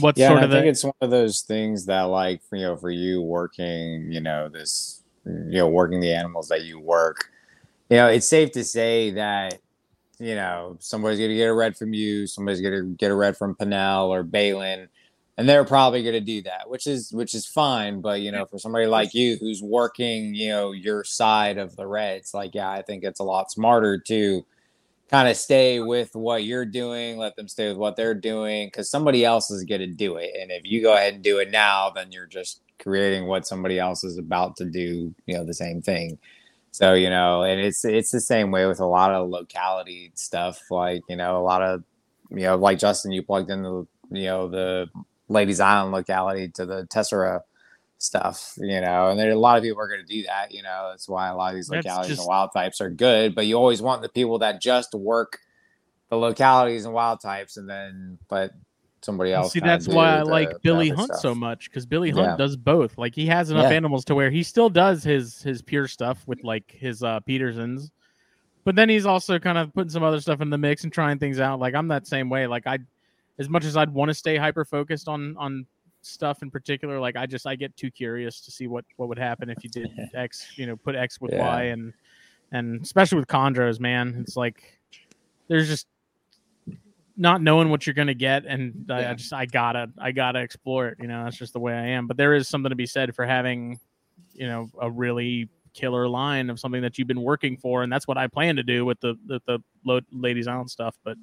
What's 0.00 0.18
yeah, 0.18 0.28
sort 0.28 0.42
of 0.42 0.50
I 0.50 0.54
think 0.54 0.64
the, 0.64 0.68
it's 0.70 0.84
one 0.84 0.94
of 1.02 1.10
those 1.10 1.42
things 1.42 1.84
that, 1.86 2.02
like, 2.02 2.40
you 2.52 2.60
know, 2.60 2.76
for 2.76 2.90
you 2.90 3.20
working, 3.20 4.10
you 4.10 4.20
know, 4.20 4.48
this, 4.48 5.02
you 5.26 5.58
know, 5.58 5.68
working 5.68 6.00
the 6.00 6.12
animals 6.12 6.48
that 6.48 6.64
you 6.64 6.80
work, 6.80 7.30
you 7.90 7.98
know, 7.98 8.08
it's 8.08 8.26
safe 8.26 8.50
to 8.52 8.64
say 8.64 9.10
that, 9.10 9.58
you 10.18 10.36
know, 10.36 10.76
somebody's 10.80 11.18
going 11.18 11.30
to 11.30 11.36
get 11.36 11.48
a 11.48 11.54
red 11.54 11.76
from 11.76 11.92
you, 11.92 12.26
somebody's 12.26 12.62
going 12.62 12.72
to 12.72 12.94
get 12.96 13.10
a 13.10 13.14
red 13.14 13.36
from 13.36 13.54
Pinnell 13.56 14.08
or 14.08 14.22
Balin, 14.22 14.88
and 15.36 15.48
they're 15.48 15.64
probably 15.64 16.02
going 16.02 16.14
to 16.14 16.20
do 16.20 16.42
that, 16.42 16.68
which 16.68 16.86
is 16.86 17.12
which 17.12 17.34
is 17.34 17.46
fine. 17.46 18.00
But 18.00 18.20
you 18.20 18.32
know, 18.32 18.46
for 18.46 18.58
somebody 18.58 18.86
like 18.86 19.14
you 19.14 19.36
who's 19.40 19.62
working, 19.62 20.34
you 20.34 20.48
know, 20.50 20.72
your 20.72 21.04
side 21.04 21.58
of 21.58 21.76
the 21.76 21.86
reds, 21.86 22.34
like, 22.34 22.54
yeah, 22.54 22.70
I 22.70 22.82
think 22.82 23.04
it's 23.04 23.20
a 23.20 23.24
lot 23.24 23.50
smarter 23.50 23.98
to, 23.98 24.44
kind 25.10 25.28
of 25.28 25.36
stay 25.36 25.80
with 25.80 26.10
what 26.14 26.44
you're 26.44 26.64
doing, 26.64 27.16
let 27.16 27.36
them 27.36 27.48
stay 27.48 27.68
with 27.68 27.76
what 27.76 27.96
they're 27.96 28.14
doing, 28.14 28.66
because 28.68 28.90
somebody 28.90 29.24
else 29.24 29.50
is 29.50 29.64
going 29.64 29.80
to 29.80 29.86
do 29.86 30.16
it. 30.16 30.32
And 30.40 30.50
if 30.50 30.62
you 30.64 30.82
go 30.82 30.94
ahead 30.94 31.14
and 31.14 31.22
do 31.22 31.38
it 31.38 31.50
now, 31.50 31.90
then 31.90 32.10
you're 32.10 32.26
just 32.26 32.62
creating 32.82 33.26
what 33.26 33.46
somebody 33.46 33.78
else 33.78 34.02
is 34.02 34.18
about 34.18 34.56
to 34.56 34.64
do, 34.64 35.14
you 35.26 35.36
know, 35.36 35.44
the 35.44 35.54
same 35.54 35.82
thing. 35.82 36.18
So, 36.70 36.94
you 36.94 37.08
know, 37.10 37.44
and 37.44 37.60
it's 37.60 37.84
it's 37.84 38.10
the 38.10 38.20
same 38.20 38.50
way 38.50 38.66
with 38.66 38.80
a 38.80 38.86
lot 38.86 39.12
of 39.12 39.28
locality 39.28 40.10
stuff. 40.14 40.60
Like, 40.70 41.02
you 41.08 41.16
know, 41.16 41.38
a 41.38 41.44
lot 41.44 41.62
of 41.62 41.84
you 42.30 42.40
know, 42.40 42.56
like 42.56 42.80
Justin, 42.80 43.12
you 43.12 43.22
plugged 43.22 43.50
in 43.50 43.62
the 43.62 43.86
you 44.10 44.24
know, 44.24 44.48
the 44.48 44.88
Lady's 45.34 45.60
Island 45.60 45.92
locality 45.92 46.48
to 46.50 46.64
the 46.64 46.86
Tessera 46.86 47.42
stuff, 47.98 48.54
you 48.58 48.80
know, 48.80 49.08
and 49.08 49.18
there 49.18 49.30
a 49.30 49.34
lot 49.38 49.56
of 49.56 49.62
people 49.62 49.80
are 49.80 49.88
going 49.88 50.00
to 50.00 50.06
do 50.06 50.22
that, 50.24 50.52
you 50.52 50.62
know. 50.62 50.88
That's 50.90 51.08
why 51.08 51.28
a 51.28 51.34
lot 51.36 51.50
of 51.50 51.56
these 51.56 51.68
That's 51.68 51.84
localities 51.86 52.08
just- 52.16 52.20
and 52.22 52.28
wild 52.28 52.50
types 52.54 52.80
are 52.80 52.90
good, 52.90 53.34
but 53.34 53.46
you 53.46 53.56
always 53.56 53.82
want 53.82 54.02
the 54.02 54.08
people 54.08 54.38
that 54.40 54.60
just 54.60 54.94
work 54.94 55.38
the 56.10 56.16
localities 56.16 56.84
and 56.84 56.94
wild 56.94 57.20
types, 57.20 57.56
and 57.56 57.68
then 57.68 58.18
but 58.28 58.52
somebody 59.00 59.32
else. 59.32 59.52
See, 59.52 59.60
that's 59.60 59.86
why 59.88 60.16
I 60.16 60.18
the- 60.18 60.24
like 60.26 60.62
Billy 60.62 60.88
Hunt 60.90 61.14
so 61.16 61.34
much 61.34 61.70
because 61.70 61.84
Billy 61.86 62.10
Hunt 62.10 62.26
Yeah. 62.26 62.36
does 62.36 62.56
both. 62.56 62.96
Like 62.98 63.14
he 63.14 63.26
has 63.26 63.50
enough 63.50 63.70
Yeah. 63.70 63.76
animals 63.76 64.04
to 64.06 64.14
where 64.14 64.30
he 64.30 64.42
still 64.42 64.68
does 64.70 65.02
his 65.04 65.42
his 65.42 65.60
pure 65.62 65.88
stuff 65.88 66.22
with 66.26 66.42
like 66.44 66.70
his 66.70 67.02
uh 67.02 67.20
Petersons, 67.20 67.90
but 68.64 68.76
then 68.76 68.88
he's 68.88 69.06
also 69.06 69.38
kind 69.38 69.56
of 69.58 69.72
putting 69.74 69.90
some 69.90 70.02
other 70.02 70.20
stuff 70.20 70.40
in 70.40 70.50
the 70.50 70.58
mix 70.58 70.84
and 70.84 70.92
trying 70.92 71.18
things 71.18 71.40
out. 71.40 71.58
Like 71.58 71.74
I'm 71.74 71.88
that 71.88 72.06
same 72.06 72.28
way. 72.30 72.46
Like 72.46 72.66
I, 72.66 72.78
as 73.38 73.48
much 73.48 73.64
as 73.64 73.76
I'd 73.76 73.90
want 73.90 74.10
to 74.10 74.14
stay 74.14 74.36
hyper 74.36 74.64
focused 74.64 75.08
on 75.08 75.36
on 75.36 75.66
stuff 76.02 76.42
in 76.42 76.50
particular, 76.50 77.00
like 77.00 77.16
I 77.16 77.26
just 77.26 77.46
I 77.46 77.56
get 77.56 77.76
too 77.76 77.90
curious 77.90 78.40
to 78.42 78.50
see 78.50 78.66
what 78.66 78.84
what 78.96 79.08
would 79.08 79.18
happen 79.18 79.50
if 79.50 79.62
you 79.64 79.70
did 79.70 79.90
X, 80.14 80.46
you 80.56 80.66
know, 80.66 80.76
put 80.76 80.94
X 80.94 81.20
with 81.20 81.32
Yeah. 81.32 81.46
Y 81.46 81.62
and 81.64 81.92
and 82.52 82.82
especially 82.82 83.18
with 83.18 83.28
chondros, 83.28 83.80
man, 83.80 84.16
it's 84.20 84.36
like 84.36 84.78
there's 85.48 85.68
just 85.68 85.86
not 87.16 87.42
knowing 87.42 87.68
what 87.68 87.86
you're 87.86 87.94
gonna 87.94 88.14
get, 88.14 88.44
and 88.44 88.90
I, 88.90 89.10
I 89.10 89.14
just 89.14 89.32
I 89.32 89.46
gotta 89.46 89.90
I 89.98 90.12
gotta 90.12 90.40
explore 90.40 90.88
it. 90.88 90.98
You 91.00 91.08
know, 91.08 91.24
that's 91.24 91.36
just 91.36 91.52
the 91.52 91.60
way 91.60 91.72
I 91.72 91.86
am. 91.88 92.06
But 92.06 92.16
there 92.16 92.34
is 92.34 92.48
something 92.48 92.70
to 92.70 92.76
be 92.76 92.86
said 92.86 93.14
for 93.14 93.24
having, 93.24 93.78
you 94.32 94.46
know, 94.46 94.70
a 94.80 94.90
really 94.90 95.48
killer 95.74 96.08
line 96.08 96.50
of 96.50 96.58
something 96.58 96.82
that 96.82 96.98
you've 96.98 97.08
been 97.08 97.22
working 97.22 97.56
for, 97.56 97.82
and 97.82 97.92
that's 97.92 98.08
what 98.08 98.18
I 98.18 98.26
plan 98.26 98.56
to 98.56 98.62
do 98.62 98.84
with 98.84 99.00
the 99.00 99.16
the, 99.26 99.40
the 99.84 100.02
Lady's 100.12 100.48
Island 100.48 100.70
stuff. 100.70 100.96
But 101.04 101.16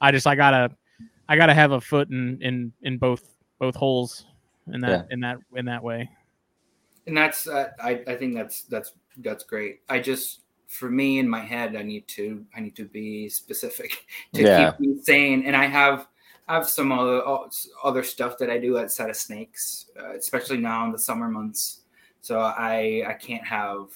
I 0.00 0.12
just 0.12 0.26
I 0.26 0.34
gotta 0.34 0.70
I 1.32 1.36
gotta 1.36 1.54
have 1.54 1.72
a 1.72 1.80
foot 1.80 2.10
in 2.10 2.38
in 2.42 2.72
in 2.82 2.98
both 2.98 3.22
both 3.58 3.74
holes 3.74 4.26
in 4.70 4.82
that 4.82 5.06
in 5.10 5.20
that 5.20 5.38
in 5.56 5.64
that 5.64 5.82
way. 5.82 6.10
and 7.06 7.16
that's 7.16 7.48
uh, 7.48 7.70
I, 7.82 8.02
I 8.06 8.16
think 8.16 8.34
that's 8.34 8.64
that's 8.64 8.92
that's 9.16 9.42
great 9.42 9.80
i 9.88 9.98
just 9.98 10.42
for 10.68 10.90
me 10.90 11.18
in 11.20 11.26
my 11.28 11.40
head 11.40 11.74
i 11.74 11.82
need 11.82 12.06
to 12.08 12.44
i 12.54 12.60
need 12.60 12.76
to 12.76 12.84
be 12.84 13.30
specific 13.30 14.04
to 14.34 14.44
Yeah. 14.44 14.72
keep 14.72 14.80
me 14.80 15.02
sane 15.02 15.44
and 15.46 15.56
i 15.56 15.64
have 15.64 16.06
I 16.48 16.56
have 16.56 16.68
some 16.68 16.92
other 16.92 17.26
uh, 17.26 17.48
other 17.82 18.02
stuff 18.02 18.36
that 18.36 18.50
i 18.50 18.58
do 18.58 18.76
outside 18.78 19.08
of 19.08 19.16
snakes 19.16 19.86
uh, 19.98 20.12
especially 20.12 20.58
now 20.58 20.84
in 20.84 20.92
the 20.92 20.98
summer 20.98 21.28
months 21.28 21.80
so 22.20 22.40
i 22.40 23.02
i 23.06 23.14
can't 23.14 23.46
have 23.46 23.88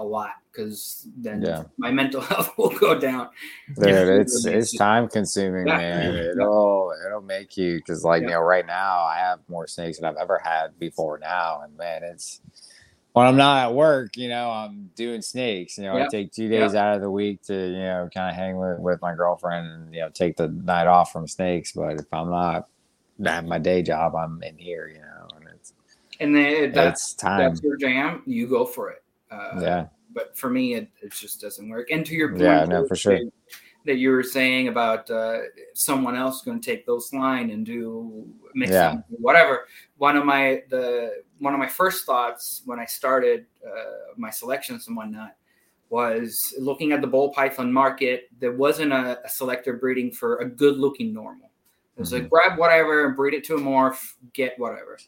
a 0.00 0.04
lot 0.04 0.32
because 0.50 1.06
then 1.18 1.42
Yeah. 1.42 1.64
my 1.76 1.90
mental 1.90 2.20
health 2.30 2.56
will 2.58 2.70
go 2.70 2.98
down 2.98 3.28
Dude, 3.76 3.86
it's 3.86 4.44
it's 4.46 4.76
time 4.76 5.08
consuming, 5.08 5.66
Yeah. 5.66 5.76
man. 5.76 6.14
It'll 6.16 6.92
it'll 7.06 7.20
make 7.20 7.56
you 7.56 7.76
because 7.76 8.02
like 8.02 8.22
Yeah. 8.22 8.28
you 8.28 8.34
know 8.34 8.40
right 8.40 8.66
now 8.66 9.02
I 9.02 9.18
have 9.18 9.40
more 9.48 9.66
snakes 9.66 9.98
than 9.98 10.06
I've 10.06 10.16
ever 10.16 10.40
had 10.42 10.78
before 10.78 11.18
now, 11.18 11.60
and 11.62 11.76
man, 11.76 12.02
it's 12.02 12.40
when 13.12 13.26
I'm 13.26 13.36
not 13.36 13.58
at 13.68 13.74
work, 13.74 14.16
you 14.16 14.28
know, 14.28 14.50
I'm 14.50 14.88
doing 14.94 15.20
snakes. 15.20 15.76
You 15.76 15.84
know. 15.84 15.96
I 15.96 16.06
take 16.08 16.32
two 16.32 16.48
days 16.48 16.74
out 16.76 16.94
of 16.94 17.02
the 17.02 17.10
week 17.10 17.42
to 17.42 17.54
you 17.54 17.78
know 17.78 18.08
kind 18.12 18.30
of 18.30 18.36
hang 18.36 18.56
with 18.56 18.78
with 18.78 19.02
my 19.02 19.14
girlfriend 19.14 19.66
and 19.66 19.94
you 19.94 20.00
know 20.00 20.08
take 20.08 20.36
the 20.36 20.48
night 20.48 20.86
off 20.86 21.12
from 21.12 21.28
snakes. 21.28 21.72
But 21.72 22.00
if 22.00 22.06
I'm 22.12 22.30
not 22.30 22.68
at 23.24 23.44
my 23.44 23.58
day 23.58 23.82
job, 23.82 24.16
I'm 24.16 24.42
in 24.42 24.56
here, 24.56 24.88
you 24.88 25.00
know, 25.00 25.28
and 25.36 25.46
it's 25.54 25.74
and 26.20 26.34
then 26.34 26.72
that's 26.72 27.02
it's 27.02 27.14
time. 27.14 27.40
that's 27.40 27.62
your 27.62 27.76
jam 27.76 28.22
you 28.26 28.46
go 28.46 28.64
for 28.64 28.90
it 28.90 29.02
uh, 29.30 29.58
Yeah, 29.60 29.86
but 30.14 30.36
for 30.36 30.50
me 30.50 30.74
it, 30.74 30.88
it 31.02 31.12
just 31.12 31.40
doesn't 31.40 31.68
work. 31.68 31.90
And 31.90 32.04
to 32.06 32.14
your 32.14 32.30
point 32.30 32.42
Yeah, 32.42 32.64
no, 32.64 32.86
for 32.86 32.96
sure. 32.96 33.18
that- 33.86 33.96
you 33.96 34.10
were 34.10 34.22
saying 34.22 34.68
about 34.68 35.10
uh, 35.10 35.38
someone 35.74 36.14
else 36.14 36.42
going 36.42 36.60
to 36.60 36.64
take 36.64 36.86
those 36.86 37.12
line 37.12 37.50
and 37.50 37.66
do 37.66 38.24
mix 38.54 38.70
Yeah. 38.70 38.90
them, 38.90 39.04
whatever. 39.08 39.66
One 39.96 40.16
of 40.16 40.24
my 40.24 40.62
the 40.68 41.22
one 41.38 41.54
of 41.54 41.58
my 41.58 41.66
first 41.66 42.04
thoughts 42.04 42.62
when 42.66 42.78
i 42.78 42.84
started 42.84 43.46
uh, 43.66 44.12
my 44.16 44.28
selections 44.30 44.86
and 44.86 44.96
whatnot 44.96 45.34
was 45.88 46.54
looking 46.58 46.92
at 46.92 47.00
the 47.00 47.06
bull 47.06 47.30
python 47.30 47.72
market 47.72 48.28
there 48.38 48.52
wasn't 48.52 48.92
a, 48.92 49.18
a 49.24 49.28
selector 49.28 49.72
breeding 49.72 50.12
for 50.12 50.36
a 50.38 50.44
good 50.48 50.76
looking 50.76 51.12
normal. 51.14 51.50
It 51.96 52.00
was 52.00 52.12
like 52.12 52.30
grab 52.30 52.58
whatever 52.58 53.06
and 53.06 53.16
breed 53.16 53.34
it 53.34 53.42
to 53.44 53.56
a 53.56 53.58
morph 53.58 54.12
get 54.34 54.58
whatever 54.58 54.98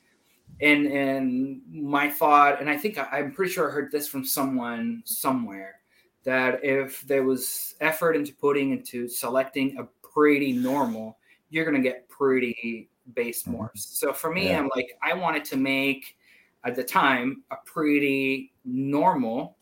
and 0.61 0.87
and 0.87 1.61
my 1.71 2.09
thought 2.11 2.61
and 2.61 2.69
i 2.69 2.77
think 2.77 2.99
I, 2.99 3.19
i'm 3.19 3.33
pretty 3.33 3.53
sure 3.53 3.69
i 3.69 3.73
heard 3.73 3.91
this 3.91 4.07
from 4.09 4.25
someone 4.25 5.03
somewhere 5.05 5.81
that 6.25 6.65
if 6.65 7.01
there 7.03 7.25
was 7.25 7.75
effort 7.81 8.15
into 8.15 8.33
putting 8.35 8.71
into 8.71 9.09
selecting 9.09 9.77
a 9.79 9.85
pretty 10.07 10.53
normal 10.53 11.19
you're 11.51 11.65
going 11.65 11.77
to 11.77 11.83
get 11.89 12.09
pretty 12.09 12.89
base 13.15 13.43
Mhm. 13.45 13.57
morphs 13.57 13.79
so 13.79 14.13
for 14.13 14.33
me 14.33 14.51
Yeah. 14.51 14.61
i'm 14.61 14.71
like 14.77 14.97
i 15.03 15.13
wanted 15.15 15.45
to 15.47 15.57
make 15.57 16.17
at 16.65 16.77
the 16.77 16.85
time 16.85 17.43
a 17.51 17.57
pretty 17.65 18.53
normal 18.65 19.57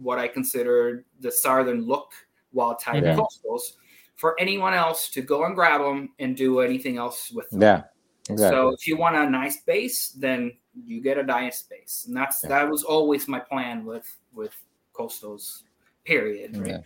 what 0.00 0.18
i 0.18 0.26
considered 0.28 1.04
the 1.20 1.30
southern 1.30 1.82
look 1.82 2.12
wild 2.52 2.78
type 2.78 3.02
Yeah. 3.04 3.16
coastals 3.16 3.74
for 4.14 4.34
anyone 4.40 4.72
else 4.72 5.10
to 5.10 5.20
go 5.20 5.44
and 5.44 5.54
grab 5.54 5.82
them 5.82 6.08
and 6.18 6.34
do 6.36 6.60
anything 6.60 6.96
else 6.96 7.30
with 7.30 7.50
them 7.50 7.60
yeah, 7.60 7.82
exactly. 8.30 8.56
so 8.56 8.68
if 8.70 8.86
you 8.86 8.96
want 8.96 9.16
a 9.16 9.28
nice 9.28 9.62
base, 9.62 10.08
then 10.10 10.52
you 10.84 11.00
get 11.00 11.18
a 11.18 11.22
nice 11.22 11.62
base, 11.62 12.04
and 12.06 12.16
that's 12.16 12.42
Yeah. 12.42 12.50
that 12.50 12.70
was 12.70 12.82
always 12.82 13.28
my 13.28 13.40
plan 13.40 13.84
with 13.84 14.16
with 14.32 14.54
coastals. 14.92 15.62
Period. 16.04 16.56
right? 16.56 16.68
Yeah. 16.70 16.80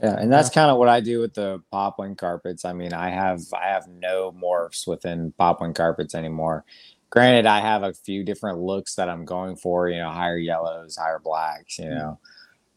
Yeah, 0.00 0.16
and 0.18 0.30
that's 0.30 0.50
kind 0.50 0.70
of 0.70 0.76
what 0.76 0.90
I 0.90 1.00
do 1.00 1.20
with 1.20 1.32
the 1.32 1.62
poplin 1.72 2.16
carpets. 2.16 2.66
I 2.66 2.74
mean, 2.74 2.92
I 2.92 3.08
have 3.08 3.40
I 3.54 3.66
have 3.68 3.88
no 3.88 4.30
morphs 4.30 4.86
within 4.86 5.32
poplin 5.38 5.72
carpets 5.72 6.14
anymore. 6.14 6.64
Granted, 7.08 7.46
I 7.46 7.60
have 7.60 7.82
a 7.82 7.94
few 7.94 8.22
different 8.22 8.58
looks 8.58 8.94
that 8.96 9.08
I'm 9.08 9.24
going 9.24 9.56
for, 9.56 9.88
you 9.88 9.98
know, 9.98 10.10
higher 10.10 10.36
yellows, 10.36 10.96
higher 10.96 11.18
blacks, 11.18 11.78
you 11.78 11.88
know. 11.88 12.18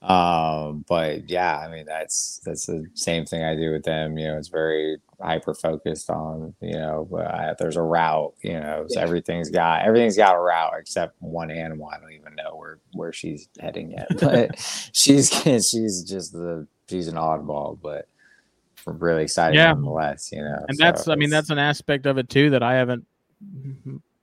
Um, 0.02 0.86
but 0.88 1.30
yeah, 1.30 1.58
I 1.60 1.68
mean 1.68 1.86
that's 1.86 2.40
that's 2.46 2.66
the 2.68 2.86
same 2.94 3.26
thing 3.26 3.44
I 3.44 3.54
do 3.54 3.72
with 3.72 3.84
them. 3.84 4.18
You 4.18 4.30
know, 4.30 4.38
it's 4.38 4.48
very 4.48 4.98
hyper 5.22 5.54
focused 5.54 6.10
on, 6.10 6.54
you 6.62 6.74
know, 6.74 7.08
I, 7.18 7.54
there's 7.60 7.76
a 7.76 7.82
route, 7.82 8.34
you 8.42 8.54
know, 8.54 8.86
so 8.88 9.00
Yeah. 9.00 9.04
everything's 9.06 9.50
got 9.50 9.82
everything's 9.86 10.16
got 10.18 10.36
a 10.36 10.40
route 10.40 10.74
except 10.80 11.16
one 11.22 11.52
animal. 11.52 11.90
I 11.94 12.00
don't 12.00 12.14
even 12.14 12.36
know 12.36 12.56
where 12.56 12.80
where 12.94 13.12
she's 13.14 13.48
heading 13.60 13.92
yet, 13.92 14.08
but 14.20 14.58
she's 14.94 15.30
she's 15.32 16.04
just 16.04 16.32
the 16.34 16.68
she's 16.90 17.08
an 17.08 17.16
oddball, 17.16 17.78
but 17.82 18.08
really 18.86 19.24
excited 19.24 19.56
Yeah. 19.56 19.74
nonetheless, 19.74 20.32
you 20.32 20.42
know. 20.42 20.66
and 20.68 20.76
so 20.78 20.84
that's 20.84 21.08
i 21.08 21.16
mean 21.16 21.30
that's 21.30 21.50
an 21.52 21.60
aspect 21.60 22.06
of 22.08 22.18
it 22.18 22.28
too 22.30 22.50
that 22.50 22.64
i 22.64 22.74
haven't 22.74 23.06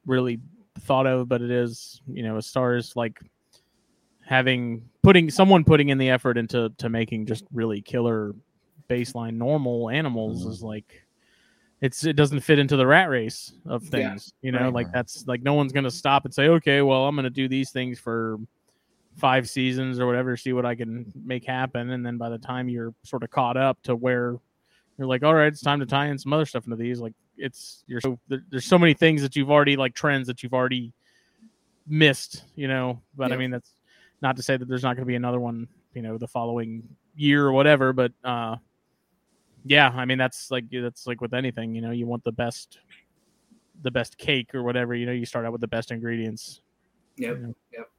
really 0.07 0.40
thought 0.80 1.07
of 1.07 1.28
but 1.28 1.40
it 1.40 1.51
is 1.53 2.01
you 2.09 2.22
know 2.22 2.36
as 2.36 2.49
far 2.51 2.74
as 2.74 2.97
like 2.97 3.20
having 4.24 4.82
putting 5.03 5.30
someone 5.30 5.62
putting 5.64 5.88
in 5.90 5.99
the 5.99 6.11
effort 6.11 6.36
into 6.36 6.70
to 6.78 6.88
making 6.88 7.26
just 7.26 7.44
really 7.53 7.80
killer 7.80 8.34
baseline 8.89 9.34
normal 9.34 9.91
animals 9.91 10.45
Mhm. 10.45 10.51
is 10.51 10.62
like 10.62 11.03
it's 11.80 12.05
it 12.05 12.14
doesn't 12.16 12.41
fit 12.41 12.59
into 12.59 12.76
the 12.76 12.87
rat 12.87 13.11
race 13.11 13.53
of 13.66 13.82
Yeah, 13.84 13.91
things 14.11 14.32
you 14.43 14.51
know? 14.53 14.64
Right. 14.64 14.74
like 14.74 14.93
that's 14.93 15.26
like 15.26 15.43
no 15.43 15.55
one's 15.55 15.72
gonna 15.72 15.91
stop 15.91 16.24
and 16.24 16.32
say 16.32 16.49
okay 16.49 16.80
well 16.82 17.07
i'm 17.07 17.14
gonna 17.16 17.28
do 17.30 17.49
these 17.49 17.70
things 17.70 17.99
for 17.99 18.39
five 19.16 19.49
seasons 19.49 19.99
or 20.01 20.07
whatever 20.07 20.37
see 20.37 20.53
what 20.53 20.66
i 20.66 20.74
can 20.74 21.11
make 21.24 21.45
happen. 21.45 21.91
And 21.91 22.05
then 22.05 22.16
by 22.18 22.28
the 22.28 22.39
time 22.39 22.68
you're 22.68 22.95
sort 23.03 23.22
of 23.22 23.30
caught 23.30 23.57
up 23.57 23.80
to 23.84 23.97
where 23.97 24.37
you're 24.99 25.07
like 25.07 25.22
all 25.22 25.34
right 25.34 25.49
it's 25.53 25.61
time 25.62 25.80
to 25.80 25.87
tie 25.87 26.07
in 26.07 26.18
some 26.18 26.32
other 26.32 26.47
stuff 26.47 26.64
into 26.64 26.76
these 26.76 27.01
like 27.01 27.14
it's 27.37 27.82
you're 27.87 28.01
so 28.01 28.18
there, 28.28 28.43
there's 28.51 28.64
so 28.64 28.78
many 28.78 28.95
things 28.95 29.20
that 29.22 29.37
you've 29.37 29.51
already 29.51 29.76
like 29.76 29.95
trends 29.95 30.26
that 30.26 30.43
you've 30.43 30.55
already 30.55 30.93
missed 31.87 32.45
you 32.57 32.68
know? 32.68 33.01
But 33.14 33.32
i 33.32 33.37
mean 33.37 33.51
that's 33.51 33.72
not 34.22 34.37
to 34.37 34.43
say 34.43 34.57
that 34.57 34.66
there's 34.66 34.82
not 34.82 34.97
going 34.97 35.05
to 35.05 35.11
be 35.11 35.14
another 35.14 35.41
one 35.41 35.68
you 35.95 36.01
know 36.03 36.16
the 36.18 36.26
following 36.28 36.82
year 37.14 37.47
or 37.47 37.53
whatever 37.53 37.93
but 37.93 38.12
uh 38.24 38.57
yeah 39.66 39.90
i 39.94 40.04
mean 40.04 40.18
that's 40.18 40.50
like 40.50 40.64
that's 40.70 41.06
like 41.06 41.20
with 41.20 41.34
anything 41.34 41.74
you 41.74 41.80
know 41.80 41.90
you 41.90 42.06
want 42.06 42.22
the 42.24 42.32
best 42.32 42.78
the 43.82 43.90
best 43.90 44.16
cake 44.16 44.54
or 44.54 44.62
whatever 44.62 44.94
you 44.94 45.04
know 45.04 45.12
you 45.12 45.26
start 45.26 45.44
out 45.44 45.52
with 45.52 45.60
the 45.60 45.68
best 45.68 45.90
ingredients 45.90 46.60
Yep. 47.16 47.38
Yep. 47.72 47.90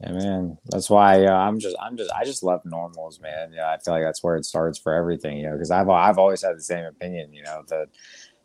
Yeah, 0.00 0.12
man. 0.12 0.58
That's 0.66 0.90
why 0.90 1.26
uh, 1.26 1.32
I'm 1.32 1.60
just, 1.60 1.76
I'm 1.80 1.96
just, 1.96 2.10
I 2.12 2.24
just 2.24 2.42
love 2.42 2.64
normals, 2.64 3.20
man. 3.20 3.52
Yeah, 3.52 3.70
I 3.70 3.78
feel 3.78 3.94
like 3.94 4.02
that's 4.02 4.22
where 4.22 4.36
it 4.36 4.44
starts 4.44 4.78
for 4.78 4.92
everything, 4.92 5.38
you 5.38 5.44
know. 5.44 5.52
Because 5.52 5.70
I've, 5.70 5.88
I've 5.88 6.18
always 6.18 6.42
had 6.42 6.56
the 6.56 6.62
same 6.62 6.84
opinion, 6.84 7.32
you 7.32 7.44
know. 7.44 7.62
The, 7.68 7.86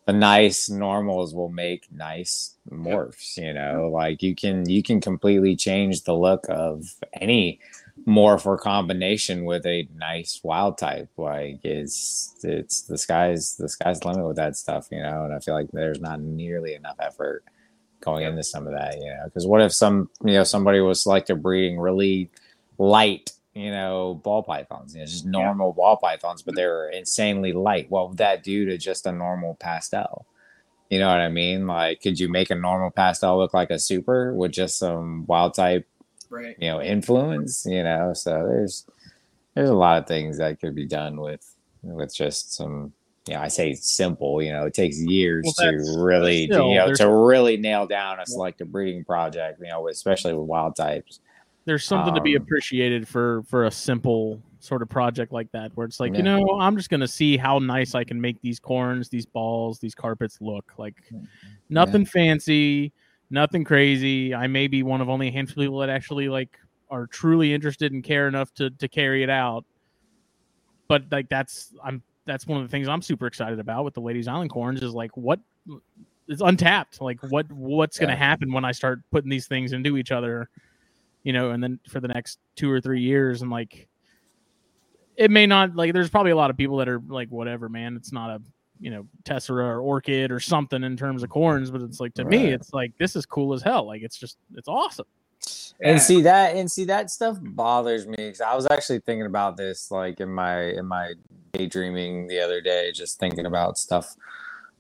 the 0.05 0.13
nice 0.13 0.69
normals 0.69 1.33
will 1.33 1.49
make 1.49 1.91
nice 1.91 2.55
morphs, 2.71 3.38
you 3.38 3.53
know. 3.53 3.89
Like 3.91 4.21
you 4.21 4.35
can, 4.35 4.69
you 4.69 4.83
can 4.83 5.01
completely 5.01 5.55
change 5.55 6.03
the 6.03 6.13
look 6.13 6.45
of 6.47 6.85
any 7.13 7.59
morph 8.05 8.59
combination 8.59 9.45
with 9.45 9.65
a 9.65 9.87
nice 9.95 10.41
wild 10.43 10.77
type. 10.77 11.09
Like 11.17 11.59
it's 11.63 12.35
it's 12.43 12.81
the 12.83 12.97
sky's 12.97 13.55
the 13.55 13.69
sky's 13.69 13.99
the 13.99 14.09
limit 14.09 14.27
with 14.27 14.37
that 14.37 14.55
stuff, 14.55 14.87
you 14.91 15.01
know. 15.01 15.25
And 15.25 15.33
I 15.33 15.39
feel 15.39 15.53
like 15.53 15.71
there's 15.71 15.99
not 15.99 16.21
nearly 16.21 16.73
enough 16.73 16.97
effort 16.99 17.43
going 18.01 18.25
into 18.25 18.43
some 18.43 18.67
of 18.67 18.73
that, 18.73 18.97
you 18.97 19.07
know. 19.07 19.25
Because 19.25 19.47
what 19.47 19.61
if 19.61 19.73
some 19.73 20.09
you 20.23 20.33
know 20.33 20.43
somebody 20.43 20.79
was 20.79 21.01
selective 21.01 21.41
breeding 21.41 21.79
really 21.79 22.29
light, 22.77 23.31
you 23.53 23.71
know, 23.71 24.15
ball 24.23 24.43
pythons, 24.43 24.93
you 24.93 25.01
know, 25.01 25.05
just 25.05 25.25
normal 25.25 25.73
ball 25.73 25.97
pythons, 25.97 26.41
but 26.41 26.55
they're 26.55 26.89
insanely 26.89 27.53
light. 27.53 27.89
What 27.89 28.09
would 28.09 28.17
that 28.19 28.43
do 28.43 28.65
to 28.65 28.77
just 28.77 29.05
a 29.05 29.11
normal 29.11 29.55
pastel? 29.55 30.25
You 30.89 30.99
know 30.99 31.09
what 31.09 31.19
I 31.19 31.27
mean? 31.27 31.67
Like, 31.67 32.01
could 32.01 32.19
you 32.19 32.29
make 32.29 32.49
a 32.49 32.55
normal 32.55 32.91
pastel 32.91 33.37
look 33.37 33.53
like 33.53 33.71
a 33.71 33.79
super 33.79 34.33
with 34.33 34.53
just 34.53 34.77
some 34.77 35.25
wild 35.25 35.53
type 35.53 35.85
Right. 36.30 36.55
you 36.59 36.69
know 36.69 36.82
influence 36.82 37.65
you 37.65 37.84
know 37.84 38.13
so 38.13 38.32
there's 38.47 38.86
there's 39.55 39.69
a 39.69 39.75
lot 39.75 39.97
of 39.97 40.07
things 40.07 40.38
that 40.38 40.59
could 40.59 40.75
be 40.75 40.86
done 40.86 41.19
with 41.19 41.41
with 41.84 42.13
just 42.13 42.53
some 42.55 42.93
you 43.28 43.34
know 43.34 43.41
i 43.41 43.47
say 43.47 43.73
simple 43.73 44.41
you 44.41 44.51
know 44.51 44.65
it 44.65 44.73
takes 44.73 44.99
years 44.99 45.43
Well, 45.57 45.71
to 45.71 45.99
really 45.99 46.47
still, 46.47 46.69
you 46.69 46.75
know 46.75 46.93
to 46.93 47.09
really 47.09 47.57
nail 47.57 47.88
down 47.88 48.19
a 48.19 48.25
selective 48.25 48.71
breeding 48.71 49.03
project 49.05 49.59
you 49.61 49.67
know 49.67 49.88
especially 49.88 50.34
with 50.34 50.45
wild 50.47 50.75
types. 50.75 51.19
There's 51.65 51.84
something 51.84 52.15
to 52.15 52.21
be 52.21 52.38
Um, 52.38 52.43
appreciated 52.43 53.07
for 53.07 53.43
for 53.43 53.65
a 53.65 53.71
simple 53.71 54.41
sort 54.59 54.82
of 54.82 54.89
project 54.89 55.32
like 55.34 55.51
that 55.51 55.71
where 55.75 55.86
it's 55.86 55.99
like 55.99 56.15
you 56.15 56.23
know 56.23 56.57
i'm 56.59 56.75
just 56.78 56.89
gonna 56.89 57.07
see 57.07 57.38
how 57.38 57.59
nice 57.59 57.93
i 57.93 58.03
can 58.03 58.19
make 58.19 58.41
these 58.41 58.59
corns 58.59 59.07
these 59.09 59.25
balls 59.25 59.78
these 59.80 59.93
carpets 59.93 60.39
look. 60.41 60.71
Like 60.78 60.95
nothing 61.69 62.05
fancy 62.05 62.91
nothing 63.30 63.63
crazy. 63.63 64.34
I 64.34 64.47
may 64.47 64.67
be 64.67 64.84
one 64.84 65.01
of 65.01 65.09
only 65.09 65.28
a 65.28 65.32
handful 65.32 65.61
of 65.63 65.65
people 65.65 65.80
that 65.80 65.89
actually 65.89 66.30
like 66.30 66.57
are 66.89 67.07
truly 67.07 67.53
interested 67.53 67.91
and 67.91 68.03
care 68.03 68.28
enough 68.28 68.53
to 68.55 68.69
to 68.69 68.88
carry 68.88 69.23
it 69.23 69.30
out. 69.30 69.65
But 70.88 71.03
like 71.11 71.30
that's 71.30 71.73
i'm 71.84 72.01
that's 72.25 72.47
one 72.47 72.61
of 72.61 72.67
the 72.67 72.69
things 72.69 72.88
i'm 72.88 73.01
super 73.01 73.25
excited 73.28 73.59
about 73.59 73.86
with 73.86 73.93
the 73.93 74.01
lady's 74.01 74.28
island 74.28 74.49
corns 74.49 74.82
is 74.82 74.93
like 74.93 75.15
what 75.15 75.39
it's 76.28 76.41
untapped. 76.41 77.01
Like 77.01 77.19
what 77.23 77.51
what's 77.51 77.97
going 77.97 78.09
to 78.09 78.15
happen 78.15 78.51
when 78.51 78.65
i 78.65 78.71
start 78.71 78.99
putting 79.11 79.30
these 79.30 79.47
things 79.47 79.73
into 79.73 79.97
each 79.97 80.11
other 80.11 80.49
you 81.23 81.34
know 81.34 81.51
and 81.51 81.61
then 81.61 81.80
for 81.89 81.99
the 81.99 82.07
next 82.07 82.39
two 82.55 82.71
or 82.71 82.80
three 82.80 83.01
years? 83.01 83.41
And 83.41 83.51
like 83.51 83.88
it 85.17 85.32
may 85.32 85.45
not 85.45 85.75
like 85.75 85.93
there's 85.93 86.09
probably 86.09 86.32
a 86.32 86.36
lot 86.36 86.49
of 86.49 86.57
people 86.57 86.78
that 86.78 86.88
are 86.88 87.01
like 87.07 87.30
whatever 87.30 87.67
man. 87.67 87.95
It's 87.95 88.13
not 88.13 88.30
a 88.30 88.41
you 88.80 88.89
know 88.89 89.05
tessera 89.23 89.65
or 89.65 89.80
orchid 89.80 90.32
or 90.32 90.39
something 90.39 90.84
in 90.84 90.95
terms 90.97 91.23
of 91.23 91.30
corns 91.30 91.71
but 91.71 91.82
it's 91.82 91.99
like 91.99 92.13
to 92.13 92.25
me 92.25 92.47
it's 92.47 92.73
like 92.73 92.91
this 92.97 93.15
is 93.15 93.25
cool 93.25 93.53
as 93.53 93.61
hell. 93.61 93.86
Like 93.86 94.01
it's 94.01 94.17
just 94.17 94.38
it's 94.55 94.67
awesome. 94.67 95.05
Yeah. 95.80 95.91
and 95.91 96.01
see 96.01 96.21
that 96.23 96.55
and 96.55 96.69
see 96.69 96.86
that 96.86 97.11
stuff 97.11 97.38
bothers 97.39 98.07
me 98.07 98.15
because 98.17 98.41
i 98.41 98.55
was 98.55 98.65
actually 98.71 98.99
thinking 98.99 99.28
about 99.28 99.55
this 99.55 99.91
like 99.91 100.19
in 100.19 100.30
my 100.30 100.63
in 100.63 100.88
my 100.88 101.13
daydreaming 101.53 102.28
the 102.28 102.39
other 102.39 102.59
day 102.59 102.91
just 102.91 103.19
thinking 103.19 103.45
about 103.45 103.78
stuff 103.78 104.15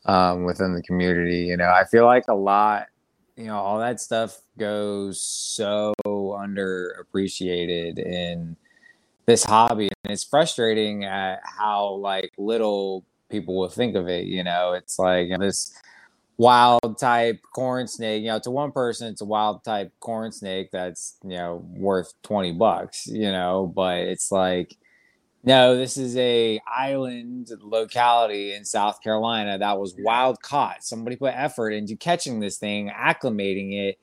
um, 0.07 0.45
within 0.45 0.73
the 0.73 0.81
community 0.81 1.41
you 1.41 1.57
know? 1.57 1.69
I 1.69 1.83
feel 1.85 2.05
like 2.05 2.23
a 2.27 2.33
lot 2.33 2.87
you 3.35 3.45
know 3.45 3.57
all 3.57 3.77
that 3.77 4.01
stuff 4.01 4.41
goes 4.57 5.21
so 5.21 5.93
underappreciated 6.05 7.99
in 7.99 8.57
this 9.27 9.43
hobby 9.43 9.89
and 10.03 10.11
it's 10.11 10.23
frustrating 10.23 11.03
at 11.03 11.39
how 11.43 11.93
like 11.95 12.31
little 12.39 13.05
people 13.29 13.57
will 13.57 13.69
think 13.69 13.95
of 13.95 14.07
it 14.07 14.25
you 14.25 14.43
know? 14.43 14.73
It's 14.73 14.99
like 14.99 15.27
you 15.27 15.37
know, 15.37 15.45
this 15.45 15.73
wild 16.37 16.99
type 16.99 17.41
corn 17.53 17.87
snake 17.87 18.21
you 18.21 18.27
know 18.27 18.39
to 18.39 18.51
one 18.51 18.71
person 18.71 19.07
it's 19.07 19.21
a 19.21 19.25
wild 19.25 19.63
type 19.63 19.91
corn 19.99 20.31
snake 20.31 20.69
that's 20.71 21.17
you 21.23 21.35
know 21.35 21.65
worth 21.75 22.13
20 22.23 22.53
bucks 22.53 23.07
you 23.07 23.31
know? 23.31 23.71
But 23.75 23.99
it's 23.99 24.31
like 24.31 24.75
no 25.43 25.75
this 25.75 25.97
is 25.97 26.15
a 26.17 26.59
island 26.67 27.51
locality 27.61 28.53
in 28.53 28.65
south 28.65 29.01
carolina 29.01 29.57
that 29.57 29.79
was 29.79 29.95
wild 29.99 30.41
caught. 30.41 30.83
Somebody 30.83 31.15
put 31.15 31.33
effort 31.35 31.71
into 31.71 31.95
catching 31.95 32.39
this 32.39 32.57
thing 32.57 32.89
acclimating 32.89 33.73
it 33.73 33.97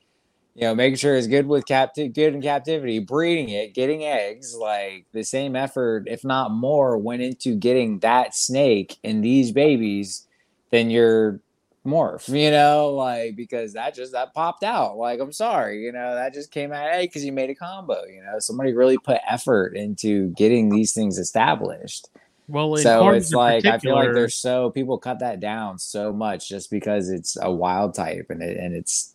you 0.55 0.61
know 0.61 0.73
making 0.73 0.95
sure 0.95 1.15
it's 1.15 1.27
good 1.27 1.47
with 1.47 1.65
captive 1.65 2.13
good 2.13 2.33
in 2.33 2.41
captivity 2.41 2.99
breeding 2.99 3.49
it 3.49 3.73
getting 3.73 4.03
eggs 4.03 4.55
like 4.55 5.05
the 5.11 5.23
same 5.23 5.55
effort 5.55 6.05
if 6.07 6.23
not 6.23 6.51
more 6.51 6.97
went 6.97 7.21
into 7.21 7.55
getting 7.55 7.99
that 7.99 8.33
snake 8.33 8.97
and 9.03 9.23
these 9.23 9.51
babies 9.51 10.27
than 10.71 10.89
your 10.89 11.39
morph, 11.85 12.27
you 12.41 12.51
know, 12.51 12.89
like 12.89 13.35
because 13.35 13.73
that 13.73 13.95
just 13.95 14.11
that 14.13 14.33
popped 14.33 14.63
out. 14.63 14.97
Like, 14.97 15.19
I'm 15.19 15.31
sorry, 15.31 15.83
you 15.83 15.91
know, 15.91 16.15
that 16.15 16.33
just 16.33 16.51
came 16.51 16.73
out 16.73 16.91
hey, 16.91 17.05
because 17.05 17.23
you 17.23 17.31
made 17.31 17.49
a 17.49 17.55
combo, 17.55 18.03
you 18.05 18.21
know. 18.21 18.39
Somebody 18.39 18.73
really 18.73 18.97
put 18.97 19.21
effort 19.27 19.75
into 19.75 20.31
getting 20.31 20.69
these 20.69 20.93
things 20.93 21.17
established. 21.17 22.09
well 22.47 22.75
So 22.77 23.09
it's 23.09 23.31
like 23.31 23.65
I 23.65 23.79
feel 23.79 23.95
like 23.95 24.13
there's 24.13 24.35
so 24.35 24.71
people 24.71 24.97
cut 24.97 25.19
that 25.19 25.39
down 25.39 25.79
so 25.79 26.11
much 26.11 26.49
just 26.49 26.69
because 26.69 27.09
it's 27.09 27.37
a 27.41 27.51
wild 27.51 27.93
type 27.93 28.27
and 28.29 28.41
it 28.41 28.57
and 28.57 28.75
it's 28.75 29.14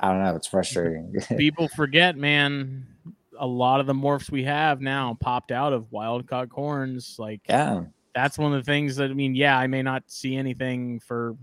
I 0.00 0.08
don't 0.08 0.22
know, 0.22 0.36
it's 0.36 0.46
frustrating. 0.46 1.14
people 1.36 1.68
forget, 1.68 2.16
man. 2.16 2.86
A 3.38 3.46
lot 3.46 3.80
of 3.80 3.86
the 3.86 3.94
morphs 3.94 4.30
we 4.30 4.44
have 4.44 4.80
now 4.80 5.16
popped 5.20 5.52
out 5.52 5.72
of 5.72 5.90
wild 5.92 6.26
caught 6.26 6.48
corns. 6.48 7.16
Like 7.18 7.40
yeah. 7.48 7.84
that's 8.14 8.38
one 8.38 8.52
of 8.52 8.64
the 8.64 8.70
things 8.70 8.96
that 8.96 9.10
I 9.10 9.14
mean. 9.14 9.34
Yeah, 9.34 9.58
I 9.58 9.66
may 9.66 9.82
not 9.82 10.04
see 10.06 10.36
anything 10.36 11.00
for, 11.00 11.36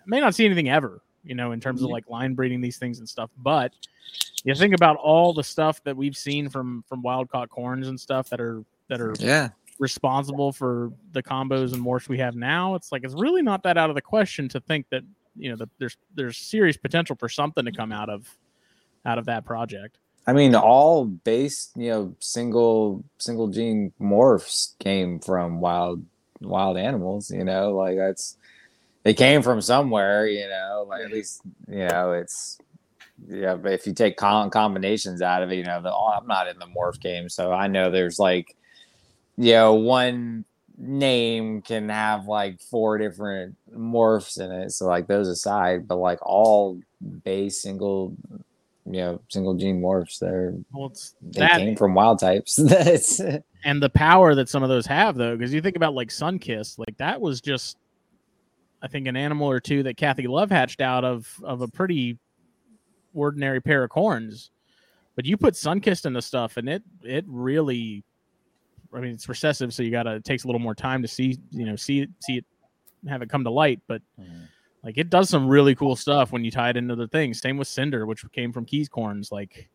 I 0.00 0.04
may 0.06 0.20
not 0.20 0.34
see 0.34 0.46
anything 0.46 0.68
ever. 0.68 1.02
You 1.24 1.34
know, 1.34 1.52
in 1.52 1.60
terms 1.60 1.82
of 1.82 1.86
mm-hmm. 1.86 1.94
like 1.94 2.08
line 2.08 2.34
breeding 2.34 2.60
these 2.62 2.78
things 2.78 3.00
and 3.00 3.08
stuff. 3.08 3.30
But 3.36 3.74
you 4.44 4.54
think 4.54 4.74
about 4.74 4.96
all 4.96 5.34
the 5.34 5.44
stuff 5.44 5.82
that 5.84 5.96
we've 5.96 6.16
seen 6.16 6.48
from 6.48 6.84
from 6.88 7.02
wild 7.02 7.28
caught 7.28 7.50
corns 7.50 7.88
and 7.88 8.00
stuff 8.00 8.30
that 8.30 8.40
are 8.40 8.64
that 8.88 9.00
are 9.00 9.14
Yeah. 9.18 9.50
responsible 9.78 10.52
for 10.52 10.92
the 11.12 11.22
combos 11.22 11.74
and 11.74 11.84
morphs 11.84 12.08
we 12.08 12.18
have 12.18 12.34
now. 12.34 12.74
It's 12.74 12.92
like 12.92 13.04
it's 13.04 13.14
really 13.14 13.42
not 13.42 13.62
that 13.64 13.76
out 13.76 13.90
of 13.90 13.96
the 13.96 14.02
question 14.02 14.48
to 14.50 14.60
think 14.60 14.86
that 14.90 15.02
you 15.38 15.50
know 15.50 15.56
that 15.56 15.68
there's 15.78 15.96
there's 16.14 16.36
serious 16.36 16.76
potential 16.76 17.16
for 17.16 17.28
something 17.28 17.64
to 17.64 17.72
come 17.72 17.92
out 17.92 18.10
of 18.10 18.36
out 19.04 19.18
of 19.18 19.26
that 19.26 19.44
project. 19.44 19.98
I 20.26 20.34
mean, 20.34 20.54
all 20.54 21.06
base, 21.06 21.70
you 21.74 21.90
know, 21.90 22.16
single 22.20 23.04
single 23.18 23.48
gene 23.48 23.92
morphs 24.00 24.78
came 24.78 25.20
from 25.20 25.60
wild 25.60 26.04
wild 26.40 26.76
animals. 26.76 27.30
You 27.30 27.44
know, 27.44 27.74
like 27.74 27.96
that's 27.96 28.36
they 29.04 29.14
came 29.14 29.42
from 29.42 29.60
somewhere. 29.60 30.26
You 30.26 30.48
know, 30.48 30.86
like 30.88 31.04
at 31.04 31.12
least 31.12 31.40
you 31.66 31.86
know 31.88 32.12
it's 32.12 32.58
yeah. 33.26 33.54
But 33.54 33.72
if 33.72 33.86
you 33.86 33.94
take 33.94 34.16
com- 34.16 34.50
combinations 34.50 35.22
out 35.22 35.42
of 35.42 35.50
it, 35.50 35.56
you 35.56 35.64
know, 35.64 35.80
the, 35.80 35.92
oh, 35.92 36.18
I'm 36.20 36.26
not 36.26 36.48
in 36.48 36.58
the 36.58 36.66
morph 36.66 37.00
game, 37.00 37.28
so 37.28 37.52
I 37.52 37.66
know 37.66 37.90
there's 37.90 38.18
like 38.18 38.54
you 39.36 39.52
know 39.52 39.74
one 39.74 40.44
name 40.78 41.60
can 41.62 41.88
have 41.88 42.26
like 42.26 42.60
four 42.60 42.98
different 42.98 43.56
morphs 43.74 44.40
in 44.40 44.50
it. 44.50 44.70
So 44.70 44.86
like 44.86 45.06
those 45.06 45.28
aside, 45.28 45.88
but 45.88 45.96
like 45.96 46.18
all 46.22 46.80
base 47.24 47.62
single 47.62 48.16
you 48.86 49.00
know 49.00 49.20
single 49.28 49.54
gene 49.54 49.82
morphs 49.82 50.18
they're 50.18 50.54
Well, 50.72 50.86
it's 50.86 51.14
they 51.20 51.40
that 51.40 51.58
came 51.58 51.76
from 51.76 51.94
wild 51.94 52.20
types. 52.20 52.56
That's 52.56 53.20
and 53.64 53.82
the 53.82 53.90
power 53.90 54.34
that 54.34 54.48
some 54.48 54.62
of 54.62 54.68
those 54.68 54.86
have 54.86 55.16
though 55.16 55.36
because 55.36 55.52
you 55.52 55.60
think 55.60 55.76
about 55.76 55.94
like 55.94 56.08
sunkiss 56.08 56.78
like 56.78 56.96
that 56.96 57.20
was 57.20 57.40
just 57.40 57.76
i 58.80 58.86
think 58.86 59.08
an 59.08 59.16
animal 59.16 59.50
or 59.50 59.58
two 59.58 59.82
that 59.82 59.96
kathy 59.96 60.28
love 60.28 60.50
hatched 60.50 60.80
out 60.80 61.04
of 61.04 61.28
of 61.42 61.60
a 61.60 61.68
pretty 61.68 62.18
ordinary 63.14 63.60
pair 63.60 63.84
of 63.84 63.90
corns. 63.90 64.50
But 65.16 65.26
you 65.26 65.36
put 65.36 65.54
sunkissed 65.54 66.06
into 66.06 66.22
stuff 66.22 66.56
and 66.56 66.68
it 66.68 66.82
it 67.02 67.24
really 67.26 68.04
i 68.94 69.00
mean 69.00 69.12
it's 69.12 69.28
recessive 69.28 69.72
so 69.72 69.82
you 69.82 69.90
gotta 69.90 70.16
it 70.16 70.24
takes 70.24 70.44
a 70.44 70.46
little 70.46 70.60
more 70.60 70.74
time 70.74 71.02
to 71.02 71.08
see 71.08 71.38
you 71.50 71.66
know 71.66 71.76
see 71.76 72.00
it 72.00 72.10
see 72.20 72.38
it 72.38 72.44
have 73.08 73.22
it 73.22 73.30
come 73.30 73.44
to 73.44 73.50
light 73.50 73.80
but 73.86 74.02
mm-hmm. 74.20 74.44
like 74.82 74.98
it 74.98 75.10
does 75.10 75.28
some 75.28 75.46
really 75.46 75.74
cool 75.74 75.94
stuff 75.94 76.32
when 76.32 76.44
you 76.44 76.50
tie 76.50 76.70
it 76.70 76.76
into 76.76 76.96
the 76.96 77.08
things 77.08 77.40
same 77.40 77.56
with 77.56 77.68
cinder 77.68 78.06
which 78.06 78.24
came 78.32 78.52
from 78.52 78.64
keys 78.64 78.88
corns 78.88 79.30
like 79.30 79.68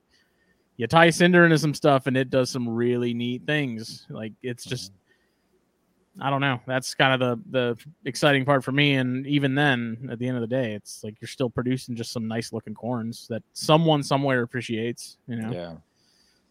you 0.77 0.87
tie 0.87 1.09
cinder 1.09 1.43
into 1.45 1.57
some 1.57 1.73
stuff 1.73 2.07
and 2.07 2.17
it 2.17 2.29
does 2.29 2.49
some 2.49 2.67
really 2.67 3.13
neat 3.13 3.45
things. 3.45 4.05
Like 4.09 4.33
it's 4.41 4.63
just 4.63 4.91
mm-hmm. 4.91 6.23
i 6.23 6.29
don't 6.29 6.41
know. 6.41 6.59
That's 6.65 6.95
kind 6.95 7.21
of 7.21 7.39
the 7.51 7.75
the 7.75 7.85
exciting 8.05 8.45
part 8.45 8.63
for 8.63 8.71
me 8.71 8.95
and 8.95 9.25
even 9.27 9.55
then 9.55 10.09
at 10.11 10.19
the 10.19 10.27
end 10.27 10.37
of 10.37 10.41
the 10.41 10.47
day 10.47 10.73
it's 10.73 11.03
like 11.03 11.15
you're 11.21 11.27
still 11.27 11.49
producing 11.49 11.95
just 11.95 12.11
some 12.11 12.27
nice 12.27 12.53
looking 12.53 12.73
corns 12.73 13.27
that 13.29 13.43
someone 13.53 14.03
somewhere 14.03 14.41
appreciates 14.41 15.17
you 15.27 15.35
know? 15.35 15.51
Yeah, 15.51 15.73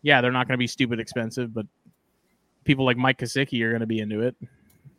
yeah 0.03 0.21
they're 0.21 0.33
not 0.33 0.47
going 0.47 0.55
to 0.55 0.63
be 0.63 0.67
stupid 0.67 1.01
expensive 1.01 1.53
but 1.53 1.67
people 2.65 2.85
like 2.85 2.97
mike 2.97 3.19
Kosicki 3.19 3.63
are 3.63 3.71
going 3.71 3.81
to 3.81 3.87
be 3.87 4.01
into 4.01 4.21
it. 4.21 4.37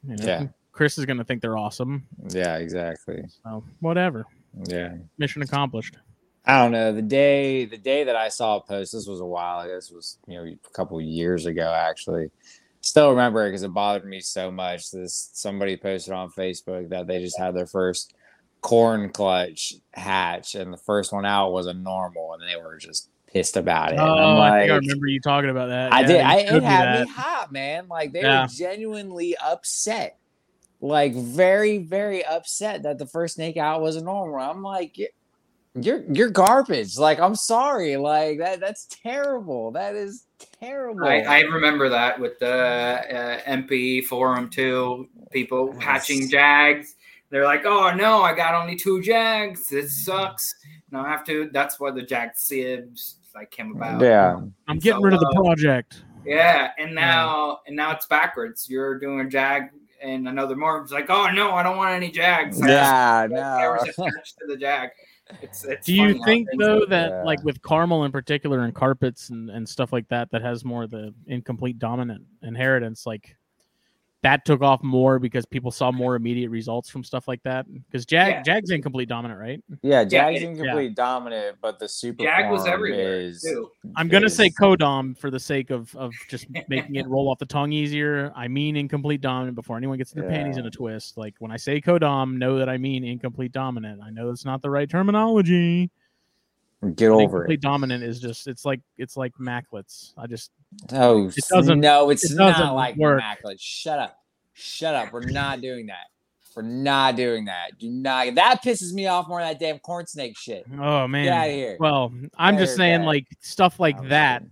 You 0.07 0.15
know? 0.17 0.25
Yeah. 0.25 0.47
chris 0.71 0.97
is 0.97 1.05
going 1.05 1.17
to 1.17 1.23
think 1.23 1.41
they're 1.41 1.57
awesome. 1.57 2.05
Yeah 2.29 2.57
exactly. 2.57 3.23
So 3.43 3.63
whatever. 3.79 4.25
Yeah. 4.67 4.95
Mission 5.17 5.41
accomplished. 5.41 5.97
I 6.45 6.61
don't 6.61 6.71
know. 6.71 6.91
The 6.91 7.01
day 7.01 7.65
the 7.65 7.77
day 7.77 8.03
that 8.03 8.15
i 8.15 8.29
saw 8.29 8.57
a 8.57 8.61
post 8.61 8.93
this 8.93 9.07
was 9.07 9.21
a 9.21 9.25
while 9.25 9.61
ago 9.61 9.75
this 9.75 9.91
was 9.91 10.17
you 10.27 10.35
know 10.35 10.43
a 10.43 10.69
couple 10.73 10.99
years 11.01 11.45
ago 11.45 11.73
actually. 11.73 12.29
Still 12.81 13.11
remember 13.11 13.45
it 13.45 13.51
because 13.51 13.63
it 13.63 13.73
bothered 13.73 14.05
me 14.05 14.19
so 14.19 14.51
much 14.51 14.91
this 14.91 15.29
somebody 15.33 15.77
posted 15.77 16.13
on 16.13 16.29
facebook 16.31 16.89
that 16.89 17.07
they 17.07 17.19
just 17.19 17.39
had 17.39 17.55
their 17.55 17.65
first 17.65 18.13
corn 18.63 19.09
clutch 19.09 19.73
hatch 19.93 20.55
and 20.55 20.71
the 20.73 20.77
first 20.77 21.11
one 21.11 21.25
out 21.25 21.51
was 21.51 21.67
a 21.67 21.73
normal 21.73 22.33
and 22.33 22.41
they 22.41 22.55
were 22.55 22.77
just 22.77 23.09
pissed 23.33 23.57
about 23.57 23.93
it. 23.93 23.99
Oh, 23.99 24.03
I'm 24.03 24.41
I 24.53 24.59
think 24.61 24.71
I 24.71 24.75
remember 24.75 25.07
you 25.07 25.19
talking 25.19 25.49
about 25.49 25.67
that. 25.69 25.91
I 25.93 26.01
Yeah, 26.01 26.07
did. 26.07 26.21
I, 26.21 26.45
showed 26.45 26.55
it 26.57 26.63
had 26.63 26.85
that. 26.85 27.05
me 27.07 27.11
hot, 27.13 27.51
man. 27.51 27.87
Like 27.87 28.13
they 28.13 28.21
Yeah. 28.21 28.43
were 28.43 28.47
genuinely 28.47 29.35
upset, 29.37 30.17
like 30.81 31.13
very, 31.15 31.79
very 31.79 32.23
upset 32.25 32.83
that 32.83 32.97
the 32.97 33.07
first 33.07 33.35
snake 33.35 33.57
out 33.57 33.81
was 33.81 33.95
a 33.95 34.03
normal. 34.03 34.37
I'm 34.39 34.61
like, 34.61 34.95
"Y- 34.97 35.07
you're 35.75 36.03
you're 36.11 36.29
garbage. 36.29 36.97
Like 36.97 37.19
I'm 37.19 37.35
sorry. 37.35 37.97
Like 37.97 38.37
that 38.37 38.59
that's 38.59 38.85
terrible. 38.85 39.71
That 39.71 39.95
is 39.95 40.25
terrible. 40.61 41.03
I, 41.05 41.21
I 41.21 41.39
remember 41.41 41.89
that 41.89 42.19
with 42.19 42.37
the 42.39 42.47
uh, 42.53 43.39
MP 43.49 44.03
forum 44.05 44.49
too. 44.49 45.09
People 45.31 45.73
hatching 45.79 46.29
jags. 46.29 46.95
They're 47.31 47.45
like, 47.45 47.65
"Oh 47.65 47.91
no, 47.95 48.21
I 48.21 48.35
got 48.35 48.53
only 48.53 48.75
two 48.75 49.01
jags. 49.01 49.67
This 49.67 50.05
sucks." 50.05 50.53
Now 50.91 51.03
I 51.03 51.09
have 51.09 51.23
to. 51.25 51.49
That's 51.51 51.79
why 51.79 51.89
the 51.89 52.03
jag 52.03 52.33
sibs 52.35 53.15
like 53.35 53.51
came 53.51 53.75
about. 53.75 54.01
yeah. 54.01 54.39
I'm 54.67 54.79
getting 54.79 54.99
So, 54.99 55.03
rid 55.05 55.13
of 55.13 55.19
the 55.19 55.27
uh, 55.27 55.41
project. 55.41 56.03
Yeah, 56.25 56.71
and 56.77 56.93
now 56.95 57.59
and 57.67 57.75
now 57.75 57.91
it's 57.91 58.05
backwards. 58.05 58.69
You're 58.69 58.97
doing 58.99 59.19
a 59.21 59.29
jag 59.29 59.63
and 60.01 60.27
another 60.27 60.55
more. 60.55 60.81
It's 60.81 60.91
like, 60.91 61.09
oh 61.09 61.29
no, 61.31 61.51
I 61.51 61.63
don't 61.63 61.77
want 61.77 61.91
any 61.95 62.11
jags. 62.11 62.61
I 62.61 62.67
Yeah, 62.69 63.27
just- 63.27 63.41
cameras 63.41 63.97
no. 63.97 64.05
attached 64.05 64.37
to 64.39 64.47
the 64.47 64.57
jag. 64.57 64.89
It's, 65.41 65.63
it's 65.65 65.85
Do 65.85 65.93
you 65.93 66.21
think 66.25 66.47
though 66.59 66.79
work. 66.79 66.89
that 66.89 67.09
Yeah. 67.09 67.23
like 67.23 67.41
with 67.43 67.61
caramel 67.63 68.03
in 68.03 68.11
particular 68.11 68.59
and 68.65 68.75
carpets 68.75 69.29
and, 69.29 69.49
and 69.49 69.67
stuff 69.67 69.91
like 69.93 70.07
that 70.09 70.29
that 70.31 70.41
has 70.41 70.63
more 70.65 70.83
of 70.83 70.91
the 70.91 71.13
incomplete 71.27 71.79
dominant 71.79 72.23
inheritance 72.43 73.05
like 73.05 73.35
that 74.23 74.45
took 74.45 74.61
off 74.61 74.81
more 74.81 75.19
because 75.19 75.45
people 75.45 75.69
saw 75.69 75.91
more 75.91 76.15
immediate 76.15 76.49
results 76.49 76.89
from 76.89 77.03
stuff 77.03 77.27
like 77.27 77.43
that? 77.43 77.65
Because 77.71 78.05
jag 78.05 78.27
Yeah. 78.29 78.41
jag's 78.41 78.71
incomplete 78.71 79.07
dominant 79.09 79.39
right? 79.39 79.61
Yeah, 79.81 80.03
Jag's 80.05 80.41
it- 80.41 80.45
incomplete 80.49 80.95
dominant, 80.95 81.57
but 81.61 81.77
the 81.77 81.87
super 81.87 82.23
jag 82.23 82.49
was 82.51 82.65
everywhere 82.65 83.19
is, 83.19 83.41
too? 83.43 83.69
i'm 83.97 84.07
gonna 84.07 84.29
say 84.29 84.49
codom 84.49 85.13
for 85.17 85.29
the 85.29 85.39
sake 85.39 85.69
of 85.69 85.93
of 85.95 86.11
just 86.29 86.47
making 86.69 86.95
it 86.95 87.05
roll 87.07 87.29
off 87.29 87.37
the 87.37 87.45
tongue 87.45 87.71
easier. 87.73 88.31
I 88.35 88.47
mean 88.47 88.75
incomplete 88.77 89.21
dominant 89.21 89.55
before 89.55 89.77
anyone 89.77 89.97
gets 89.97 90.11
their 90.11 90.27
panties 90.29 90.57
in 90.57 90.65
a 90.65 90.71
twist. 90.71 91.17
Like 91.17 91.35
when 91.39 91.51
i 91.51 91.57
say 91.57 91.79
codom 91.81 92.37
know 92.37 92.57
that 92.57 92.69
i 92.69 92.77
mean 92.77 93.03
incomplete 93.03 93.51
dominant. 93.51 94.01
I 94.01 94.09
know 94.09 94.29
it's 94.31 94.45
not 94.45 94.61
the 94.61 94.69
right 94.69 94.89
terminology 94.89 95.91
get 96.91 97.09
over 97.09 97.49
it. 97.51 97.61
dominant 97.61 98.03
is 98.03 98.19
just 98.19 98.47
it's 98.47 98.65
like 98.65 98.81
it's 98.97 99.15
like 99.17 99.33
maclets 99.39 100.13
i 100.17 100.27
just 100.27 100.51
Oh, 100.91 101.27
It 101.27 101.35
doesn't- 101.51 101.79
no, 101.79 102.09
it's 102.09 102.31
it 102.31 102.35
not 102.35 102.57
doesn't 102.57 102.73
like 102.73 102.95
work. 102.95 103.19
immaculate. 103.19 103.59
Shut 103.59 103.99
up. 103.99 104.17
Shut 104.53 104.95
up. 104.95 105.13
We're 105.13 105.21
not 105.29 105.61
doing 105.61 105.85
that. 105.85 106.07
We're 106.55 106.63
not 106.63 107.15
doing 107.15 107.45
that. 107.45 107.77
Do 107.77 107.91
not. 107.91 108.33
That 108.35 108.63
pisses 108.63 108.91
me 108.91 109.05
off 109.05 109.27
more 109.27 109.39
than 109.39 109.49
that 109.49 109.59
damn 109.59 109.77
corn 109.79 110.07
snake 110.07 110.35
shit. 110.35 110.65
oh 110.81 111.07
man 111.07 111.25
Get 111.25 111.33
out 111.33 111.47
of 111.47 111.53
here. 111.53 111.77
Well, 111.79 112.11
I'm 112.39 112.57
just 112.57 112.75
saying, 112.75 113.01
bad. 113.01 113.05
like 113.05 113.27
stuff 113.39 113.79
like 113.79 114.09
that. 114.09 114.43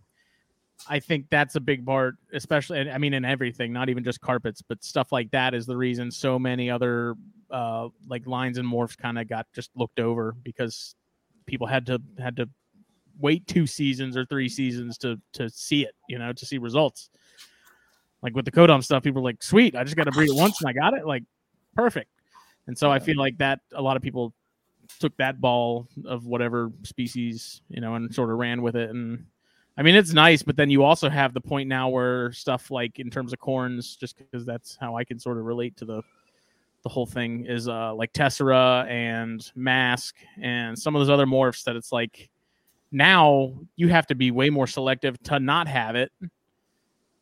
I 0.89 0.99
think 0.99 1.25
that's 1.29 1.55
a 1.55 1.59
big 1.59 1.86
part, 1.86 2.15
especially. 2.34 2.89
I 2.89 2.97
mean, 2.99 3.13
in 3.15 3.23
everything, 3.25 3.71
not 3.73 3.89
even 3.89 4.03
just 4.03 4.19
carpets, 4.21 4.61
but 4.61 4.84
stuff 4.84 5.11
like 5.11 5.29
that 5.32 5.53
is 5.55 5.65
the 5.65 5.77
reason 5.77 6.09
so 6.11 6.38
many 6.39 6.69
other 6.69 7.15
uh, 7.51 7.89
like 8.07 8.25
lines 8.27 8.57
and 8.59 8.67
morphs 8.71 8.97
kind 8.97 9.17
of 9.19 9.27
got 9.27 9.45
just 9.53 9.69
looked 9.75 9.99
over 9.99 10.36
because 10.43 10.95
people 11.51 11.67
had 11.67 11.85
to 11.85 12.01
had 12.17 12.35
to 12.37 12.49
wait 13.19 13.45
two 13.45 13.67
seasons 13.67 14.17
or 14.17 14.25
three 14.25 14.49
seasons 14.49 14.97
to 14.99 15.19
to 15.33 15.49
see 15.49 15.83
it, 15.83 15.93
you 16.09 16.17
know, 16.17 16.33
to 16.33 16.45
see 16.45 16.57
results. 16.57 17.09
Like 18.23 18.35
with 18.35 18.45
the 18.45 18.51
codom 18.51 18.81
stuff, 18.81 19.03
people 19.03 19.21
were 19.21 19.29
like, 19.29 19.43
"Sweet, 19.43 19.75
I 19.75 19.83
just 19.83 19.95
got 19.95 20.05
to 20.05 20.11
breed 20.11 20.29
it 20.29 20.35
once 20.35 20.61
and 20.61 20.69
I 20.69 20.73
got 20.73 20.93
it." 20.93 21.05
Like, 21.05 21.23
perfect. 21.75 22.09
And 22.67 22.77
so 22.77 22.89
I 22.89 22.99
feel 22.99 23.17
like 23.17 23.37
that 23.39 23.59
a 23.73 23.81
lot 23.81 23.97
of 23.97 24.03
people 24.03 24.33
took 24.99 25.15
that 25.17 25.41
ball 25.41 25.87
of 26.05 26.25
whatever 26.25 26.71
species, 26.83 27.61
you 27.69 27.81
know, 27.81 27.95
and 27.95 28.13
sort 28.13 28.29
of 28.29 28.37
ran 28.37 28.61
with 28.61 28.75
it. 28.75 28.89
And 28.89 29.25
I 29.77 29.81
mean, 29.81 29.95
it's 29.95 30.13
nice, 30.13 30.43
but 30.43 30.55
then 30.55 30.69
you 30.69 30.83
also 30.83 31.09
have 31.09 31.33
the 31.33 31.41
point 31.41 31.67
now 31.67 31.89
where 31.89 32.31
stuff 32.31 32.71
like 32.71 32.99
in 32.99 33.09
terms 33.09 33.33
of 33.33 33.39
corns, 33.39 33.95
just 33.95 34.17
because 34.17 34.45
that's 34.45 34.77
how 34.79 34.95
I 34.95 35.03
can 35.03 35.19
sort 35.19 35.37
of 35.37 35.45
relate 35.45 35.75
to 35.77 35.85
the 35.85 36.01
the 36.84 36.89
whole 36.89 37.05
thing 37.05 37.45
is 37.45 37.67
uh 37.67 37.93
like 37.93 38.11
Tessera 38.13 38.86
and 38.89 39.51
Mask 39.55 40.15
and 40.41 40.77
some 40.77 40.95
of 40.95 40.99
those 40.99 41.09
other 41.09 41.25
morphs 41.25 41.63
that 41.65 41.75
it's 41.75 41.91
like 41.91 42.29
now 42.91 43.53
you 43.75 43.88
have 43.88 44.07
to 44.07 44.15
be 44.15 44.32
way 44.32 44.49
more 44.49 44.67
selective 44.67 45.21
to 45.23 45.39
not 45.39 45.67
have 45.67 45.95
it 45.95 46.11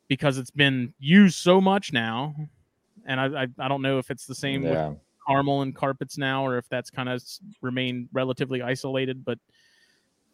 because 0.08 0.38
it's 0.38 0.52
been 0.52 0.94
used 1.00 1.38
so 1.38 1.62
much 1.62 1.94
now. 1.94 2.36
And 3.06 3.20
I 3.20 3.44
I, 3.44 3.48
I 3.60 3.68
don't 3.68 3.82
know 3.82 3.98
if 4.00 4.10
it's 4.12 4.26
the 4.26 4.36
same 4.36 4.64
with 4.64 4.72
Yeah. 4.74 4.94
caramel 5.28 5.62
and 5.62 5.76
carpets 5.76 6.18
now, 6.18 6.46
or 6.46 6.58
if 6.58 6.68
that's 6.70 6.90
kind 6.90 7.08
of 7.10 7.24
remained 7.62 8.10
relatively 8.14 8.62
isolated. 8.62 9.24
But 9.24 9.38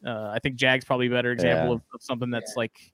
uh, 0.06 0.30
I 0.34 0.40
think 0.40 0.56
Jag's 0.56 0.86
probably 0.86 1.08
a 1.08 1.10
better 1.10 1.32
example 1.32 1.68
Yeah. 1.70 1.74
of, 1.76 1.82
of 1.94 2.02
something 2.02 2.30
that's 2.30 2.52
Yeah. 2.52 2.60
like. 2.62 2.92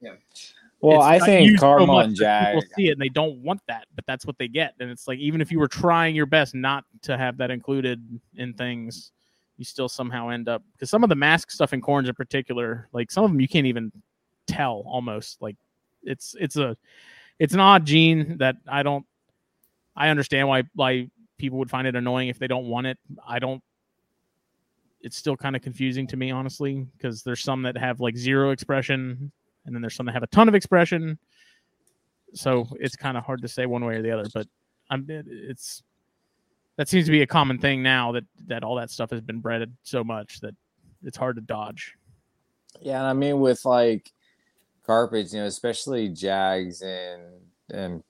Well, 0.82 1.02
it's 1.02 1.22
I 1.22 1.26
think 1.26 1.52
used 1.52 1.62
so 1.62 2.00
and 2.00 2.16
Jag. 2.16 2.56
people 2.56 2.70
see 2.76 2.88
it 2.88 2.94
and 2.94 3.02
they 3.02 3.10
don't 3.10 3.38
want 3.38 3.62
that, 3.68 3.86
but 3.96 4.06
that's 4.08 4.26
what 4.26 4.38
they 4.40 4.48
get. 4.48 4.74
And 4.80 4.90
it's 4.90 5.08
like 5.08 5.20
even 5.20 5.40
if 5.40 5.52
you 5.52 5.60
were 5.60 5.68
trying 5.68 6.16
your 6.16 6.26
best 6.26 6.56
not 6.56 6.86
to 7.04 7.18
have 7.18 7.38
that 7.38 7.52
included 7.52 8.04
in 8.36 8.54
things, 8.54 9.12
you 9.58 9.66
still 9.66 9.88
somehow 9.88 10.30
end 10.30 10.50
up 10.50 10.64
because 10.74 10.90
some 10.90 11.04
of 11.04 11.10
the 11.10 11.16
mask 11.16 11.52
stuff 11.52 11.74
in 11.74 11.82
corns 11.82 12.10
in 12.10 12.16
particular, 12.16 12.90
like 12.94 13.12
some 13.12 13.24
of 13.24 13.30
them 13.30 13.40
you 13.40 13.48
can't 13.48 13.68
even 13.68 13.92
tell 14.48 14.84
almost 14.88 15.40
like 15.40 15.56
it's 16.02 16.36
it's 16.40 16.58
a 16.58 16.76
it's 17.38 17.54
an 17.54 17.60
odd 17.60 17.86
gene 17.86 18.38
that 18.40 18.56
I 18.68 18.82
don't 18.82 19.06
I 19.96 20.10
understand 20.10 20.48
why 20.48 20.64
why 20.74 21.10
people 21.38 21.60
would 21.60 21.70
find 21.70 21.88
it 21.88 21.96
annoying 21.96 22.30
if 22.30 22.40
they 22.40 22.48
don't 22.48 22.66
want 22.66 22.88
it. 22.88 22.98
I 23.28 23.38
don't 23.38 23.62
it's 25.02 25.18
still 25.18 25.38
kind 25.38 25.56
of 25.56 25.62
confusing 25.62 26.08
to 26.08 26.18
me 26.18 26.32
honestly 26.32 26.88
because 26.98 27.22
there's 27.22 27.44
some 27.44 27.62
that 27.64 27.78
have 27.78 28.00
like 28.00 28.18
zero 28.18 28.50
expression 28.50 29.32
and 29.66 29.76
then 29.76 29.82
there's 29.82 29.96
some 29.96 30.06
that 30.06 30.14
have 30.14 30.24
a 30.24 30.28
ton 30.28 30.48
of 30.48 30.56
expression 30.56 31.18
so 32.34 32.68
it's 32.80 32.96
kind 32.96 33.18
of 33.18 33.24
hard 33.24 33.42
to 33.42 33.48
say 33.48 33.66
one 33.66 33.84
way 33.84 33.96
or 33.96 34.02
the 34.02 34.12
other 34.12 34.28
but 34.34 34.48
i'm 34.90 35.06
it's 35.10 35.84
that 36.78 36.88
seems 36.88 37.06
to 37.06 37.12
be 37.12 37.22
a 37.22 37.28
common 37.28 37.58
thing 37.58 37.84
now 37.84 38.12
that 38.12 38.24
that 38.48 38.64
all 38.64 38.76
that 38.76 38.90
stuff 38.90 39.12
has 39.12 39.22
been 39.22 39.40
bred 39.40 39.72
so 39.84 40.04
much 40.04 40.40
that 40.40 40.56
it's 41.04 41.18
hard 41.18 41.36
to 41.36 41.42
dodge 41.42 41.96
Yeah, 42.82 43.00
and 43.00 43.08
I 43.08 43.14
mean 43.14 43.40
with 43.40 43.66
like 43.66 44.12
carpets, 44.86 45.34
you 45.34 45.40
know, 45.40 45.46
especially 45.46 46.10
Jags 46.10 46.82
and 46.82 47.22
and 47.70 48.04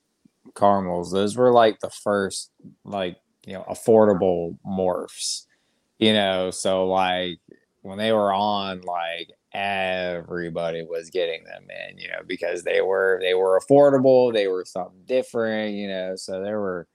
caramels, 0.55 1.11
those 1.11 1.35
were 1.37 1.51
like 1.51 1.79
the 1.79 1.89
first 1.89 2.51
like 2.83 3.17
you 3.45 3.53
know 3.53 3.65
affordable 3.69 4.57
morphs. 4.65 5.45
You 5.99 6.13
know, 6.13 6.49
so 6.49 6.87
like 6.87 7.39
when 7.81 7.97
they 7.97 8.11
were 8.11 8.33
on, 8.33 8.81
like 8.81 9.29
everybody 9.53 10.83
was 10.83 11.09
getting 11.09 11.43
them 11.43 11.67
in, 11.89 11.97
you 11.97 12.07
know, 12.07 12.21
because 12.25 12.63
they 12.63 12.81
were 12.81 13.19
they 13.21 13.33
were 13.33 13.59
affordable, 13.59 14.33
they 14.33 14.47
were 14.47 14.65
something 14.65 15.01
different, 15.05 15.75
you 15.75 15.87
know. 15.87 16.15
So 16.15 16.41
there 16.41 16.59
were 16.59 16.87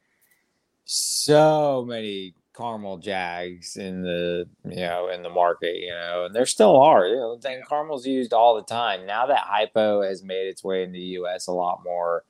so 0.85 1.85
many 1.87 2.35
caramel 2.57 2.97
jags 2.97 3.77
in 3.77 4.03
the 4.03 4.49
you 4.65 4.77
know 4.77 5.11
in 5.11 5.23
the 5.23 5.29
market 5.29 5.77
you 5.77 5.91
know 5.91 6.25
and 6.25 6.35
there 6.35 6.47
still 6.47 6.81
are 6.81 7.07
you 7.07 7.17
know 7.17 7.37
then 7.37 7.61
caramel's 7.69 8.07
used 8.07 8.33
all 8.33 8.55
the 8.55 8.63
time 8.63 9.05
now 9.05 9.27
that 9.27 9.41
hypo 9.41 10.01
has 10.01 10.23
made 10.23 10.47
its 10.47 10.65
way 10.65 10.83
in 10.83 10.91
the 10.91 11.01
us 11.01 11.49
a 11.49 11.53
lot 11.53 11.81
more 11.85 12.25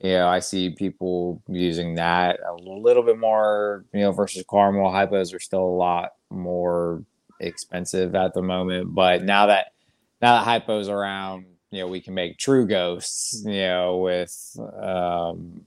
you 0.00 0.10
know 0.10 0.28
i 0.28 0.38
see 0.38 0.68
people 0.68 1.40
using 1.48 1.94
that 1.94 2.38
a 2.46 2.54
little 2.54 3.02
bit 3.02 3.18
more 3.18 3.84
you 3.94 4.00
know 4.00 4.12
versus 4.12 4.44
caramel 4.50 4.90
hypos 4.90 5.34
are 5.34 5.40
still 5.40 5.64
a 5.64 5.78
lot 5.78 6.10
more 6.28 7.02
expensive 7.42 8.14
at 8.14 8.32
the 8.34 8.42
moment 8.42 8.94
but 8.94 9.22
now 9.22 9.46
that 9.46 9.72
now 10.20 10.34
that 10.36 10.44
hypo's 10.44 10.88
around 10.88 11.44
you 11.70 11.80
know 11.80 11.88
we 11.88 12.00
can 12.00 12.14
make 12.14 12.38
true 12.38 12.66
ghosts 12.66 13.42
you 13.46 13.52
know 13.62 13.98
with 13.98 14.56
um 14.80 15.62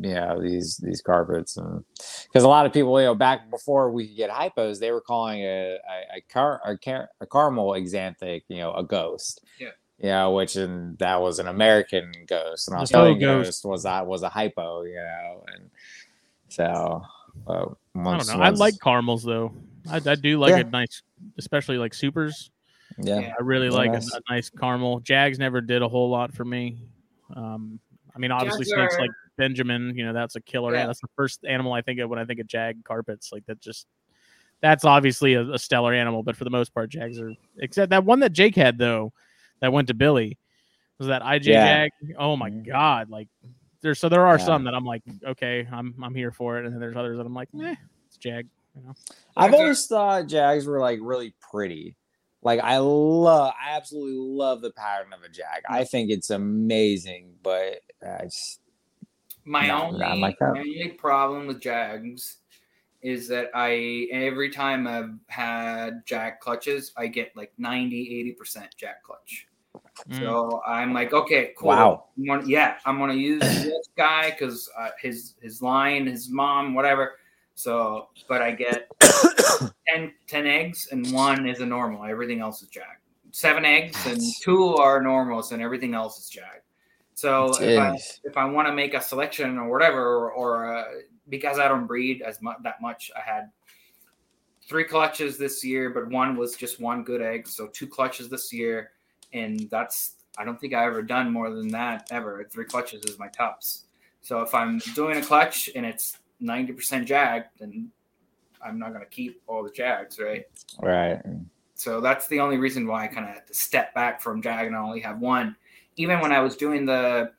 you 0.00 0.14
know 0.14 0.40
these 0.40 0.78
these 0.78 1.00
carpets 1.02 1.56
and 1.58 1.84
because 2.26 2.44
a 2.44 2.48
lot 2.48 2.64
of 2.66 2.72
people 2.72 2.98
you 3.00 3.06
know 3.06 3.14
back 3.14 3.50
before 3.50 3.90
we 3.90 4.06
could 4.08 4.16
get 4.16 4.30
hypos 4.30 4.78
they 4.80 4.90
were 4.90 5.00
calling 5.02 5.40
a 5.42 5.74
a, 5.76 6.16
a 6.16 6.20
car 6.32 6.60
a, 6.64 6.76
car, 6.78 7.08
a 7.20 7.26
caramel 7.26 7.70
axanthic 7.72 8.42
you 8.48 8.56
know 8.58 8.72
a 8.72 8.82
ghost 8.82 9.42
Yeah. 9.58 9.68
you 9.98 10.08
know 10.08 10.32
which 10.32 10.56
and 10.56 10.96
that 10.98 11.20
was 11.20 11.38
an 11.38 11.46
american 11.46 12.10
ghost 12.26 12.68
an 12.68 12.74
The 12.76 12.80
australian 12.80 13.20
faux 13.20 13.46
ghost. 13.48 13.64
was 13.66 13.82
that 13.82 14.06
was 14.06 14.22
a 14.22 14.30
hypo 14.30 14.82
you 14.82 14.94
know 14.96 15.44
and 15.54 15.70
so 16.48 17.02
uh, 17.46 17.52
i 17.52 17.54
don't 17.56 17.76
once, 17.94 18.28
know 18.28 18.40
i 18.42 18.48
like 18.48 18.74
caramels 18.80 19.22
though 19.22 19.52
i, 19.90 19.96
I 19.96 20.14
do 20.14 20.38
like 20.38 20.50
Yeah. 20.50 20.58
a 20.60 20.64
nice 20.64 21.02
especially 21.38 21.78
like 21.78 21.94
supers 21.94 22.50
yeah 22.98 23.20
Yeah. 23.20 23.32
i 23.38 23.42
really 23.42 23.68
They're 23.68 23.78
like 23.78 23.90
a, 23.90 23.92
nice. 23.94 24.12
a 24.14 24.20
nice 24.30 24.50
caramel 24.50 25.00
jags 25.00 25.38
never 25.38 25.60
did 25.60 25.82
a 25.82 25.88
whole 25.88 26.10
lot 26.10 26.32
for 26.34 26.44
me 26.44 26.78
um 27.34 27.78
i 28.14 28.18
mean 28.18 28.30
obviously 28.30 28.64
Jags 28.64 28.72
snakes 28.74 28.94
are- 28.96 29.00
like 29.02 29.10
benjamin 29.38 29.94
you 29.96 30.04
know 30.04 30.12
that's 30.12 30.36
a 30.36 30.40
killer 30.40 30.74
Yeah. 30.74 30.86
that's 30.86 31.00
the 31.00 31.08
first 31.16 31.44
animal 31.46 31.72
i 31.72 31.80
think 31.80 31.98
of 32.00 32.10
when 32.10 32.18
i 32.18 32.24
think 32.24 32.38
of 32.40 32.46
jag 32.46 32.84
carpets 32.84 33.32
like 33.32 33.44
that 33.46 33.60
just 33.60 33.86
that's 34.60 34.84
obviously 34.84 35.34
a, 35.34 35.42
a 35.52 35.58
stellar 35.58 35.92
animal 35.94 36.22
but 36.22 36.36
for 36.36 36.44
the 36.44 36.50
most 36.50 36.74
part 36.74 36.90
jags 36.90 37.18
are 37.18 37.32
except 37.58 37.90
that 37.90 38.04
one 38.04 38.20
that 38.20 38.32
jake 38.32 38.54
had 38.54 38.76
though 38.78 39.12
that 39.60 39.72
went 39.72 39.88
to 39.88 39.94
billy 39.94 40.36
was 40.98 41.08
that 41.08 41.22
ij 41.22 41.44
Yeah. 41.46 41.84
jag 41.84 41.90
oh 42.18 42.36
my 42.36 42.50
Mhm. 42.50 42.66
god 42.66 43.08
like 43.08 43.28
there's 43.80 43.98
so 43.98 44.08
there 44.10 44.26
are 44.26 44.38
Yeah. 44.38 44.44
some 44.44 44.64
that 44.64 44.74
i'm 44.74 44.84
like 44.84 45.02
okay 45.26 45.66
i'm 45.72 45.94
i'm 46.02 46.14
here 46.14 46.30
for 46.30 46.58
it 46.58 46.64
and 46.66 46.74
then 46.74 46.80
there's 46.80 46.94
others 46.96 47.16
that 47.16 47.24
i'm 47.26 47.34
like 47.34 47.48
eh, 47.60 47.74
it's 48.06 48.18
jag 48.18 48.46
you 48.76 48.82
know 48.86 48.94
I've 49.36 49.54
always 49.54 49.86
thought 49.86 50.26
Jags 50.26 50.66
were 50.66 50.80
like 50.80 50.98
really 51.02 51.34
pretty. 51.50 51.96
Like 52.44 52.60
I 52.60 52.78
love, 52.78 53.52
I 53.60 53.76
absolutely 53.76 54.18
love 54.18 54.62
the 54.62 54.72
pattern 54.72 55.12
of 55.12 55.22
a 55.22 55.28
jag. 55.28 55.62
I 55.68 55.84
think 55.84 56.10
it's 56.10 56.30
amazing, 56.30 57.34
but 57.42 57.80
I 58.06 58.24
just 58.24 58.60
My 59.44 59.66
Not- 59.68 59.84
only, 59.86 59.98
not 60.00 60.18
my 60.18 60.32
cup. 60.32 60.54
my 60.54 60.60
only 60.60 60.88
problem 60.88 61.46
with 61.46 61.60
Jags 61.60 62.38
is 63.00 63.26
that 63.28 63.50
I 63.54 64.08
every 64.12 64.50
time 64.50 64.86
I've 64.86 65.10
had 65.28 66.02
Jag 66.06 66.40
clutches, 66.40 66.92
I 66.96 67.06
get 67.08 67.34
like 67.36 67.52
90, 67.58 68.36
80% 68.40 68.68
Jag 68.76 68.94
clutch. 69.04 69.46
Mm. 70.08 70.18
So 70.18 70.62
I'm 70.66 70.92
like, 70.92 71.12
okay, 71.12 71.52
cool. 71.56 71.68
Wow. 71.68 72.04
I'm 72.16 72.24
gonna- 72.26 72.46
yeah, 72.46 72.78
I'm 72.86 72.98
gonna 72.98 73.14
use 73.14 73.40
this 73.40 73.88
guy 73.96 74.30
because 74.30 74.68
uh, 74.78 74.90
his 75.00 75.34
his 75.40 75.62
line, 75.62 76.06
his 76.06 76.28
mom, 76.30 76.74
whatever. 76.74 77.18
So, 77.62 78.08
but 78.28 78.42
I 78.42 78.50
get 78.50 78.90
10, 79.88 80.12
10 80.26 80.46
eggs 80.48 80.88
and 80.90 81.08
one 81.12 81.48
is 81.48 81.60
a 81.60 81.66
normal. 81.66 82.04
Everything 82.04 82.40
else 82.40 82.60
is 82.60 82.68
Jag. 82.68 82.96
Seven 83.30 83.64
eggs 83.64 84.04
and 84.04 84.20
two 84.40 84.74
are 84.74 85.00
normals 85.00 85.52
and 85.52 85.62
everything 85.62 85.94
else 85.94 86.18
is 86.18 86.28
Jag. 86.28 86.62
So 87.14 87.54
if 87.60 87.78
I, 87.78 87.96
if 88.24 88.36
I 88.36 88.46
want 88.46 88.66
to 88.66 88.74
make 88.74 88.94
a 88.94 89.00
selection 89.00 89.58
or 89.58 89.70
whatever, 89.70 90.00
or, 90.00 90.32
or 90.32 90.74
uh, 90.74 90.84
because 91.28 91.60
I 91.60 91.68
don't 91.68 91.86
breed 91.86 92.20
as 92.20 92.42
much 92.42 92.56
that 92.64 92.82
much, 92.82 93.12
I 93.16 93.20
had 93.20 93.50
three 94.68 94.84
clutches 94.84 95.38
this 95.38 95.62
year, 95.62 95.90
but 95.90 96.08
one 96.08 96.34
was 96.34 96.56
just 96.56 96.80
one 96.80 97.04
good 97.04 97.22
egg. 97.22 97.46
So 97.46 97.68
two 97.68 97.86
clutches 97.86 98.28
this 98.28 98.52
year, 98.52 98.90
and 99.32 99.70
that's 99.70 100.16
I 100.36 100.44
don't 100.44 100.60
think 100.60 100.74
I 100.74 100.84
ever 100.84 101.00
done 101.00 101.30
more 101.30 101.50
than 101.50 101.68
that 101.68 102.08
ever. 102.10 102.44
Three 102.50 102.64
clutches 102.64 103.04
is 103.04 103.20
my 103.20 103.28
tops. 103.28 103.84
So 104.20 104.40
if 104.40 104.52
I'm 104.52 104.78
doing 104.96 105.18
a 105.18 105.22
clutch 105.22 105.70
and 105.76 105.86
it's 105.86 106.18
ninety 106.42 106.72
percent 106.72 107.06
jag, 107.06 107.44
then 107.58 107.90
I'm 108.64 108.78
not 108.78 108.92
gonna 108.92 109.06
keep 109.06 109.40
all 109.46 109.62
the 109.62 109.70
jags, 109.70 110.18
right? 110.18 110.44
right. 110.80 111.20
So 111.74 112.00
that's 112.00 112.28
the 112.28 112.38
only 112.38 112.58
reason 112.58 112.86
why 112.86 113.04
I 113.04 113.06
kind 113.08 113.26
of 113.28 113.34
had 113.34 113.46
to 113.48 113.54
step 113.54 113.92
back 113.94 114.20
from 114.20 114.40
Jag 114.42 114.66
and 114.66 114.76
only 114.76 115.00
have 115.00 115.18
one. 115.18 115.56
Even 115.96 116.20
when 116.20 116.30
I 116.30 116.38
was 116.38 116.56
doing 116.56 116.84
the 116.86 117.32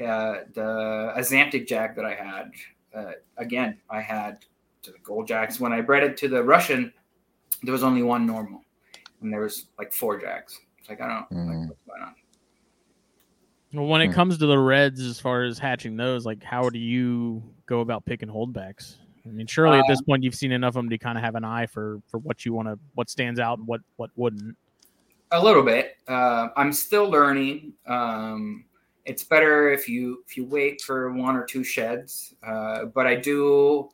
uh, 0.00 0.34
the 0.54 1.12
Axanthic 1.16 1.66
Jag 1.68 1.94
that 1.96 2.04
I 2.04 2.14
had, 2.14 2.50
uh, 2.94 3.12
again, 3.36 3.78
I 3.90 4.00
had 4.00 4.44
to 4.82 4.90
the 4.92 4.98
gold 4.98 5.26
Jags. 5.28 5.60
When 5.60 5.72
I 5.72 5.80
bred 5.80 6.02
it 6.02 6.16
to 6.18 6.28
the 6.28 6.42
Russian, 6.42 6.92
there 7.62 7.72
was 7.72 7.82
only 7.82 8.02
one 8.02 8.26
normal, 8.26 8.62
and 9.20 9.32
there 9.32 9.40
was 9.42 9.66
like 9.78 9.92
four 9.92 10.18
Jags. 10.20 10.58
It's 10.78 10.88
like 10.88 11.00
I 11.00 11.06
don't 11.08 11.30
know 11.30 11.36
Mm. 11.36 11.60
like, 11.60 11.68
what's 11.68 11.82
going 11.86 12.02
on. 12.02 12.14
Well, 13.72 13.86
when 13.86 14.00
it 14.00 14.06
Hmm. 14.08 14.12
comes 14.14 14.38
to 14.38 14.46
the 14.46 14.58
reds, 14.58 15.00
as 15.00 15.20
far 15.20 15.42
as 15.44 15.58
hatching 15.58 15.96
those, 15.96 16.24
like 16.24 16.42
how 16.42 16.70
do 16.70 16.78
you 16.78 17.42
go 17.66 17.80
about 17.80 18.04
picking 18.04 18.28
holdbacks? 18.28 18.96
I 19.26 19.30
mean, 19.30 19.46
surely 19.46 19.78
at 19.78 19.84
this 19.88 20.00
point 20.00 20.22
you've 20.24 20.34
seen 20.34 20.52
enough 20.52 20.70
of 20.70 20.74
them 20.76 20.88
to 20.90 20.96
kind 20.96 21.18
of 21.18 21.24
have 21.24 21.34
an 21.34 21.44
eye 21.44 21.66
for 21.66 22.00
for 22.08 22.18
what 22.18 22.46
you 22.46 22.54
want 22.54 22.68
to, 22.68 22.78
what 22.94 23.10
stands 23.10 23.38
out, 23.38 23.58
and 23.58 23.66
what 23.68 23.82
what 23.96 24.10
wouldn't. 24.16 24.56
A 25.32 25.42
little 25.42 25.62
bit. 25.62 25.96
Uh, 26.08 26.48
I'm 26.56 26.72
still 26.72 27.10
learning. 27.10 27.74
Um, 27.86 28.64
it's 29.04 29.24
better 29.24 29.70
if 29.70 29.86
you 29.86 30.24
if 30.26 30.38
you 30.38 30.46
wait 30.46 30.80
for 30.80 31.12
one 31.12 31.36
or 31.36 31.44
two 31.44 31.62
sheds. 31.62 32.34
Uh, 32.42 32.86
but 32.86 33.06
I 33.06 33.16
do. 33.16 33.90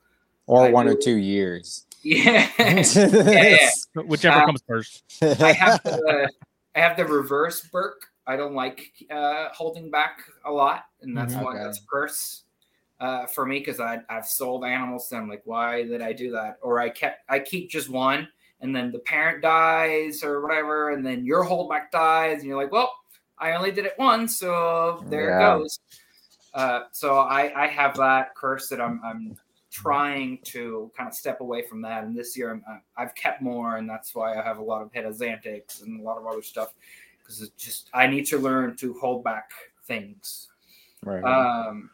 Or 0.47 0.66
I 0.66 0.70
one 0.70 0.87
or 0.87 0.95
two 0.95 1.16
years. 1.16 1.87
Yeah. 2.07 2.47
yeah. 2.59 3.70
Whichever 4.05 4.41
Uh, 4.43 4.45
comes 4.45 4.62
first. 4.68 5.05
I 5.22 5.53
have 5.55 5.83
the 5.83 6.31
I 6.77 6.79
have 6.81 6.99
the 6.99 7.07
reverse 7.07 7.66
Burke. 7.72 8.11
I 8.27 8.37
don't 8.37 8.55
like 8.55 8.93
uh, 9.11 9.51
holding 9.53 9.91
back 9.91 10.20
a 10.45 10.51
lot, 10.53 10.87
and 11.03 11.16
that's 11.16 11.35
Mhm. 11.35 11.41
why 11.41 11.55
Okay. 11.55 11.64
that's 11.64 11.79
a 11.81 11.87
curse 11.87 12.45
uh, 13.01 13.27
for 13.27 13.47
me 13.47 13.59
because 13.61 13.81
I 13.81 14.01
I've 14.09 14.27
sold 14.27 14.64
animals 14.64 15.11
and 15.12 15.20
I'm 15.22 15.29
like, 15.29 15.43
why 15.45 15.85
did 15.85 16.03
I 16.03 16.12
do 16.12 16.31
that? 16.33 16.59
Or 16.62 16.81
I 16.81 16.91
kept 16.91 17.25
I 17.29 17.41
keep 17.41 17.70
just 17.70 17.89
one, 17.91 18.29
and 18.61 18.75
then 18.75 18.93
the 18.93 19.01
parent 19.01 19.43
dies 19.43 20.22
or 20.25 20.41
whatever, 20.43 20.91
and 20.91 21.05
then 21.07 21.25
your 21.27 21.45
holdback 21.45 21.91
dies, 21.91 22.39
and 22.39 22.47
you're 22.49 22.62
like, 22.62 22.72
well, 22.72 22.93
I 23.39 23.53
only 23.55 23.72
did 23.72 23.87
it 23.87 23.95
once, 23.99 24.39
so 24.39 25.05
there 25.11 25.31
Yeah. 25.31 25.35
it 25.35 25.39
goes. 25.39 25.81
Uh, 26.53 26.85
so 26.93 27.18
I 27.18 27.64
I 27.64 27.66
have 27.68 27.97
that 27.97 28.35
curse 28.37 28.68
that 28.68 28.81
I'm 28.81 29.01
I'm 29.05 29.37
trying 29.70 30.39
to 30.45 30.93
kind 30.97 31.09
of 31.09 31.14
step 31.14 31.41
away 31.41 31.62
from 31.66 31.83
that. 31.83 32.05
And 32.05 32.16
this 32.16 32.37
year 32.37 32.53
I'm, 32.53 32.64
I- 32.68 33.03
I've 33.03 33.14
kept 33.16 33.43
more, 33.43 33.77
and 33.77 33.91
that's 33.91 34.14
why 34.14 34.35
I 34.39 34.43
have 34.43 34.59
a 34.59 34.62
lot 34.62 34.83
of 34.83 34.93
head 34.93 35.05
and 35.05 36.01
a 36.01 36.03
lot 36.03 36.16
of 36.18 36.27
other 36.27 36.43
stuff 36.43 36.75
because 37.25 37.41
it's 37.43 37.64
just 37.64 37.91
I 37.95 38.07
need 38.07 38.27
to 38.27 38.39
learn 38.39 38.77
to 38.77 38.95
hold 38.95 39.25
back 39.25 39.51
things. 39.87 40.49
right. 41.03 41.25
Um, 41.25 41.91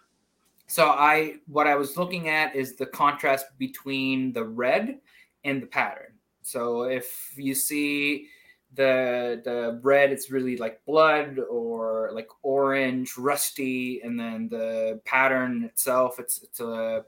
so 0.66 0.86
I 0.86 1.36
what 1.46 1.66
I 1.66 1.74
was 1.76 1.96
looking 1.96 2.28
at 2.28 2.54
is 2.54 2.76
the 2.76 2.86
contrast 2.86 3.46
between 3.58 4.32
the 4.32 4.44
red 4.44 5.00
and 5.44 5.62
the 5.62 5.66
pattern. 5.66 6.12
So 6.42 6.82
if 6.82 7.32
you 7.36 7.54
see 7.54 8.28
the 8.74 9.40
the 9.44 9.80
red, 9.82 10.12
it's 10.12 10.30
really 10.30 10.56
like 10.56 10.84
blood 10.84 11.38
or 11.38 12.10
like 12.12 12.28
orange, 12.42 13.16
rusty, 13.18 14.00
and 14.02 14.18
then 14.18 14.48
the 14.48 15.00
pattern 15.04 15.64
itself, 15.64 16.18
it's 16.18 16.42
it's 16.42 16.60
a 16.60 17.04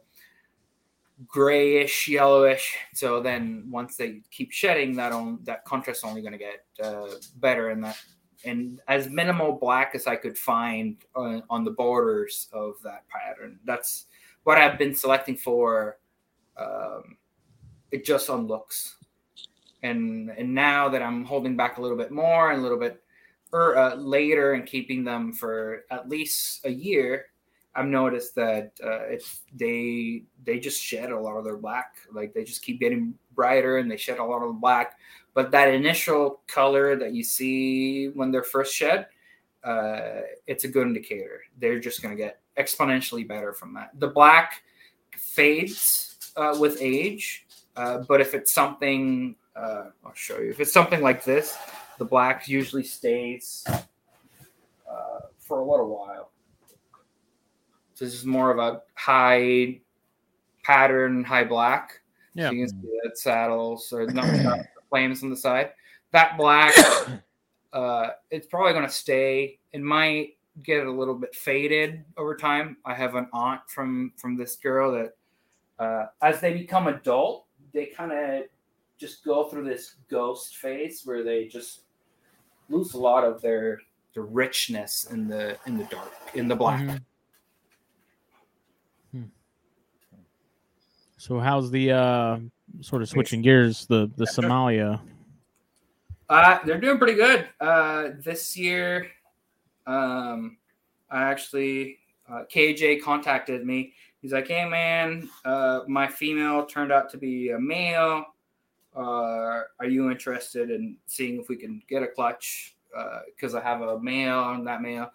grayish, 1.26 2.08
yellowish. 2.08 2.76
So 2.94 3.20
then 3.20 3.66
once 3.70 3.96
they 3.96 4.22
keep 4.30 4.52
shedding, 4.52 4.96
that 4.96 5.12
on 5.12 5.40
that 5.44 5.64
contrast 5.64 6.04
only 6.04 6.22
going 6.22 6.32
to 6.32 6.38
get 6.38 6.64
uh, 6.82 7.08
better, 7.36 7.70
and 7.70 7.84
that 7.84 7.98
and 8.44 8.80
as 8.88 9.08
minimal 9.08 9.52
black 9.52 9.92
as 9.94 10.06
I 10.06 10.16
could 10.16 10.36
find 10.36 10.96
on, 11.14 11.42
on 11.48 11.64
the 11.64 11.70
borders 11.70 12.48
of 12.52 12.74
that 12.82 13.04
pattern. 13.08 13.58
That's 13.64 14.06
what 14.44 14.58
I've 14.58 14.78
been 14.78 14.94
selecting 14.94 15.36
for. 15.36 15.98
Um, 16.56 17.16
it 17.90 18.04
just 18.04 18.30
on 18.30 18.46
looks, 18.46 18.96
and 19.82 20.30
and 20.30 20.54
now 20.54 20.88
that 20.88 21.02
I'm 21.02 21.24
holding 21.24 21.56
back 21.56 21.78
a 21.78 21.82
little 21.82 21.96
bit 21.96 22.10
more 22.10 22.50
and 22.50 22.60
a 22.60 22.62
little 22.62 22.78
bit 22.78 23.02
er, 23.54 23.76
uh, 23.76 23.94
later 23.96 24.52
and 24.52 24.66
keeping 24.66 25.04
them 25.04 25.32
for 25.32 25.84
at 25.90 26.08
least 26.08 26.64
a 26.64 26.70
year, 26.70 27.26
I've 27.75 27.87
noticed 27.87 28.35
that 28.35 28.73
uh, 28.85 29.16
they 29.55 30.25
they 30.45 30.59
just 30.59 30.83
shed 30.83 31.11
a 31.11 31.18
lot 31.18 31.37
of 31.37 31.45
their 31.45 31.57
black. 31.57 31.97
Like 32.12 32.35
they 32.35 32.45
just 32.45 32.62
keep 32.62 32.81
getting 32.81 33.14
brighter 33.35 33.79
and 33.79 33.91
they 33.91 33.97
shed 33.97 34.18
a 34.18 34.25
lot 34.25 34.43
of 34.43 34.49
the 34.49 34.61
black. 34.61 34.99
But 35.35 35.51
that 35.53 35.68
initial 35.68 36.43
color 36.47 36.97
that 36.97 37.14
you 37.14 37.25
see 37.25 38.09
when 38.09 38.31
they're 38.31 38.43
first 38.43 38.75
shed, 38.75 39.07
uh, 39.64 40.20
it's 40.47 40.64
a 40.64 40.68
good 40.68 40.87
indicator. 40.87 41.41
They're 41.59 41.81
just 41.81 42.03
going 42.03 42.14
to 42.14 42.23
get 42.23 42.41
exponentially 42.59 43.27
better 43.27 43.55
from 43.55 43.73
that. 43.75 43.91
The 43.99 44.09
black 44.09 44.62
fades 45.16 46.33
uh, 46.37 46.57
with 46.61 46.77
age, 46.81 47.47
uh, 47.77 47.99
but 48.07 48.20
if 48.20 48.35
it's 48.35 48.53
something, 48.53 49.37
uh, 49.57 49.85
I'll 50.05 50.14
show 50.14 50.39
you. 50.39 50.51
If 50.51 50.61
it's 50.61 50.73
something 50.73 51.01
like 51.01 51.25
this, 51.25 51.57
the 51.99 52.05
black 52.05 52.49
usually 52.49 52.85
stays 52.85 53.64
uh, 53.66 55.20
for 55.39 55.61
a 55.61 55.64
little 55.64 55.89
while. 55.89 56.32
This 58.03 58.14
is 58.14 58.24
more 58.24 58.50
of 58.50 58.59
a 58.59 58.82
high 58.94 59.78
pattern, 60.64 61.22
high 61.22 61.44
black. 61.44 62.00
Yeah. 62.34 62.48
So 62.48 62.55
you 62.55 62.66
can 62.66 62.82
see 62.82 62.98
that 63.05 63.16
saddles 63.16 63.92
or 63.92 64.07
not 64.07 64.24
saddles, 64.24 64.66
flames 64.90 65.22
on 65.22 65.30
the 65.30 65.36
side. 65.36 65.70
That 66.11 66.36
black, 66.36 66.74
uh, 67.72 68.09
it's 68.32 68.48
probably 68.48 68.72
going 68.72 68.86
to 68.86 68.92
stay. 68.92 69.61
It 69.72 69.82
might 69.82 70.30
get 70.64 70.84
a 70.84 70.90
little 70.90 71.14
bit 71.14 71.32
faded 71.32 72.05
over 72.16 72.34
time. 72.34 72.76
I 72.84 72.92
have 72.92 73.14
an 73.14 73.28
aunt 73.32 73.61
from 73.68 74.12
from 74.16 74.36
this 74.36 74.57
girl 74.57 74.90
that, 74.94 75.14
uh, 75.78 76.07
as 76.22 76.40
they 76.40 76.55
become 76.55 76.88
adult, 76.88 77.46
they 77.72 77.86
kind 77.86 78.11
of 78.11 78.46
just 78.98 79.24
go 79.24 79.44
through 79.44 79.66
this 79.66 79.94
ghost 80.11 80.57
phase 80.57 81.03
where 81.05 81.22
they 81.22 81.46
just 81.46 81.82
lose 82.68 82.94
a 82.94 82.98
lot 82.98 83.22
of 83.22 83.40
their 83.40 83.78
the 84.14 84.22
richness 84.22 85.05
in 85.12 85.28
the 85.28 85.57
in 85.66 85.78
the 85.78 85.84
dark 85.84 86.11
in 86.34 86.48
the 86.48 86.57
black. 86.57 86.80
Mhm. 86.82 87.00
So 91.23 91.39
how's 91.39 91.70
the 91.70 91.93
uh 91.93 92.39
sort 92.81 93.01
of 93.01 93.09
switching 93.09 93.43
gears 93.43 93.87
the 93.87 94.11
the 94.16 94.25
Simalia? 94.25 95.01
Uh, 96.29 96.59
they're 96.64 96.81
doing 96.81 96.99
pretty 96.99 97.14
good. 97.14 97.47
Uh, 97.61 98.09
this 98.25 98.57
year, 98.57 99.07
um, 99.87 100.57
I 101.12 101.23
actually 101.23 102.01
uh, 102.29 102.43
KJ 102.53 103.03
contacted 103.03 103.64
me. 103.64 103.93
He's 104.20 104.33
like, 104.33 104.49
"Hey 104.49 104.68
man, 104.68 105.31
uh, 105.45 105.83
my 105.87 106.09
female 106.09 106.66
turned 106.66 106.91
out 106.91 107.09
to 107.11 107.18
be 107.18 107.51
a 107.51 107.59
male. 107.59 108.25
Uh, 108.97 109.61
are 109.79 109.87
you 109.87 110.11
interested 110.11 110.73
in 110.73 110.97
seeing 111.07 111.39
if 111.39 111.49
we 111.49 111.55
can 111.55 111.81
get 111.89 112.03
a 112.03 112.09
clutch? 112.09 112.75
Because 113.37 113.55
I 113.55 113.62
have 113.62 113.81
a 113.81 114.01
male 114.01 114.51
and 114.51 114.66
that 114.66 114.83
male. 114.83 115.12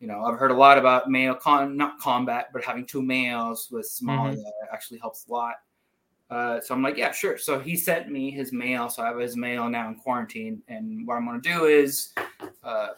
You 0.00 0.06
know, 0.06 0.24
I've 0.24 0.38
heard 0.38 0.52
a 0.52 0.54
lot 0.54 0.78
about 0.78 1.10
male 1.10 1.34
con 1.34 1.76
not 1.76 1.98
combat, 1.98 2.50
but 2.52 2.64
having 2.64 2.86
two 2.86 3.02
males 3.02 3.68
with 3.70 3.86
Simalia 3.86 4.44
actually 4.72 4.98
helps 4.98 5.26
a 5.28 5.32
lot. 5.32 5.54
Uh, 6.30 6.60
so 6.60 6.74
I'm 6.74 6.82
like, 6.82 6.96
yeah, 6.96 7.10
sure. 7.10 7.38
So 7.38 7.58
he 7.58 7.74
sent 7.74 8.10
me 8.10 8.30
his 8.30 8.52
male. 8.52 8.88
So 8.90 9.02
I 9.02 9.06
have 9.08 9.18
his 9.18 9.36
male 9.36 9.68
now 9.68 9.88
in 9.88 9.96
quarantine. 9.96 10.62
And 10.68 11.06
what 11.06 11.16
I'm 11.16 11.26
going 11.26 11.40
to 11.40 11.48
do 11.48 11.64
is 11.64 12.12
uh, 12.62 12.88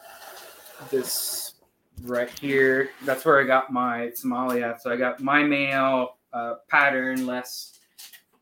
this 0.91 1.55
right 2.03 2.29
here. 2.29 2.89
That's 3.03 3.25
where 3.25 3.41
I 3.41 3.45
got 3.45 3.71
my 3.71 4.11
Simalia. 4.15 4.79
So 4.79 4.91
I 4.91 4.97
got 4.97 5.21
my 5.21 5.43
male 5.43 6.17
uh, 6.33 6.55
pattern 6.67 7.25
less 7.25 7.79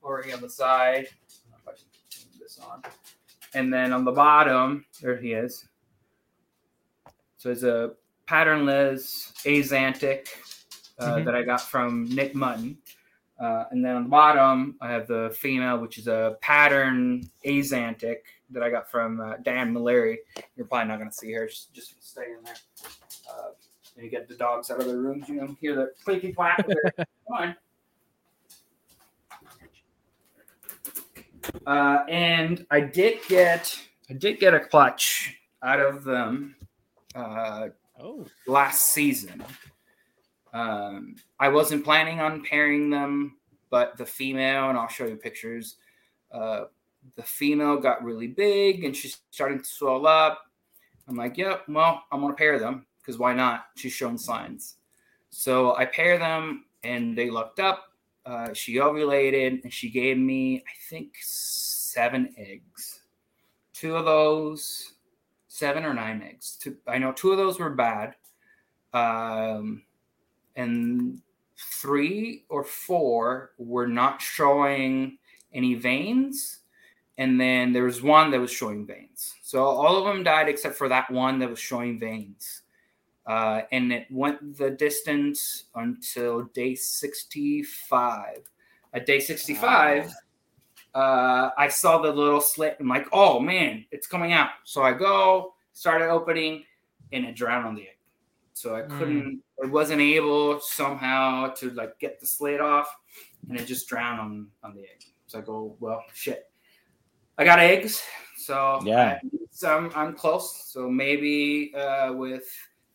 already 0.03 0.33
on 0.33 0.41
the 0.41 0.49
side. 0.49 1.07
I 1.07 1.51
don't 1.51 1.51
know 1.51 1.57
if 1.61 1.67
I 1.67 1.71
can 1.71 1.85
turn 2.09 2.39
this 2.39 2.59
on. 2.59 2.81
and 3.53 3.73
then 3.73 3.93
on 3.93 4.05
the 4.05 4.11
bottom, 4.11 4.85
there 5.01 5.17
he 5.17 5.33
is. 5.33 5.67
So 7.37 7.51
it's 7.51 7.63
a 7.63 7.91
patternless 8.29 9.33
Axanthic 9.43 10.27
uh, 10.99 11.15
Mhm. 11.15 11.25
that 11.25 11.33
I 11.35 11.41
got 11.41 11.61
from 11.61 12.05
Nick 12.13 12.35
Mutton. 12.35 12.77
Uh, 13.39 13.63
and 13.71 13.83
then 13.83 13.95
on 13.95 14.03
the 14.03 14.09
bottom, 14.09 14.75
I 14.81 14.91
have 14.91 15.07
the 15.07 15.35
female, 15.35 15.79
which 15.79 15.97
is 15.97 16.07
a 16.07 16.37
pattern 16.39 17.23
Axanthic 17.43 18.19
that 18.51 18.61
I 18.61 18.69
got 18.69 18.91
from 18.91 19.19
uh, 19.19 19.37
Dan 19.37 19.73
Malari. 19.73 20.17
You're 20.55 20.67
probably 20.67 20.89
not 20.89 20.97
going 20.99 21.09
to 21.09 21.15
see 21.15 21.31
her; 21.31 21.47
she's 21.49 21.69
just 21.73 21.91
gonna 21.93 22.01
stay 22.03 22.25
in 22.37 22.43
there. 22.43 22.55
Uh, 23.31 23.49
and 23.95 24.05
you 24.05 24.11
get 24.11 24.27
the 24.27 24.35
dogs 24.35 24.69
out 24.69 24.79
of 24.79 24.85
their 24.85 24.97
rooms. 24.97 25.27
You 25.27 25.35
know, 25.35 25.55
hear 25.59 25.75
the 25.75 25.91
clicky 26.05 26.35
clack. 26.35 26.57
Come 26.97 27.05
on. 27.31 27.55
Uh, 31.65 32.03
and 32.07 32.65
I 32.69 32.81
did 32.81 33.19
get 33.27 33.75
I 34.09 34.13
did 34.13 34.39
get 34.39 34.53
a 34.53 34.59
clutch 34.59 35.39
out 35.63 35.79
of 35.79 36.03
them 36.03 36.55
uh, 37.15 37.69
Oh, 38.01 38.25
last 38.47 38.91
season. 38.91 39.43
Um, 40.53 41.15
I 41.39 41.49
wasn't 41.49 41.83
planning 41.83 42.21
on 42.21 42.43
pairing 42.43 42.89
them, 42.89 43.37
but 43.69 43.97
the 43.97 44.05
female, 44.05 44.69
and 44.69 44.77
I'll 44.77 44.87
show 44.87 45.05
you 45.05 45.15
pictures. 45.15 45.75
Uh, 46.31 46.65
the 47.15 47.23
female 47.23 47.77
got 47.77 48.03
really 48.03 48.27
big 48.27 48.83
and 48.83 48.95
she's 48.95 49.19
starting 49.31 49.59
to 49.59 49.65
swell 49.65 50.07
up. 50.07 50.45
I'm 51.07 51.15
like, 51.15 51.37
yep, 51.37 51.63
well, 51.67 52.03
I'm 52.11 52.21
gonna 52.21 52.33
pair 52.33 52.59
them 52.59 52.85
because 52.99 53.17
why 53.17 53.33
not? 53.33 53.65
She's 53.75 53.93
shown 53.93 54.17
signs. 54.17 54.75
So 55.29 55.75
I 55.75 55.85
pair 55.85 56.17
them 56.17 56.65
and 56.83 57.17
they 57.17 57.29
looked 57.29 57.59
up. 57.59 57.93
Uh, 58.25 58.53
she 58.53 58.75
ovulated 58.75 59.63
and 59.63 59.73
she 59.73 59.89
gave 59.89 60.17
me, 60.17 60.59
I 60.59 60.89
think, 60.89 61.15
seven 61.21 62.33
eggs. 62.37 63.01
Two 63.73 63.95
of 63.95 64.05
those, 64.05 64.93
seven 65.59 65.85
or 65.85 65.93
nine 65.93 66.23
eggs. 66.23 66.65
I 66.87 66.97
know 66.97 67.11
two 67.11 67.31
of 67.31 67.37
those 67.37 67.59
were 67.59 67.69
bad. 67.69 68.15
Um, 68.93 69.83
and 70.55 71.21
three 71.57 72.45
or 72.49 72.63
four 72.63 73.51
were 73.57 73.87
not 73.87 74.21
showing 74.21 75.17
any 75.53 75.75
veins. 75.75 76.59
And 77.17 77.39
then 77.39 77.73
there 77.73 77.83
was 77.83 78.01
one 78.01 78.31
that 78.31 78.39
was 78.39 78.51
showing 78.51 78.85
veins. 78.85 79.35
So 79.43 79.63
all 79.63 79.97
of 79.97 80.05
them 80.05 80.23
died 80.23 80.47
except 80.47 80.75
for 80.75 80.87
that 80.87 81.11
one 81.11 81.37
that 81.39 81.49
was 81.49 81.59
showing 81.59 81.99
veins. 81.99 82.61
Uh, 83.25 83.61
and 83.71 83.91
it 83.91 84.07
went 84.09 84.57
the 84.57 84.71
distance 84.71 85.65
until 85.75 86.43
day 86.53 86.73
65. 86.75 88.37
At 88.93 89.05
day 89.05 89.19
65, 89.19 90.11
uh, 90.95 91.49
I 91.57 91.67
saw 91.69 91.99
the 92.01 92.11
little 92.11 92.41
slit. 92.41 92.77
I'm 92.79 92.87
like, 92.87 93.07
oh 93.13 93.39
man, 93.39 93.85
it's 93.91 94.07
coming 94.07 94.33
out. 94.33 94.49
So 94.63 94.81
I 94.83 94.93
go, 94.93 95.53
started 95.73 96.09
opening, 96.09 96.63
and 97.11 97.25
it 97.25 97.35
drowned 97.35 97.65
on 97.67 97.75
the 97.75 97.83
egg. 97.83 97.97
So 98.53 98.75
I 98.75 98.81
Mm. 98.81 98.97
couldn't, 98.97 99.43
I 99.63 99.67
wasn't 99.67 100.01
able 100.01 100.59
somehow 100.59 101.47
to 101.55 101.69
like 101.71 101.97
get 101.99 102.19
the 102.19 102.25
slit 102.25 102.59
off, 102.59 102.93
and 103.49 103.59
it 103.59 103.65
just 103.65 103.87
drowned 103.87 104.19
on 104.19 104.47
on 104.63 104.75
the 104.75 104.81
egg. 104.81 105.03
So 105.27 105.39
I 105.39 105.41
go, 105.41 105.75
well, 105.79 106.03
shit. 106.13 106.49
I 107.37 107.45
got 107.45 107.59
eggs, 107.59 108.03
so 108.35 108.81
Yeah. 108.83 109.19
so 109.51 109.77
I'm, 109.77 109.91
I'm 109.95 110.13
close. 110.13 110.65
So 110.73 110.89
maybe 110.89 111.73
uh, 111.75 112.11
with 112.13 112.43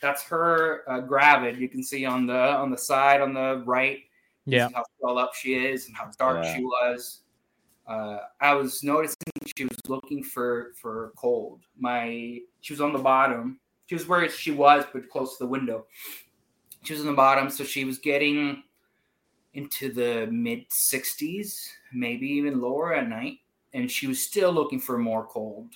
that's 0.01 0.22
her 0.24 0.82
uh, 0.86 1.01
gravid. 1.01 1.57
You 1.59 1.68
can 1.68 1.82
see 1.82 2.05
on 2.05 2.26
the 2.26 2.36
on 2.36 2.70
the 2.70 2.76
side 2.76 3.22
on 3.22 3.32
the 3.32 3.62
right. 3.64 4.01
yeah. 4.45 4.68
how 4.74 4.84
swelled 4.99 5.16
up 5.18 5.34
she 5.34 5.55
is 5.55 5.86
and 5.86 5.97
how 5.97 6.11
dark 6.18 6.45
Yeah. 6.45 6.57
she 6.57 6.62
was. 6.62 7.20
Uh, 7.87 8.18
I 8.41 8.55
was 8.55 8.82
noticing 8.82 9.16
she 9.57 9.64
was 9.64 9.78
looking 9.89 10.22
for 10.22 10.72
for 10.80 11.12
cold. 11.16 11.61
My 11.78 12.39
she 12.61 12.72
was 12.72 12.80
on 12.80 12.93
the 12.93 12.99
bottom. 12.99 13.61
She 13.87 13.95
was 13.95 14.09
where 14.09 14.28
she 14.28 14.51
was, 14.51 14.85
but 14.93 15.11
close 15.11 15.37
to 15.37 15.45
the 15.45 15.51
window. 15.51 15.87
She 16.82 16.95
was 16.95 17.01
on 17.01 17.07
the 17.07 17.12
bottom, 17.12 17.51
so 17.51 17.64
she 17.64 17.85
was 17.85 17.99
getting 17.99 18.62
into 19.53 19.93
the 19.93 20.26
mid 20.30 20.68
60s, 20.70 21.68
maybe 21.93 22.26
even 22.26 22.61
lower 22.61 22.95
at 22.95 23.09
night, 23.09 23.39
and 23.72 23.91
she 23.91 24.07
was 24.07 24.20
still 24.20 24.53
looking 24.53 24.80
for 24.80 24.99
more 24.99 25.26
cold. 25.26 25.74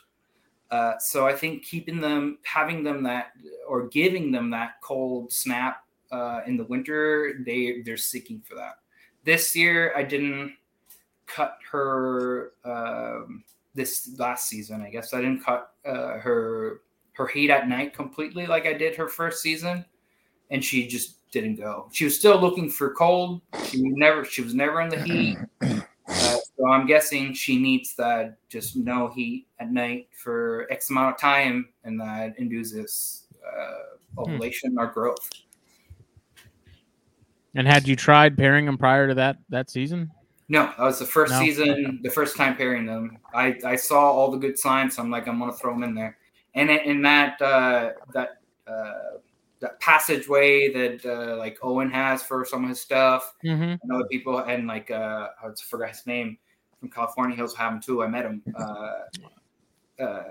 Uh, 0.70 0.98
so 0.98 1.26
I 1.26 1.34
think 1.34 1.64
keeping 1.64 2.00
them, 2.00 2.38
having 2.42 2.82
them 2.82 3.02
that, 3.04 3.32
or 3.66 3.88
giving 3.88 4.30
them 4.30 4.50
that 4.50 4.80
cold 4.82 5.32
snap 5.32 5.84
uh, 6.12 6.40
in 6.46 6.56
the 6.56 6.64
winter, 6.64 7.40
they 7.44 7.82
they're 7.84 7.96
seeking 7.96 8.42
for 8.46 8.54
that. 8.54 8.78
This 9.24 9.54
year, 9.56 9.92
I 9.96 10.02
didn't 10.02 10.54
cut 11.28 11.58
her. 11.70 12.52
Um, 12.64 13.44
this 13.74 14.18
last 14.18 14.48
season, 14.48 14.82
I 14.82 14.90
guess 14.90 15.14
I 15.14 15.20
didn't 15.20 15.44
cut 15.44 15.72
uh, 15.86 16.18
her 16.18 16.80
her 17.12 17.26
heat 17.26 17.50
at 17.50 17.68
night 17.68 17.94
completely 17.94 18.46
like 18.46 18.66
I 18.66 18.72
did 18.72 18.94
her 18.96 19.08
first 19.08 19.42
season, 19.42 19.84
and 20.50 20.64
she 20.64 20.86
just 20.86 21.30
didn't 21.30 21.56
go. 21.56 21.88
She 21.92 22.04
was 22.04 22.16
still 22.18 22.40
looking 22.40 22.68
for 22.68 22.92
cold. 22.94 23.40
She 23.64 23.80
never. 23.82 24.24
She 24.24 24.42
was 24.42 24.54
never 24.54 24.80
in 24.80 24.88
the 24.88 25.02
heat. 25.02 25.38
Uh, 26.10 26.38
so 26.56 26.66
I'm 26.66 26.86
guessing 26.86 27.34
she 27.34 27.58
needs 27.58 27.94
that 27.96 28.38
just 28.48 28.76
no 28.76 29.08
heat 29.08 29.46
at 29.60 29.70
night 29.70 30.08
for 30.10 30.66
X 30.70 30.88
amount 30.88 31.14
of 31.14 31.20
time, 31.20 31.68
and 31.84 32.00
that 32.00 32.32
induces 32.38 33.26
uh, 33.46 34.18
ovulation 34.18 34.78
or 34.78 34.86
growth. 34.86 35.28
And 37.54 37.68
had 37.68 37.86
you 37.86 37.94
tried 37.94 38.38
pairing 38.38 38.64
them 38.64 38.78
prior 38.78 39.06
to 39.06 39.14
that 39.16 39.36
that 39.50 39.68
season? 39.68 40.10
No, 40.48 40.64
that 40.78 40.78
was 40.80 40.98
the 40.98 41.04
first 41.04 41.32
No? 41.32 41.40
season, 41.40 42.00
the 42.02 42.10
first 42.10 42.36
time 42.36 42.56
pairing 42.56 42.86
them. 42.86 43.18
I, 43.34 43.56
I 43.66 43.76
saw 43.76 44.00
all 44.10 44.30
the 44.30 44.38
good 44.38 44.58
signs. 44.58 44.96
So 44.96 45.02
I'm 45.02 45.10
like, 45.10 45.28
I'm 45.28 45.38
gonna 45.38 45.52
throw 45.52 45.72
them 45.74 45.82
in 45.82 45.94
there, 45.94 46.16
and 46.54 46.70
in- 46.70 46.78
in 46.90 47.02
that 47.02 47.40
uh, 47.42 47.90
that 48.14 48.40
uh, 48.66 49.18
that 49.60 49.78
passageway 49.80 50.72
that 50.72 51.04
uh, 51.04 51.36
like 51.36 51.58
Owen 51.62 51.90
has 51.90 52.22
for 52.22 52.44
some 52.46 52.62
of 52.64 52.70
his 52.70 52.80
stuff, 52.80 53.34
Mm-hmm. 53.44 53.62
and 53.82 53.92
other 53.92 54.06
people, 54.10 54.38
and 54.38 54.66
like 54.66 54.90
uh, 54.90 55.28
I 55.44 55.48
forgot 55.68 55.90
his 55.90 56.06
name 56.06 56.38
from 56.80 56.90
California. 56.90 57.36
He 57.36 57.42
also 57.42 57.56
have 57.56 57.72
him 57.74 57.80
too. 57.80 58.02
I 58.02 58.06
met 58.06 58.24
him. 58.24 58.42
Uh, 58.58 58.92
uh, 60.00 60.22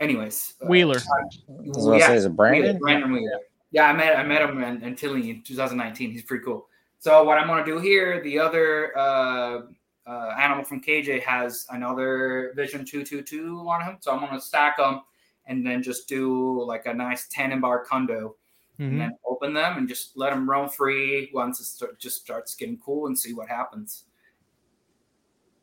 anyways, 0.00 0.54
uh, 0.62 0.66
Wheeler. 0.68 0.96
I 0.98 1.22
was 1.48 2.00
yeah, 2.00 2.06
say, 2.06 2.16
is 2.16 2.24
it 2.24 2.36
Brandon? 2.36 2.62
Wheeler, 2.62 2.78
Brandon 2.78 3.12
Wheeler. 3.12 3.40
Yeah, 3.72 3.88
I 3.88 3.92
met 3.92 4.16
I 4.16 4.22
met 4.22 4.40
him 4.42 4.62
in, 4.62 4.82
in 4.82 4.94
Tinley 4.96 5.28
in 5.30 5.42
2019. 5.42 6.12
He's 6.12 6.22
pretty 6.22 6.44
cool. 6.44 6.68
So 7.06 7.22
what 7.22 7.38
I'm 7.38 7.46
gonna 7.46 7.64
do 7.64 7.78
here, 7.78 8.20
the 8.20 8.36
other 8.36 8.90
uh, 8.98 9.60
uh, 10.08 10.34
animal 10.40 10.64
from 10.64 10.80
KJ 10.80 11.22
has 11.22 11.64
another 11.70 12.52
Vision 12.56 12.84
222 12.84 13.60
on 13.60 13.80
him, 13.80 13.98
so 14.00 14.10
I'm 14.10 14.18
gonna 14.18 14.40
stack 14.40 14.78
them 14.78 15.02
and 15.46 15.64
then 15.64 15.84
just 15.84 16.08
do 16.08 16.64
like 16.64 16.86
a 16.86 16.92
nice 16.92 17.28
Tanimbar 17.28 17.84
condo 17.84 18.34
and 18.80 18.94
hmm 18.94 18.98
then 18.98 19.12
open 19.24 19.54
them 19.54 19.78
and 19.78 19.88
just 19.88 20.16
let 20.16 20.30
them 20.30 20.50
roam 20.50 20.68
free 20.68 21.30
once 21.32 21.60
it 21.60 21.66
start, 21.66 22.00
just 22.00 22.22
starts 22.22 22.56
getting 22.56 22.76
cool 22.84 23.06
and 23.06 23.16
see 23.16 23.32
what 23.32 23.48
happens. 23.48 24.06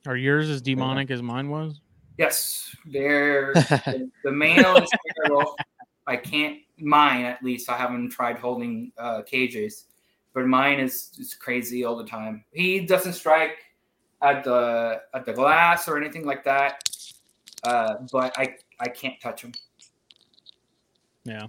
Are 0.07 0.15
yours 0.15 0.49
as 0.49 0.61
demonic 0.61 1.11
as 1.11 1.21
mine 1.21 1.49
was? 1.49 1.81
Yes, 2.17 2.73
they're 2.85 3.53
the, 3.55 4.09
the 4.23 4.31
male 4.31 4.77
is 4.77 4.89
terrible. 5.17 5.57
I 6.07 6.15
can't 6.15 6.59
mine 6.79 7.25
at 7.25 7.43
least. 7.43 7.69
I 7.69 7.75
haven't 7.75 8.11
tried 8.11 8.37
holding 8.37 8.93
uh, 8.97 9.23
cages, 9.23 9.87
but 10.33 10.45
mine 10.45 10.79
is 10.79 11.11
is 11.19 11.33
crazy 11.33 11.83
all 11.85 11.95
the 11.95 12.05
time. 12.05 12.43
He 12.51 12.79
doesn't 12.81 13.13
strike 13.13 13.57
at 14.21 14.43
the 14.43 15.01
at 15.13 15.25
the 15.25 15.33
glass 15.33 15.87
or 15.87 15.97
anything 15.97 16.25
like 16.25 16.43
that. 16.45 16.83
Uh, 17.63 17.95
but 18.11 18.37
I 18.37 18.55
I 18.79 18.89
can't 18.89 19.19
touch 19.21 19.41
him. 19.43 19.53
Yeah. 21.23 21.47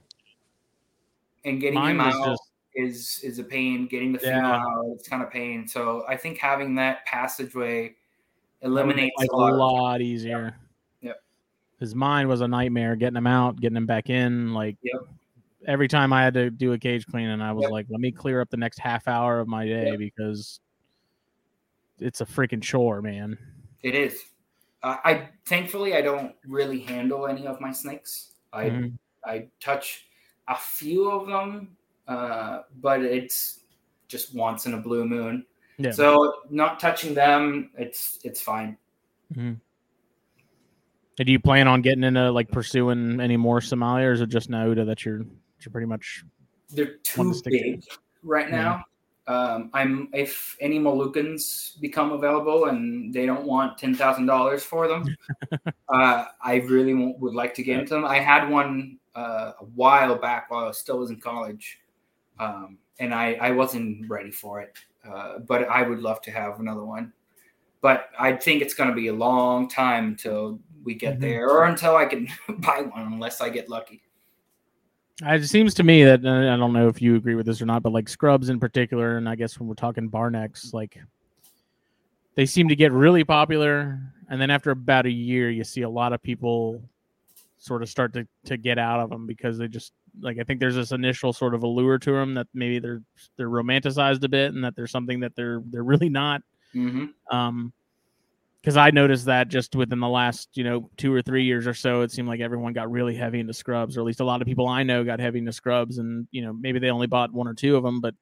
And 1.45 1.61
getting 1.61 1.79
Mine 1.79 1.97
him 1.97 2.01
out 2.01 2.27
just 2.27 2.43
is 2.75 3.21
is 3.23 3.39
a 3.39 3.45
pain. 3.45 3.87
Getting 3.87 4.13
the 4.13 4.19
female 4.19 4.39
Yeah. 4.39 4.57
out 4.65 4.85
it's 4.95 5.09
kind 5.09 5.23
of 5.23 5.31
pain. 5.31 5.67
So 5.69 6.05
I 6.09 6.17
think 6.17 6.39
having 6.39 6.75
that 6.77 7.05
passageway 7.07 7.95
that 8.61 8.71
would 8.71 8.87
make 8.87 8.87
eliminates 8.87 9.15
life 9.19 9.29
a 9.33 9.35
a 9.35 9.37
lot. 9.37 9.53
of- 9.53 9.59
lot 9.59 10.01
easier. 10.01 10.57
Yep. 11.03 11.23
Because 11.79 11.95
mine 11.95 12.29
was 12.29 12.41
a 12.41 12.49
nightmare 12.49 12.97
getting 12.97 13.17
him 13.17 13.27
out, 13.27 13.61
getting 13.61 13.77
him 13.77 13.87
back 13.87 14.09
in. 14.11 14.55
Like 14.55 14.77
Yep. 14.83 15.09
Every 15.67 15.89
time 15.89 16.13
I 16.13 16.23
had 16.23 16.35
to 16.35 16.51
do 16.51 16.73
a 16.73 16.79
cage 16.79 17.07
clean, 17.07 17.29
and 17.29 17.43
I 17.43 17.53
was 17.53 17.63
Yep. 17.63 17.71
like, 17.71 17.87
let 17.89 18.01
me 18.01 18.13
clear 18.13 18.41
up 18.41 18.51
the 18.51 18.57
next 18.57 18.79
half 18.79 19.09
hour 19.09 19.41
of 19.41 19.49
my 19.49 19.67
day 19.67 19.91
Yep. 19.91 19.99
because 19.99 20.61
it's 21.99 22.21
a 22.21 22.27
freaking 22.27 22.63
chore, 22.63 23.01
man. 23.01 23.39
It 23.83 23.95
is. 23.95 24.23
Uh, 24.83 24.97
I 25.05 25.29
thankfully 25.47 25.95
I 25.95 26.03
don't 26.03 26.35
really 26.47 26.81
handle 26.81 27.27
any 27.27 27.47
of 27.47 27.61
my 27.61 27.73
snakes. 27.73 28.33
I 28.53 28.65
Mhm. 28.71 28.99
I 29.25 29.49
touch 29.59 30.07
a 30.49 30.57
few 30.57 31.11
of 31.11 31.27
them, 31.27 31.77
uh, 32.07 32.63
but 32.83 33.03
it's 33.03 33.61
just 34.09 34.35
once 34.35 34.67
in 34.67 34.75
a 34.75 34.79
blue 34.79 35.07
moon. 35.07 35.47
Yeah. 35.79 35.93
So 35.93 36.43
not 36.51 36.79
touching 36.79 37.15
them, 37.15 37.71
it's 37.79 38.21
it's 38.25 38.41
fine. 38.43 38.77
And 39.35 39.61
do 41.17 41.33
you 41.33 41.39
plan 41.41 41.67
on 41.69 41.81
getting 41.81 42.05
into 42.05 42.31
like 42.31 42.51
pursuing 42.51 43.21
any 43.21 43.37
more 43.39 43.61
Simalia, 43.61 44.09
or 44.09 44.13
is 44.13 44.21
it 44.21 44.29
just 44.29 44.51
Nauta 44.51 44.85
that 44.87 45.05
you're 45.05 45.23
you're 45.61 45.73
pretty 45.73 45.87
much 45.87 46.25
They're 46.71 46.97
too 46.99 47.29
to 47.29 47.35
stick 47.35 47.53
to. 47.53 47.59
big 47.59 47.85
right 48.23 48.49
Yeah. 48.51 48.57
now. 48.57 48.85
Um, 49.27 49.71
I'm 49.73 50.09
if 50.13 50.57
any 50.61 50.79
Moluccans 50.79 51.81
become 51.81 52.13
available 52.13 52.67
and 52.67 53.13
they 53.13 53.25
don't 53.25 53.45
want 53.47 53.79
ten 53.79 53.95
thousand 53.95 54.27
dollars 54.27 54.63
for 54.65 54.87
them, 54.87 55.17
uh, 55.89 56.27
I 56.43 56.57
really 56.57 56.95
would 56.95 57.35
like 57.35 57.55
to 57.55 57.63
get 57.63 57.81
into 57.81 57.95
them. 57.95 58.05
I 58.05 58.19
had 58.19 58.49
one 58.51 58.99
uh, 59.15 59.53
a 59.61 59.65
while 59.65 60.17
back 60.17 60.51
while 60.51 60.69
I 60.69 60.73
still 60.73 60.99
was 60.99 61.11
in 61.11 61.21
college, 61.21 61.79
um, 62.39 62.77
and 62.99 63.15
I 63.15 63.35
I 63.35 63.51
wasn't 63.53 64.11
ready 64.11 64.31
for 64.31 64.61
it. 64.61 64.77
Uh, 65.09 65.39
but 65.39 65.69
I 65.69 65.83
would 65.83 66.01
love 66.01 66.21
to 66.23 66.31
have 66.31 66.61
another 66.61 66.85
one. 66.85 67.13
But 67.81 68.09
I 68.19 68.33
think 68.33 68.63
it's 68.63 68.73
going 68.75 68.89
to 68.89 68.97
be 68.97 69.09
a 69.09 69.13
long 69.13 69.69
time 69.69 70.07
until 70.09 70.59
we 70.83 70.95
get 70.95 71.17
Mhm. 71.19 71.21
there, 71.21 71.49
or 71.51 71.65
until 71.65 71.97
I 71.97 72.05
can 72.07 72.29
buy 72.61 72.83
one, 72.83 73.13
unless 73.13 73.41
I 73.41 73.49
get 73.49 73.69
lucky. 73.71 74.03
It 75.23 75.47
seems 75.47 75.75
to 75.75 75.85
me 75.85 76.03
that 76.05 76.21
I 76.21 76.57
don't 76.57 76.73
know 76.73 76.89
if 76.89 77.01
you 77.01 77.15
agree 77.15 77.37
with 77.37 77.47
this 77.47 77.63
or 77.63 77.67
not, 77.67 77.83
but 77.83 77.93
like 77.93 78.09
scrubs 78.09 78.49
in 78.49 78.59
particular, 78.59 79.17
and 79.17 79.29
I 79.29 79.37
guess 79.37 79.61
when 79.61 79.69
we're 79.69 79.75
talking 79.75 80.09
bar 80.09 80.31
necks, 80.31 80.75
like 80.75 80.99
they 82.35 82.47
seem 82.47 82.69
to 82.69 82.77
get 82.77 82.91
really 82.91 83.23
popular, 83.23 84.01
and 84.29 84.41
then 84.41 84.51
after 84.51 84.73
about 84.73 85.07
a 85.07 85.11
year, 85.11 85.51
you 85.51 85.63
see 85.63 85.83
a 85.83 85.89
lot 85.89 86.13
of 86.13 86.23
people 86.23 86.83
sort 87.59 87.83
of 87.83 87.89
start 87.89 88.13
to 88.15 88.27
to 88.45 88.57
get 88.57 88.77
out 88.77 89.01
of 89.01 89.09
them 89.09 89.27
because 89.27 89.57
they 89.57 89.69
just 89.69 89.93
like 90.21 90.39
I 90.41 90.43
think 90.43 90.59
there's 90.59 90.75
this 90.75 90.91
initial 90.91 91.33
sort 91.33 91.55
of 91.55 91.63
allure 91.63 91.99
to 91.99 92.13
them 92.13 92.35
that 92.35 92.49
maybe 92.53 92.81
they're 92.81 93.03
they're 93.37 93.49
romanticized 93.49 94.25
a 94.25 94.29
bit, 94.29 94.53
and 94.53 94.65
that 94.65 94.75
there's 94.75 94.91
something 94.91 95.21
that 95.21 95.37
they're 95.37 95.63
they're 95.67 95.85
really 95.85 96.09
not. 96.09 96.43
Mm-hmm. 96.75 97.07
Um, 97.35 97.73
because 98.65 98.79
I 98.79 98.91
noticed 98.91 99.27
that 99.27 99.49
just 99.49 99.77
within 99.77 100.01
the 100.01 100.09
last, 100.09 100.49
you 100.55 100.65
know, 100.65 100.89
two 100.97 101.13
or 101.13 101.21
three 101.21 101.45
years 101.45 101.67
or 101.67 101.75
so, 101.75 102.01
it 102.01 102.11
seemed 102.11 102.29
like 102.29 102.41
everyone 102.41 102.73
got 102.73 102.91
really 102.91 103.15
heavy 103.15 103.39
into 103.39 103.53
scrubs, 103.53 103.95
or 103.95 104.01
at 104.01 104.07
least 104.07 104.21
a 104.21 104.25
lot 104.25 104.41
of 104.41 104.47
people 104.47 104.67
I 104.67 104.83
know 104.83 105.05
got 105.05 105.21
heavy 105.21 105.41
into 105.41 105.53
scrubs, 105.53 105.99
and 105.99 106.27
you 106.31 106.41
know, 106.41 106.55
maybe 106.55 106.79
they 106.79 106.89
only 106.89 107.07
bought 107.07 107.31
one 107.31 107.47
or 107.47 107.53
two 107.53 107.77
of 107.77 107.83
them, 107.83 108.01
but 108.01 108.15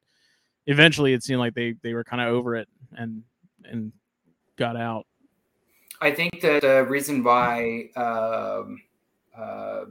eventually 0.67 1.13
it 1.13 1.23
seemed 1.23 1.39
like 1.39 1.53
they 1.53 1.75
they 1.81 1.93
were 1.93 2.03
kind 2.03 2.21
of 2.21 2.27
over 2.27 2.57
it 2.57 2.67
and 2.91 3.23
and 3.63 3.93
got 4.57 4.75
out. 4.75 5.07
I 6.01 6.11
think 6.11 6.41
that 6.41 6.63
the 6.63 6.83
reason 6.89 7.23
why 7.23 7.85
um, 7.95 8.81
uh, 9.37 9.85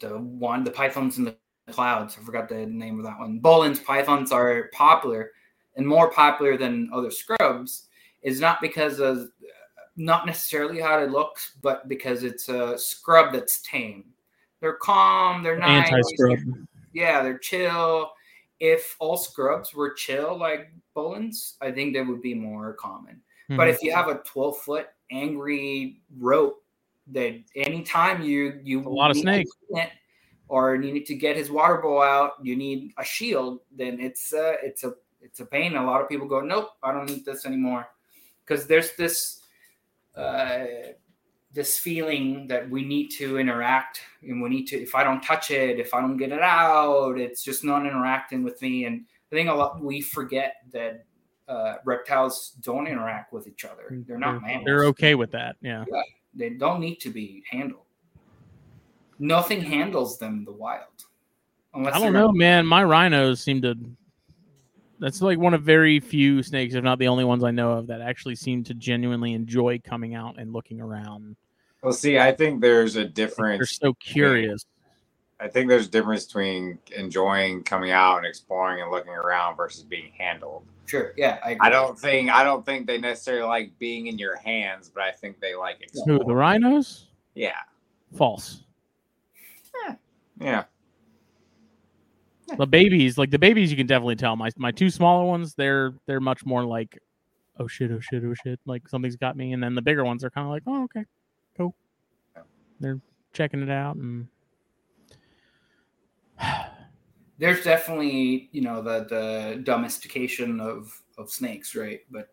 the 0.00 0.16
one, 0.18 0.64
the 0.64 0.70
pythons 0.70 1.18
in 1.18 1.24
the 1.24 1.36
clouds, 1.70 2.16
I 2.18 2.24
forgot 2.24 2.48
the 2.48 2.64
name 2.64 2.98
of 2.98 3.04
that 3.04 3.18
one. 3.18 3.38
Boelen's 3.38 3.80
pythons 3.80 4.32
are 4.32 4.70
popular 4.72 5.32
and 5.76 5.86
more 5.86 6.10
popular 6.10 6.56
than 6.56 6.88
other 6.90 7.10
scrubs 7.10 7.89
is 8.22 8.40
not 8.40 8.60
because 8.60 8.98
of 9.00 9.28
not 9.96 10.26
necessarily 10.26 10.80
how 10.80 10.98
it 11.00 11.10
looks, 11.10 11.52
but 11.62 11.88
because 11.88 12.22
it's 12.24 12.48
a 12.48 12.78
scrub 12.78 13.32
that's 13.32 13.60
tame. 13.62 14.04
They're 14.60 14.74
calm. 14.74 15.42
They're 15.42 15.58
nice. 15.58 15.90
Anti 15.90 16.02
scrub. 16.02 16.38
Yeah, 16.92 17.22
they're 17.22 17.38
chill. 17.38 18.10
If 18.58 18.96
all 18.98 19.16
scrubs 19.16 19.74
were 19.74 19.92
chill 19.92 20.38
like 20.38 20.70
Boelens, 20.94 21.54
I 21.60 21.70
think 21.70 21.94
they 21.94 22.02
would 22.02 22.20
be 22.20 22.34
more 22.34 22.74
common. 22.74 23.20
Hmm. 23.48 23.56
But 23.56 23.68
if 23.68 23.82
you 23.82 23.92
have 23.92 24.08
a 24.08 24.16
12 24.16 24.58
foot 24.58 24.86
angry 25.10 26.00
rope 26.18 26.62
that 27.08 27.40
anytime 27.56 28.22
you 28.22 28.60
you 28.62 28.86
A 28.86 28.88
lot 28.88 29.10
of 29.10 29.16
snakes. 29.16 29.50
or 30.48 30.76
you 30.76 30.92
need 30.92 31.06
to 31.06 31.14
get 31.14 31.36
his 31.36 31.50
water 31.50 31.76
bowl 31.76 32.02
out, 32.02 32.32
you 32.42 32.56
need 32.56 32.92
a 32.98 33.04
shield, 33.04 33.60
then 33.74 33.98
it's 34.00 34.32
uh, 34.32 34.54
it's 34.62 34.84
a 34.84 34.94
it's 35.20 35.40
a 35.40 35.46
pain. 35.46 35.76
A 35.76 35.84
lot 35.84 36.00
of 36.00 36.08
people 36.08 36.26
go, 36.26 36.40
nope, 36.40 36.70
I 36.82 36.92
don't 36.92 37.06
need 37.08 37.24
this 37.24 37.46
anymore, 37.46 37.88
because 38.50 38.66
there's 38.66 38.92
this 38.96 39.42
uh, 40.16 40.64
this 41.52 41.78
feeling 41.78 42.46
that 42.48 42.68
we 42.68 42.84
need 42.84 43.08
to 43.08 43.38
interact 43.38 44.00
and 44.22 44.42
we 44.42 44.48
need 44.48 44.66
to. 44.66 44.76
If 44.76 44.94
I 44.94 45.04
don't 45.04 45.22
touch 45.22 45.50
it, 45.50 45.78
if 45.78 45.94
I 45.94 46.00
don't 46.00 46.16
get 46.16 46.32
it 46.32 46.42
out, 46.42 47.18
it's 47.18 47.42
just 47.42 47.64
not 47.64 47.86
interacting 47.86 48.42
with 48.42 48.60
me. 48.60 48.84
And 48.84 49.04
I 49.30 49.36
think 49.36 49.48
a 49.48 49.52
lot 49.52 49.80
we 49.80 50.00
forget 50.00 50.56
that 50.72 51.04
uh, 51.48 51.76
reptiles 51.84 52.56
don't 52.60 52.86
interact 52.86 53.32
with 53.32 53.46
each 53.46 53.64
other. 53.64 54.02
They're 54.06 54.18
not 54.18 54.42
mammals. 54.42 54.64
They're 54.64 54.84
okay 54.86 55.14
with 55.14 55.30
that. 55.32 55.56
Yeah. 55.60 55.84
They 56.34 56.50
don't 56.50 56.80
need 56.80 56.96
to 56.96 57.10
be 57.10 57.42
handled. 57.50 57.82
Nothing 59.18 59.60
handles 59.60 60.18
them 60.18 60.38
in 60.38 60.44
the 60.44 60.52
wild. 60.52 60.86
I 61.74 61.98
don't 62.00 62.12
know, 62.12 62.32
man. 62.32 62.66
My 62.66 62.82
rhinos 62.82 63.40
seem 63.40 63.62
to. 63.62 63.76
That's 65.00 65.22
like 65.22 65.38
one 65.38 65.54
of 65.54 65.62
very 65.62 65.98
few 65.98 66.42
snakes, 66.42 66.74
if 66.74 66.84
not 66.84 66.98
the 66.98 67.08
only 67.08 67.24
ones 67.24 67.42
I 67.42 67.50
know 67.50 67.72
of, 67.72 67.86
that 67.88 68.02
actually 68.02 68.36
seem 68.36 68.62
to 68.64 68.74
genuinely 68.74 69.32
enjoy 69.32 69.80
coming 69.82 70.14
out 70.14 70.38
and 70.38 70.52
looking 70.52 70.80
around. 70.80 71.36
Well, 71.82 71.94
see, 71.94 72.18
I 72.18 72.32
think 72.32 72.60
there's 72.60 72.96
a 72.96 73.06
difference. 73.06 73.58
They're 73.58 73.88
so 73.88 73.94
curious. 73.94 74.66
I 75.40 75.48
think 75.48 75.70
there's 75.70 75.86
a 75.86 75.90
difference 75.90 76.26
between 76.26 76.78
enjoying 76.94 77.62
coming 77.62 77.90
out 77.90 78.18
and 78.18 78.26
exploring 78.26 78.82
and 78.82 78.90
looking 78.90 79.14
around 79.14 79.56
versus 79.56 79.82
being 79.82 80.12
handled. 80.18 80.64
Sure. 80.84 81.14
Yeah. 81.16 81.38
I, 81.42 81.52
agree. 81.52 81.66
I 81.66 81.70
don't 81.70 81.98
think 81.98 82.30
I 82.30 82.44
don't 82.44 82.66
think 82.66 82.86
they 82.86 82.98
necessarily 82.98 83.48
like 83.48 83.78
being 83.78 84.08
in 84.08 84.18
your 84.18 84.36
hands, 84.36 84.90
but 84.92 85.02
I 85.02 85.12
think 85.12 85.40
they 85.40 85.54
like 85.54 85.80
exploring. 85.80 86.08
Who 86.08 86.16
exploring. 86.16 86.28
the 86.28 86.34
rhinos? 86.34 87.06
Yeah, 87.34 87.52
False. 88.14 88.64
yeah. 90.40 90.64
The 92.56 92.66
babies, 92.66 93.18
like 93.18 93.30
the 93.30 93.38
babies, 93.38 93.70
you 93.70 93.76
can 93.76 93.86
definitely 93.86 94.16
tell. 94.16 94.36
My 94.36 94.50
my 94.56 94.70
two 94.70 94.90
smaller 94.90 95.24
ones, 95.24 95.54
they're 95.54 95.94
they're 96.06 96.20
much 96.20 96.44
more 96.44 96.64
like, 96.64 96.98
oh 97.58 97.66
shit, 97.66 97.90
oh 97.90 98.00
shit, 98.00 98.24
oh 98.24 98.34
shit, 98.34 98.60
like 98.66 98.88
something's 98.88 99.16
got 99.16 99.36
me. 99.36 99.52
And 99.52 99.62
then 99.62 99.74
the 99.74 99.82
bigger 99.82 100.04
ones 100.04 100.24
are 100.24 100.30
kind 100.30 100.46
of 100.46 100.50
like, 100.50 100.62
oh 100.66 100.84
okay, 100.84 101.04
cool. 101.56 101.74
They're 102.80 103.00
checking 103.32 103.62
it 103.62 103.70
out 103.70 103.96
and 103.96 104.26
there's 107.38 107.62
definitely 107.64 108.48
you 108.52 108.60
know 108.60 108.82
the 108.82 109.06
the 109.08 109.62
domestication 109.62 110.60
of 110.60 111.00
of 111.18 111.30
snakes 111.30 111.74
right 111.74 112.00
but 112.10 112.30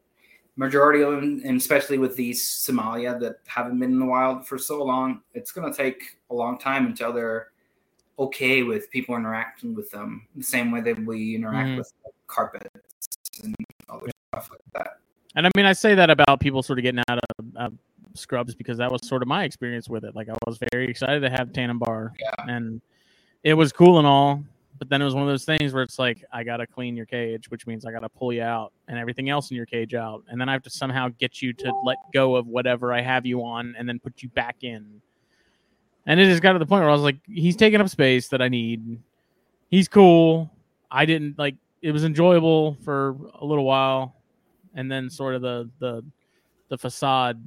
majority 0.56 1.04
of 1.04 1.12
them 1.12 1.42
and 1.46 1.58
especially 1.58 1.98
with 1.98 2.16
these 2.16 2.44
Simalia 2.44 3.20
that 3.20 3.36
haven't 3.46 3.80
been 3.80 3.92
in 3.92 4.00
the 4.00 4.06
wild 4.06 4.48
for 4.48 4.58
so 4.58 4.84
long 4.84 5.22
it's 5.34 5.52
going 5.52 5.72
to 5.72 5.78
take 5.78 6.02
a 6.32 6.34
long 6.34 6.58
time 6.58 6.88
until 6.88 7.14
they're 7.14 7.50
okay 8.20 8.64
with 8.64 8.90
people 8.92 9.16
interacting 9.16 9.76
with 9.76 9.90
them 9.92 10.26
the 10.36 10.44
same 10.44 10.72
way 10.72 10.82
that 10.82 10.98
we 11.06 11.36
interact 11.36 11.70
Mhm. 11.70 11.78
with 11.78 11.92
carpets 12.28 12.70
and 13.44 13.56
all 13.90 13.98
other 13.98 14.10
stuff 14.34 14.50
like 14.52 14.60
that 14.74 15.00
And 15.36 15.46
I 15.46 15.52
mean, 15.56 15.68
I 15.68 15.74
say 15.74 15.94
that 15.94 16.10
about 16.10 16.40
people 16.40 16.64
sort 16.64 16.80
of 16.80 16.84
getting 16.84 17.04
out 17.10 17.20
of 17.20 17.46
uh, 17.56 17.70
scrubs 18.16 18.56
because 18.56 18.80
that 18.80 18.92
was 18.92 19.08
sort 19.08 19.22
of 19.22 19.28
my 19.28 19.44
experience 19.44 19.88
with 19.88 20.04
it. 20.04 20.16
Like, 20.16 20.30
I 20.30 20.34
was 20.48 20.58
very 20.72 20.90
excited 20.90 21.20
to 21.20 21.30
have 21.30 21.50
Tanimbar, 21.50 22.12
Yeah. 22.20 22.34
and 22.48 22.82
it 23.44 23.54
was 23.54 23.72
cool 23.72 24.00
and 24.00 24.08
all. 24.08 24.44
But 24.80 24.90
then 24.90 25.00
it 25.02 25.06
was 25.06 25.14
one 25.14 25.22
of 25.24 25.30
those 25.30 25.46
things 25.46 25.74
where 25.74 25.84
it's 25.84 26.00
like, 26.00 26.24
I 26.32 26.44
gotta 26.44 26.66
clean 26.66 26.96
your 26.96 27.06
cage, 27.06 27.52
which 27.52 27.68
means 27.68 27.86
I 27.86 27.92
gotta 27.92 28.10
pull 28.10 28.34
you 28.34 28.42
out 28.42 28.74
and 28.88 28.98
everything 28.98 29.30
else 29.30 29.52
in 29.52 29.58
your 29.58 29.68
cage 29.68 29.94
out, 29.94 30.24
and 30.28 30.42
then 30.42 30.50
I 30.50 30.54
have 30.54 30.64
to 30.64 30.70
somehow 30.72 31.10
get 31.20 31.40
you 31.42 31.54
to 31.54 31.72
let 31.84 31.98
go 32.14 32.36
of 32.36 32.48
whatever 32.48 32.92
I 32.92 33.02
have 33.02 33.26
you 33.28 33.44
on, 33.44 33.76
and 33.78 33.88
then 33.88 34.00
put 34.00 34.24
you 34.24 34.30
back 34.30 34.64
in. 34.64 35.02
And 36.08 36.20
it 36.20 36.26
just 36.26 36.42
got 36.42 36.54
to 36.54 36.60
the 36.60 36.66
point 36.66 36.82
where 36.82 36.90
I 36.90 36.94
was 36.94 37.04
like, 37.04 37.18
he's 37.28 37.56
taking 37.56 37.80
up 37.80 37.90
space 37.90 38.30
that 38.30 38.42
I 38.42 38.48
need. 38.48 39.00
He's 39.70 39.88
cool. 39.88 40.50
I 40.90 41.06
didn't 41.06 41.38
like. 41.38 41.56
It 41.84 41.92
was 41.92 42.04
enjoyable 42.04 42.76
for 42.84 43.16
a 43.40 43.46
little 43.46 43.66
while 43.66 44.18
and 44.78 44.90
then 44.90 45.10
sort 45.10 45.36
of 45.36 45.42
the 45.42 45.70
the 45.80 46.06
the 46.70 46.78
facade 46.78 47.44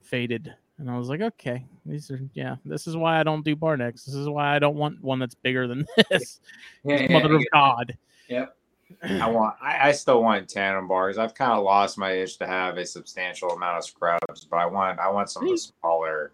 faded 0.00 0.54
and 0.78 0.90
i 0.90 0.96
was 0.96 1.08
like 1.10 1.20
okay 1.20 1.66
these 1.84 2.10
are 2.10 2.20
yeah 2.32 2.56
this 2.64 2.86
is 2.86 2.96
why 2.96 3.20
i 3.20 3.22
don't 3.22 3.44
do 3.44 3.54
bar 3.54 3.76
necks 3.76 4.04
this 4.04 4.14
is 4.14 4.28
why 4.28 4.54
i 4.54 4.58
don't 4.58 4.76
want 4.76 5.02
one 5.02 5.18
that's 5.18 5.34
bigger 5.34 5.66
than 5.66 5.84
this 6.10 6.40
yeah, 6.84 7.06
mother 7.12 7.34
of 7.34 7.44
god 7.52 7.98
yep 8.28 8.56
I 9.02 9.28
want. 9.28 9.56
I, 9.60 9.88
I 9.88 9.92
still 9.92 10.22
want 10.22 10.46
Tanimbars. 10.46 11.18
I've 11.18 11.34
kind 11.34 11.50
of 11.50 11.64
lost 11.64 11.98
my 11.98 12.12
itch 12.12 12.38
to 12.38 12.46
have 12.46 12.78
a 12.78 12.86
substantial 12.86 13.50
amount 13.50 13.78
of 13.78 13.84
scrubs, 13.84 14.46
but 14.48 14.58
I 14.58 14.66
want. 14.66 15.00
I 15.00 15.08
want 15.08 15.28
some 15.28 15.42
of 15.42 15.50
the 15.50 15.58
smaller, 15.58 16.30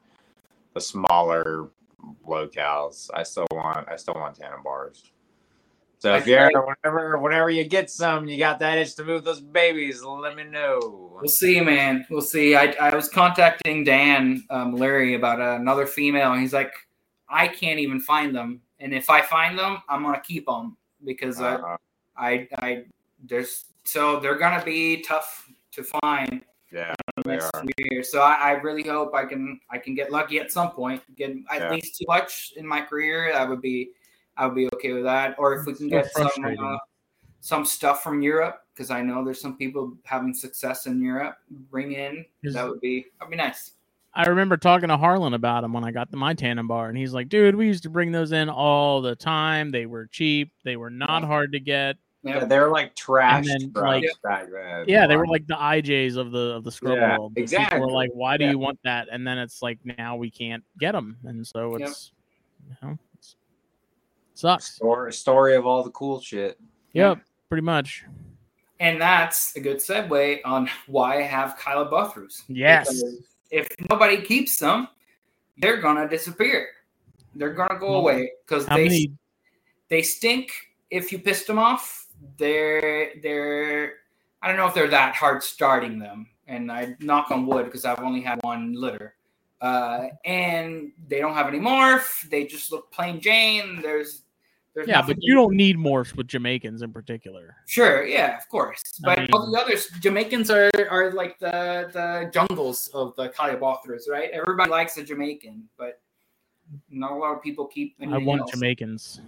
the 0.75 0.81
smaller 0.81 1.71
locales. 2.27 3.11
I 3.15 3.23
still 3.23 3.47
want. 3.53 3.89
I 3.89 3.97
still 3.97 4.15
want 4.15 4.39
Tanimbars. 4.39 5.11
So 5.99 6.17
if 6.17 6.27
you 6.27 6.37
think- 6.37 6.57
ever, 6.57 6.67
whenever, 6.83 7.19
whenever 7.19 7.51
you 7.51 7.63
get 7.63 7.89
some, 7.89 8.27
you 8.27 8.37
got 8.37 8.59
that 8.59 8.77
itch 8.77 8.97
to 8.97 9.05
move 9.05 9.23
those 9.23 9.41
babies. 9.41 10.03
Let 10.03 10.35
me 10.35 10.43
know. 10.43 11.13
We'll 11.21 11.29
see, 11.29 11.61
man. 11.61 12.05
We'll 12.11 12.23
see. 12.23 12.57
I, 12.57 12.75
I 12.81 12.93
was 12.95 13.09
contacting 13.09 13.85
Dan 13.85 14.43
um, 14.51 14.75
Larry 14.75 15.15
about 15.15 15.41
another 15.41 15.87
female, 15.87 16.33
and 16.33 16.41
he's 16.41 16.53
like, 16.53 16.73
I 17.29 17.47
can't 17.47 17.79
even 17.79 18.01
find 18.01 18.35
them. 18.35 18.63
And 18.81 18.93
if 18.93 19.11
I 19.11 19.23
find 19.23 19.57
them, 19.57 19.81
I'm 19.89 20.03
gonna 20.03 20.21
keep 20.21 20.47
them 20.47 20.77
because 21.05 21.41
I, 21.41 21.55
Uh, 21.55 21.77
I, 22.17 22.49
I, 22.59 22.85
there's 23.25 23.67
so 23.85 24.19
they're 24.19 24.39
gonna 24.39 24.65
be 24.65 25.03
tough 25.03 25.49
to 25.71 25.85
find 25.85 26.43
next 27.27 27.51
are. 27.55 27.61
few 27.63 27.87
years. 27.91 28.11
So 28.11 28.21
I, 28.21 28.35
I 28.35 28.51
really 28.53 28.83
hope 28.83 29.15
I 29.15 29.25
can 29.25 29.61
I 29.71 29.79
can 29.79 29.95
get 29.95 30.11
lucky 30.11 30.39
at 30.41 30.51
some 30.51 30.71
point, 30.71 31.03
get 31.17 31.31
at 31.51 31.61
Yeah. 31.63 31.71
least 31.71 31.99
two 31.99 32.05
much 32.09 32.53
in 32.57 32.67
my 32.67 32.81
career. 32.83 33.33
I 33.35 33.45
would 33.45 33.61
be 33.63 33.91
I 34.37 34.47
would 34.47 34.55
be 34.55 34.69
okay 34.75 34.93
with 34.93 35.05
that. 35.05 35.37
Or 35.39 35.55
if 35.59 35.67
we 35.67 35.75
can 35.75 35.89
So 35.89 35.91
get 35.91 36.13
some 36.13 36.57
uh, 36.59 36.79
some 37.41 37.65
stuff 37.65 38.03
from 38.03 38.23
Europe, 38.23 38.63
because 38.75 38.91
I 38.91 39.03
know 39.03 39.25
there's 39.25 39.41
some 39.41 39.57
people 39.57 39.97
having 40.05 40.33
success 40.33 40.87
in 40.87 41.03
Europe. 41.03 41.37
Bring 41.71 41.93
in 41.93 42.25
Is- 42.43 42.55
that 42.55 42.69
would 42.69 42.81
be 42.81 43.07
that'd 43.19 43.31
be 43.31 43.37
nice. 43.37 43.73
i 44.15 44.27
remember 44.27 44.57
talking 44.59 44.89
to 44.91 44.97
harlan 44.99 45.33
about 45.33 45.65
him 45.65 45.73
when 45.73 45.85
i 45.85 45.91
got 45.91 46.11
the 46.11 46.19
my 46.19 46.35
Tanimbar 46.35 46.91
and 46.91 46.99
he's 46.99 47.15
like 47.15 47.31
dude 47.31 47.55
we 47.57 47.67
used 47.67 47.83
to 47.85 47.89
bring 47.89 48.13
those 48.13 48.31
in 48.33 48.51
all 48.51 49.01
the 49.01 49.17
time 49.17 49.71
they 49.71 49.87
were 49.87 50.07
cheap 50.07 50.51
they 50.65 50.77
were 50.77 50.91
not 50.91 51.25
hard 51.25 51.51
to 51.53 51.59
get 51.61 51.97
Yeah. 52.25 52.39
Yeah, 52.39 52.45
they're 52.45 52.71
like 52.71 52.95
trash 52.95 53.47
then, 53.47 53.73
like- 53.75 54.05
back 54.23 54.47
then. 54.51 54.85
Yeah, 54.87 55.07
they 55.09 55.17
were 55.17 55.27
like 55.27 55.47
the 55.49 55.55
IJs 55.57 56.17
of 56.17 56.31
the 56.31 56.55
of 56.55 56.65
the 56.65 56.71
scrub 56.71 56.97
Yeah, 56.97 57.19
world. 57.19 57.35
People 57.35 57.43
exactly. 57.43 57.81
Were 57.81 57.91
like, 57.91 58.11
why 58.15 58.37
do 58.37 58.45
Yeah. 58.45 58.51
you 58.53 58.59
want 58.59 58.79
that? 58.85 59.09
And 59.11 59.27
then 59.27 59.39
it's 59.39 59.61
like 59.63 59.79
now 59.99 60.17
we 60.17 60.31
can't 60.31 60.63
get 60.79 60.93
them, 60.93 61.17
and 61.25 61.45
so 61.47 61.77
Yep. 61.79 61.89
it's 61.89 62.13
you 62.69 62.77
know 62.83 62.99
it's, 63.19 63.37
sucks. 64.35 64.73
story, 64.77 65.13
story 65.13 65.57
of 65.57 65.67
all 65.67 65.83
the 65.83 65.91
cool 65.91 66.21
shit. 66.21 66.61
Yep, 66.93 67.19
pretty 67.49 67.63
much. 67.63 68.05
And 68.79 69.01
that's 69.01 69.55
a 69.57 69.61
good 69.61 69.79
segue 69.79 70.41
on 70.45 70.69
why 70.87 71.19
I 71.19 71.23
have 71.23 71.57
Chilabothrus. 71.59 72.43
Yes. 72.49 72.89
Because 72.89 73.17
if 73.51 73.69
nobody 73.91 74.21
keeps 74.23 74.59
them, 74.59 74.89
they're 75.59 75.81
gonna 75.81 76.09
disappear. 76.09 76.69
They're 77.35 77.55
gonna 77.55 77.79
go 77.79 77.91
Well, 77.93 78.01
away 78.01 78.31
because 78.47 78.67
they 78.67 78.85
many? 78.85 79.13
they 79.89 80.03
stink 80.03 80.53
if 80.91 81.11
you 81.13 81.19
pissed 81.19 81.47
them 81.47 81.59
off. 81.59 82.02
They're 82.39 83.13
they're 83.23 83.95
I 84.43 84.49
don't 84.49 84.57
know 84.57 84.67
if 84.67 84.75
they're 84.75 84.89
that 84.89 85.15
hard 85.15 85.43
starting 85.43 85.99
them, 85.99 86.29
and 86.47 86.71
I 86.71 86.97
knock 87.01 87.31
on 87.31 87.47
wood 87.47 87.67
because 87.67 87.85
I've 87.85 88.01
only 88.01 88.21
had 88.21 88.43
one 88.43 88.73
litter. 88.75 89.15
Uh, 89.61 90.09
and 90.25 90.91
they 91.07 91.21
don't 91.21 91.35
have 91.35 91.47
any 91.47 91.61
morph. 91.61 92.29
They 92.29 92.45
just 92.45 92.73
look 92.73 92.91
plain 92.91 93.21
Jane. 93.21 93.81
There's 93.81 94.23
there's 94.75 94.89
Yeah, 94.89 95.03
but 95.03 95.17
you 95.21 95.35
don't 95.35 95.55
need 95.55 95.77
morphs 95.77 96.17
with 96.17 96.27
Jamaicans 96.27 96.83
in 96.83 96.93
particular. 96.93 97.55
Sure, 97.67 98.05
yeah, 98.05 98.37
of 98.39 98.49
course. 98.49 98.83
I 99.05 99.15
But 99.15 99.19
mean- 99.21 99.29
all 99.33 99.53
the 99.53 99.61
others, 99.61 99.89
Jamaicans 100.01 100.51
are 100.51 100.71
are 100.91 101.13
like 101.13 101.39
the 101.39 101.91
the 101.93 102.31
jungles 102.33 102.89
of 102.89 103.15
the 103.17 103.29
Chilabothrus, 103.29 104.09
right? 104.11 104.31
Everybody 104.33 104.71
likes 104.71 104.97
a 104.97 105.05
Jamaican, 105.05 105.69
but 105.77 106.01
not 106.91 107.13
a 107.13 107.15
lot 107.15 107.37
of 107.37 107.43
people 107.43 107.67
keep. 107.67 107.95
I 108.01 108.19
want 108.19 108.41
else. 108.41 108.51
Jamaicans. 108.51 109.21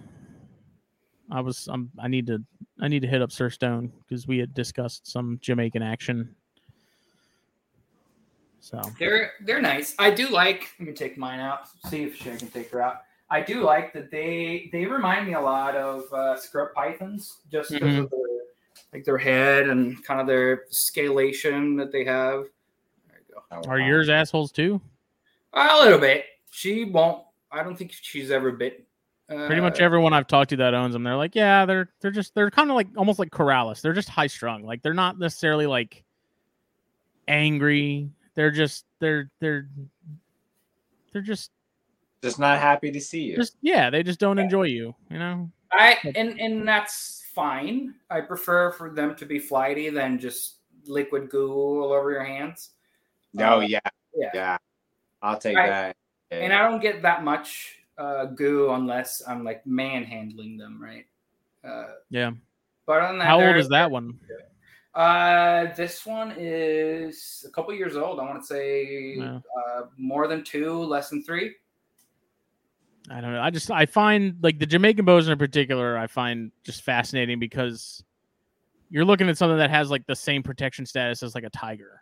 I 1.31 1.41
was. 1.41 1.67
I'm. 1.71 1.91
I 1.99 2.07
need 2.07 2.27
to. 2.27 2.43
I 2.79 2.87
need 2.87 3.01
to 3.01 3.07
hit 3.07 3.21
up 3.21 3.31
Sir 3.31 3.49
Stone 3.49 3.91
because 4.07 4.27
we 4.27 4.37
had 4.37 4.53
discussed 4.53 5.07
some 5.07 5.39
Jamaican 5.41 5.81
action. 5.81 6.35
So 8.59 8.81
They're 8.99 9.31
they're 9.41 9.61
nice. 9.61 9.95
I 9.99 10.09
do 10.11 10.27
like. 10.29 10.69
Let 10.79 10.87
me 10.87 10.93
take 10.93 11.17
mine 11.17 11.39
out. 11.39 11.67
See 11.89 12.03
if 12.03 12.15
she 12.15 12.23
can 12.35 12.47
take 12.49 12.71
her 12.71 12.81
out. 12.81 13.01
I 13.29 13.41
do 13.41 13.61
like 13.63 13.93
that 13.93 14.09
they 14.11 14.69
they 14.71 14.85
remind 14.85 15.27
me 15.27 15.33
a 15.33 15.41
lot 15.41 15.75
of 15.75 16.11
uh, 16.13 16.35
scrub 16.37 16.69
pythons, 16.73 17.39
just 17.51 17.71
because 17.71 17.93
Mhm. 17.93 18.03
of 18.03 18.09
their 18.09 18.19
like 18.93 19.03
their 19.03 19.17
head 19.17 19.69
and 19.69 20.03
kind 20.03 20.19
of 20.19 20.27
their 20.27 20.65
scalation 20.71 21.77
that 21.77 21.91
they 21.91 22.03
have. 22.05 22.45
There 23.09 23.21
you 23.27 23.63
go. 23.63 23.69
are 23.69 23.79
yours 23.79 24.09
assholes 24.09 24.51
too? 24.51 24.81
A 25.53 25.79
little 25.83 25.99
bit. 25.99 26.25
She 26.51 26.85
won't. 26.85 27.23
I 27.51 27.63
don't 27.63 27.75
think 27.77 27.93
she's 27.93 28.31
ever 28.31 28.51
bit. 28.51 28.84
Uh, 29.29 29.47
Pretty 29.47 29.61
much 29.61 29.79
everyone 29.79 30.13
I've 30.13 30.27
talked 30.27 30.51
to 30.51 30.57
that 30.57 30.73
owns 30.75 30.93
them, 30.93 31.03
they're 31.03 31.15
like, 31.15 31.33
yeah, 31.33 31.65
they're 31.65 31.89
they're 31.99 32.11
just 32.11 32.35
they're 32.35 32.51
kind 32.51 32.69
of 32.69 32.75
like 32.75 32.87
almost 32.95 33.17
like 33.17 33.31
Corallus. 33.31 33.81
They're 33.81 33.93
just 33.93 34.09
high 34.09 34.27
strung. 34.27 34.63
Like 34.63 34.83
they're 34.83 34.93
not 34.93 35.17
necessarily 35.17 35.65
like 35.65 36.03
angry. 37.27 38.09
They're 38.35 38.51
just 38.51 38.85
they're 38.99 39.31
they're 39.39 39.67
they're 41.13 41.21
just 41.21 41.51
Just 42.21 42.39
not 42.39 42.59
happy 42.59 42.91
to 42.91 43.01
see 43.01 43.21
you. 43.23 43.35
just 43.35 43.55
yeah. 43.61 43.89
They 43.89 44.03
just 44.03 44.19
don't 44.19 44.37
enjoy 44.39 44.63
you. 44.63 44.93
You 45.09 45.19
know. 45.19 45.51
I 45.71 45.97
and 46.15 46.39
and 46.39 46.67
that's 46.67 47.23
fine. 47.33 47.95
I 48.09 48.21
prefer 48.21 48.71
for 48.71 48.89
them 48.91 49.15
to 49.15 49.25
be 49.25 49.39
flighty 49.39 49.89
than 49.89 50.19
just 50.19 50.57
liquid 50.85 51.29
goo 51.29 51.51
all 51.51 51.91
over 51.93 52.11
your 52.11 52.23
hands. 52.23 52.71
No, 53.33 53.57
Uh, 53.57 53.61
yeah, 53.61 53.79
yeah. 54.15 54.29
yeah. 54.33 54.57
I'll 55.21 55.37
take 55.39 55.57
I- 55.57 55.67
that. 55.69 55.97
And 56.31 56.51
I 56.53 56.67
don't 56.69 56.81
get 56.81 57.01
that 57.03 57.23
much 57.23 57.77
uh, 57.97 58.25
goo 58.25 58.71
unless 58.71 59.21
I'm 59.27 59.43
like 59.43 59.65
manhandling 59.65 60.57
them, 60.57 60.81
right? 60.81 61.05
Uh, 61.63 61.93
Yeah. 62.09 62.31
but 62.85 62.99
other 62.99 63.07
than 63.09 63.19
that, 63.19 63.25
How 63.25 63.41
old 63.41 63.57
is 63.57 63.69
that 63.69 63.89
one? 63.89 64.19
Uh, 64.93 65.73
this 65.75 66.05
one 66.05 66.33
is 66.37 67.43
a 67.45 67.51
couple 67.51 67.73
years 67.73 67.97
old. 67.97 68.19
I 68.19 68.23
want 68.23 68.41
to 68.41 68.47
say 68.47 69.19
uh, 69.19 69.81
more 69.97 70.27
than 70.27 70.43
two, 70.43 70.71
less 70.71 71.09
than 71.09 71.21
three. 71.21 71.53
I 73.09 73.21
don't 73.21 73.33
know. 73.33 73.41
I 73.41 73.49
just 73.49 73.69
I 73.69 73.85
find 73.85 74.37
like 74.41 74.57
the 74.57 74.65
Jamaican 74.65 75.05
bows 75.05 75.27
in 75.27 75.37
particular, 75.37 75.97
I 75.97 76.07
find 76.07 76.51
just 76.63 76.81
fascinating 76.83 77.39
because 77.39 78.03
you're 78.89 79.05
looking 79.05 79.29
at 79.29 79.37
something 79.37 79.57
that 79.57 79.69
has 79.69 79.91
like 79.91 80.07
the 80.07 80.15
same 80.15 80.41
protection 80.41 80.85
status 80.85 81.21
as 81.23 81.35
like 81.35 81.43
a 81.43 81.49
tiger, 81.49 82.01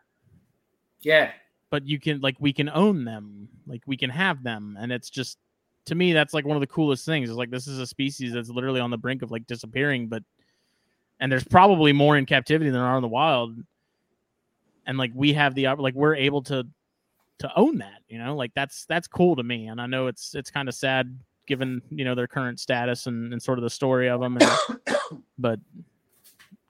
Yeah, 1.01 1.31
but 1.71 1.85
you 1.87 1.99
can 1.99 2.21
like 2.21 2.35
we 2.39 2.53
can 2.53 2.69
own 2.69 3.03
them, 3.05 3.49
like 3.65 3.81
we 3.85 3.97
can 3.97 4.11
have 4.11 4.43
them, 4.43 4.77
and 4.79 4.91
it's 4.91 5.09
just 5.09 5.37
to 5.85 5.95
me 5.95 6.13
that's 6.13 6.33
like 6.33 6.45
one 6.45 6.57
of 6.57 6.61
the 6.61 6.67
coolest 6.67 7.05
things. 7.05 7.29
Is 7.29 7.35
like 7.35 7.51
this 7.51 7.67
is 7.67 7.79
a 7.79 7.87
species 7.87 8.33
that's 8.33 8.49
literally 8.49 8.79
on 8.79 8.89
the 8.89 8.97
brink 8.97 9.21
of 9.21 9.31
like 9.31 9.45
disappearing, 9.47 10.07
but 10.07 10.23
and 11.19 11.31
there's 11.31 11.43
probably 11.43 11.93
more 11.93 12.17
in 12.17 12.25
captivity 12.25 12.69
than 12.69 12.79
are 12.79 12.95
in 12.95 13.01
the 13.01 13.07
wild, 13.07 13.57
and 14.85 14.97
like 14.97 15.11
we 15.13 15.33
have 15.33 15.55
the 15.55 15.67
like 15.67 15.95
we're 15.95 16.15
able 16.15 16.41
to 16.43 16.65
to 17.39 17.51
own 17.55 17.77
that 17.77 18.01
you 18.07 18.17
know 18.17 18.35
like 18.35 18.51
that's 18.53 18.85
that's 18.85 19.07
cool 19.07 19.35
to 19.35 19.43
me 19.43 19.67
and 19.67 19.81
i 19.81 19.85
know 19.85 20.07
it's 20.07 20.35
it's 20.35 20.51
kind 20.51 20.69
of 20.69 20.75
sad 20.75 21.17
given 21.47 21.81
you 21.89 22.05
know 22.05 22.15
their 22.15 22.27
current 22.27 22.59
status 22.59 23.07
and, 23.07 23.33
and 23.33 23.41
sort 23.41 23.57
of 23.57 23.63
the 23.63 23.69
story 23.69 24.07
of 24.07 24.21
them 24.21 24.37
and, 24.37 25.19
but 25.37 25.59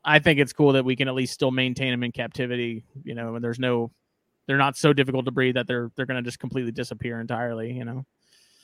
i 0.03 0.17
think 0.17 0.39
it's 0.39 0.53
cool 0.53 0.71
that 0.71 0.83
we 0.83 0.95
can 0.95 1.07
at 1.07 1.13
least 1.13 1.33
still 1.33 1.51
maintain 1.51 1.91
them 1.91 2.03
in 2.03 2.11
captivity 2.11 2.83
you 3.03 3.13
know 3.13 3.35
and 3.35 3.43
there's 3.43 3.59
no 3.59 3.91
they're 4.47 4.57
not 4.57 4.75
so 4.75 4.93
difficult 4.93 5.25
to 5.25 5.31
breed 5.31 5.55
that 5.55 5.67
they're 5.67 5.91
they're 5.95 6.05
going 6.05 6.21
to 6.21 6.27
just 6.27 6.39
completely 6.39 6.71
disappear 6.71 7.19
entirely 7.19 7.71
you 7.71 7.85
know 7.85 8.05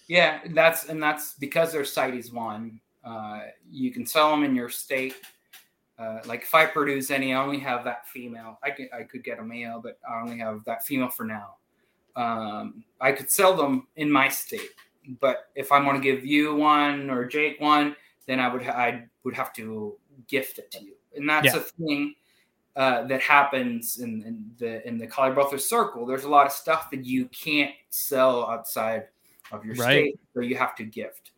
yeah. 0.10 0.40
That's 0.50 0.90
and 0.90 1.02
that's 1.02 1.36
because 1.36 1.72
they're 1.72 1.86
CITES 1.86 2.34
one. 2.34 2.82
Uh, 3.06 3.44
you 3.72 3.92
can 3.92 4.06
sell 4.06 4.30
them 4.32 4.44
in 4.44 4.54
your 4.54 4.68
state. 4.70 5.16
Uh, 5.98 6.20
like 6.26 6.42
if 6.44 6.54
I 6.54 6.66
produce 6.66 7.12
any, 7.12 7.34
I 7.34 7.42
only 7.42 7.60
have 7.60 7.84
that 7.86 8.08
female. 8.08 8.60
I 8.64 8.72
could 8.72 8.88
I 8.94 9.04
could 9.04 9.24
get 9.24 9.40
a 9.40 9.44
male, 9.44 9.80
but 9.82 10.00
I 10.10 10.22
only 10.22 10.38
have 10.40 10.66
that 10.66 10.86
female 10.86 11.10
for 11.10 11.24
now. 11.24 11.56
Um, 12.16 12.84
I 13.00 13.14
could 13.14 13.30
sell 13.30 13.56
them 13.56 13.88
in 13.96 14.12
my 14.12 14.28
state, 14.28 14.72
but 15.22 15.50
if 15.56 15.72
I 15.72 15.82
want 15.82 16.02
to 16.02 16.04
give 16.04 16.26
you 16.26 16.56
one 16.56 17.10
or 17.10 17.26
Jake 17.26 17.62
one, 17.62 17.96
then 18.28 18.40
I 18.40 18.52
would 18.52 18.64
I 18.64 19.06
would 19.24 19.36
have 19.36 19.54
to 19.54 19.96
gift 20.28 20.58
it 20.60 20.72
to 20.72 20.84
you, 20.84 20.94
and 21.16 21.30
that's 21.30 21.46
Yeah. 21.54 21.58
a 21.58 21.60
thing 21.60 22.16
uh, 22.76 23.04
that 23.08 23.22
happens 23.22 24.00
in, 24.00 24.24
in 24.24 24.52
the 24.58 24.86
in 24.88 24.98
the 24.98 25.08
Chilabothrus 25.08 25.62
circle. 25.62 26.06
There's 26.06 26.24
a 26.24 26.30
lot 26.30 26.46
of 26.46 26.52
stuff 26.54 26.90
that 26.92 27.04
you 27.06 27.26
can't 27.28 27.74
sell 27.90 28.50
outside 28.50 29.08
of 29.52 29.66
your 29.66 29.76
Right. 29.76 29.92
state, 29.92 30.20
so 30.34 30.42
you 30.42 30.56
have 30.56 30.76
to 30.76 30.84
gift. 30.84 31.32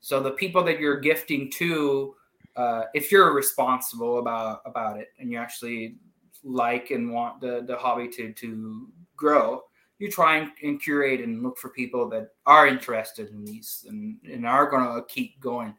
So 0.00 0.20
the 0.20 0.32
people 0.32 0.64
that 0.64 0.80
you're 0.80 1.00
gifting 1.00 1.50
to, 1.52 2.16
uh, 2.56 2.84
if 2.92 3.12
you're 3.12 3.32
responsible 3.32 4.18
about 4.18 4.62
about 4.64 4.98
it 4.98 5.08
and 5.18 5.30
you 5.30 5.38
actually 5.38 5.96
like 6.44 6.90
and 6.90 7.12
want 7.12 7.40
the 7.40 7.62
the 7.66 7.76
hobby 7.76 8.08
to 8.08 8.32
to 8.32 8.88
grow, 9.16 9.62
you 9.98 10.10
try 10.10 10.38
and, 10.38 10.50
and 10.62 10.82
curate 10.82 11.20
and 11.20 11.42
look 11.42 11.56
for 11.56 11.68
people 11.68 12.08
that 12.08 12.30
are 12.46 12.66
interested 12.66 13.30
in 13.30 13.44
these 13.44 13.86
and, 13.88 14.18
and 14.30 14.44
are 14.44 14.68
going 14.68 14.84
to 14.84 15.06
keep 15.06 15.38
going. 15.40 15.74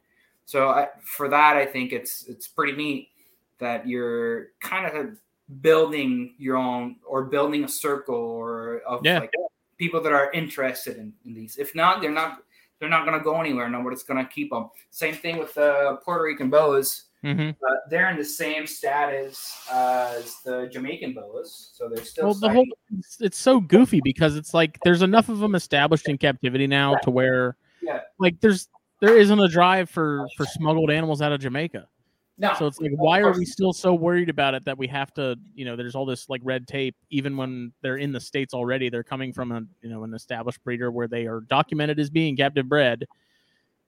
So 0.46 0.68
I, 0.68 0.88
for 1.02 1.28
that, 1.28 1.56
I 1.56 1.66
think 1.66 1.92
it's 1.92 2.26
it's 2.26 2.48
pretty 2.48 2.72
neat 2.72 3.10
that 3.58 3.86
you're 3.86 4.48
kind 4.60 4.86
of 4.86 5.18
building 5.60 6.34
your 6.38 6.56
own 6.56 6.96
or 7.06 7.24
building 7.24 7.64
a 7.64 7.68
circle 7.68 8.14
or 8.14 8.78
of 8.86 9.04
Yeah. 9.04 9.20
like 9.20 9.30
people 9.78 10.00
that 10.02 10.12
are 10.12 10.30
interested 10.32 10.96
in, 10.96 11.12
in 11.24 11.34
these. 11.34 11.56
If 11.56 11.74
not, 11.74 12.00
they're 12.00 12.10
not 12.10 12.38
they're 12.80 12.88
not 12.88 13.06
going 13.06 13.18
to 13.18 13.24
go 13.24 13.40
anywhere. 13.40 13.68
Nobody's 13.68 14.02
going 14.02 14.24
to 14.24 14.30
keep 14.30 14.50
them. 14.50 14.68
Same 14.90 15.14
thing 15.14 15.38
with 15.38 15.54
the 15.54 15.98
Puerto 16.04 16.24
Rican 16.24 16.50
boas. 16.50 17.04
mm-hmm. 17.22 17.50
Uh, 17.50 17.74
they're 17.88 18.10
in 18.10 18.16
the 18.18 18.24
same 18.24 18.66
status 18.66 19.66
as 19.72 20.36
the 20.44 20.68
Jamaican 20.72 21.14
boas, 21.14 21.70
so 21.74 21.88
they're 21.88 22.04
still. 22.04 22.24
well 22.26 22.34
the 22.34 22.50
whole 22.50 22.66
it's, 22.98 23.20
it's 23.20 23.38
so 23.38 23.60
goofy 23.60 24.00
because 24.02 24.36
it's 24.36 24.52
like 24.54 24.78
there's 24.84 25.02
enough 25.02 25.28
of 25.28 25.38
them 25.38 25.54
established 25.54 26.08
in 26.08 26.18
captivity 26.18 26.66
now 26.66 26.96
to 26.96 27.10
where 27.10 27.56
Yeah. 27.80 28.00
like 28.18 28.40
there's 28.40 28.68
there 29.00 29.16
isn't 29.16 29.38
a 29.38 29.48
drive 29.48 29.88
for 29.88 30.26
for 30.36 30.44
smuggled 30.46 30.90
animals 30.90 31.20
out 31.22 31.32
of 31.32 31.40
jamaica 31.40 31.86
no, 32.36 32.52
So 32.58 32.66
it's 32.66 32.80
like, 32.80 32.90
why 32.96 33.20
are 33.20 33.32
we 33.32 33.44
still 33.44 33.72
so 33.72 33.94
worried 33.94 34.28
about 34.28 34.54
it 34.54 34.64
that 34.64 34.76
we 34.76 34.88
have 34.88 35.14
to, 35.14 35.36
you 35.54 35.64
know, 35.64 35.76
there's 35.76 35.94
all 35.94 36.04
this 36.04 36.28
like 36.28 36.40
red 36.42 36.66
tape, 36.66 36.96
even 37.10 37.36
when 37.36 37.72
they're 37.80 37.96
in 37.96 38.10
the 38.10 38.20
states 38.20 38.54
already. 38.54 38.88
They're 38.88 39.04
coming 39.04 39.32
from 39.32 39.52
a, 39.52 39.62
you 39.82 39.88
know, 39.88 40.02
an 40.02 40.14
established 40.14 40.62
breeder 40.64 40.90
where 40.90 41.06
they 41.06 41.26
are 41.26 41.42
documented 41.42 42.00
as 42.00 42.10
being 42.10 42.36
captive 42.36 42.68
bred. 42.68 43.06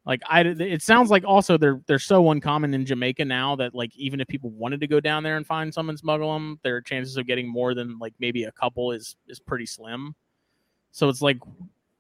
Like 0.05 0.23
I, 0.29 0.43
it 0.43 0.83
sounds 0.83 1.11
like 1.11 1.25
also 1.25 1.59
they're 1.59 1.81
they're 1.89 1.99
so 1.99 2.31
uncommon 2.31 2.73
in 2.73 2.87
Jamaica 2.87 3.25
now 3.25 3.57
that 3.57 3.75
like 3.75 3.91
even 3.97 4.21
if 4.21 4.29
people 4.29 4.51
wanted 4.51 4.79
to 4.81 4.87
go 4.87 5.01
down 5.01 5.25
there 5.25 5.37
and 5.37 5.45
find 5.45 5.75
some 5.75 5.89
and 5.89 5.99
smuggle 5.99 6.33
them, 6.33 6.61
their 6.63 6.81
chances 6.81 7.17
of 7.17 7.27
getting 7.27 7.49
more 7.49 7.75
than 7.75 7.99
like 7.99 8.15
maybe 8.21 8.45
a 8.45 8.53
couple 8.53 8.93
is 8.93 9.17
is 9.27 9.41
pretty 9.41 9.67
slim. 9.67 10.15
So 10.93 11.09
it's 11.09 11.21
like 11.21 11.39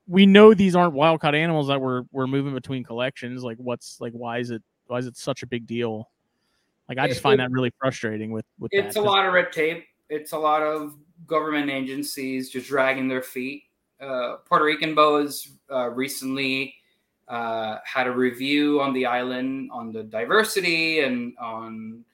we 0.06 0.24
know 0.24 0.54
these 0.54 0.76
aren't 0.76 0.92
wild 0.94 1.20
caught 1.20 1.34
animals 1.34 1.66
that 1.66 1.80
we're 1.80 2.04
we're 2.12 2.28
moving 2.28 2.54
between 2.54 2.84
collections. 2.84 3.42
Like 3.42 3.56
what's 3.58 4.00
like 4.00 4.12
why 4.12 4.38
is 4.38 4.50
it 4.50 4.62
why 4.86 4.98
is 4.98 5.08
it 5.08 5.16
such 5.16 5.42
a 5.42 5.46
big 5.48 5.66
deal? 5.66 6.08
Like 6.88 6.98
I 6.98 7.08
just 7.08 7.20
find 7.20 7.40
that 7.40 7.50
really 7.50 7.72
frustrating 7.78 8.30
with 8.30 8.44
with 8.58 8.70
it's 8.72 8.94
that. 8.94 9.00
a 9.00 9.02
lot 9.02 9.26
of 9.26 9.32
red 9.32 9.52
tape. 9.52 9.86
It's 10.08 10.32
a 10.32 10.38
lot 10.38 10.62
of 10.62 10.94
government 11.26 11.70
agencies 11.70 12.50
just 12.50 12.68
dragging 12.68 13.08
their 13.08 13.22
feet. 13.22 13.64
Uh, 14.00 14.36
Puerto 14.44 14.64
Rican 14.64 14.94
boas 14.94 15.48
uh, 15.72 15.88
recently 15.88 16.74
uh, 17.28 17.78
had 17.84 18.06
a 18.06 18.12
review 18.12 18.80
on 18.80 18.92
the 18.92 19.06
island 19.06 19.70
on 19.72 19.90
the 19.90 20.04
diversity 20.04 21.00
and 21.00 21.36
on 21.38 22.04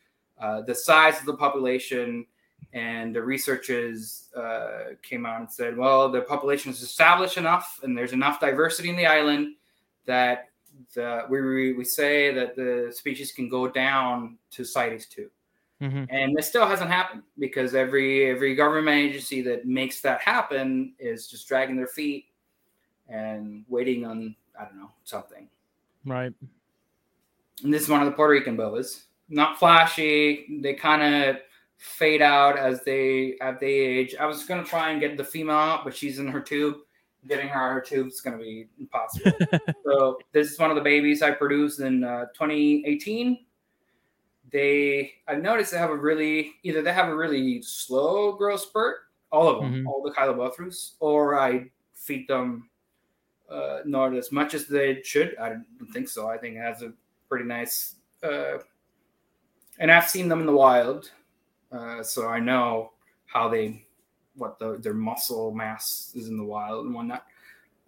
uh, 0.41 0.63
the 0.63 0.75
size 0.75 1.19
of 1.21 1.27
the 1.27 1.35
population. 1.35 2.27
And 2.73 3.15
the 3.15 3.23
researchers 3.23 4.31
uh, 4.35 4.95
came 5.03 5.27
out 5.27 5.41
and 5.41 5.53
said, 5.53 5.77
well, 5.77 6.11
the 6.11 6.23
population 6.23 6.73
is 6.73 6.81
established 6.81 7.37
enough 7.37 7.81
and 7.83 7.97
there's 7.97 8.15
enough 8.15 8.41
diversity 8.41 8.89
in 8.89 8.97
the 8.97 9.05
island 9.05 9.57
that 10.07 10.49
the, 10.95 11.25
we, 11.29 11.73
we 11.73 11.85
say 11.85 12.33
that 12.33 12.57
the 12.57 12.93
species 12.95 13.33
can 13.33 13.49
go 13.49 13.69
down 13.69 14.39
to 14.53 14.65
CITES 14.65 15.07
2 15.07 15.31
Mhm. 15.83 16.07
and 16.11 16.37
this 16.37 16.47
still 16.47 16.65
hasn't 16.65 16.91
happened 16.91 17.25
because 17.41 17.75
every 17.75 18.31
every 18.31 18.55
government 18.55 18.97
agency 18.97 19.43
that 19.43 19.67
makes 19.67 20.01
that 20.01 20.21
happen 20.21 20.95
is 21.01 21.27
just 21.27 21.49
dragging 21.49 21.77
their 21.77 21.89
feet 21.89 22.27
and 23.09 23.65
waiting 23.69 24.05
on 24.07 24.37
I 24.57 24.65
don't 24.65 24.77
know 24.77 24.91
something. 25.03 25.49
Right. 26.05 26.33
And 27.65 27.75
this 27.75 27.83
is 27.83 27.89
one 27.89 28.01
of 28.01 28.07
the 28.07 28.13
Puerto 28.13 28.33
Rican 28.33 28.57
boas. 28.57 29.07
Not 29.29 29.59
flashy. 29.59 30.61
They 30.63 30.75
kind 30.75 31.03
of 31.03 31.39
fade 31.79 32.23
out 32.23 32.57
as 32.57 32.85
they 32.85 33.37
as 33.41 33.57
they 33.59 33.73
age. 33.73 34.15
I 34.21 34.27
was 34.27 34.45
gonna 34.45 34.63
try 34.65 34.91
and 34.91 35.01
get 35.01 35.17
the 35.17 35.25
female 35.25 35.57
out, 35.57 35.85
but 35.85 35.97
she's 35.97 36.21
in 36.21 36.29
her 36.29 36.41
tube. 36.41 36.77
Getting 37.29 37.49
her 37.49 37.61
out 37.61 37.69
of 37.69 37.75
her 37.75 37.81
tube 37.81 38.09
is 38.09 38.21
gonna 38.21 38.39
be 38.39 38.69
impossible. 38.81 39.33
so 39.85 40.19
this 40.33 40.51
is 40.51 40.59
one 40.59 40.71
of 40.71 40.77
the 40.77 40.83
babies 40.83 41.23
I 41.23 41.31
produced 41.31 41.81
in 41.81 42.03
uh, 42.05 42.27
2018. 42.35 43.45
They 44.51 45.15
I've 45.29 45.41
noticed 45.43 45.73
they 45.73 45.79
have 45.79 45.91
a 45.91 45.97
really 45.97 46.53
either 46.63 46.83
they 46.83 46.93
have 46.93 47.09
a 47.09 47.17
really 47.17 47.63
slow 47.63 48.33
growth 48.33 48.61
spurt, 48.61 48.97
all 49.31 49.49
of 49.49 49.61
them, 49.63 49.85
Mhm. 49.85 49.87
all 49.87 50.03
the 50.03 50.11
Chilabothrus, 50.11 50.93
or 51.01 51.39
I 51.39 51.71
feed 51.95 52.27
them 52.29 52.69
uh, 53.49 53.81
not 53.85 54.15
as 54.15 54.33
much 54.33 54.55
as 54.55 54.67
they 54.67 55.03
should. 55.03 55.37
I 55.39 55.51
don't 55.51 55.67
think 55.93 56.09
so. 56.09 56.27
I 56.27 56.39
think 56.39 56.57
it 56.57 56.61
has 56.61 56.83
a 56.83 56.93
pretty 57.29 57.45
nice, 57.45 57.97
uh, 58.23 58.59
and 59.79 59.91
I've 59.91 60.09
seen 60.09 60.29
them 60.29 60.41
in 60.41 60.47
the 60.47 60.53
wild, 60.53 61.11
uh, 61.71 62.03
so 62.03 62.29
I 62.29 62.41
know 62.41 62.93
how 63.27 63.49
they, 63.49 63.87
what 64.37 64.59
the, 64.59 64.79
their 64.79 64.95
muscle 64.95 65.53
mass 65.53 66.13
is 66.15 66.29
in 66.29 66.37
the 66.37 66.45
wild 66.45 66.87
and 66.87 66.95
whatnot. 66.95 67.25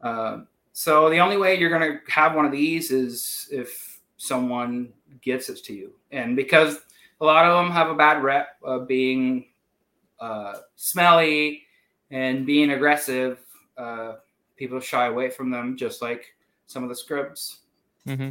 Uh, 0.03 0.39
so 0.73 1.09
the 1.09 1.19
only 1.19 1.37
way 1.37 1.59
you're 1.59 1.71
gonna 1.71 2.01
have 2.09 2.35
one 2.35 2.45
of 2.45 2.53
these 2.53 2.91
is 2.91 3.49
if 3.51 4.01
someone 4.17 4.93
gives 5.23 5.49
it 5.49 5.65
to 5.65 5.73
you, 5.75 5.93
and 6.11 6.37
because 6.37 6.81
a 7.21 7.25
lot 7.25 7.47
of 7.47 7.57
them 7.65 7.73
have 7.73 7.89
a 7.89 7.95
bad 7.95 8.23
rep 8.23 8.57
of 8.63 8.89
being 8.89 9.47
uh, 10.21 10.55
smelly 10.77 11.63
and 12.11 12.47
being 12.47 12.71
aggressive. 12.71 13.39
Uh, 13.77 14.15
people 14.57 14.81
shy 14.81 15.07
away 15.07 15.31
from 15.31 15.51
them, 15.51 15.77
just 15.77 16.03
like 16.03 16.35
some 16.67 16.83
of 16.83 16.89
the 16.89 16.95
scribs. 16.95 17.59
hmm 18.07 18.31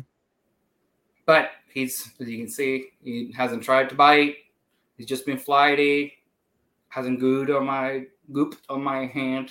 But 1.26 1.52
he's, 1.74 2.12
as 2.20 2.30
you 2.30 2.38
can 2.38 2.50
see, 2.50 2.88
he 3.04 3.34
hasn't 3.36 3.64
tried 3.64 3.90
to 3.90 3.96
bite. 3.96 4.36
He's 4.98 5.08
just 5.08 5.26
been 5.26 5.38
flighty. 5.38 6.14
Hasn't 6.94 7.20
gooed 7.20 7.56
on 7.56 7.66
my 7.66 8.06
gooped 8.32 8.60
on 8.70 8.84
my 8.84 9.08
hand. 9.08 9.50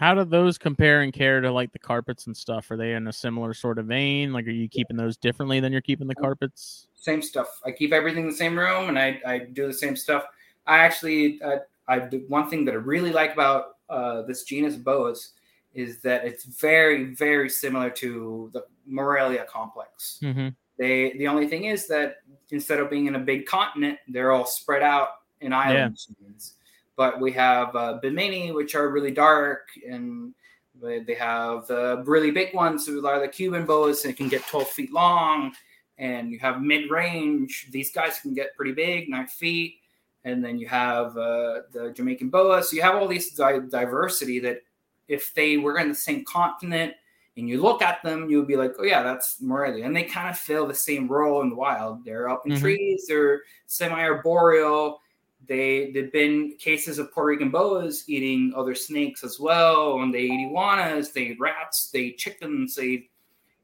How 0.00 0.14
do 0.14 0.24
those 0.24 0.58
compare 0.58 1.02
and 1.02 1.12
care 1.12 1.40
to 1.40 1.50
like 1.50 1.72
the 1.72 1.78
carpets 1.78 2.26
and 2.26 2.36
stuff? 2.36 2.70
Are 2.70 2.76
they 2.76 2.94
in 2.94 3.06
a 3.06 3.12
similar 3.12 3.54
sort 3.54 3.78
of 3.78 3.86
vein? 3.86 4.32
Like, 4.32 4.46
are 4.46 4.50
you 4.50 4.68
keeping 4.68 4.96
those 4.96 5.16
differently 5.16 5.60
than 5.60 5.70
you're 5.70 5.80
keeping 5.80 6.08
the 6.08 6.14
carpets? 6.14 6.88
Same 6.96 7.22
stuff. 7.22 7.60
I 7.64 7.70
keep 7.70 7.92
everything 7.92 8.24
in 8.24 8.30
the 8.30 8.36
same 8.36 8.58
room, 8.58 8.88
and 8.88 8.98
I, 8.98 9.20
I 9.24 9.38
do 9.38 9.68
the 9.68 9.72
same 9.72 9.94
stuff. 9.94 10.24
I 10.66 10.78
actually, 10.78 11.40
I 11.86 12.00
do 12.00 12.24
one 12.28 12.50
thing 12.50 12.64
that 12.64 12.72
I 12.72 12.78
really 12.78 13.12
like 13.12 13.32
about 13.32 13.76
uh, 13.88 14.22
this 14.22 14.42
genus 14.42 14.74
boas 14.74 15.34
is 15.72 16.00
that 16.00 16.24
it's 16.24 16.44
very, 16.44 17.14
very 17.14 17.48
similar 17.48 17.90
to 17.90 18.50
the 18.52 18.64
Morelia 18.86 19.46
complex. 19.48 20.18
Mm-hmm. 20.22 20.48
They 20.78 21.12
the 21.12 21.28
only 21.28 21.46
thing 21.46 21.64
is 21.64 21.86
that 21.86 22.16
instead 22.50 22.80
of 22.80 22.90
being 22.90 23.06
in 23.06 23.14
a 23.14 23.20
big 23.20 23.46
continent, 23.46 23.98
they're 24.08 24.32
all 24.32 24.46
spread 24.46 24.82
out 24.82 25.08
in 25.40 25.52
island 25.52 25.98
chains. 25.98 26.54
But 26.96 27.20
we 27.20 27.30
have 27.32 27.74
uh, 27.76 27.98
Bimini, 28.00 28.52
which 28.52 28.74
are 28.74 28.88
really 28.88 29.10
dark, 29.10 29.68
and 29.88 30.34
they 30.80 31.00
they 31.00 31.14
have 31.14 31.66
the 31.66 32.02
really 32.06 32.30
big 32.30 32.54
ones, 32.54 32.86
who 32.86 33.06
are 33.06 33.20
the 33.20 33.28
Cuban 33.28 33.66
boas, 33.66 34.04
and 34.04 34.16
can 34.16 34.28
get 34.28 34.46
12 34.46 34.68
feet 34.68 34.92
long. 34.92 35.52
And 35.98 36.30
you 36.30 36.38
have 36.40 36.62
mid 36.62 36.90
range; 36.90 37.68
these 37.70 37.92
guys 37.92 38.18
can 38.20 38.34
get 38.34 38.54
pretty 38.56 38.72
big, 38.72 39.08
nine 39.08 39.26
feet. 39.26 39.76
And 40.24 40.44
then 40.44 40.58
you 40.58 40.66
have 40.68 41.16
uh, 41.16 41.60
the 41.72 41.92
Jamaican 41.94 42.30
boa. 42.30 42.62
So 42.62 42.74
you 42.76 42.82
have 42.82 42.96
all 42.96 43.06
these 43.06 43.30
di- 43.32 43.60
diversity 43.70 44.40
that, 44.40 44.62
if 45.06 45.32
they 45.34 45.56
were 45.56 45.78
in 45.78 45.88
the 45.88 45.94
same 45.94 46.24
continent, 46.24 46.94
and 47.36 47.48
you 47.48 47.62
look 47.62 47.80
at 47.80 48.02
them, 48.02 48.28
you'll 48.28 48.44
be 48.44 48.56
like, 48.56 48.74
oh 48.78 48.82
yeah, 48.82 49.02
that's 49.04 49.40
Morelia. 49.40 49.84
And 49.84 49.94
they 49.94 50.02
kind 50.02 50.28
of 50.28 50.36
fill 50.36 50.66
the 50.66 50.74
same 50.74 51.06
role 51.06 51.42
in 51.42 51.50
the 51.50 51.54
wild. 51.54 52.04
They're 52.04 52.28
up 52.28 52.44
in 52.46 52.52
Mhm. 52.52 52.60
trees, 52.60 53.04
they're 53.06 53.42
semi-arboreal. 53.66 55.00
They 55.48 55.90
there've 55.92 56.12
been 56.12 56.56
cases 56.58 56.98
of 56.98 57.12
Puerto 57.12 57.28
Rican 57.28 57.50
boas 57.50 58.04
eating 58.08 58.52
other 58.56 58.74
snakes 58.74 59.24
as 59.24 59.38
well, 59.38 60.00
and 60.00 60.12
they 60.12 60.22
eat 60.22 60.46
iguanas, 60.46 61.12
they 61.12 61.22
eat 61.22 61.40
rats, 61.40 61.90
they 61.90 62.00
eat 62.00 62.18
chickens, 62.18 62.74
they 62.74 63.08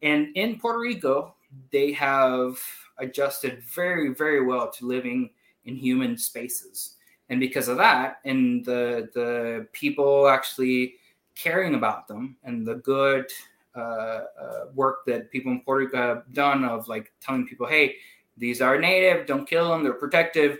and 0.02 0.36
in 0.36 0.58
Puerto 0.58 0.80
Rico, 0.80 1.34
they 1.70 1.92
have 1.92 2.58
adjusted 2.98 3.62
very, 3.62 4.14
very 4.14 4.44
well 4.44 4.70
to 4.72 4.86
living 4.86 5.30
in 5.64 5.76
human 5.76 6.18
spaces. 6.18 6.96
And 7.28 7.40
because 7.40 7.68
of 7.68 7.76
that, 7.78 8.18
and 8.24 8.64
the 8.64 9.08
the 9.14 9.66
people 9.72 10.28
actually 10.28 10.96
caring 11.34 11.74
about 11.74 12.06
them 12.06 12.36
and 12.44 12.66
the 12.66 12.74
good 12.74 13.26
uh, 13.74 13.78
uh, 13.78 14.64
work 14.74 14.98
that 15.06 15.30
people 15.30 15.50
in 15.52 15.60
Puerto 15.60 15.86
Rico 15.86 15.96
have 15.96 16.34
done 16.34 16.64
of 16.64 16.88
like 16.88 17.12
telling 17.20 17.46
people, 17.46 17.66
hey, 17.66 17.96
these 18.36 18.60
are 18.60 18.78
native, 18.78 19.26
don't 19.26 19.48
kill 19.48 19.70
them, 19.70 19.82
they're 19.82 19.94
protective. 19.94 20.58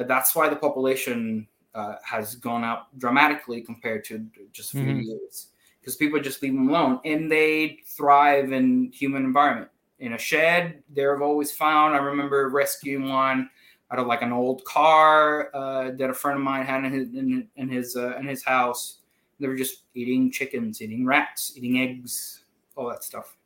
Uh, 0.00 0.04
that's 0.04 0.34
why 0.34 0.48
the 0.48 0.56
population 0.56 1.46
uh, 1.74 1.96
has 2.02 2.34
gone 2.36 2.64
up 2.64 2.88
dramatically 2.98 3.60
compared 3.60 4.02
to 4.04 4.26
just 4.52 4.70
a 4.74 4.78
few 4.78 4.86
Mhm. 4.86 5.04
years 5.04 5.48
because 5.78 5.94
people 5.96 6.18
just 6.20 6.42
leave 6.42 6.52
them 6.54 6.68
alone 6.68 6.98
and 7.04 7.30
they 7.30 7.78
thrive 7.86 8.50
in 8.52 8.90
human 8.92 9.24
environment. 9.24 9.70
In 10.00 10.14
a 10.14 10.18
shed, 10.18 10.82
they've 10.92 11.20
always 11.22 11.52
found. 11.52 11.94
I 11.94 11.98
remember 11.98 12.48
rescuing 12.48 13.08
one 13.08 13.48
out 13.92 13.98
of 13.98 14.06
like 14.06 14.22
an 14.22 14.32
old 14.32 14.64
car 14.64 15.50
uh, 15.54 15.90
that 15.92 16.10
a 16.10 16.14
friend 16.14 16.38
of 16.38 16.42
mine 16.44 16.64
had 16.64 16.84
in 16.84 16.92
his 16.92 17.08
in, 17.14 17.48
in 17.56 17.68
his 17.68 17.96
uh, 17.96 18.16
in 18.16 18.26
his 18.26 18.42
house. 18.42 19.02
They 19.38 19.46
were 19.46 19.56
just 19.56 19.84
eating 19.94 20.30
chickens, 20.30 20.80
eating 20.82 21.04
rats, 21.06 21.52
eating 21.56 21.78
eggs, 21.80 22.44
all 22.76 22.88
that 22.88 23.04
stuff. 23.04 23.36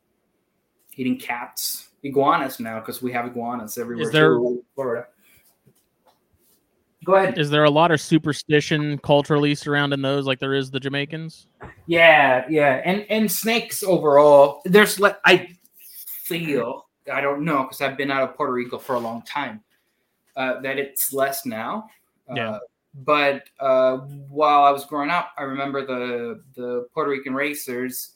Eating 0.97 1.17
cats, 1.19 1.89
iguanas 2.03 2.59
now 2.59 2.79
because 2.79 3.01
we 3.01 3.11
have 3.11 3.25
iguanas 3.25 3.77
everywhere. 3.77 4.07
Is 4.07 4.11
there- 4.13 4.39
Florida? 4.75 5.07
Go 7.05 7.15
ahead. 7.15 7.37
Is 7.37 7.49
there 7.51 7.63
a 7.63 7.69
lot 7.69 7.91
of 7.91 8.01
superstition 8.01 8.97
culturally 8.97 9.53
surrounding 9.53 10.01
those, 10.01 10.25
like 10.25 10.39
there 10.39 10.55
is 10.55 10.71
the 10.71 10.79
Jamaicans? 10.79 11.47
Yeah, 11.85 12.45
yeah, 12.49 12.81
and 12.83 13.05
and 13.09 13.31
snakes 13.31 13.83
overall. 13.83 14.61
There's 14.65 14.99
like 14.99 15.17
I 15.23 15.49
feel 15.77 16.87
I 17.11 17.21
don't 17.21 17.45
know 17.45 17.63
because 17.63 17.81
I've 17.81 17.95
been 17.95 18.09
out 18.09 18.23
of 18.23 18.35
Puerto 18.35 18.51
Rico 18.51 18.79
for 18.79 18.95
a 18.95 18.99
long 18.99 19.21
time. 19.21 19.61
Uh, 20.35 20.59
that 20.61 20.77
it's 20.77 21.13
less 21.13 21.45
now. 21.45 21.87
Yeah. 22.35 22.51
Uh, 22.51 22.59
but 23.03 23.43
uh, 23.59 23.97
while 24.29 24.63
I 24.63 24.71
was 24.71 24.85
growing 24.85 25.09
up, 25.09 25.31
I 25.37 25.43
remember 25.43 25.85
the 25.85 26.41
the 26.55 26.87
Puerto 26.93 27.11
Rican 27.11 27.35
racers, 27.35 28.15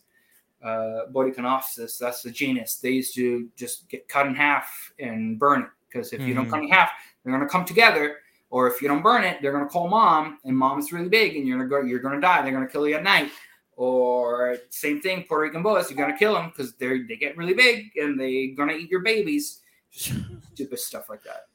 uh, 0.63 1.01
Borikenophis, 1.13 1.99
that's 1.99 2.23
the 2.23 2.31
genus. 2.31 2.77
They 2.77 2.91
used 2.91 3.13
to 3.15 3.49
just 3.55 3.87
get 3.87 4.07
cut 4.07 4.25
in 4.25 4.33
half 4.33 4.91
and 4.99 5.37
burn 5.37 5.61
it 5.61 5.69
because 5.87 6.11
if 6.11 6.21
you 6.21 6.33
don't 6.33 6.47
Mhm. 6.47 6.51
cut 6.51 6.63
in 6.63 6.69
half, 6.69 6.91
they're 7.23 7.33
gonna 7.33 7.47
come 7.47 7.65
together. 7.65 8.17
Or 8.51 8.67
if 8.67 8.81
you 8.81 8.87
don't 8.87 9.03
burn 9.03 9.23
it, 9.23 9.41
they're 9.41 9.51
gonna 9.51 9.67
call 9.67 9.87
mom, 9.87 10.39
and 10.43 10.57
mom 10.57 10.79
is 10.79 10.91
really 10.91 11.09
big, 11.09 11.35
and 11.35 11.47
you're 11.47 11.57
gonna 11.57 11.69
go, 11.69 11.81
you're 11.81 11.99
gonna 11.99 12.21
die. 12.21 12.41
They're 12.41 12.51
gonna 12.51 12.67
kill 12.67 12.87
you 12.87 12.95
at 12.95 13.03
night. 13.03 13.31
Or 13.75 14.57
same 14.71 15.01
thing, 15.01 15.23
Puerto 15.27 15.43
Rican 15.43 15.63
boas, 15.63 15.89
you're 15.89 15.97
gonna 15.97 16.17
kill 16.17 16.33
them 16.33 16.49
because 16.49 16.73
they're 16.75 17.05
they 17.07 17.15
get 17.15 17.37
really 17.37 17.53
big 17.53 17.95
and 17.95 18.19
they're 18.19 18.55
gonna 18.55 18.73
eat 18.73 18.89
your 18.89 19.01
babies. 19.01 19.61
Just 19.91 20.19
stupid 20.53 20.79
stuff 20.79 21.09
like 21.09 21.23
that. 21.23 21.45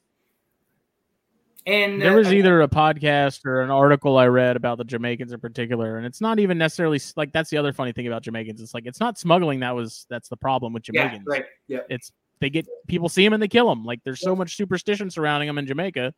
And 1.66 2.00
There 2.00 2.16
was 2.16 2.28
uh, 2.28 2.32
either 2.32 2.60
a 2.60 2.68
podcast 2.68 3.46
or 3.46 3.62
an 3.62 3.70
article 3.70 4.18
I 4.18 4.26
read 4.26 4.56
about 4.56 4.76
the 4.78 4.84
Jamaicans 4.84 5.32
in 5.32 5.40
particular, 5.40 5.96
and 5.96 6.06
it's 6.06 6.20
not 6.20 6.38
even 6.38 6.58
necessarily 6.58 7.00
like 7.16 7.32
that's 7.32 7.50
the 7.50 7.56
other 7.56 7.72
funny 7.72 7.92
thing 7.92 8.06
about 8.06 8.22
Jamaicans. 8.22 8.60
It's 8.60 8.74
like 8.74 8.86
it's 8.86 9.00
not 9.00 9.18
smuggling 9.18 9.60
that 9.60 9.74
was 9.74 10.06
that's 10.10 10.28
the 10.28 10.36
problem 10.36 10.72
with 10.72 10.84
Jamaicans. 10.84 11.24
yeah, 11.26 11.32
right, 11.32 11.44
yeah. 11.68 11.78
It's 11.88 12.12
they 12.40 12.50
get 12.50 12.66
people 12.86 13.08
see 13.08 13.24
them 13.24 13.32
and 13.32 13.42
they 13.42 13.48
kill 13.48 13.68
them. 13.68 13.84
Like 13.84 14.00
there's 14.04 14.20
so 14.20 14.36
much 14.36 14.56
superstition 14.56 15.10
surrounding 15.10 15.46
them 15.46 15.56
in 15.56 15.66
Jamaica 15.66 16.12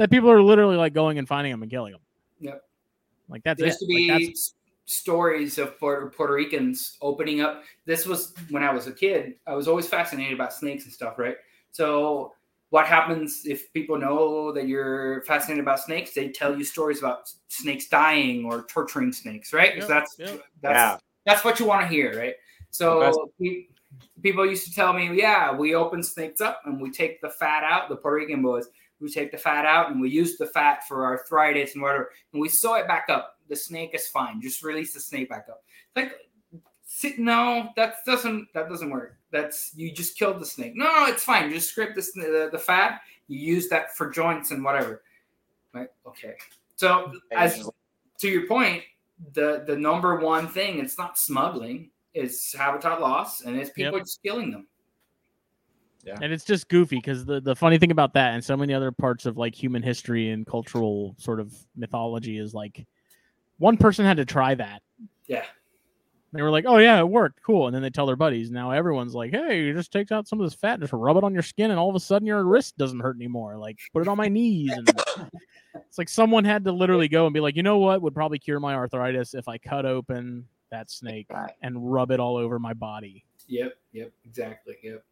that 0.00 0.10
people 0.10 0.30
are 0.30 0.42
literally 0.42 0.76
like 0.76 0.94
going 0.94 1.18
and 1.18 1.28
finding 1.28 1.52
them 1.52 1.62
and 1.62 1.70
killing 1.70 1.92
them. 1.92 2.00
Yep. 2.40 2.62
Like 3.28 3.42
that's 3.44 3.58
There 3.58 3.66
it. 3.66 3.70
used 3.70 3.78
to 3.80 3.84
Like, 3.86 3.96
be 3.96 4.08
that's- 4.08 4.54
stories 4.86 5.58
of 5.58 5.78
Puerto, 5.78 6.10
Puerto 6.10 6.32
Ricans 6.32 6.96
opening 7.00 7.42
up. 7.42 7.62
This 7.84 8.06
was 8.06 8.34
when 8.48 8.64
I 8.64 8.72
was 8.72 8.88
a 8.88 8.92
kid. 8.92 9.34
I 9.46 9.54
was 9.54 9.68
always 9.68 9.86
fascinated 9.86 10.32
about 10.32 10.52
snakes 10.52 10.84
and 10.84 10.92
stuff, 10.92 11.16
right? 11.18 11.36
So, 11.70 12.32
what 12.70 12.86
happens 12.86 13.42
if 13.46 13.72
people 13.72 13.98
know 13.98 14.50
that 14.52 14.66
you're 14.66 15.22
fascinated 15.24 15.62
about 15.62 15.78
snakes? 15.80 16.12
They 16.14 16.28
tell 16.30 16.56
you 16.56 16.64
stories 16.64 16.98
about 16.98 17.30
snakes 17.48 17.88
dying 17.88 18.44
or 18.44 18.62
torturing 18.64 19.12
snakes, 19.12 19.52
right? 19.52 19.72
'Cause 19.74 19.88
Yep, 19.88 19.88
that's 19.88 20.16
yep. 20.18 20.42
that's 20.62 20.74
Yeah. 20.74 20.96
that's 21.26 21.44
what 21.44 21.60
you 21.60 21.66
want 21.66 21.82
to 21.82 21.86
hear, 21.86 22.18
right? 22.18 22.34
So, 22.70 23.30
we- 23.38 23.68
people 24.22 24.44
used 24.46 24.66
to 24.66 24.74
tell 24.74 24.92
me, 24.92 25.12
yeah, 25.14 25.52
we 25.54 25.74
open 25.74 26.02
snakes 26.02 26.40
up 26.40 26.62
and 26.64 26.80
we 26.80 26.90
take 26.90 27.20
the 27.20 27.28
fat 27.28 27.62
out. 27.64 27.88
The 27.88 27.96
Puerto 27.96 28.16
Rican 28.16 28.40
boys, 28.42 28.68
we 29.00 29.10
take 29.10 29.32
the 29.32 29.38
fat 29.38 29.64
out 29.64 29.90
and 29.90 30.00
we 30.00 30.10
use 30.10 30.36
the 30.36 30.46
fat 30.46 30.86
for 30.86 31.04
arthritis 31.04 31.74
and 31.74 31.82
whatever, 31.82 32.10
and 32.32 32.40
we 32.40 32.48
sew 32.48 32.74
it 32.74 32.86
back 32.86 33.06
up. 33.08 33.38
The 33.48 33.56
snake 33.56 33.90
is 33.94 34.06
fine. 34.08 34.40
Just 34.40 34.62
release 34.62 34.94
the 34.94 35.00
snake 35.00 35.28
back 35.28 35.46
up. 35.50 35.64
Like, 35.96 36.12
sit, 36.84 37.18
no, 37.18 37.70
that 37.76 37.96
doesn't 38.06 38.52
that 38.54 38.68
doesn't 38.68 38.90
work. 38.90 39.16
That's 39.30 39.72
you 39.74 39.92
just 39.92 40.18
killed 40.18 40.40
the 40.40 40.46
snake. 40.46 40.74
No, 40.76 40.84
no, 40.84 41.06
it's 41.06 41.24
fine. 41.24 41.50
Just 41.50 41.70
scrape 41.70 41.94
the, 41.94 42.02
the 42.14 42.48
the 42.52 42.58
fat. 42.58 43.00
You 43.28 43.38
use 43.38 43.68
that 43.68 43.96
for 43.96 44.10
joints 44.10 44.50
and 44.50 44.64
whatever. 44.64 45.02
Right? 45.72 45.88
Okay. 46.06 46.34
So 46.76 47.12
as 47.30 47.68
to 48.18 48.28
your 48.28 48.46
point, 48.46 48.82
the 49.32 49.64
the 49.66 49.76
number 49.76 50.16
one 50.16 50.48
thing 50.48 50.78
it's 50.78 50.98
not 50.98 51.18
smuggling, 51.18 51.90
it's 52.14 52.54
habitat 52.54 53.00
loss, 53.00 53.42
and 53.42 53.56
it's 53.56 53.70
people 53.70 53.98
just 53.98 54.22
killing 54.22 54.50
them. 54.50 54.66
And 56.20 56.32
it's 56.32 56.44
just 56.44 56.68
goofy 56.68 56.96
because 56.96 57.24
the, 57.24 57.40
the 57.40 57.54
funny 57.54 57.78
thing 57.78 57.90
about 57.90 58.14
that 58.14 58.34
and 58.34 58.44
so 58.44 58.56
many 58.56 58.72
other 58.74 58.90
parts 58.92 59.26
of 59.26 59.36
like 59.36 59.54
human 59.54 59.82
history 59.82 60.30
and 60.30 60.46
cultural 60.46 61.14
sort 61.18 61.40
of 61.40 61.54
mythology 61.76 62.38
is 62.38 62.54
like 62.54 62.86
one 63.58 63.76
person 63.76 64.04
had 64.04 64.16
to 64.16 64.24
try 64.24 64.54
that 64.54 64.82
Yeah. 65.26 65.44
they 66.32 66.42
were 66.42 66.50
like 66.50 66.64
oh 66.66 66.78
yeah 66.78 66.98
it 67.00 67.08
worked 67.08 67.42
cool 67.42 67.66
and 67.66 67.74
then 67.74 67.82
they 67.82 67.90
tell 67.90 68.06
their 68.06 68.16
buddies 68.16 68.50
now 68.50 68.70
everyone's 68.70 69.14
like 69.14 69.30
hey 69.32 69.62
you 69.64 69.74
just 69.74 69.92
take 69.92 70.10
out 70.10 70.26
some 70.26 70.40
of 70.40 70.46
this 70.46 70.54
fat 70.58 70.80
just 70.80 70.92
rub 70.92 71.16
it 71.16 71.24
on 71.24 71.34
your 71.34 71.42
skin 71.42 71.70
and 71.70 71.78
all 71.78 71.90
of 71.90 71.96
a 71.96 72.00
sudden 72.00 72.26
your 72.26 72.42
wrist 72.44 72.78
doesn't 72.78 73.00
hurt 73.00 73.16
anymore 73.16 73.56
like 73.58 73.78
put 73.92 74.00
it 74.02 74.08
on 74.08 74.16
my 74.16 74.28
knees 74.28 74.72
and 74.72 74.88
it's 75.74 75.98
like 75.98 76.08
someone 76.08 76.44
had 76.44 76.64
to 76.64 76.72
literally 76.72 77.08
go 77.08 77.26
and 77.26 77.34
be 77.34 77.40
like 77.40 77.56
you 77.56 77.62
know 77.62 77.78
what 77.78 78.00
would 78.00 78.14
probably 78.14 78.38
cure 78.38 78.58
my 78.60 78.74
arthritis 78.74 79.34
if 79.34 79.48
i 79.48 79.58
cut 79.58 79.84
open 79.84 80.46
that 80.70 80.90
snake 80.90 81.26
and 81.62 81.92
rub 81.92 82.10
it 82.10 82.20
all 82.20 82.36
over 82.36 82.58
my 82.58 82.72
body 82.72 83.24
Yep. 83.48 83.72
Yep. 83.92 84.12
Exactly. 84.24 84.76
Yep. 84.80 85.02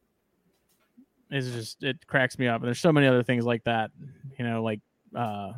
It's 1.30 1.48
just 1.50 1.82
it 1.82 2.06
cracks 2.06 2.38
me 2.38 2.46
up 2.48 2.60
and 2.60 2.66
there's 2.66 2.80
so 2.80 2.92
many 2.92 3.06
other 3.06 3.22
things 3.22 3.44
like 3.44 3.62
that 3.64 3.90
you 4.38 4.44
know 4.44 4.62
like 4.62 4.80
uh 5.14 5.52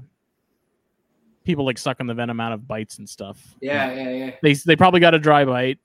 people 1.44 1.64
like 1.64 1.78
sucking 1.78 2.06
the 2.06 2.14
venom 2.14 2.40
out 2.40 2.52
of 2.52 2.66
bites 2.68 2.98
and 2.98 3.08
stuff 3.08 3.54
Yeah. 3.60 3.92
Yeah. 3.92 4.10
Yeah. 4.10 4.30
they 4.42 4.52
they 4.54 4.76
probably 4.76 5.00
got 5.00 5.14
a 5.14 5.18
dry 5.18 5.44
bite 5.44 5.78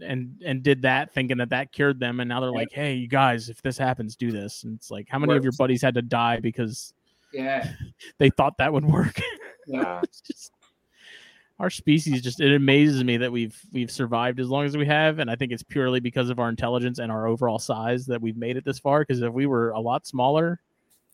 and 0.00 0.40
and 0.44 0.62
did 0.62 0.82
that 0.82 1.12
thinking 1.12 1.38
that 1.38 1.50
that 1.50 1.72
cured 1.72 1.98
them 1.98 2.20
and 2.20 2.28
now 2.28 2.40
they're 2.40 2.50
Yep. 2.50 2.56
like 2.56 2.72
hey 2.72 2.94
you 2.94 3.08
guys 3.08 3.48
if 3.48 3.60
this 3.62 3.78
happens 3.78 4.16
do 4.16 4.30
this 4.30 4.64
and 4.64 4.76
it's 4.76 4.90
like 4.90 5.06
how 5.08 5.18
many 5.18 5.34
of 5.36 5.42
your 5.42 5.52
buddies 5.58 5.82
had 5.82 5.94
to 5.94 6.02
die 6.02 6.38
because 6.40 6.92
Yeah. 7.32 7.68
they 8.18 8.30
thought 8.30 8.58
that 8.58 8.72
would 8.72 8.84
work 8.84 9.20
Yeah. 9.66 10.00
it's 10.04 10.20
just 10.20 10.52
our 11.58 11.70
species 11.70 12.22
just 12.22 12.40
it 12.40 12.54
amazes 12.54 13.02
me 13.02 13.16
that 13.16 13.30
we've 13.30 13.60
we've 13.72 13.90
survived 13.90 14.38
as 14.40 14.48
long 14.48 14.64
as 14.64 14.76
we 14.76 14.86
have 14.86 15.18
and 15.18 15.30
i 15.30 15.36
think 15.36 15.52
it's 15.52 15.62
purely 15.62 16.00
because 16.00 16.30
of 16.30 16.38
our 16.38 16.48
intelligence 16.48 16.98
and 16.98 17.10
our 17.10 17.26
overall 17.26 17.58
size 17.58 18.06
that 18.06 18.20
we've 18.20 18.36
made 18.36 18.56
it 18.56 18.64
this 18.64 18.78
far 18.78 19.00
because 19.00 19.20
if 19.22 19.32
we 19.32 19.46
were 19.46 19.70
a 19.70 19.80
lot 19.80 20.06
smaller 20.06 20.60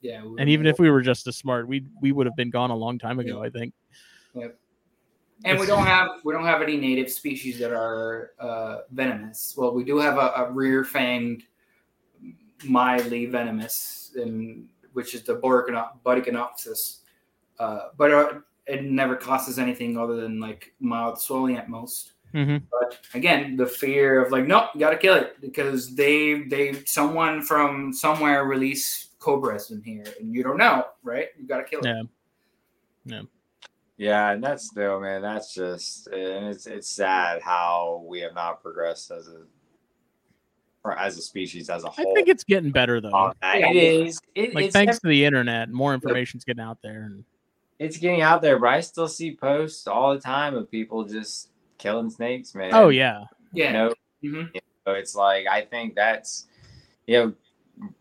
Yeah. 0.01 0.23
we 0.25 0.41
and 0.41 0.51
even 0.51 0.67
if 0.67 0.79
we 0.79 0.91
were 0.91 1.03
just 1.03 1.27
as 1.27 1.37
smart 1.37 1.67
we 1.67 1.85
we 2.01 2.13
would 2.13 2.27
have 2.27 2.37
been 2.37 2.51
gone 2.51 2.71
a 2.71 2.77
long 2.77 2.99
time 2.99 3.19
ago 3.19 3.43
i 3.43 3.49
think 3.49 3.73
yep 4.35 4.59
and 5.45 5.59
we 5.59 5.67
don't 5.67 5.85
have 5.85 6.09
we 6.25 6.33
don't 6.33 6.45
have 6.47 6.63
any 6.63 6.77
native 6.77 7.11
species 7.11 7.59
that 7.59 7.73
are 7.73 8.33
uh, 8.39 8.79
venomous. 8.93 9.55
Well, 9.57 9.75
we 9.75 9.85
do 9.85 9.99
have 9.99 10.17
a, 10.17 10.33
a 10.37 10.51
rear 10.51 10.85
fanged, 10.85 11.43
mildly 12.65 13.27
venomous, 13.27 14.13
and 14.17 14.69
which 14.93 15.15
is 15.15 15.23
the 15.23 15.37
Boricano- 15.37 15.91
uh, 17.59 17.79
but 17.97 18.11
uh, 18.13 18.41
it 18.67 18.85
never 18.85 19.17
causes 19.17 19.59
anything 19.59 19.99
other 19.99 20.17
than 20.17 20.41
like 20.41 20.73
mild 20.81 21.21
swelling 21.21 21.57
at 21.57 21.69
most. 21.69 22.13
mm-hmm. 22.33 22.65
But 22.71 22.99
again, 23.15 23.57
the 23.57 23.67
fear 23.67 24.25
of 24.25 24.33
like, 24.33 24.47
nope, 24.47 24.71
you 24.75 24.81
gotta 24.81 24.97
kill 24.97 25.15
it 25.15 25.41
because 25.41 25.95
they 25.95 26.43
they 26.43 26.83
someone 26.85 27.43
from 27.43 27.93
somewhere 27.93 28.45
release 28.45 29.11
cobras 29.19 29.71
in 29.71 29.83
here, 29.83 30.05
and 30.21 30.35
you 30.35 30.43
don't 30.43 30.59
know, 30.59 30.87
right? 31.03 31.29
You 31.39 31.47
gotta 31.47 31.65
kill 31.65 31.81
it. 31.81 32.07
Yeah. 33.05 33.23
Yeah, 33.97 34.33
and 34.33 34.43
that's 34.43 34.67
still, 34.67 35.01
man. 35.01 35.23
That's 35.23 35.55
just, 35.55 36.09
and 36.09 36.49
it's 36.49 36.67
it's 36.67 36.89
sad 36.89 37.41
how 37.43 38.05
we 38.07 38.21
have 38.21 38.35
not 38.35 38.61
progressed 38.61 39.13
as 39.13 39.29
a 39.29 39.43
or 40.83 40.99
as 40.99 41.17
a 41.17 41.23
species 41.23 41.71
as 41.71 41.85
a 41.85 41.89
whole. 41.89 42.11
I 42.11 42.15
think 42.15 42.29
it's 42.29 42.45
getting 42.45 42.71
better 42.71 43.01
though 43.01 43.13
on. 43.13 43.35
It 43.43 43.77
is. 43.77 44.21
It, 44.35 44.55
like 44.55 44.67
it's 44.67 44.73
thanks 44.73 44.99
to 44.99 45.09
the 45.09 45.25
internet 45.25 45.71
more 45.71 45.95
information's 45.95 46.45
getting 46.45 46.63
out 46.63 46.79
there 46.83 47.05
and 47.05 47.25
it's 47.79 47.97
getting 47.99 48.23
out 48.23 48.41
there, 48.43 48.59
but 48.59 48.69
I 48.69 48.81
still 48.81 49.09
see 49.09 49.35
posts 49.35 49.87
all 49.87 50.15
the 50.15 50.21
time 50.21 50.55
of 50.57 50.71
people 50.71 51.05
just 51.05 51.51
killing 51.79 52.11
snakes, 52.11 52.55
man. 52.55 52.71
oh 52.73 52.89
yeah 52.89 53.25
Yeah. 53.53 53.67
You 53.67 53.73
know, 53.73 53.95
Mhm. 54.25 54.61
so 54.87 54.93
it's 54.93 55.15
like 55.15 55.47
I 55.47 55.63
think 55.63 55.95
that's 55.95 56.47
you 57.07 57.19
know 57.19 57.35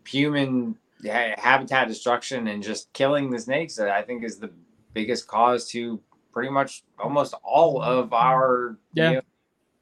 human 0.06 0.76
ha- 1.04 1.34
habitat 1.36 1.88
destruction 1.88 2.48
and 2.48 2.62
just 2.62 2.92
killing 2.92 3.30
the 3.30 3.38
snakes. 3.38 3.76
that 3.76 3.88
I 3.90 4.02
think 4.02 4.24
is 4.24 4.38
the 4.38 4.50
biggest 4.94 5.26
cause 5.26 5.68
to 5.70 6.00
pretty 6.32 6.50
much 6.50 6.82
almost 6.98 7.34
all 7.42 7.82
of 7.82 8.12
our 8.12 8.76
Yeah. 8.94 9.08
you 9.10 9.16
know, 9.16 9.22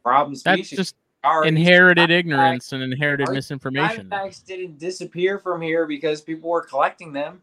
problem 0.03 0.37
that's 0.45 0.69
just 0.71 0.97
Our- 1.25 1.45
inherited 1.47 2.11
ignorance 2.11 2.73
and 2.73 2.83
inherited 2.83 3.29
Our 3.29 3.35
misinformation 3.35 4.09
Diamondbacks 4.11 4.45
didn't 4.45 4.79
disappear 4.79 5.39
from 5.39 5.63
here 5.63 5.87
because 5.87 6.21
people 6.21 6.51
were 6.51 6.63
collecting 6.63 7.13
them. 7.13 7.43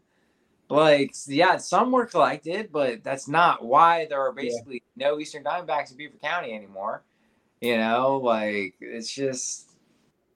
Like, 0.70 1.12
yeah, 1.26 1.56
some 1.56 1.90
were 1.90 2.06
collected, 2.06 2.70
but 2.70 3.02
that's 3.02 3.26
not 3.26 3.64
why 3.64 4.06
there 4.08 4.20
are 4.20 4.32
basically 4.32 4.82
no 4.96 5.18
Eastern 5.18 5.42
Diamondbacks 5.42 5.90
in 5.90 5.96
Beaver 5.96 6.18
County 6.22 6.52
anymore. 6.52 7.02
You 7.60 7.76
know, 7.76 8.18
like 8.22 8.74
it's 8.80 9.12
just 9.12 9.70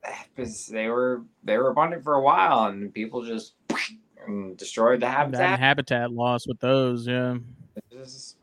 because 0.34 0.66
they 0.66 0.88
were 0.88 1.22
they 1.44 1.56
were 1.56 1.70
abundant 1.70 2.02
for 2.02 2.14
a 2.14 2.20
while, 2.20 2.66
and 2.66 2.92
people 2.92 3.22
just 3.24 3.54
and 4.26 4.56
destroyed 4.56 5.00
the 5.00 5.08
habitat. 5.08 5.58
habitat 5.58 6.10
loss 6.12 6.46
with 6.46 6.58
those 6.60 7.06
yeah 7.06 7.36
just 7.92 8.36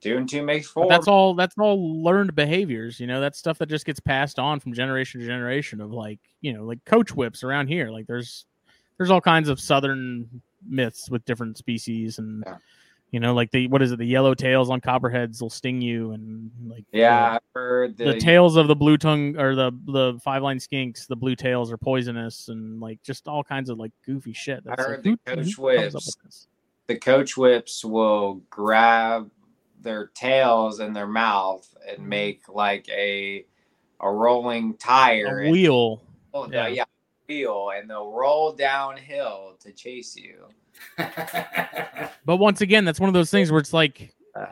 two 0.00 0.16
and 0.16 0.28
two 0.28 0.42
makes 0.42 0.66
But 0.66 0.72
four. 0.72 0.88
that's 0.88 1.08
all 1.08 1.34
that's 1.34 1.54
all 1.58 2.02
learned 2.02 2.34
behaviors 2.34 2.98
you 2.98 3.06
know 3.06 3.20
that's 3.20 3.38
stuff 3.38 3.58
that 3.58 3.68
just 3.68 3.86
gets 3.86 4.00
passed 4.00 4.38
on 4.38 4.58
from 4.60 4.72
generation 4.72 5.20
to 5.20 5.26
generation 5.26 5.80
of 5.80 5.92
like 5.92 6.18
you 6.40 6.52
know 6.52 6.64
like 6.64 6.84
coach 6.84 7.14
whips 7.14 7.44
around 7.44 7.68
here 7.68 7.90
like 7.90 8.06
there's 8.06 8.46
there's 8.98 9.10
all 9.10 9.20
kinds 9.20 9.48
of 9.48 9.60
southern 9.60 10.42
myths 10.68 11.10
with 11.10 11.24
different 11.24 11.58
species 11.58 12.18
and 12.18 12.44
Yeah. 12.46 12.56
you 13.10 13.20
know 13.20 13.34
like 13.34 13.50
the 13.50 13.66
what 13.68 13.82
is 13.82 13.92
it 13.92 13.98
the 13.98 14.04
yellow 14.04 14.34
tails 14.34 14.70
on 14.70 14.80
copperheads 14.80 15.40
will 15.40 15.50
sting 15.50 15.80
you 15.80 16.12
and 16.12 16.50
like 16.66 16.84
yeah, 16.92 17.34
I've 17.36 17.40
heard 17.54 17.96
the, 17.96 18.04
the, 18.04 18.12
the 18.12 18.20
tails 18.20 18.56
of 18.56 18.68
the 18.68 18.76
blue 18.76 18.96
tongue 18.98 19.36
or 19.38 19.54
the 19.54 19.72
the 19.86 20.20
five 20.22 20.42
line 20.42 20.58
skinks 20.58 21.06
the 21.06 21.16
blue 21.16 21.36
tails 21.36 21.72
are 21.72 21.78
poisonous 21.78 22.48
and 22.48 22.80
like 22.80 23.02
just 23.02 23.28
all 23.28 23.44
kinds 23.44 23.70
of 23.70 23.78
like 23.78 23.92
goofy 24.04 24.32
shit 24.32 24.64
that's 24.64 24.82
heard 24.82 25.04
like, 25.04 25.20
the 25.24 25.34
coach 25.34 25.54
who 25.54 25.76
comes 25.76 25.94
up 25.94 26.02
whips. 26.02 26.48
the 26.86 26.98
coach 26.98 27.36
whips 27.36 27.84
will 27.84 28.42
grab 28.50 29.30
their 29.80 30.08
tails 30.08 30.80
in 30.80 30.92
their 30.92 31.06
mouth 31.06 31.66
and 31.88 31.98
mm-hmm. 31.98 32.08
make 32.08 32.48
like 32.48 32.88
a 32.90 33.44
a 34.00 34.10
rolling 34.10 34.76
tire 34.76 35.42
a 35.42 35.50
wheel 35.50 36.02
oh, 36.34 36.48
yeah. 36.50 36.66
yeah. 36.68 36.84
Wheel 37.30 37.70
and 37.76 37.88
they'll 37.88 38.12
roll 38.12 38.52
downhill 38.52 39.56
to 39.60 39.72
chase 39.72 40.16
you 40.16 40.46
but 42.24 42.36
once 42.36 42.60
again 42.60 42.84
that's 42.84 43.00
one 43.00 43.08
of 43.08 43.14
those 43.14 43.30
things 43.30 43.50
where 43.50 43.60
it's 43.60 43.72
like 43.72 44.12
Uh, 44.34 44.46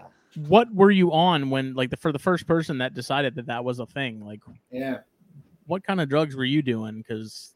what 0.47 0.73
were 0.73 0.91
you 0.91 1.13
on 1.13 1.51
when 1.51 1.75
like 1.75 1.91
the 1.91 1.97
for 1.97 2.13
the 2.13 2.19
first 2.19 2.47
person 2.47 2.79
that 2.79 2.95
decided 2.95 3.35
that 3.35 3.47
that 3.47 3.65
was 3.65 3.81
a 3.81 3.87
thing 3.87 4.25
like 4.25 4.41
yeah. 4.71 4.99
what 5.67 5.83
kind 5.85 6.01
of 6.01 6.09
drugs 6.09 6.37
were 6.37 6.45
you 6.45 6.63
doing 6.63 6.99
because 6.99 7.55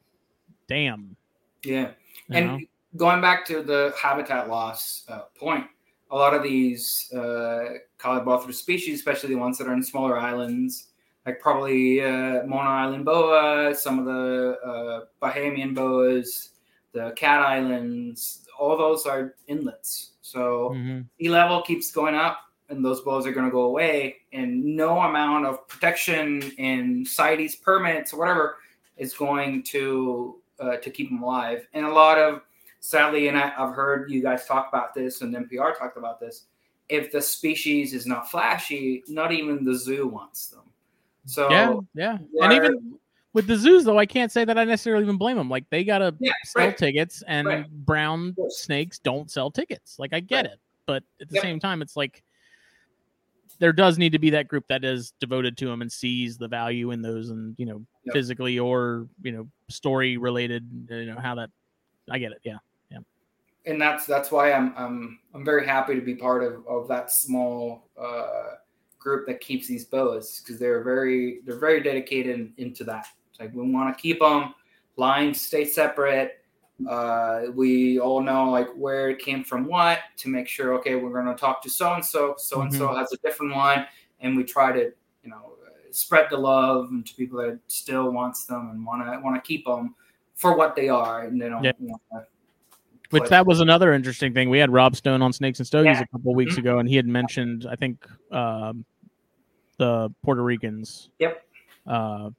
damn 0.68 1.16
Yeah. 1.62 1.90
and 2.30 2.46
know? 2.46 2.58
going 2.96 3.20
back 3.20 3.46
to 3.46 3.62
the 3.62 3.94
habitat 4.00 4.48
loss 4.48 5.04
uh, 5.08 5.22
point, 5.38 5.66
a 6.10 6.16
lot 6.16 6.34
of 6.34 6.42
these 6.42 7.10
uh, 7.14 7.78
Chilabothrus 7.98 8.54
species, 8.54 8.98
especially 8.98 9.30
the 9.30 9.40
ones 9.40 9.56
that 9.58 9.66
are 9.66 9.72
in 9.72 9.82
smaller 9.82 10.18
islands, 10.18 10.91
like 11.26 11.40
probably 11.40 12.00
uh, 12.00 12.44
Mona 12.44 12.68
Island 12.68 13.04
boa, 13.04 13.74
some 13.74 13.98
of 13.98 14.04
the 14.06 14.58
uh, 14.64 15.00
Bahamian 15.22 15.74
boas, 15.74 16.50
the 16.92 17.12
Cat 17.16 17.40
Islands, 17.40 18.46
all 18.58 18.76
those 18.76 19.06
are 19.06 19.34
inlets. 19.48 20.12
So 20.20 20.70
Mhm. 20.74 21.06
sea 21.18 21.28
level 21.28 21.62
keeps 21.62 21.90
going 21.92 22.14
up 22.14 22.38
and 22.68 22.84
those 22.84 23.00
boas 23.02 23.26
are 23.26 23.32
going 23.32 23.46
to 23.46 23.52
go 23.52 23.62
away 23.62 24.16
and 24.32 24.64
no 24.64 25.00
amount 25.00 25.46
of 25.46 25.66
protection 25.68 26.52
and 26.58 27.06
CITES 27.06 27.56
permits 27.56 28.12
or 28.12 28.18
whatever 28.20 28.56
is 28.96 29.12
going 29.14 29.62
to 29.64 30.38
uh, 30.60 30.76
to 30.76 30.90
keep 30.90 31.08
them 31.10 31.22
alive 31.22 31.66
and 31.74 31.84
a 31.84 31.92
lot 31.92 32.18
of 32.18 32.42
sadly 32.80 33.28
and 33.28 33.36
I, 33.36 33.52
i've 33.58 33.74
heard 33.74 34.10
you 34.10 34.22
guys 34.22 34.46
talk 34.46 34.68
about 34.68 34.94
this 34.94 35.20
and 35.22 35.34
npr 35.34 35.76
talked 35.76 35.96
about 35.96 36.20
this 36.20 36.44
if 36.88 37.10
the 37.10 37.20
species 37.20 37.94
is 37.94 38.06
not 38.06 38.30
flashy 38.30 39.02
not 39.08 39.32
even 39.32 39.64
the 39.64 39.74
zoo 39.74 40.06
wants 40.06 40.46
them 40.48 40.62
so 41.24 41.48
yeah 41.50 41.74
yeah 41.94 42.18
and 42.42 42.52
even 42.52 42.98
with 43.32 43.46
the 43.46 43.56
zoos 43.56 43.84
though 43.84 43.98
i 43.98 44.06
can't 44.06 44.32
say 44.32 44.44
that 44.44 44.58
i 44.58 44.64
necessarily 44.64 45.04
even 45.04 45.16
blame 45.16 45.36
them 45.36 45.48
like 45.48 45.64
they 45.70 45.84
gotta 45.84 46.14
Yeah, 46.18 46.32
sell 46.44 46.66
right. 46.66 46.76
tickets 46.76 47.22
and 47.26 47.46
Right. 47.48 47.70
brown 47.70 48.36
snakes 48.48 48.98
don't 48.98 49.30
sell 49.30 49.50
tickets 49.50 49.96
like 49.98 50.12
i 50.12 50.20
get 50.20 50.46
it 50.46 50.58
but 50.86 51.02
at 51.20 51.28
the 51.28 51.36
Yep. 51.36 51.42
same 51.42 51.60
time 51.60 51.82
it's 51.82 51.96
like 51.96 52.22
there 53.62 53.72
does 53.72 53.96
need 53.96 54.10
to 54.10 54.18
be 54.18 54.30
that 54.30 54.48
group 54.48 54.66
that 54.68 54.84
is 54.84 55.12
devoted 55.20 55.56
to 55.58 55.66
them 55.66 55.82
and 55.82 55.92
sees 55.92 56.36
the 56.36 56.48
value 56.48 56.90
in 56.90 57.00
those, 57.00 57.30
and 57.30 57.54
you 57.58 57.64
know, 57.64 57.84
Yep. 58.04 58.12
physically 58.14 58.58
or 58.58 59.06
you 59.22 59.30
know, 59.30 59.46
story 59.68 60.16
related. 60.16 60.68
You 60.90 61.06
know 61.06 61.20
how 61.20 61.36
that. 61.36 61.50
I 62.10 62.18
get 62.18 62.32
it. 62.32 62.38
Yeah, 62.42 62.56
yeah. 62.90 62.98
and 63.64 63.80
that's 63.80 64.04
that's 64.04 64.32
why 64.32 64.50
I'm 64.52 64.74
I'm 64.76 65.20
I'm 65.32 65.44
very 65.44 65.64
happy 65.64 65.94
to 65.94 66.00
be 66.00 66.16
part 66.16 66.42
of 66.42 66.66
of 66.66 66.88
that 66.88 67.12
small 67.12 67.88
uh, 67.96 68.54
group 69.02 69.26
that 69.26 69.40
keeps 69.40 69.66
these 69.66 69.84
boas 69.84 70.40
because 70.40 70.58
they're 70.60 70.82
very 70.82 71.40
they're 71.44 71.58
very 71.58 71.82
dedicated 71.82 72.52
into 72.56 72.84
that. 72.84 73.06
It's 73.30 73.40
like 73.40 73.54
we 73.54 73.62
want 73.70 73.96
to 73.96 74.00
keep 74.00 74.20
them 74.20 74.54
lines 74.96 75.40
stay 75.40 75.64
separate. 75.64 76.38
Uh, 76.88 77.42
we 77.54 78.00
all 78.00 78.20
know 78.20 78.50
like 78.50 78.68
where 78.74 79.10
it 79.10 79.18
came 79.18 79.44
from 79.44 79.66
what 79.66 80.00
to 80.16 80.28
make 80.28 80.48
sure 80.48 80.74
okay 80.74 80.96
we're 80.96 81.12
going 81.12 81.26
to 81.26 81.40
talk 81.40 81.62
to 81.62 81.70
so 81.70 81.92
and 81.94 82.04
so 82.04 82.34
so 82.36 82.62
and 82.62 82.74
so 82.74 82.92
has 82.92 83.12
a 83.12 83.16
different 83.18 83.54
one 83.54 83.86
and 84.20 84.36
we 84.36 84.42
try 84.42 84.72
to 84.72 84.90
you 85.22 85.30
know 85.30 85.52
spread 85.92 86.26
the 86.30 86.36
love 86.36 86.88
and 86.90 87.06
to 87.06 87.14
people 87.14 87.38
that 87.38 87.56
still 87.68 88.10
wants 88.10 88.46
them 88.46 88.70
and 88.70 88.84
want 88.84 89.00
to 89.04 89.20
want 89.20 89.36
to 89.36 89.46
keep 89.46 89.64
them 89.64 89.94
for 90.34 90.56
what 90.56 90.74
they 90.74 90.88
are 90.88 91.22
and 91.26 91.40
they 91.40 91.48
don't 91.48 91.62
Yeah. 91.62 91.72
want 91.78 92.02
to 92.14 92.26
Which 93.10 93.28
that 93.28 93.46
was 93.46 93.60
another 93.60 93.92
interesting 93.92 94.32
thing. 94.34 94.48
We 94.50 94.58
had 94.58 94.70
Rob 94.70 94.96
Stone 94.96 95.22
on 95.22 95.32
Snakes 95.32 95.60
and 95.60 95.66
Stogies 95.66 95.98
Yeah. 95.98 96.04
a 96.04 96.06
couple 96.08 96.34
weeks 96.34 96.54
Mhm. 96.54 96.58
ago, 96.58 96.78
and 96.78 96.88
he 96.88 96.96
had 96.96 97.06
mentioned, 97.06 97.66
I 97.70 97.76
think, 97.76 98.04
um, 98.32 98.84
the 99.78 100.12
Puerto 100.22 100.42
Ricans. 100.42 101.10
Yep. 101.18 101.44
Uh, 101.86 102.30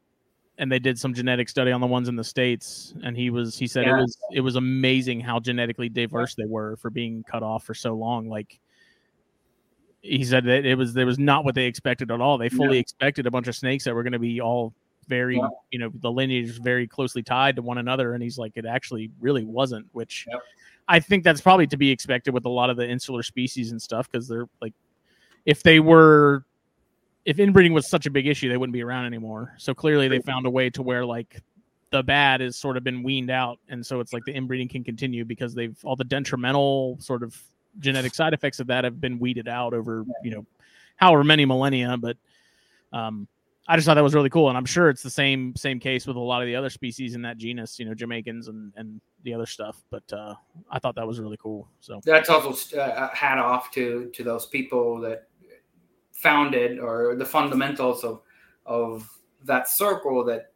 and 0.59 0.71
they 0.71 0.79
did 0.79 0.99
some 0.99 1.13
genetic 1.13 1.49
study 1.49 1.71
on 1.71 1.81
the 1.81 1.87
ones 1.87 2.07
in 2.07 2.15
the 2.15 2.23
states, 2.23 2.93
and 3.03 3.17
he 3.17 3.29
was 3.29 3.57
he 3.57 3.65
said 3.67 3.85
Yeah. 3.85 3.97
it 3.97 4.01
was 4.01 4.17
it 4.33 4.41
was 4.41 4.55
amazing 4.55 5.19
how 5.19 5.39
genetically 5.39 5.89
diverse 5.89 6.35
they 6.35 6.45
were 6.45 6.75
for 6.77 6.89
being 6.89 7.23
cut 7.23 7.41
off 7.43 7.63
for 7.63 7.73
so 7.73 7.93
long. 7.95 8.29
Like 8.29 8.59
he 10.01 10.23
said 10.23 10.43
that 10.45 10.65
it 10.65 10.75
was 10.75 10.93
there 10.93 11.05
was 11.05 11.17
not 11.17 11.43
what 11.45 11.55
they 11.55 11.65
expected 11.65 12.11
at 12.11 12.21
all. 12.21 12.37
They 12.37 12.49
fully 12.49 12.77
expected 12.77 13.25
a 13.25 13.31
bunch 13.31 13.47
of 13.47 13.55
snakes 13.55 13.83
that 13.85 13.95
were 13.95 14.03
going 14.03 14.13
to 14.13 14.19
be 14.19 14.41
all 14.41 14.73
very 15.07 15.37
Yeah. 15.37 15.47
you 15.71 15.79
know 15.79 15.91
the 16.01 16.11
lineage 16.11 16.49
is 16.49 16.57
very 16.59 16.87
closely 16.87 17.23
tied 17.23 17.55
to 17.55 17.61
one 17.61 17.79
another, 17.79 18.13
and 18.13 18.21
he's 18.21 18.37
like 18.37 18.53
it 18.55 18.65
actually 18.65 19.09
really 19.19 19.43
wasn't, 19.43 19.87
which. 19.91 20.27
I 20.85 20.99
think 20.99 21.23
that's 21.23 21.39
probably 21.39 21.65
to 21.67 21.77
be 21.77 21.89
expected 21.89 22.33
with 22.33 22.43
a 22.43 22.49
lot 22.49 22.69
of 22.69 22.75
the 22.75 22.85
insular 22.85 23.23
species 23.23 23.71
and 23.71 23.81
stuff 23.81 24.11
because 24.11 24.27
they're 24.27 24.49
like, 24.61 24.73
if 25.45 25.63
they 25.63 25.79
were, 25.79 26.43
if 27.25 27.39
inbreeding 27.39 27.73
was 27.73 27.87
such 27.87 28.05
a 28.05 28.09
big 28.09 28.27
issue, 28.27 28.49
they 28.49 28.57
wouldn't 28.57 28.73
be 28.73 28.83
around 28.83 29.05
anymore. 29.05 29.53
So 29.57 29.73
clearly, 29.73 30.07
they 30.07 30.19
found 30.19 30.45
a 30.45 30.49
way 30.49 30.69
to 30.71 30.81
where 30.81 31.05
like 31.05 31.41
the 31.91 32.03
bad 32.03 32.41
has 32.41 32.57
sort 32.57 32.75
of 32.75 32.83
been 32.83 33.03
weaned 33.03 33.29
out, 33.29 33.59
and 33.69 33.85
so 33.85 33.99
it's 33.99 34.13
like 34.13 34.25
the 34.25 34.33
inbreeding 34.33 34.67
can 34.67 34.83
continue 34.83 35.23
because 35.23 35.53
they've 35.53 35.77
all 35.83 35.95
the 35.95 36.03
detrimental 36.03 36.97
sort 36.99 37.23
of 37.23 37.39
genetic 37.79 38.13
side 38.13 38.33
effects 38.33 38.59
of 38.59 38.67
that 38.67 38.83
have 38.83 39.01
been 39.01 39.17
weeded 39.19 39.47
out 39.47 39.73
over 39.73 40.05
you 40.23 40.31
know 40.31 40.45
however 40.97 41.23
many 41.23 41.45
millennia. 41.45 41.97
But 41.97 42.17
um, 42.91 43.27
I 43.67 43.77
just 43.77 43.85
thought 43.85 43.93
that 43.93 44.03
was 44.03 44.13
really 44.13 44.29
cool, 44.29 44.49
and 44.49 44.57
I'm 44.57 44.65
sure 44.65 44.89
it's 44.89 45.03
the 45.03 45.09
same 45.09 45.55
same 45.55 45.79
case 45.79 46.05
with 46.05 46.17
a 46.17 46.19
lot 46.19 46.41
of 46.41 46.47
the 46.47 46.55
other 46.55 46.69
species 46.69 47.15
in 47.15 47.21
that 47.21 47.37
genus, 47.37 47.79
you 47.79 47.85
know, 47.85 47.93
Jamaicans 47.93 48.49
and 48.49 48.73
and 48.75 48.99
the 49.23 49.33
other 49.33 49.45
stuff. 49.45 49.81
But 49.89 50.03
uh, 50.11 50.35
I 50.69 50.79
thought 50.79 50.95
that 50.95 51.07
was 51.07 51.19
really 51.19 51.37
cool. 51.37 51.69
So 51.79 52.01
that's 52.03 52.29
also 52.29 52.77
uh, 52.77 53.09
hat 53.13 53.37
off 53.37 53.71
to 53.71 54.11
to 54.13 54.23
those 54.23 54.47
people 54.47 54.99
that 55.01 55.29
founded 56.13 56.79
or 56.79 57.15
the 57.15 57.25
fundamentals 57.25 58.03
of 58.03 58.21
of 58.65 59.09
that 59.43 59.67
circle 59.67 60.23
that 60.23 60.51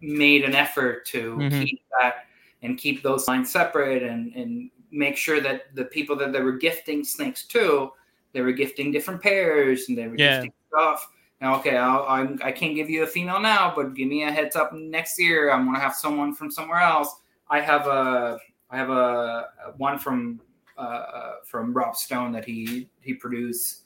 made 0.00 0.42
an 0.44 0.54
effort 0.54 1.06
to 1.06 1.36
Mhm. 1.36 1.62
keep 1.62 1.82
that 2.00 2.26
and 2.62 2.76
keep 2.76 3.02
those 3.02 3.28
lines 3.28 3.50
separate 3.50 4.02
and 4.02 4.34
and 4.34 4.70
make 4.90 5.16
sure 5.16 5.40
that 5.40 5.72
the 5.76 5.84
people 5.84 6.16
that 6.16 6.32
they 6.32 6.40
were 6.40 6.56
gifting 6.56 7.04
snakes 7.04 7.44
to 7.44 7.92
they 8.32 8.40
were 8.40 8.52
gifting 8.52 8.90
different 8.90 9.22
pairs 9.22 9.88
and 9.88 9.96
they 9.96 10.08
were 10.08 10.16
Yeah. 10.16 10.36
gifting 10.40 10.52
stuff 10.68 11.12
now 11.40 11.54
okay 11.56 11.76
I'll, 11.76 12.04
I'm, 12.08 12.40
i 12.42 12.50
can't 12.50 12.74
give 12.74 12.90
you 12.90 13.04
a 13.04 13.06
female 13.06 13.38
now 13.38 13.72
but 13.76 13.94
give 13.94 14.08
me 14.08 14.24
a 14.24 14.32
heads 14.32 14.56
up 14.56 14.72
next 14.72 15.20
year 15.20 15.52
i'm 15.52 15.64
going 15.64 15.76
to 15.76 15.80
have 15.80 15.94
someone 15.94 16.34
from 16.34 16.50
somewhere 16.50 16.80
else 16.80 17.14
i 17.48 17.60
have 17.60 17.86
a 17.86 18.40
i 18.70 18.76
have 18.76 18.90
a, 18.90 19.48
one 19.76 19.98
from 19.98 20.40
uh, 20.76 21.34
from 21.44 21.72
rob 21.74 21.94
stone 21.94 22.32
that 22.32 22.44
he 22.44 22.88
he 23.00 23.14
produced 23.14 23.82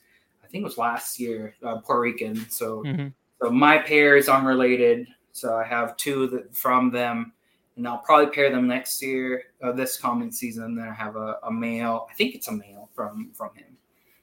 think 0.55 0.63
it 0.63 0.67
was 0.67 0.77
last 0.77 1.19
year 1.19 1.53
uh, 1.63 1.79
puerto 1.79 1.99
rican 1.99 2.49
so 2.49 2.81
mhm. 2.83 3.11
so 3.41 3.51
my 3.51 3.77
pair 3.77 4.15
is 4.15 4.29
unrelated. 4.29 5.07
So 5.35 5.57
I 5.57 5.65
have 5.65 5.97
two 5.97 6.27
that, 6.27 6.55
from 6.55 6.91
them, 6.91 7.33
and 7.75 7.85
I'll 7.85 7.97
probably 7.97 8.33
pair 8.33 8.49
them 8.49 8.67
next 8.67 9.01
year, 9.01 9.43
uh, 9.61 9.73
this 9.73 9.97
coming 9.97 10.31
season. 10.31 10.75
Then 10.77 10.87
I 10.87 10.93
have 10.93 11.17
a, 11.17 11.39
a 11.43 11.51
male. 11.51 12.07
I 12.09 12.13
think 12.13 12.35
it's 12.35 12.47
a 12.47 12.53
male 12.53 12.89
from 12.93 13.31
from 13.33 13.49
him. 13.53 13.77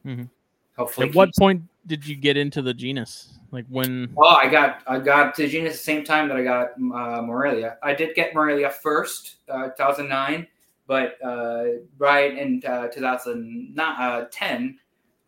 Mhm. 0.07 0.31
Hopefully. 0.75 1.11
At 1.11 1.15
what 1.15 1.29
point 1.39 1.63
did 1.87 2.07
you 2.07 2.17
get 2.17 2.39
into 2.39 2.63
the 2.63 2.73
genus? 2.73 3.39
Like 3.51 3.67
when? 3.69 4.11
Oh, 4.17 4.27
I 4.27 4.49
got 4.49 4.83
I 4.87 4.99
got 5.01 5.37
the 5.37 5.47
genus 5.47 5.75
the 5.75 5.79
same 5.79 6.03
time 6.03 6.29
that 6.29 6.39
I 6.39 6.43
got 6.43 6.69
uh, 6.79 7.21
Morelia. 7.21 7.77
I 7.83 7.93
did 7.93 8.15
get 8.15 8.35
Morelia 8.35 8.71
first, 8.71 9.37
uh, 9.51 9.69
2009, 9.77 10.47
but 10.87 11.23
uh, 11.23 11.65
right 11.99 12.39
in 12.39 12.63
uh, 12.67 12.89
2010, 12.89 14.79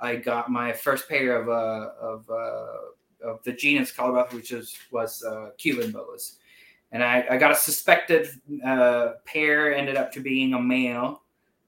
I 0.05 0.17
got 0.17 0.51
my 0.51 0.73
first 0.73 1.09
pair 1.09 1.41
of 1.41 1.49
uh, 1.49 1.91
of 2.01 2.31
uh, 2.31 3.27
of 3.29 3.43
the 3.45 3.53
genus 3.53 3.91
Colorado, 3.91 4.37
which 4.37 4.53
is 4.53 4.77
was 4.91 5.25
uh, 5.25 5.51
Cuban 5.57 5.93
boas, 5.93 6.37
and 6.93 7.03
I, 7.03 7.25
I 7.31 7.37
got 7.39 7.53
a 7.53 7.57
suspected 7.57 8.29
uh, 8.65 9.13
pair. 9.25 9.75
Ended 9.75 9.97
up 9.97 10.13
to 10.13 10.21
being 10.21 10.55
a 10.55 10.61
male. 10.61 11.23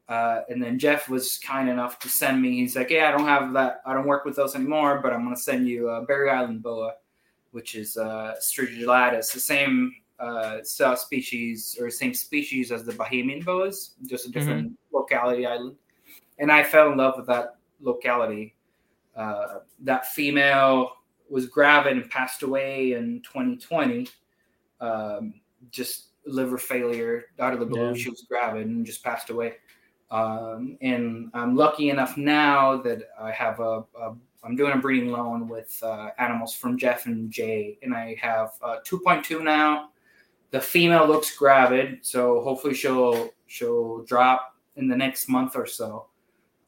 Uh, 0.08 0.42
and 0.48 0.62
then 0.62 0.78
Jeff 0.78 1.08
was 1.08 1.38
kind 1.38 1.68
enough 1.68 1.98
to 1.98 2.08
send 2.08 2.40
me. 2.40 2.60
He's 2.60 2.76
like, 2.76 2.90
"Yeah, 2.90 3.08
I 3.08 3.10
don't 3.10 3.26
have 3.26 3.52
that. 3.54 3.80
I 3.84 3.92
don't 3.92 4.06
work 4.06 4.24
with 4.24 4.36
those 4.36 4.54
anymore, 4.54 5.00
but 5.02 5.12
I'm 5.12 5.24
gonna 5.24 5.36
send 5.36 5.66
you 5.66 5.88
a 5.88 6.04
Berry 6.04 6.30
Island 6.30 6.62
boa, 6.62 6.92
which 7.50 7.74
is 7.74 7.96
uh, 7.96 8.34
Strigilatus, 8.40 9.32
the 9.32 9.40
same 9.40 9.92
uh, 10.20 10.58
cell 10.62 10.96
species 10.96 11.76
or 11.80 11.90
same 11.90 12.14
species 12.14 12.70
as 12.70 12.84
the 12.84 12.92
Bahamian 12.92 13.44
boas, 13.44 13.96
just 14.06 14.26
a 14.26 14.30
different 14.30 14.78
locality 14.92 15.44
island." 15.44 15.74
And 16.38 16.52
I 16.52 16.62
fell 16.62 16.92
in 16.92 16.98
love 16.98 17.14
with 17.16 17.26
that 17.26 17.56
locality. 17.81 18.55
Uh, 19.15 19.61
that 19.81 20.07
female 20.07 20.93
was 21.28 21.47
gravid 21.47 21.93
and 21.94 22.11
passed 22.11 22.43
away 22.43 22.93
in 22.93 23.23
2020. 23.23 24.09
Um, 24.81 25.35
just 25.70 26.09
liver 26.27 26.59
failure 26.59 27.27
out 27.39 27.53
of 27.53 27.61
the 27.61 27.66
blue. 27.66 27.89
Yeah. 27.89 27.94
She 27.94 28.11
was 28.11 28.27
gravid 28.28 28.66
and 28.66 28.85
just 28.85 29.03
passed 29.03 29.31
away. 29.31 29.55
Um, 30.11 30.78
and 30.82 31.31
I'm 31.35 31.57
lucky 31.57 31.90
enough 31.90 32.16
now 32.16 32.77
that 32.78 33.03
I 33.19 33.32
have 33.32 33.61
a, 33.61 33.85
a 33.98 34.15
I'm 34.44 34.55
doing 34.55 34.74
a 34.74 34.78
breeding 34.78 35.11
loan 35.11 35.48
with 35.48 35.77
uh, 35.82 36.11
animals 36.19 36.55
from 36.55 36.78
Jeff 36.78 37.07
and 37.07 37.32
Jay, 37.32 37.78
and 37.82 37.93
I 37.93 38.16
have 38.20 38.51
uh, 38.62 38.77
2.2 38.86 39.43
now. 39.43 39.90
The 40.53 40.61
female 40.61 41.09
looks 41.09 41.36
gravid, 41.36 41.98
so 42.03 42.40
hopefully 42.43 42.73
she'll 42.73 43.31
she'll 43.47 44.05
drop 44.05 44.55
in 44.77 44.86
the 44.86 44.94
next 44.94 45.28
month 45.28 45.57
or 45.57 45.66
so. 45.66 46.07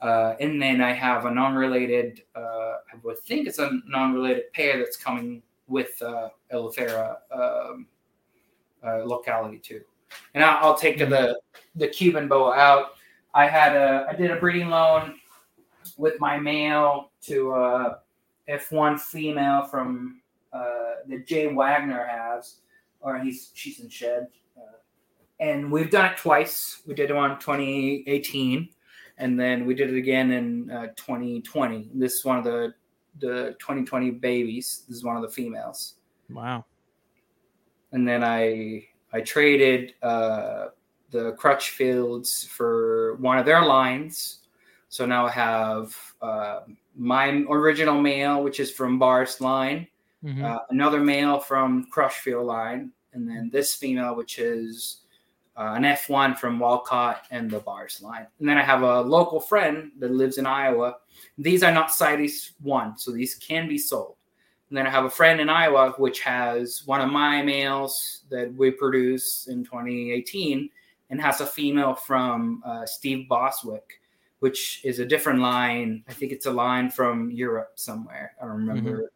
Uh, 0.00 0.34
and 0.40 0.62
then 0.62 0.80
I 0.80 0.92
have 0.92 1.24
a 1.24 1.30
non-related, 1.30 2.22
uh, 2.36 2.40
I 2.40 2.96
would 3.02 3.18
think 3.20 3.48
it's 3.48 3.58
a 3.58 3.80
non-related 3.86 4.52
pair 4.52 4.78
that's 4.78 4.96
coming 4.96 5.42
with 5.66 6.00
uh, 6.02 6.28
Eleuthera 6.52 7.16
um, 7.32 7.86
uh, 8.86 9.04
locality 9.04 9.58
too. 9.58 9.82
And 10.34 10.44
I'll, 10.44 10.68
I'll 10.68 10.78
take 10.78 10.98
the 10.98 11.38
the 11.74 11.88
Cuban 11.88 12.28
boa 12.28 12.54
out. 12.54 12.92
I 13.34 13.46
had 13.46 13.76
a 13.76 14.06
I 14.08 14.14
did 14.14 14.30
a 14.30 14.36
breeding 14.36 14.70
loan 14.70 15.16
with 15.96 16.18
my 16.18 16.38
male 16.38 17.10
to 17.22 17.52
uh, 17.52 17.98
F1 18.48 18.98
female 19.00 19.64
from 19.64 20.20
uh, 20.52 21.02
that 21.08 21.26
Jay 21.26 21.52
Wagner 21.52 22.06
has, 22.06 22.56
or 23.00 23.18
he's 23.18 23.50
she's 23.54 23.80
in 23.80 23.88
shed, 23.88 24.28
uh, 24.56 24.78
and 25.40 25.70
we've 25.70 25.90
done 25.90 26.06
it 26.06 26.16
twice. 26.16 26.82
We 26.86 26.94
did 26.94 27.12
one 27.12 27.32
in 27.32 27.38
2018, 27.38 28.68
and 29.18 29.38
then 29.38 29.66
we 29.66 29.74
did 29.74 29.90
it 29.92 29.96
again 29.98 30.30
in 30.30 30.70
uh, 30.70 30.86
2020. 30.96 31.90
This 31.94 32.14
is 32.14 32.24
one 32.24 32.38
of 32.38 32.44
the 32.44 32.74
the 33.20 33.56
2020 33.58 34.12
babies. 34.12 34.84
This 34.88 34.98
is 34.98 35.04
one 35.04 35.16
of 35.16 35.22
the 35.22 35.28
females 35.28 35.94
Wow. 36.30 36.64
and 37.92 38.06
then 38.06 38.22
I 38.24 38.86
I 39.12 39.20
traded 39.22 39.94
uh, 40.02 40.68
the 41.10 41.32
Crutchfields 41.32 42.46
for 42.46 43.16
one 43.16 43.38
of 43.38 43.46
their 43.46 43.64
lines. 43.64 44.40
So 44.90 45.06
now 45.06 45.26
I 45.26 45.30
have 45.30 45.96
uh, 46.22 46.60
my 46.94 47.44
original 47.48 48.00
male, 48.00 48.42
which 48.42 48.60
is 48.60 48.70
from 48.70 48.98
Bar's 48.98 49.40
line, 49.40 49.86
Mhm. 50.24 50.42
uh, 50.44 50.60
another 50.70 51.00
male 51.00 51.38
from 51.40 51.86
Crutchfield 51.90 52.44
line, 52.46 52.92
and 53.14 53.26
then 53.28 53.48
this 53.50 53.74
female, 53.74 54.14
which 54.16 54.38
is 54.38 55.02
uh, 55.58 55.74
an 55.76 55.82
F1 55.82 56.38
from 56.38 56.58
Walcott 56.60 57.26
and 57.32 57.50
the 57.50 57.58
Bars 57.58 58.00
line. 58.00 58.26
And 58.38 58.48
then 58.48 58.56
I 58.56 58.62
have 58.62 58.82
a 58.82 59.00
local 59.00 59.40
friend 59.40 59.90
that 59.98 60.12
lives 60.12 60.38
in 60.38 60.46
Iowa. 60.46 60.96
These 61.36 61.62
are 61.64 61.72
not 61.72 61.90
CITES 61.92 62.52
1, 62.62 62.96
so 62.96 63.10
these 63.10 63.34
can 63.34 63.68
be 63.68 63.76
sold. 63.76 64.14
And 64.68 64.78
then 64.78 64.86
I 64.86 64.90
have 64.90 65.04
a 65.04 65.10
friend 65.10 65.40
in 65.40 65.48
Iowa 65.48 65.94
which 65.98 66.20
has 66.20 66.82
one 66.86 67.00
of 67.00 67.10
my 67.10 67.42
males 67.42 68.22
that 68.30 68.54
we 68.54 68.70
produced 68.70 69.48
in 69.48 69.64
2018 69.64 70.70
and 71.10 71.20
has 71.20 71.40
a 71.40 71.46
female 71.46 71.94
from 71.94 72.62
uh, 72.64 72.84
Steve 72.86 73.26
Boswick. 73.28 73.98
which 74.40 74.82
is 74.84 75.00
a 75.00 75.04
different 75.06 75.40
line. 75.40 76.04
I 76.08 76.12
think 76.12 76.30
it's 76.30 76.46
a 76.46 76.52
line 76.52 76.90
from 76.90 77.30
Europe 77.32 77.72
somewhere. 77.74 78.34
I 78.40 78.44
don't 78.46 78.58
remember. 78.66 79.10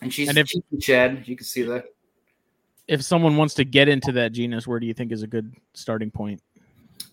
And 0.00 0.12
she's 0.14 0.28
And 0.28 0.38
if- 0.38 0.52
shed. 0.80 1.26
You 1.26 1.34
can 1.34 1.46
see 1.46 1.62
that. 1.62 1.86
If 2.88 3.02
someone 3.02 3.36
wants 3.36 3.54
to 3.54 3.64
get 3.64 3.88
into 3.88 4.12
that 4.12 4.32
genus, 4.32 4.66
where 4.66 4.78
do 4.78 4.86
you 4.86 4.94
think 4.94 5.10
is 5.10 5.22
a 5.22 5.26
good 5.26 5.54
starting 5.74 6.10
point? 6.10 6.40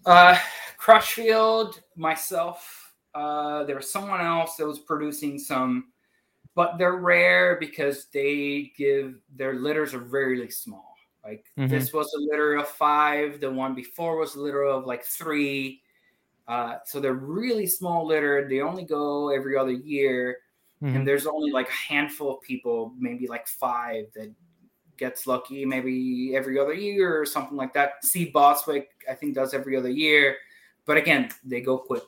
Uh, 0.05 0.37
Crutchfield, 0.77 1.81
myself. 1.95 2.93
Uh, 3.15 3.63
there 3.63 3.75
was 3.75 3.91
someone 3.91 4.21
else 4.21 4.55
that 4.57 4.67
was 4.67 4.79
producing 4.79 5.39
some, 5.39 5.91
but 6.55 6.77
they're 6.77 6.97
rare 6.97 7.57
because 7.59 8.07
they 8.13 8.71
give 8.77 9.15
their 9.35 9.53
litters 9.53 9.93
are 9.93 9.99
very 9.99 10.49
small. 10.49 10.95
Like 11.23 11.45
Mhm. 11.57 11.69
this 11.69 11.93
was 11.93 12.13
a 12.13 12.19
litter 12.19 12.55
of 12.55 12.67
five. 12.67 13.39
The 13.39 13.49
one 13.49 13.73
before 13.73 14.17
was 14.17 14.35
a 14.35 14.41
litter 14.41 14.63
of 14.63 14.85
like 14.85 15.03
three. 15.03 15.81
Uh, 16.47 16.79
so 16.85 16.99
they're 16.99 17.13
really 17.13 17.65
small 17.65 18.05
litter. 18.05 18.47
They 18.47 18.59
only 18.59 18.83
go 18.83 19.29
every 19.29 19.55
other 19.57 19.71
year, 19.71 20.39
Mhm. 20.81 20.95
and 20.95 21.07
there's 21.07 21.25
only 21.25 21.51
like 21.51 21.69
a 21.69 21.71
handful 21.93 22.35
of 22.35 22.41
people, 22.41 22.93
maybe 22.97 23.25
like 23.27 23.47
five, 23.47 24.11
that 24.13 24.33
gets 24.97 25.27
lucky 25.27 25.65
maybe 25.65 26.35
every 26.35 26.59
other 26.59 26.73
year 26.73 27.19
or 27.19 27.25
something 27.25 27.57
like 27.57 27.73
that. 27.73 28.03
See 28.03 28.31
Boswick, 28.31 28.87
I 29.09 29.13
think 29.13 29.35
does 29.35 29.53
every 29.53 29.75
other 29.75 29.89
year, 29.89 30.37
but 30.85 30.97
again, 30.97 31.29
they 31.43 31.61
go 31.61 31.77
quick. 31.77 32.03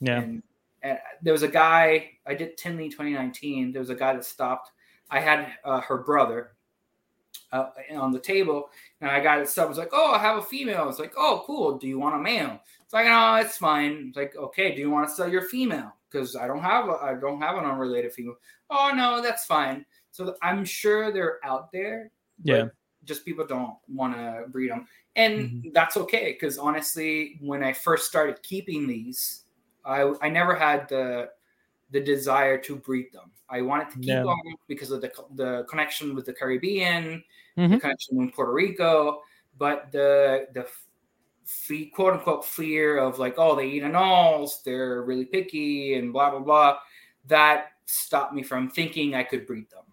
Yeah. 0.00 0.20
And, 0.20 0.42
and 0.82 0.98
there 1.22 1.32
was 1.32 1.42
a 1.42 1.48
guy 1.48 2.10
I 2.26 2.34
did 2.34 2.56
Tinley 2.56 2.88
2019. 2.88 3.72
There 3.72 3.80
was 3.80 3.90
a 3.90 3.94
guy 3.94 4.14
that 4.14 4.24
stopped. 4.24 4.70
I 5.10 5.20
had 5.20 5.52
uh, 5.64 5.80
her 5.80 5.98
brother 5.98 6.52
uh, 7.52 7.70
on 7.96 8.12
the 8.12 8.18
table, 8.18 8.70
and 9.00 9.10
I 9.10 9.20
got 9.20 9.40
it 9.40 9.48
stopped. 9.48 9.68
Was 9.68 9.78
like, 9.78 9.90
"Oh, 9.92 10.12
I 10.12 10.18
have 10.18 10.38
a 10.38 10.42
female." 10.42 10.88
It's 10.88 10.98
like, 10.98 11.14
"Oh, 11.16 11.42
cool. 11.46 11.78
Do 11.78 11.86
you 11.86 11.98
want 11.98 12.16
a 12.16 12.18
male?" 12.18 12.60
It's 12.82 12.92
like, 12.92 13.06
"No, 13.06 13.36
it's 13.36 13.56
fine." 13.56 14.06
It's 14.08 14.16
like, 14.16 14.34
"Okay, 14.36 14.74
do 14.74 14.80
you 14.80 14.90
want 14.90 15.08
to 15.08 15.14
sell 15.14 15.30
your 15.30 15.42
female?" 15.42 15.92
Because 16.10 16.36
I 16.36 16.46
don't 16.46 16.62
have 16.62 16.88
a, 16.88 16.92
I 16.92 17.14
don't 17.14 17.40
have 17.40 17.56
an 17.56 17.64
unrelated 17.64 18.12
female. 18.12 18.36
Oh 18.70 18.92
no, 18.94 19.22
that's 19.22 19.44
fine. 19.44 19.84
So 20.14 20.36
I'm 20.42 20.64
sure 20.64 21.10
they're 21.10 21.40
out 21.44 21.72
there. 21.72 22.12
Yeah. 22.44 22.66
Just 23.04 23.24
people 23.24 23.44
don't 23.44 23.74
want 23.88 24.14
to 24.14 24.44
breed 24.48 24.70
them, 24.70 24.86
and 25.16 25.70
that's 25.74 25.96
okay. 25.98 26.32
Because 26.32 26.56
honestly, 26.56 27.36
when 27.40 27.62
I 27.64 27.72
first 27.72 28.06
started 28.06 28.40
keeping 28.42 28.86
these, 28.86 29.42
I 29.84 30.10
I 30.22 30.28
never 30.30 30.54
had 30.54 30.88
the 30.88 31.30
the 31.90 32.00
desire 32.00 32.56
to 32.58 32.76
breed 32.76 33.12
them. 33.12 33.32
I 33.50 33.60
wanted 33.60 33.90
to 33.90 33.98
keep 33.98 34.06
them 34.22 34.36
because 34.68 34.90
of 34.92 35.00
the 35.02 35.12
the 35.34 35.66
connection 35.68 36.14
with 36.14 36.24
the 36.26 36.32
Caribbean, 36.32 37.22
the 37.56 37.62
Mhm. 37.62 37.80
connection 37.80 38.16
with 38.16 38.32
Puerto 38.32 38.52
Rico, 38.52 39.20
but 39.58 39.90
the 39.92 40.46
the 40.54 40.66
fe- 41.44 41.86
quote 41.94 42.14
unquote 42.14 42.44
fear 42.44 42.96
of 42.98 43.18
like, 43.18 43.34
oh, 43.36 43.54
they 43.56 43.66
eat 43.68 43.82
anoles, 43.82 44.62
they're 44.62 45.02
really 45.02 45.26
picky, 45.26 45.94
and 45.98 46.12
blah 46.12 46.30
blah 46.30 46.40
blah, 46.40 46.78
that 47.26 47.72
stopped 47.84 48.32
me 48.32 48.42
from 48.42 48.70
thinking 48.70 49.14
I 49.14 49.24
could 49.24 49.44
breed 49.46 49.68
them. 49.70 49.84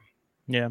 Yeah. 0.51 0.69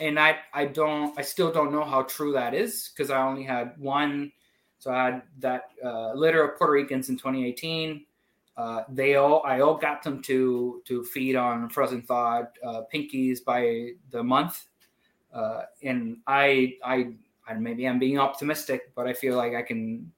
And 0.00 0.18
I 0.18 0.38
I 0.52 0.66
don't 0.66 1.16
I 1.18 1.22
still 1.22 1.52
don't 1.52 1.72
know 1.72 1.84
how 1.84 2.02
true 2.02 2.32
that 2.32 2.54
is 2.54 2.90
because 2.94 3.10
I 3.10 3.22
only 3.22 3.44
had 3.44 3.74
one. 3.78 4.32
So 4.78 4.90
I 4.90 5.04
had 5.04 5.22
that 5.38 5.70
uh, 5.84 6.12
litter 6.14 6.42
of 6.42 6.58
Puerto 6.58 6.72
Ricans 6.72 7.08
in 7.08 7.16
2018. 7.16 8.04
Uh, 8.56 8.82
they 8.88 9.14
all 9.14 9.42
I 9.44 9.60
all 9.60 9.76
got 9.76 10.02
them 10.02 10.20
to 10.22 10.82
to 10.86 11.04
feed 11.04 11.36
on 11.36 11.68
frozen 11.68 12.02
thawed 12.02 12.48
uh, 12.64 12.82
pinkies 12.92 13.44
by 13.44 13.90
the 14.10 14.22
month, 14.22 14.66
uh, 15.32 15.62
and 15.82 16.18
I 16.26 16.76
I 16.84 17.12
I 17.46 17.54
maybe 17.54 17.86
I'm 17.88 17.98
being 17.98 18.18
optimistic, 18.18 18.92
but 18.94 19.06
I 19.06 19.12
feel 19.12 19.36
like 19.36 19.54
I 19.54 19.62
can 19.62 20.12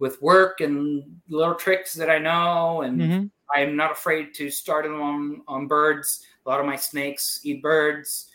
with 0.00 0.20
work 0.22 0.60
and 0.60 1.20
little 1.28 1.54
tricks 1.54 1.94
that 1.94 2.10
I 2.10 2.18
know, 2.18 2.82
and 2.82 3.00
Mhm. 3.00 3.30
I'm 3.54 3.76
not 3.76 3.92
afraid 3.92 4.34
to 4.34 4.50
start 4.50 4.84
them 4.84 5.00
on 5.00 5.42
on 5.48 5.66
birds. 5.66 6.26
A 6.44 6.48
lot 6.48 6.60
of 6.60 6.66
my 6.66 6.76
snakes 6.76 7.40
eat 7.44 7.62
birds. 7.62 8.30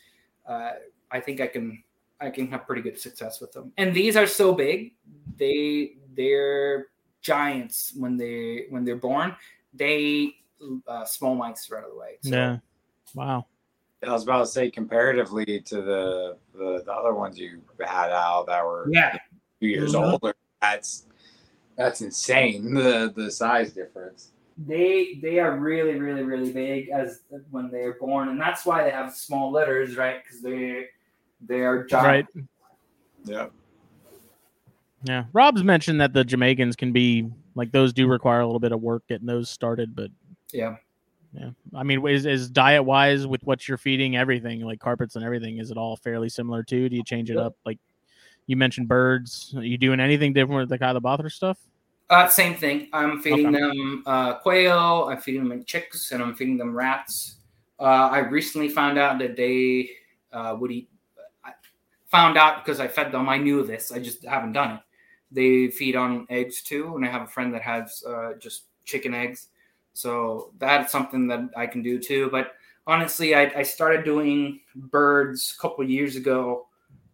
Uh, 0.48 0.72
I 1.12 1.20
think 1.20 1.42
I 1.42 1.48
can 1.48 1.84
I 2.20 2.30
can 2.30 2.48
have 2.52 2.66
pretty 2.66 2.82
good 2.82 3.00
success 3.00 3.42
with 3.42 3.52
them. 3.52 3.72
And 3.78 3.94
these 3.94 4.16
are 4.16 4.28
so 4.28 4.54
big, 4.54 4.94
they 5.38 5.96
they're 6.16 6.88
giants 7.22 7.94
when 7.98 8.18
they 8.18 8.66
when 8.70 8.86
they're 8.86 8.96
born. 8.96 9.36
They 9.74 10.36
uh, 10.88 11.06
small 11.06 11.36
mice 11.36 11.70
right 11.70 11.84
away. 11.92 12.18
So, 12.22 12.30
Yeah. 12.30 12.58
Wow. 13.16 13.48
I 14.06 14.12
was 14.12 14.24
about 14.24 14.40
to 14.40 14.46
say 14.46 14.70
comparatively 14.70 15.62
to 15.62 15.82
the 15.82 16.38
the, 16.54 16.84
the 16.86 16.92
other 16.94 17.14
ones 17.14 17.40
you 17.40 17.62
had 17.80 18.12
out 18.12 18.46
that 18.48 18.64
were 18.64 18.90
Yeah. 18.92 19.18
two 19.60 19.68
years 19.68 19.94
Mhm. 19.94 20.12
older. 20.14 20.36
That's 20.62 21.08
that's 21.78 22.02
insane. 22.02 22.74
The 22.76 23.12
the 23.16 23.32
size 23.32 23.74
difference. 23.74 24.33
They 24.58 25.20
they 25.22 25.40
are 25.40 25.58
really 25.58 26.00
really 26.00 26.24
really 26.24 26.52
big 26.54 26.90
as 26.90 27.22
when 27.50 27.72
they're 27.72 27.94
born, 27.96 28.30
and 28.30 28.40
that's 28.40 28.66
why 28.66 28.84
they 28.84 28.92
have 28.92 29.14
small 29.14 29.52
litters, 29.52 29.98
right? 29.98 30.24
Because 30.24 30.42
they 30.42 30.88
they 31.42 31.62
are 31.62 31.84
giant. 31.86 32.28
Right. 32.36 32.46
Yeah. 33.26 33.48
Yeah. 35.04 35.26
Rob's 35.34 35.64
mentioned 35.64 36.00
that 36.02 36.14
the 36.14 36.24
Jamaicans 36.24 36.76
can 36.76 36.92
be 36.94 37.30
like 37.56 37.72
those 37.72 37.94
do 37.94 38.08
require 38.08 38.42
a 38.42 38.46
little 38.46 38.60
bit 38.60 38.72
of 38.72 38.82
work 38.82 39.04
getting 39.08 39.28
those 39.28 39.50
started, 39.50 39.96
but 39.96 40.10
Yeah. 40.52 40.78
yeah. 41.34 41.50
I 41.74 41.84
mean, 41.84 42.06
is, 42.08 42.26
is 42.26 42.50
diet 42.50 42.86
wise 42.86 43.28
with 43.28 43.44
what 43.44 43.68
you're 43.68 43.78
feeding 43.78 44.16
everything, 44.16 44.62
like 44.62 44.80
carpets 44.80 45.16
and 45.16 45.26
everything, 45.26 45.58
is 45.58 45.72
it 45.72 45.78
all 45.78 45.98
fairly 45.98 46.30
similar 46.30 46.64
too? 46.64 46.90
Do 46.90 46.96
you 46.96 47.04
change 47.04 47.30
it 47.30 47.36
Yep. 47.36 47.46
up? 47.46 47.56
Like 47.66 47.80
you 48.48 48.56
mentioned 48.56 48.88
birds. 48.88 49.54
Are 49.58 49.64
you 49.64 49.78
doing 49.78 50.00
anything 50.00 50.32
different 50.34 50.62
with 50.62 50.70
the 50.70 50.84
Chilabothrus 50.84 51.32
stuff? 51.34 51.58
Uh, 52.10 52.28
same 52.28 52.56
thing. 52.56 52.90
I'm 52.94 53.22
feeding 53.22 53.48
Okay. 53.48 53.60
them 53.60 54.04
uh, 54.06 54.36
quail. 54.36 55.08
I'm 55.10 55.18
feeding 55.18 55.48
them 55.48 55.64
chicks, 55.64 56.12
and 56.12 56.22
I'm 56.22 56.36
feeding 56.36 56.58
them 56.58 56.76
rats. 56.76 57.38
Uh, 57.80 58.10
I 58.12 58.20
recently 58.20 58.70
found 58.70 58.98
out 59.00 59.20
that 59.20 59.36
they 59.36 59.90
uh, 60.32 60.56
would 60.60 60.72
eat. 60.72 60.90
I 61.44 61.54
found 62.08 62.38
out 62.38 62.64
because 62.64 62.80
I 62.80 62.88
fed 62.88 63.12
them. 63.12 63.30
I 63.30 63.38
knew 63.38 63.64
this. 63.64 63.92
I 63.92 64.00
just 64.00 64.24
haven't 64.26 64.54
done 64.54 64.72
it. 64.76 64.80
They 65.32 65.72
feed 65.72 65.96
on 65.96 66.28
eggs 66.30 66.62
too, 66.62 66.96
and 66.96 67.06
I 67.06 67.10
have 67.10 67.24
a 67.24 67.28
friend 67.28 67.54
that 67.54 67.62
has 67.64 68.04
uh, 68.08 68.34
just 68.40 68.66
chicken 68.86 69.14
eggs. 69.14 69.48
So 69.94 70.52
that's 70.60 70.92
something 70.92 71.28
that 71.28 71.50
I 71.56 71.66
can 71.66 71.82
do 71.82 72.00
too. 72.00 72.30
But 72.32 72.54
honestly, 72.86 73.34
I, 73.34 73.52
I 73.56 73.64
started 73.64 74.04
doing 74.06 74.60
birds 74.76 75.56
a 75.58 75.62
couple 75.62 75.90
years 75.90 76.16
ago 76.16 76.68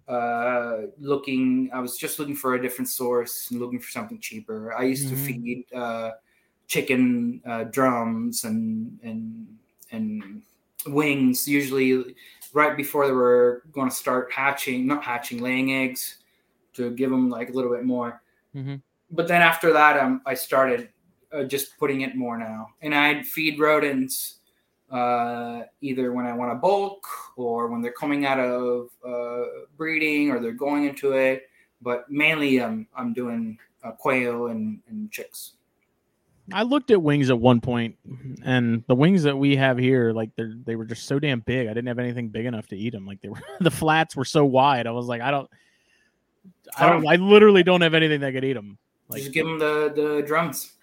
uh 0.10 0.88
looking 0.99 1.69
i 1.72 1.80
was 1.80 1.95
just 1.98 2.18
looking 2.19 2.36
for 2.36 2.56
a 2.56 2.61
different 2.61 2.90
source 2.90 3.52
and 3.52 3.60
looking 3.60 3.80
for 3.80 3.91
something 3.91 4.19
cheaper 4.19 4.73
i 4.73 4.84
used 4.84 5.06
Mhm. 5.07 5.10
to 5.11 5.15
feed 5.15 5.65
uh 5.73 6.11
chicken 6.68 7.41
uh 7.45 7.64
drums 7.65 8.44
and 8.44 8.99
and 9.03 9.48
and 9.91 10.41
wings 10.88 11.48
usually 11.48 12.15
right 12.53 12.76
before 12.76 13.06
they 13.06 13.14
were 13.14 13.64
going 13.72 13.90
to 13.90 13.95
start 13.95 14.31
hatching 14.31 14.88
not 14.88 15.03
hatching 15.03 15.40
laying 15.41 15.73
eggs 15.73 16.18
to 16.73 16.90
give 16.91 17.10
them 17.11 17.30
like 17.30 17.49
a 17.49 17.53
little 17.53 17.72
bit 17.72 17.86
more 17.86 18.22
Mm-hmm. 18.56 18.76
but 19.11 19.27
then 19.27 19.41
after 19.44 19.72
that 19.73 19.99
um, 19.99 20.22
i 20.26 20.34
started 20.34 20.90
uh, 21.31 21.44
just 21.44 21.77
putting 21.77 22.02
it 22.02 22.15
more 22.15 22.36
now 22.38 22.69
and 22.81 22.95
i'd 22.95 23.27
feed 23.27 23.60
rodents 23.60 24.39
uh, 24.91 25.61
either 25.82 26.11
when 26.11 26.26
I 26.26 26.34
want 26.34 26.52
to 26.52 26.56
bulk 26.56 27.06
or 27.36 27.68
when 27.68 27.82
they're 27.82 27.91
coming 27.91 28.26
out 28.26 28.40
of 28.40 28.90
uh, 29.06 29.45
breeding 29.78 30.32
or 30.32 30.40
they're 30.40 30.52
going 30.52 30.86
into 30.86 31.14
it. 31.14 31.49
But 31.82 32.10
mainly, 32.10 32.60
um, 32.60 32.88
I'm 32.95 33.14
doing 33.14 33.57
uh, 33.84 33.91
quail 33.91 34.48
and, 34.48 34.80
and 34.90 35.11
chicks. 35.11 35.53
I 36.52 36.64
looked 36.64 36.90
at 36.91 37.02
wings 37.02 37.30
at 37.30 37.40
one 37.40 37.61
point, 37.61 37.95
and 38.44 38.84
the 38.88 38.95
wings 38.95 39.24
that 39.24 39.38
we 39.38 39.56
have 39.57 39.78
here, 39.78 40.11
like 40.14 40.36
they 40.36 40.45
they 40.66 40.76
were 40.76 40.86
just 40.86 41.06
so 41.06 41.20
damn 41.20 41.41
big. 41.41 41.68
I 41.68 41.74
didn't 41.76 41.88
have 41.88 41.99
anything 41.99 42.30
big 42.30 42.48
enough 42.48 42.68
to 42.70 42.76
eat 42.76 42.91
them. 42.91 43.06
Like 43.06 43.22
they 43.22 43.30
were, 43.30 43.41
the 43.60 43.72
flats 43.72 44.16
were 44.16 44.26
so 44.26 44.45
wide. 44.45 44.88
I 44.88 44.91
was 44.91 45.06
like, 45.06 45.22
I 45.22 45.30
don't, 45.30 45.49
I 46.76 46.90
don't, 46.90 47.07
I 47.07 47.16
literally 47.18 47.61
don't 47.61 47.82
have 47.82 47.94
anything 47.94 48.22
that 48.22 48.34
could 48.34 48.44
eat 48.44 48.53
them. 48.53 48.80
Like 49.10 49.22
Just 49.22 49.34
give 49.34 49.45
them 49.45 49.60
the 49.60 49.94
the 49.95 50.24
drums. 50.26 50.74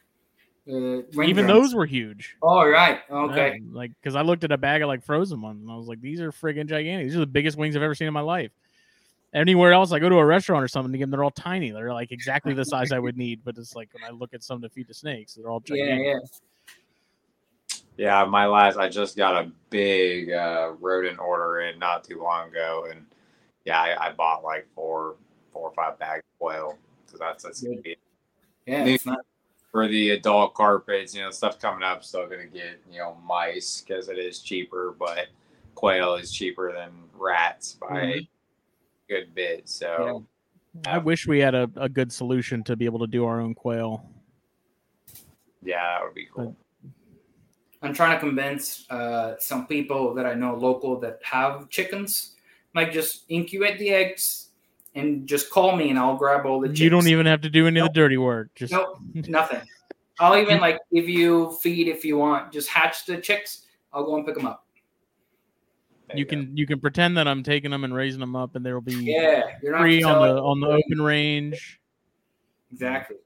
Uh, 0.69 1.03
even 1.23 1.47
drums. 1.47 1.47
those 1.47 1.75
were 1.75 1.87
huge. 1.87 2.37
Oh 2.43 2.67
right. 2.69 3.01
Okay. 3.09 3.61
Yeah, 3.61 3.69
like 3.73 3.93
because 4.01 4.17
I 4.17 4.23
looked 4.23 4.43
at 4.43 4.51
a 4.51 4.59
bag 4.59 4.83
of 4.83 4.89
like 4.89 5.03
frozen 5.05 5.41
ones, 5.41 5.63
and 5.63 5.71
I 5.71 5.77
was 5.77 5.87
like, 5.87 6.01
these 6.01 6.21
are 6.21 6.33
friggin' 6.33 6.67
gigantic. 6.67 7.07
These 7.07 7.17
are 7.17 7.21
the 7.21 7.27
biggest 7.27 7.57
wings 7.57 7.77
I've 7.77 7.83
ever 7.83 7.95
seen 7.95 8.09
in 8.09 8.15
my 8.15 8.21
life. 8.21 8.51
Anywhere 9.33 9.73
else, 9.73 9.93
I 9.93 9.99
go 10.01 10.09
to 10.09 10.17
a 10.17 10.25
restaurant 10.25 10.65
or 10.65 10.69
something 10.69 10.91
to 10.93 10.99
get 10.99 11.05
them, 11.05 11.11
they're 11.11 11.23
all 11.23 11.31
tiny. 11.31 11.71
They're 11.71 11.93
like 11.93 12.11
exactly 12.11 12.53
the 12.55 12.65
size 12.65 12.91
I 12.91 12.99
would 12.99 13.17
need. 13.17 13.43
But 13.45 13.59
it's 13.59 13.77
like 13.77 13.91
when 13.93 14.03
I 14.03 14.11
look 14.11 14.35
at 14.35 14.43
some 14.43 14.61
to 14.63 14.69
feed 14.69 14.89
the 14.89 14.95
snakes, 14.95 15.35
they're 15.35 15.51
all 15.51 15.63
Yeah. 15.67 15.77
gigantic. 15.77 16.07
Yeah. 16.07 16.19
Yeah, 17.97 18.23
yeah 18.23 18.25
my 18.25 18.47
last 18.47 18.77
I 18.77 18.89
just 18.89 19.17
got 19.17 19.45
a 19.45 19.53
big 19.71 20.33
uh, 20.33 20.73
rodent 20.81 21.21
order 21.21 21.61
in 21.61 21.79
not 21.79 22.03
too 22.03 22.21
long 22.23 22.49
ago, 22.49 22.89
and 22.91 23.07
yeah, 23.65 23.81
I, 23.81 24.09
I 24.09 24.13
bought 24.13 24.43
like 24.43 24.67
four, 24.75 25.17
four 25.53 25.69
or 25.69 25.75
five 25.75 25.99
bags 25.99 26.23
of 26.41 26.47
oil 26.47 26.79
So 27.07 27.19
that's 27.19 27.45
that's 27.45 27.63
gonna 27.63 27.81
be 27.83 27.97
Yeah. 28.67 28.85
It's 28.87 29.07
not. 29.07 29.19
For 29.77 29.87
the 29.89 30.11
adult 30.13 30.55
carpets. 30.55 31.15
You 31.15 31.21
know, 31.21 31.31
stuff 31.31 31.61
coming 31.61 31.83
up 31.83 32.03
still 32.03 32.27
gonna 32.27 32.47
get 32.47 32.81
you 32.91 32.99
know 32.99 33.19
mice 33.23 33.83
because 33.83 34.09
it 34.09 34.17
is 34.19 34.39
cheaper, 34.39 34.97
but 34.99 35.27
quail 35.75 36.15
is 36.15 36.33
cheaper 36.33 36.73
than 36.73 36.91
rats 37.13 37.75
by 37.75 37.87
Mhm. 37.89 38.21
a 38.23 38.29
good 39.07 39.35
bit. 39.35 39.69
So 39.69 40.25
I 40.87 40.97
wish 40.97 41.27
we 41.27 41.41
had 41.41 41.55
a, 41.55 41.71
a 41.77 41.91
good 41.91 42.11
solution 42.11 42.65
to 42.65 42.75
be 42.75 42.87
able 42.87 43.01
to 43.01 43.07
do 43.07 43.27
our 43.27 43.39
own 43.39 43.55
quail. 43.55 44.09
Yeah, 45.63 45.99
that 45.99 46.05
would 46.05 46.15
be 46.15 46.27
cool. 46.35 46.57
I'm 47.83 47.93
trying 47.93 48.17
to 48.17 48.21
convince 48.21 48.91
uh, 48.91 49.37
some 49.39 49.67
people 49.67 50.15
that 50.15 50.25
I 50.25 50.33
know 50.33 50.55
local 50.55 50.99
that 51.01 51.21
have 51.23 51.69
chickens, 51.69 52.37
like 52.75 52.93
just 52.93 53.25
incubate 53.29 53.79
the 53.79 53.91
eggs 53.91 54.46
and 54.97 55.27
just 55.29 55.51
call 55.51 55.77
me 55.77 55.91
and 55.91 55.99
I'll 55.99 56.17
grab 56.17 56.47
all 56.47 56.59
the 56.61 56.69
chicks. 56.69 56.81
You 56.81 56.91
don't 56.91 57.07
even 57.07 57.27
have 57.27 57.43
to 57.43 57.51
do 57.51 57.67
any 57.67 57.79
of 57.81 57.87
the 57.89 57.93
dirty 57.93 58.17
work. 58.17 58.49
Just 58.55 58.73
Nope, 58.73 58.99
nothing. 59.29 59.61
I'll 60.19 60.37
even 60.43 60.61
like 60.61 60.79
give 60.93 61.09
you 61.09 61.53
feed 61.63 61.87
if 61.87 62.05
you 62.05 62.17
want. 62.19 62.53
Just 62.53 62.69
hatch 62.69 63.05
the 63.07 63.19
chicks. 63.19 63.67
I'll 63.93 64.05
go 64.05 64.17
and 64.17 64.27
pick 64.27 64.35
them 64.35 64.47
up. 64.47 64.67
There 66.09 66.19
you 66.19 66.25
go. 66.25 66.31
can 66.31 66.57
you 66.57 66.67
can 66.67 66.81
pretend 66.81 67.17
that 67.19 67.29
I'm 67.29 67.43
taking 67.43 67.71
them 67.71 67.85
and 67.85 67.95
raising 67.95 68.21
them 68.21 68.35
up, 68.37 68.57
and 68.57 68.65
there 68.65 68.75
will 68.75 68.81
be 68.81 68.95
Yeah, 68.95 69.43
you're 69.63 69.73
not 69.73 69.81
free 69.83 70.03
on 70.03 70.21
the 70.27 70.41
on 70.43 70.61
the 70.61 70.69
open 70.69 71.03
range. 71.03 71.81
Exactly. 72.73 73.17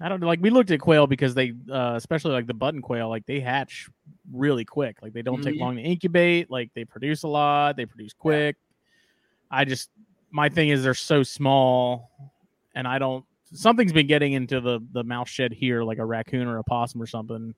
I 0.00 0.08
don't 0.08 0.20
know. 0.20 0.26
Like 0.26 0.40
we 0.42 0.50
looked 0.50 0.70
at 0.72 0.80
quail 0.80 1.06
because 1.06 1.34
they, 1.34 1.52
uh, 1.70 1.92
especially 1.96 2.32
like 2.32 2.46
the 2.46 2.54
button 2.54 2.82
quail, 2.82 3.08
like 3.08 3.26
they 3.26 3.40
hatch 3.40 3.88
really 4.32 4.64
quick. 4.64 4.98
Like 5.02 5.12
they 5.12 5.22
don't 5.22 5.42
take 5.42 5.54
Mhm. 5.54 5.60
long 5.60 5.76
to 5.76 5.82
incubate. 5.82 6.50
Like 6.50 6.70
they 6.74 6.84
produce 6.84 7.22
a 7.22 7.28
lot. 7.28 7.76
They 7.76 7.86
produce 7.86 8.12
quick. 8.12 8.56
I 9.50 9.64
just 9.64 9.90
my 10.34 10.48
thing 10.48 10.70
is 10.70 10.82
they're 10.82 10.94
so 10.94 11.22
small, 11.22 12.10
and 12.74 12.88
I 12.88 12.98
don't. 12.98 13.24
Something's 13.52 13.92
been 13.92 14.08
getting 14.08 14.32
into 14.32 14.60
the 14.60 14.80
the 14.92 15.04
mouse 15.04 15.28
shed 15.28 15.52
here, 15.52 15.84
like 15.84 15.98
a 15.98 16.04
raccoon 16.04 16.48
or 16.48 16.58
a 16.58 16.64
possum 16.64 17.00
or 17.00 17.06
something. 17.06 17.54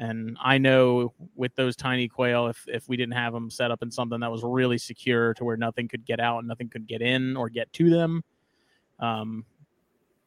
And 0.00 0.36
I 0.42 0.58
know 0.58 1.12
with 1.36 1.54
those 1.54 1.76
tiny 1.76 2.08
quail, 2.08 2.48
if 2.48 2.64
if 2.66 2.88
we 2.88 2.96
didn't 2.96 3.14
have 3.14 3.32
them 3.32 3.48
set 3.48 3.70
up 3.70 3.82
in 3.82 3.92
something 3.92 4.18
that 4.20 4.30
was 4.30 4.42
really 4.42 4.76
secure 4.76 5.34
to 5.34 5.44
where 5.44 5.56
nothing 5.56 5.86
could 5.86 6.04
get 6.04 6.18
out 6.18 6.38
and 6.38 6.48
nothing 6.48 6.68
could 6.68 6.88
get 6.88 7.00
in 7.00 7.36
or 7.36 7.48
get 7.48 7.72
to 7.74 7.88
them, 7.90 8.24
um, 8.98 9.44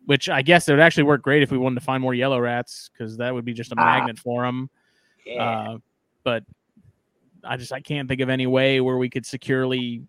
which 0.05 0.30
I 0.30 0.41
guess 0.41 0.69
it 0.69 0.72
would 0.72 0.80
actually 0.80 1.03
work 1.03 1.22
great 1.22 1.43
if 1.43 1.51
we 1.51 1.57
wanted 1.57 1.80
to 1.80 1.85
find 1.85 2.01
more 2.01 2.14
yellow 2.14 2.39
rats 2.39 2.89
because 2.93 3.18
that 3.18 3.34
would 3.34 3.43
be 3.43 3.53
just 3.53 3.73
a 3.73 3.76
Ah. 3.77 3.84
magnet 3.84 4.19
for 4.19 4.43
them. 4.43 4.69
Yeah. 5.26 5.43
Uh, 5.43 5.77
but 6.23 6.45
I 7.43 7.57
just 7.57 7.73
I 7.73 7.81
can't 7.81 8.07
think 8.07 8.22
of 8.22 8.30
any 8.30 8.47
way 8.47 8.80
where 8.80 8.97
we 8.97 9.10
could 9.10 9.26
securely 9.26 10.03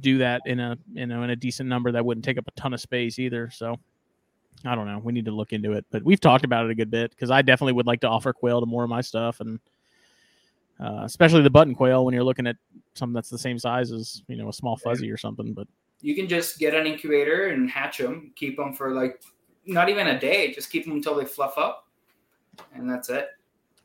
do 0.00 0.18
that 0.18 0.42
in 0.46 0.60
a 0.60 0.76
you 0.92 1.06
know 1.06 1.22
in 1.22 1.30
a 1.30 1.36
decent 1.36 1.68
number 1.68 1.92
that 1.92 2.04
wouldn't 2.04 2.24
take 2.24 2.38
up 2.38 2.46
a 2.48 2.60
ton 2.60 2.74
of 2.74 2.80
space 2.80 3.18
either. 3.18 3.50
So 3.50 3.78
I 4.64 4.74
don't 4.74 4.86
know. 4.86 5.00
We 5.02 5.12
need 5.12 5.24
to 5.26 5.32
look 5.32 5.52
into 5.52 5.72
it, 5.72 5.84
but 5.90 6.02
we've 6.02 6.20
talked 6.20 6.44
about 6.44 6.64
it 6.64 6.70
a 6.70 6.74
good 6.74 6.90
bit 6.90 7.10
because 7.10 7.30
I 7.30 7.42
definitely 7.42 7.74
would 7.74 7.86
like 7.86 8.00
to 8.00 8.08
offer 8.08 8.32
quail 8.32 8.60
to 8.60 8.66
more 8.66 8.84
of 8.84 8.90
my 8.90 9.00
stuff 9.00 9.40
and. 9.40 9.60
Uh, 10.80 11.02
especially 11.04 11.42
the 11.42 11.50
button 11.50 11.76
quail 11.76 12.04
when 12.04 12.12
you're 12.12 12.24
looking 12.24 12.46
at 12.46 12.56
something 12.94 13.12
that's 13.12 13.30
the 13.30 13.38
same 13.38 13.56
size 13.56 13.92
as 13.92 14.22
you 14.26 14.34
know 14.34 14.48
a 14.48 14.52
small 14.52 14.76
fuzzy 14.76 15.08
or 15.12 15.16
something 15.16 15.52
but 15.52 15.68
You 16.00 16.16
can 16.16 16.26
just 16.26 16.58
get 16.58 16.74
an 16.74 16.86
incubator 16.86 17.48
and 17.48 17.70
hatch 17.70 17.98
them. 17.98 18.32
Keep 18.34 18.56
them 18.56 18.74
for 18.74 18.92
like 18.92 19.22
not 19.64 19.88
even 19.88 20.08
a 20.08 20.18
day. 20.18 20.52
Just 20.52 20.70
keep 20.70 20.84
them 20.84 20.94
until 20.94 21.14
they 21.14 21.24
fluff 21.24 21.56
up, 21.56 21.86
and 22.74 22.90
that's 22.90 23.08
it. 23.08 23.28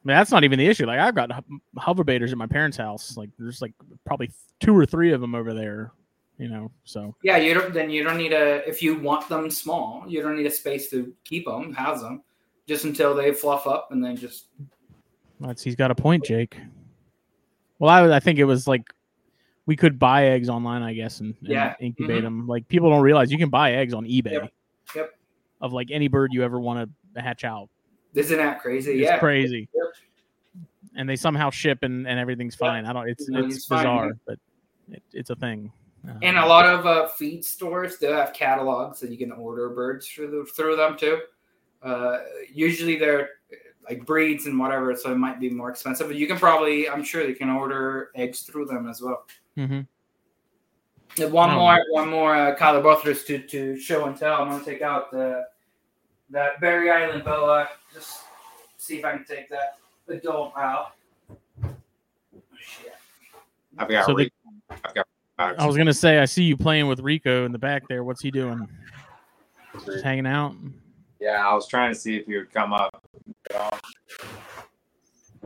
I 0.08 0.10
mean, 0.10 0.16
that's 0.16 0.32
not 0.32 0.46
even 0.46 0.58
the 0.58 0.66
issue. 0.68 0.86
Like 0.86 1.00
I've 1.00 1.16
got 1.16 1.44
Hova-Bators 1.76 2.32
at 2.32 2.38
my 2.38 2.48
parents' 2.48 2.78
house. 2.78 3.18
Like 3.18 3.30
there's 3.38 3.62
like 3.62 3.74
probably 4.06 4.32
two 4.62 4.74
or 4.78 4.86
three 4.86 5.12
of 5.12 5.20
them 5.20 5.36
over 5.36 5.54
there. 5.54 5.92
You 6.38 6.48
know, 6.48 6.72
so 6.86 7.14
Yeah, 7.24 7.36
you 7.38 7.54
don't. 7.54 7.74
Then 7.74 7.90
you 7.90 8.04
don't 8.06 8.16
need 8.18 8.32
a. 8.32 8.66
If 8.66 8.82
you 8.82 8.98
want 8.98 9.28
them 9.28 9.50
small, 9.52 10.06
you 10.08 10.22
don't 10.22 10.38
need 10.38 10.46
a 10.46 10.52
space 10.52 10.90
to 10.92 11.14
keep 11.26 11.46
them, 11.46 11.74
house 11.74 12.02
them, 12.02 12.22
just 12.68 12.86
until 12.86 13.14
they 13.16 13.34
fluff 13.34 13.68
up, 13.68 13.90
and 13.92 14.02
then 14.02 14.16
just 14.16 14.46
that's 15.42 15.62
he's 15.62 15.76
got 15.76 15.92
a 15.92 15.96
point, 15.96 16.24
Jake. 16.24 16.58
Well, 17.80 17.90
I 17.90 18.16
I 18.16 18.20
think 18.22 18.40
it 18.40 18.46
was 18.46 18.66
like 18.66 18.84
we 19.66 19.76
could 19.76 20.00
buy 20.00 20.28
eggs 20.28 20.48
online, 20.48 20.84
I 20.84 20.94
guess, 20.94 21.20
and, 21.20 21.36
and 21.42 21.50
Yeah. 21.50 21.76
incubate 21.82 22.20
Mhm. 22.20 22.24
them. 22.24 22.48
Like 22.48 22.68
people 22.70 22.90
don't 22.90 23.02
realize 23.02 23.30
you 23.32 23.38
can 23.38 23.50
buy 23.50 23.74
eggs 23.74 23.94
on 23.94 24.06
eBay. 24.06 24.32
Yep. 24.32 24.54
Yep. 24.96 25.20
Of 25.60 25.74
like 25.74 25.90
any 25.92 26.08
bird 26.08 26.32
you 26.34 26.44
ever 26.44 26.60
want 26.62 26.90
to 27.16 27.22
hatch 27.22 27.44
out. 27.44 27.70
Isn't 28.14 28.38
that 28.38 28.62
crazy? 28.62 28.94
It's 28.94 29.02
yeah, 29.02 29.20
crazy. 29.20 29.68
And 30.96 31.08
they 31.08 31.16
somehow 31.16 31.50
ship 31.52 31.80
and, 31.84 32.08
and 32.08 32.20
everything's 32.20 32.58
Yeah. 32.60 32.68
fine. 32.68 32.86
I 32.86 32.94
don't. 32.94 33.08
It's 33.08 33.30
Everything's 33.30 33.58
it's 33.58 33.66
bizarre, 33.68 34.08
yeah. 34.08 34.12
but 34.26 34.40
it, 34.92 35.04
it's 35.14 35.30
a 35.30 35.36
thing. 35.36 35.72
And 36.22 36.38
Um, 36.38 36.44
a 36.44 36.48
lot 36.48 36.66
of 36.66 36.86
uh, 36.86 37.08
feed 37.10 37.44
stores 37.44 37.98
they'll 37.98 38.14
have 38.16 38.34
catalogs 38.34 39.00
that 39.02 39.12
you 39.12 39.18
can 39.18 39.32
order 39.32 39.70
birds 39.70 40.08
through 40.08 40.32
the, 40.32 40.46
through 40.56 40.76
them 40.78 40.98
too. 40.98 41.20
Uh, 41.84 42.20
usually 42.52 42.98
they're 42.98 43.30
like 43.90 44.06
breeds 44.06 44.48
and 44.48 44.58
whatever, 44.58 44.96
so 44.96 45.12
it 45.12 45.18
might 45.18 45.40
be 45.40 45.50
more 45.50 45.70
expensive. 45.70 46.08
But 46.08 46.16
you 46.18 46.26
can 46.28 46.38
probably, 46.38 46.90
I'm 46.90 47.04
sure, 47.04 47.28
you 47.28 47.36
can 47.36 47.50
order 47.50 48.10
eggs 48.16 48.42
through 48.42 48.66
them 48.66 48.88
as 48.90 49.02
well. 49.02 49.26
mhm. 49.58 49.86
And 51.20 51.32
one 51.34 51.52
Oh. 51.52 51.56
more, 51.60 51.80
one 51.92 52.10
more 52.10 52.36
uh, 52.36 52.56
Chilabothrus 52.56 53.26
to 53.28 53.40
to 53.40 53.78
show 53.80 54.06
and 54.06 54.16
tell. 54.18 54.42
I'm 54.42 54.50
gonna 54.50 54.64
take 54.64 54.82
out 54.82 55.12
the 55.12 55.46
that 56.30 56.60
Berry 56.62 56.90
Island 56.92 57.24
boa. 57.24 57.70
Just 57.98 58.26
see 58.78 59.00
if 59.00 59.06
I 59.06 59.14
can 59.14 59.26
take 59.26 59.50
that 59.50 59.80
adult 60.08 60.54
out. 60.56 60.92
Shit. 62.60 62.94
I've 63.76 63.90
got. 63.90 64.06
So 64.06 64.14
the- 64.14 64.32
I've 64.70 64.94
got. 64.94 65.08
I 65.40 65.66
was 65.66 65.78
gonna 65.78 65.94
say 65.94 66.20
I 66.20 66.26
see 66.26 66.44
you 66.44 66.56
playing 66.56 66.88
with 66.88 67.00
Rico 67.00 67.46
in 67.46 67.52
the 67.52 67.58
back 67.58 67.88
there. 67.88 68.04
What's 68.04 68.22
he 68.22 68.30
doing? 68.30 68.68
Just 69.86 70.04
hanging 70.04 70.28
out. 70.28 70.56
Yeah, 71.20 71.48
I 71.48 71.54
was 71.54 71.68
trying 71.68 71.92
to 71.92 72.00
see 72.00 72.18
if 72.18 72.26
he 72.28 72.38
would 72.38 72.54
come 72.54 72.74
up. 72.74 73.04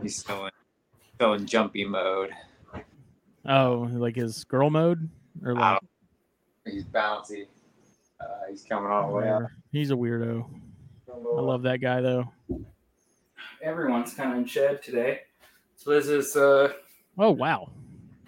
He's 0.02 0.18
still 0.18 0.46
in, 0.46 0.52
still 1.16 1.34
in 1.34 1.46
jumpy 1.46 1.86
mode. 1.86 2.32
Oh, 3.46 3.90
like 3.92 4.16
his 4.16 4.44
girl 4.46 4.70
mode, 4.70 5.10
or 5.44 5.58
I 5.58 5.72
like 5.72 5.82
He's 6.66 6.84
bouncy. 6.86 7.48
Uh, 8.20 8.26
he's 8.50 8.64
coming 8.64 8.92
all 8.92 9.10
the 9.10 9.16
way 9.16 9.30
up. 9.30 9.44
He's 9.72 9.92
a 9.92 9.96
weirdo. 9.96 10.46
I 11.14 11.42
love 11.42 11.64
that 11.64 11.78
guy 11.78 12.02
though. 12.02 12.32
Everyone's 13.62 14.14
kind 14.14 14.32
of 14.32 14.38
in 14.38 14.46
shed 14.46 14.82
today. 14.82 15.22
So 15.76 15.92
this 15.92 16.08
is 16.08 16.36
uh 16.36 16.74
Oh 17.18 17.32
wow. 17.32 17.70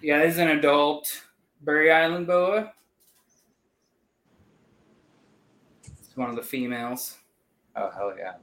yeah, 0.02 0.18
this 0.20 0.34
is 0.34 0.38
an 0.38 0.50
adult 0.50 1.22
Berry 1.62 1.90
Island 1.90 2.26
boa. 2.26 2.72
It's 5.84 6.16
one 6.16 6.30
of 6.30 6.36
the 6.36 6.42
females. 6.42 7.16
Oh 7.76 7.90
hell 7.90 8.14
yeah! 8.16 8.34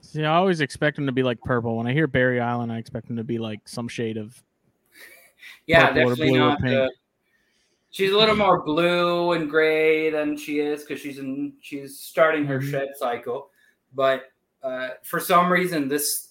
See, 0.00 0.24
I 0.24 0.34
always 0.36 0.60
expect 0.60 0.96
them 0.96 1.06
to 1.06 1.12
be 1.12 1.22
like 1.22 1.40
purple. 1.40 1.76
When 1.76 1.86
I 1.86 1.92
hear 1.92 2.06
Berry 2.06 2.40
Island, 2.40 2.70
I 2.70 2.78
expect 2.78 3.08
them 3.08 3.16
to 3.16 3.24
be 3.24 3.38
like 3.38 3.66
some 3.68 3.88
shade 3.88 4.16
of. 4.16 4.40
Yeah, 5.66 5.86
Purple 5.88 6.02
or 6.02 6.10
definitely 6.10 6.30
blue 6.30 6.42
or 6.42 6.48
not. 6.50 6.60
pink. 6.60 6.70
The, 6.70 6.92
she's 7.90 8.12
a 8.12 8.16
little 8.16 8.36
more 8.36 8.62
blue 8.64 9.32
and 9.32 9.48
gray 9.50 10.10
than 10.10 10.36
she 10.36 10.60
is 10.60 10.82
because 10.82 11.00
she's 11.00 11.18
in 11.18 11.54
she's 11.60 11.98
starting 11.98 12.44
her 12.46 12.60
Mhm. 12.60 12.70
shed 12.70 12.88
cycle. 12.96 13.50
But 13.94 14.32
uh, 14.62 14.90
for 15.02 15.18
some 15.20 15.52
reason, 15.52 15.88
this 15.88 16.25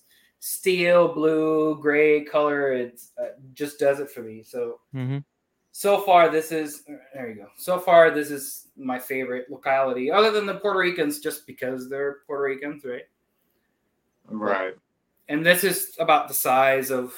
steel 0.45 1.07
blue 1.11 1.75
gray 1.81 2.23
color 2.23 2.71
it 2.71 3.01
uh, 3.19 3.29
just 3.55 3.79
does 3.79 3.99
it 3.99 4.11
for 4.11 4.21
me. 4.21 4.43
So 4.43 4.79
hmm 4.91 5.17
so 5.71 5.99
far 6.01 6.29
this 6.29 6.51
is 6.51 6.83
there 7.15 7.29
you 7.31 7.35
go. 7.35 7.47
So 7.57 7.79
far 7.79 8.11
this 8.11 8.29
is 8.29 8.67
my 8.77 8.99
favorite 8.99 9.49
locality 9.49 10.11
other 10.11 10.29
than 10.29 10.45
the 10.45 10.53
puerto 10.59 10.77
ricans 10.77 11.19
just 11.19 11.47
because 11.47 11.89
they're 11.89 12.17
puerto 12.27 12.43
ricans 12.43 12.85
right? 12.85 13.07
Right. 14.27 14.75
and 15.29 15.43
this 15.43 15.63
is 15.63 15.95
about 15.99 16.27
the 16.27 16.33
size 16.35 16.91
of 16.91 17.13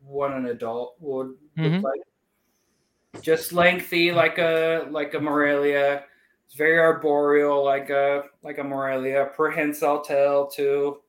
what 0.00 0.32
an 0.32 0.44
adult 0.46 0.96
would 1.00 1.34
Mhm. 1.56 1.82
look 1.82 1.84
like. 1.84 3.22
Just 3.22 3.54
lengthy 3.54 4.12
like 4.12 4.36
a 4.36 4.86
like 4.90 5.14
a 5.14 5.20
morelia. 5.20 6.04
It's 6.44 6.54
very 6.54 6.78
arboreal 6.78 7.64
like 7.64 7.88
a 7.88 8.24
like 8.42 8.58
a 8.58 8.64
morelia. 8.64 9.30
Prehensile 9.34 10.02
tail 10.02 10.46
too 10.48 11.00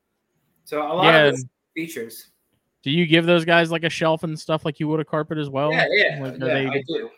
so 0.68 0.82
a 0.82 0.92
lot 0.92 1.04
Yeah. 1.14 1.24
of 1.28 1.40
features 1.74 2.26
Do 2.82 2.90
you 2.90 3.06
give 3.06 3.24
those 3.24 3.44
guys 3.46 3.70
like 3.70 3.84
a 3.84 3.90
shelf 3.90 4.22
and 4.22 4.38
stuff 4.38 4.64
like 4.66 4.78
you 4.80 4.86
would 4.88 5.00
a 5.00 5.04
carpet 5.04 5.38
as 5.38 5.48
well? 5.48 5.72
yeah 5.72 5.86
yeah, 5.90 6.22
Like, 6.22 6.38
yeah 6.38 6.46
they 6.46 6.66
i 6.66 6.82
do 6.86 7.08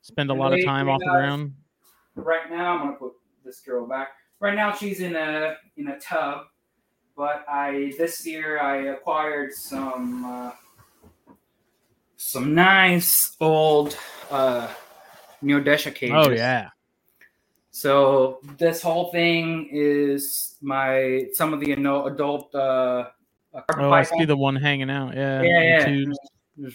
spend 0.00 0.30
a 0.30 0.34
lot 0.34 0.52
of 0.54 0.64
time 0.64 0.88
off 0.88 1.00
the 1.00 1.10
ground? 1.10 1.54
right 2.16 2.50
now 2.50 2.72
i'm 2.74 2.86
gonna 2.86 2.92
put 2.96 3.12
this 3.44 3.60
girl 3.60 3.86
back 3.86 4.08
right 4.40 4.54
now 4.54 4.72
she's 4.72 5.00
in 5.00 5.14
a 5.16 5.54
in 5.76 5.88
a 5.88 5.98
tub 6.00 6.46
but 7.16 7.44
i 7.48 7.92
this 7.98 8.26
year 8.26 8.58
i 8.60 8.76
acquired 8.94 9.52
some 9.52 10.24
uh, 10.24 10.50
some 12.16 12.54
nice 12.54 13.36
old 13.40 13.96
uh 14.30 14.68
neodesha 15.42 15.94
cages 15.94 16.14
Oh 16.16 16.30
yeah. 16.30 16.68
So 17.74 18.38
this 18.56 18.80
whole 18.80 19.10
thing 19.10 19.68
is 19.72 20.56
my 20.62 21.26
some 21.32 21.52
of 21.52 21.58
the 21.58 21.72
adult 21.72 22.54
uh 22.54 23.06
uh, 23.52 23.62
Oh, 23.76 23.90
I 23.90 24.04
see 24.04 24.24
the 24.24 24.36
one 24.36 24.54
hanging 24.54 24.90
out. 24.90 25.14
Yeah. 25.14 25.42
Yeah, 25.42 25.62
yeah. 25.62 25.84
tubes. 25.86 26.18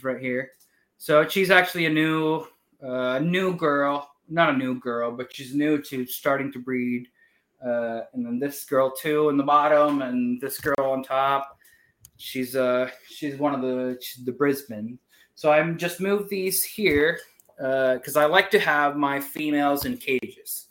Right 0.03 0.19
here. 0.19 0.51
So 0.97 1.25
she's 1.25 1.51
actually 1.51 1.85
a 1.85 1.89
new, 1.89 2.45
uh, 2.85 3.19
new 3.19 3.55
girl. 3.55 4.09
Not 4.27 4.49
a 4.49 4.57
new 4.57 4.77
girl, 4.79 5.11
but 5.11 5.33
she's 5.33 5.55
new 5.55 5.81
to 5.83 6.05
starting 6.05 6.51
to 6.51 6.59
breed. 6.59 7.07
Uh, 7.65 8.01
and 8.13 8.25
then 8.25 8.39
this 8.39 8.65
girl 8.65 8.91
too 8.91 9.29
in 9.29 9.37
the 9.37 9.43
bottom, 9.43 10.01
and 10.01 10.39
this 10.41 10.59
girl 10.59 10.91
on 10.91 11.01
top. 11.01 11.57
She's 12.17 12.55
uh 12.55 12.89
she's 13.09 13.37
one 13.37 13.55
of 13.55 13.61
the 13.61 13.97
she's 14.01 14.25
the 14.25 14.33
Brisbane. 14.33 14.99
So 15.35 15.51
I'm 15.51 15.77
just 15.77 16.01
moved 16.01 16.29
these 16.29 16.61
here 16.61 17.19
uh, 17.63 17.95
because 17.95 18.17
I 18.17 18.25
like 18.25 18.51
to 18.51 18.59
have 18.59 18.97
my 18.97 19.21
females 19.21 19.85
in 19.85 19.97
cages 19.97 20.68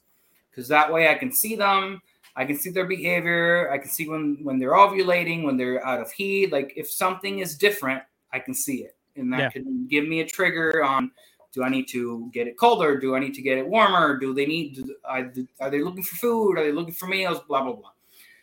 because 0.59 0.67
that 0.67 0.93
way 0.93 1.09
I 1.09 1.15
can 1.15 1.31
see 1.31 1.55
them. 1.55 2.03
I 2.35 2.45
can 2.45 2.59
see 2.59 2.71
their 2.71 2.85
behavior. 2.85 3.71
I 3.71 3.79
can 3.79 3.89
see 3.89 4.09
when 4.09 4.39
when 4.43 4.59
they're 4.59 4.73
ovulating, 4.73 5.45
when 5.45 5.57
they're 5.57 5.85
out 5.87 6.01
of 6.01 6.11
heat. 6.11 6.51
Like 6.51 6.73
if 6.75 6.91
something 6.91 7.39
is 7.39 7.57
different, 7.57 8.03
I 8.33 8.41
can 8.41 8.55
see 8.55 8.79
it, 8.83 8.97
and 9.15 9.33
that 9.33 9.39
Yeah. 9.39 9.51
can 9.51 9.87
give 9.87 10.09
me 10.09 10.19
a 10.21 10.27
trigger 10.27 10.83
on. 10.83 11.13
Do 11.53 11.63
I 11.63 11.69
need 11.69 11.87
to 11.89 12.29
get 12.35 12.49
it 12.49 12.57
colder? 12.57 12.99
Do 12.99 13.15
I 13.15 13.21
need 13.21 13.35
to 13.35 13.43
get 13.43 13.57
it 13.57 13.67
warmer? 13.69 14.19
Do 14.19 14.35
they 14.35 14.47
need? 14.47 14.75
Do, 14.75 14.97
are, 15.05 15.33
are 15.61 15.71
they 15.71 15.81
looking 15.81 16.03
for 16.03 16.17
food? 16.17 16.59
Are 16.59 16.65
they 16.65 16.73
looking 16.73 16.93
for 16.93 17.07
meals? 17.07 17.39
Blah 17.47 17.63
blah 17.63 17.75
blah. 17.75 17.93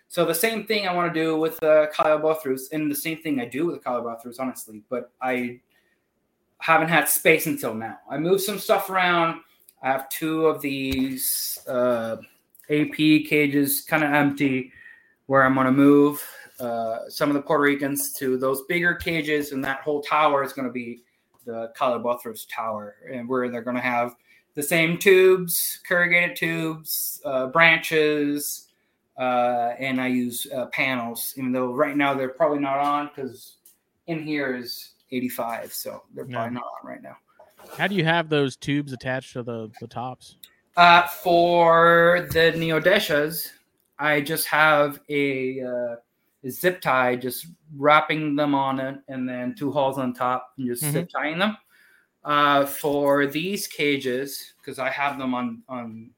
So 0.08 0.24
the 0.24 0.34
same 0.34 0.66
thing 0.66 0.88
I 0.88 0.94
want 0.94 1.14
to 1.14 1.20
do 1.20 1.38
with 1.38 1.62
uh, 1.62 1.88
Chilabothrus, 1.94 2.72
and 2.72 2.90
the 2.90 2.96
same 2.96 3.18
thing 3.18 3.42
I 3.42 3.46
do 3.46 3.66
with 3.66 3.76
the 3.76 3.90
Chilabothrus, 3.90 4.40
honestly. 4.40 4.84
But 4.90 5.12
I 5.22 5.60
haven't 6.60 6.88
had 6.88 7.10
space 7.10 7.46
until 7.46 7.74
now. 7.74 8.00
I 8.10 8.18
moved 8.18 8.44
some 8.44 8.58
stuff 8.58 8.90
around. 8.90 9.42
I 9.86 9.92
have 9.92 10.10
two 10.10 10.48
of 10.48 10.62
these 10.62 11.60
uh, 11.68 12.18
AP 12.72 12.96
cages 12.96 13.84
kind 13.84 14.04
of 14.04 14.12
empty, 14.12 14.72
where 15.28 15.44
I'm 15.44 15.54
going 15.54 15.68
to 15.68 15.72
move 15.72 16.28
uh, 16.60 17.08
some 17.08 17.30
of 17.30 17.36
the 17.36 17.42
Puerto 17.44 17.62
Ricans 17.62 18.12
to 18.14 18.36
those 18.36 18.64
bigger 18.64 18.96
cages, 18.96 19.52
and 19.52 19.64
that 19.64 19.82
whole 19.82 20.02
tower 20.02 20.44
is 20.44 20.54
going 20.54 20.68
to 20.68 20.72
be 20.72 21.04
the 21.46 21.72
Chilabothrus 21.78 22.48
Tower, 22.50 22.96
and 23.14 23.30
where 23.30 23.48
they're 23.52 23.62
going 23.62 23.76
to 23.76 23.82
have 23.82 24.16
the 24.56 24.64
same 24.64 24.98
tubes, 24.98 25.80
corrugated 25.88 26.36
tubes, 26.36 27.22
uh, 27.24 27.46
branches, 27.48 28.70
uh, 29.20 29.74
and 29.78 30.02
I 30.02 30.08
use 30.08 30.48
uh, 30.52 30.66
panels. 30.68 31.36
Even 31.38 31.52
though 31.52 31.72
right 31.74 31.96
now 31.96 32.16
they're 32.16 32.30
probably 32.30 32.60
not 32.60 32.80
on 32.80 33.12
because 33.16 33.58
in 34.08 34.24
here 34.24 34.56
is 34.56 34.94
85, 35.12 35.72
so 35.72 36.02
they're 36.16 36.26
Yeah. 36.26 36.38
probably 36.38 36.56
not 36.56 36.64
on 36.64 36.90
right 36.90 37.04
now. 37.04 37.18
How 37.78 37.88
do 37.88 37.96
you 37.96 38.06
have 38.06 38.30
those 38.30 38.56
tubes 38.56 38.94
attached 38.94 39.34
to 39.34 39.44
the 39.44 39.72
the 39.82 39.88
tops? 39.88 40.38
Uh, 40.78 41.08
for 41.08 42.28
the 42.32 42.52
Neodeshas, 42.52 43.50
I 43.98 44.20
just 44.20 44.46
have 44.48 45.00
a, 45.08 45.62
uh, 45.62 45.96
a 46.44 46.50
zip 46.50 46.82
tie, 46.82 47.16
just 47.16 47.48
wrapping 47.78 48.36
them 48.36 48.54
on 48.54 48.80
it, 48.82 49.00
and 49.08 49.28
then 49.28 49.56
two 49.56 49.72
holes 49.72 49.98
on 49.98 50.14
top, 50.14 50.52
and 50.58 50.68
just 50.68 50.84
zip 50.84 51.10
tying 51.10 51.40
them. 51.40 51.58
Uh, 52.26 52.66
for 52.66 53.26
these 53.28 53.68
cages, 53.68 54.54
because 54.58 54.80
I 54.80 54.90
have 54.90 55.18
them 55.18 55.34
on 55.34 55.62
on 55.70 56.10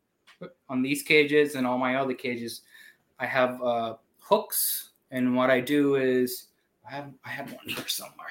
on 0.70 0.82
these 0.82 1.04
cages 1.04 1.56
and 1.56 1.68
all 1.68 1.78
my 1.78 1.96
other 1.96 2.14
cages, 2.14 2.62
I 3.20 3.26
have 3.26 3.62
uh, 3.62 3.96
hooks, 4.20 4.90
and 5.12 5.36
what 5.36 5.50
I 5.50 5.60
do 5.60 5.96
is 5.96 6.48
I 6.88 6.96
have 6.96 7.14
I 7.26 7.30
have 7.30 7.52
one 7.52 7.68
here 7.68 7.88
somewhere. 7.88 8.28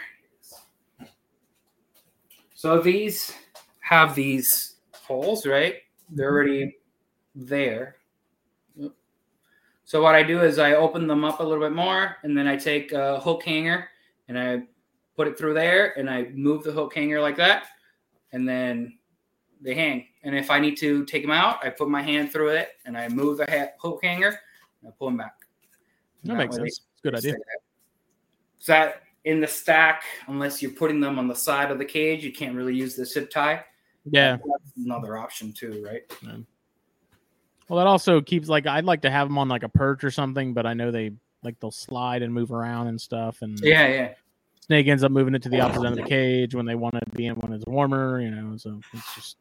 So 2.57 2.81
these 2.81 3.35
have 3.81 4.15
these 4.15 4.77
holes, 4.95 5.47
right? 5.47 5.75
They're 6.09 6.33
already 6.33 6.75
there. 7.35 7.97
So 9.85 10.03
what 10.03 10.15
I 10.15 10.23
do 10.23 10.41
is 10.41 10.59
I 10.59 10.73
open 10.73 11.07
them 11.07 11.23
up 11.23 11.41
a 11.41 11.43
little 11.43 11.63
bit 11.63 11.77
more, 11.77 12.17
and 12.23 12.37
then 12.37 12.49
I 12.49 12.57
take 12.57 12.93
a 12.93 13.21
hook 13.21 13.45
hanger 13.45 13.91
and 14.27 14.39
I 14.39 14.63
put 15.17 15.29
it 15.29 15.37
through 15.37 15.53
there, 15.53 15.99
and 15.99 16.09
I 16.11 16.29
move 16.33 16.65
the 16.65 16.73
hook 16.73 16.95
hanger 16.95 17.21
like 17.21 17.37
that, 17.37 17.67
and 18.33 18.49
then 18.49 18.99
they 19.61 19.75
hang. 19.75 20.07
And 20.23 20.35
if 20.35 20.51
I 20.51 20.59
need 20.59 20.77
to 20.79 21.05
take 21.05 21.23
them 21.23 21.31
out, 21.31 21.65
I 21.65 21.69
put 21.69 21.89
my 21.91 22.03
hand 22.03 22.33
through 22.33 22.49
it, 22.49 22.71
and 22.87 22.97
I 22.97 23.09
move 23.09 23.37
the 23.37 23.47
ha- 23.49 23.73
hook 23.79 24.01
hanger, 24.03 24.29
and 24.81 24.89
I 24.89 24.91
pull 24.99 25.09
them 25.09 25.19
back. 25.19 25.35
That 26.25 26.33
That 26.33 26.39
makes 26.39 26.57
sense. 26.57 26.81
It's 26.93 27.01
a 27.01 27.03
good 27.03 27.15
idea. 27.17 27.33
stay 28.59 28.73
that 28.73 29.03
in 29.27 29.41
the 29.41 29.47
stack, 29.47 30.05
unless 30.29 30.63
you're 30.63 30.71
putting 30.71 31.01
them 31.01 31.19
on 31.19 31.27
the 31.27 31.35
side 31.35 31.73
of 31.73 31.79
the 31.79 31.85
cage, 31.85 32.25
you 32.25 32.33
can't 32.33 32.55
really 32.55 32.75
use 32.75 32.95
the 32.95 33.05
zip 33.05 33.29
tie. 33.29 33.63
Yeah. 34.05 34.37
That's 34.37 34.77
another 34.77 35.19
option 35.19 35.53
too, 35.53 35.85
right? 35.85 36.03
Well, 37.69 37.79
that 37.79 37.89
also 37.89 38.21
keeps 38.21 38.49
like 38.49 38.69
I'd 38.69 38.85
like 38.85 39.03
to 39.03 39.11
have 39.11 39.27
them 39.29 39.37
on 39.37 39.49
like 39.49 39.65
a 39.65 39.69
perch 39.69 40.05
or 40.05 40.13
something, 40.13 40.55
but 40.55 40.65
I 40.65 40.75
know 40.75 40.93
they 40.93 41.11
like 41.43 41.59
they'll 41.59 41.73
slide 41.73 42.23
and 42.23 42.33
move 42.33 42.53
around 42.53 42.87
and 42.87 43.01
stuff, 43.01 43.43
and 43.43 43.59
Yeah, 43.61 43.89
yeah. 43.89 44.15
snake 44.61 44.87
ends 44.87 45.03
up 45.03 45.11
moving 45.11 45.35
it 45.35 45.43
to 45.43 45.49
the 45.49 45.61
opposite 45.61 45.85
end 45.85 45.99
of 45.99 46.05
the 46.05 46.09
cage 46.09 46.55
when 46.55 46.65
they 46.65 46.77
want 46.77 46.95
to 46.95 47.03
be 47.17 47.27
in 47.27 47.35
when 47.35 47.53
it's 47.53 47.67
warmer, 47.67 48.21
you 48.21 48.31
know. 48.31 48.57
So 48.57 48.81
it's 48.93 49.15
just 49.17 49.37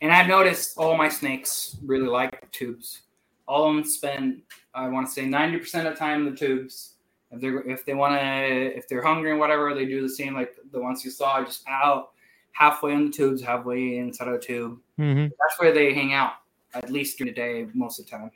And 0.00 0.10
I've 0.10 0.28
noticed 0.28 0.78
all 0.78 0.96
my 0.96 1.10
snakes 1.10 1.76
really 1.84 2.08
like 2.08 2.50
tubes. 2.52 3.02
All 3.46 3.68
of 3.68 3.76
them 3.76 3.84
spend, 3.84 4.42
I 4.74 4.88
want 4.88 5.06
to 5.08 5.12
say, 5.12 5.26
ninety 5.26 5.58
percent 5.58 5.86
of 5.86 5.92
the 5.92 5.98
time 5.98 6.26
in 6.26 6.32
the 6.32 6.38
tubes. 6.38 6.94
If 7.32 7.40
they're 7.40 7.60
if 7.62 7.84
they 7.84 7.94
want 7.94 8.18
to, 8.20 8.76
if 8.76 8.88
they're 8.88 9.02
hungry 9.02 9.30
and 9.30 9.38
whatever, 9.38 9.72
they 9.74 9.86
do 9.86 10.02
the 10.02 10.08
same 10.08 10.34
like 10.34 10.54
the 10.72 10.80
ones 10.80 11.04
you 11.04 11.10
saw, 11.10 11.42
just 11.44 11.64
out 11.68 12.10
halfway 12.52 12.92
in 12.92 13.06
the 13.06 13.12
tubes, 13.12 13.40
halfway 13.42 13.98
inside 13.98 14.28
of 14.28 14.34
the 14.34 14.46
tube. 14.46 14.80
Mhm. 14.98 15.30
That's 15.30 15.60
where 15.60 15.72
they 15.72 15.94
hang 15.94 16.12
out 16.12 16.32
at 16.74 16.90
least 16.90 17.18
during 17.18 17.32
the 17.32 17.36
day, 17.36 17.66
most 17.72 18.00
of 18.00 18.06
the 18.06 18.10
time. 18.10 18.30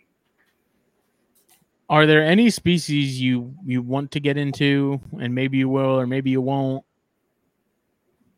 Are 1.91 2.07
there 2.07 2.25
any 2.25 2.51
species 2.51 3.21
you 3.21 3.55
you 3.65 3.83
want 3.83 4.11
to 4.13 4.21
get 4.21 4.37
into, 4.37 5.01
and 5.21 5.35
maybe 5.35 5.59
you 5.59 5.69
will, 5.69 5.99
or 5.99 6.07
maybe 6.07 6.31
you 6.31 6.41
won't? 6.41 6.85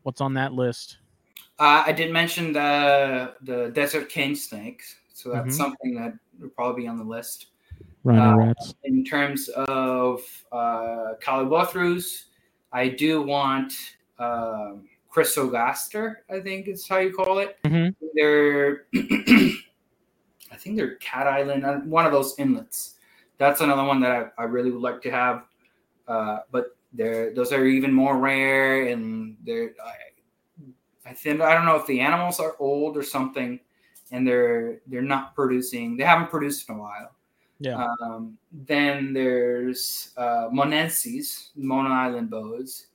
What's 0.03 0.21
on 0.21 0.35
that 0.35 0.53
list? 0.53 0.99
Uh, 1.59 1.85
I 1.87 1.93
did 1.93 2.13
mention 2.13 2.53
the 2.53 3.35
the 3.43 3.71
desert 3.75 4.09
king 4.09 4.35
snakes, 4.35 4.97
so 5.13 5.31
that's 5.31 5.55
Mhm. 5.55 5.59
something 5.59 5.95
that 5.97 6.15
would 6.41 6.55
probably 6.55 6.83
be 6.83 6.89
on 6.89 6.97
the 6.97 7.05
list. 7.05 7.49
Rhino 8.07 8.23
Uh, 8.23 8.37
rats. 8.37 8.75
in 8.85 9.05
terms 9.05 9.49
of 9.51 10.21
uh, 10.53 11.15
Chilabothrus, 11.21 12.25
I 12.73 12.89
do 12.89 13.23
want 13.23 13.73
um, 14.19 14.89
Chrysogaster, 15.13 16.17
I 16.31 16.41
think 16.41 16.69
is 16.69 16.87
how 16.87 16.99
you 16.99 17.13
call 17.13 17.39
it. 17.41 17.57
Mhm. 17.65 17.95
They're, 18.15 18.87
I 18.95 20.57
think 20.57 20.77
they're 20.77 20.95
Cat 20.97 21.27
Island, 21.27 21.65
uh, 21.65 21.79
one 21.81 22.07
of 22.07 22.13
those 22.13 22.35
inlets. 22.39 22.95
That's 23.39 23.61
another 23.61 23.85
one 23.85 24.01
that 24.01 24.33
I, 24.39 24.43
I 24.43 24.45
really 24.45 24.71
would 24.71 24.81
like 24.83 25.03
to 25.03 25.11
have. 25.11 25.45
Uh, 26.09 26.39
but 26.53 26.77
they're 26.93 27.35
those 27.35 27.53
are 27.53 27.67
even 27.67 27.93
more 27.93 28.17
rare, 28.17 28.87
and 28.87 29.37
they're 29.45 29.73
I, 29.85 31.11
I 31.11 31.13
think 31.13 31.41
I 31.41 31.53
don't 31.53 31.67
know 31.67 31.77
if 31.77 31.87
the 31.87 32.01
animals 32.01 32.39
are 32.41 32.55
old 32.61 32.97
or 32.97 33.03
something, 33.03 33.59
and 34.13 34.27
they're 34.27 34.79
they're 34.87 35.03
not 35.03 35.35
producing. 35.35 35.97
They 35.97 36.05
haven't 36.05 36.31
produced 36.31 36.69
in 36.71 36.77
a 36.77 36.79
while. 36.79 37.11
Yeah. 37.59 37.87
Um, 38.03 38.37
then 38.53 39.13
there's 39.13 40.13
uh, 40.17 40.49
Monensis, 40.53 41.51
Mona 41.57 41.89
Island 41.89 42.31
boas. 42.31 42.89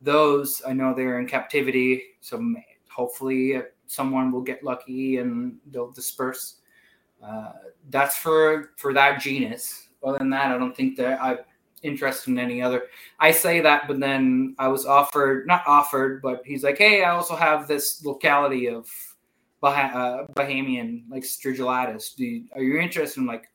Those 0.00 0.62
I 0.66 0.72
know 0.72 0.94
they're 0.94 1.20
in 1.20 1.26
captivity, 1.26 2.02
so 2.20 2.54
hopefully 2.90 3.56
uh, 3.56 3.62
someone 3.86 4.32
will 4.32 4.42
get 4.42 4.64
lucky 4.64 5.18
and 5.18 5.56
they'll 5.70 5.92
disperse. 5.92 6.56
Uh, 7.22 7.52
that's 7.90 8.16
for 8.16 8.72
for 8.76 8.92
that 8.92 9.20
genus. 9.20 9.88
Other 10.04 10.18
than 10.18 10.30
that, 10.30 10.50
I 10.50 10.58
don't 10.58 10.76
think 10.76 10.96
that 10.96 11.22
I'm 11.22 11.38
interested 11.82 12.30
in 12.30 12.38
any 12.38 12.60
other. 12.60 12.84
I 13.20 13.30
say 13.30 13.60
that, 13.60 13.86
but 13.86 14.00
then 14.00 14.54
I 14.58 14.68
was 14.68 14.86
offered, 14.86 15.46
not 15.46 15.62
offered, 15.66 16.20
but 16.22 16.42
he's 16.44 16.64
like, 16.64 16.78
"Hey, 16.78 17.04
I 17.04 17.10
also 17.10 17.36
have 17.36 17.68
this 17.68 18.04
locality 18.04 18.68
of 18.68 18.90
Bah- 19.60 19.92
uh, 19.94 20.26
Bahamian, 20.34 21.04
like 21.08 21.22
Strigilatus. 21.22 22.16
Do 22.16 22.24
you, 22.24 22.44
are 22.54 22.62
you 22.62 22.78
interested?" 22.80 23.20
in 23.20 23.26
like, 23.26 23.48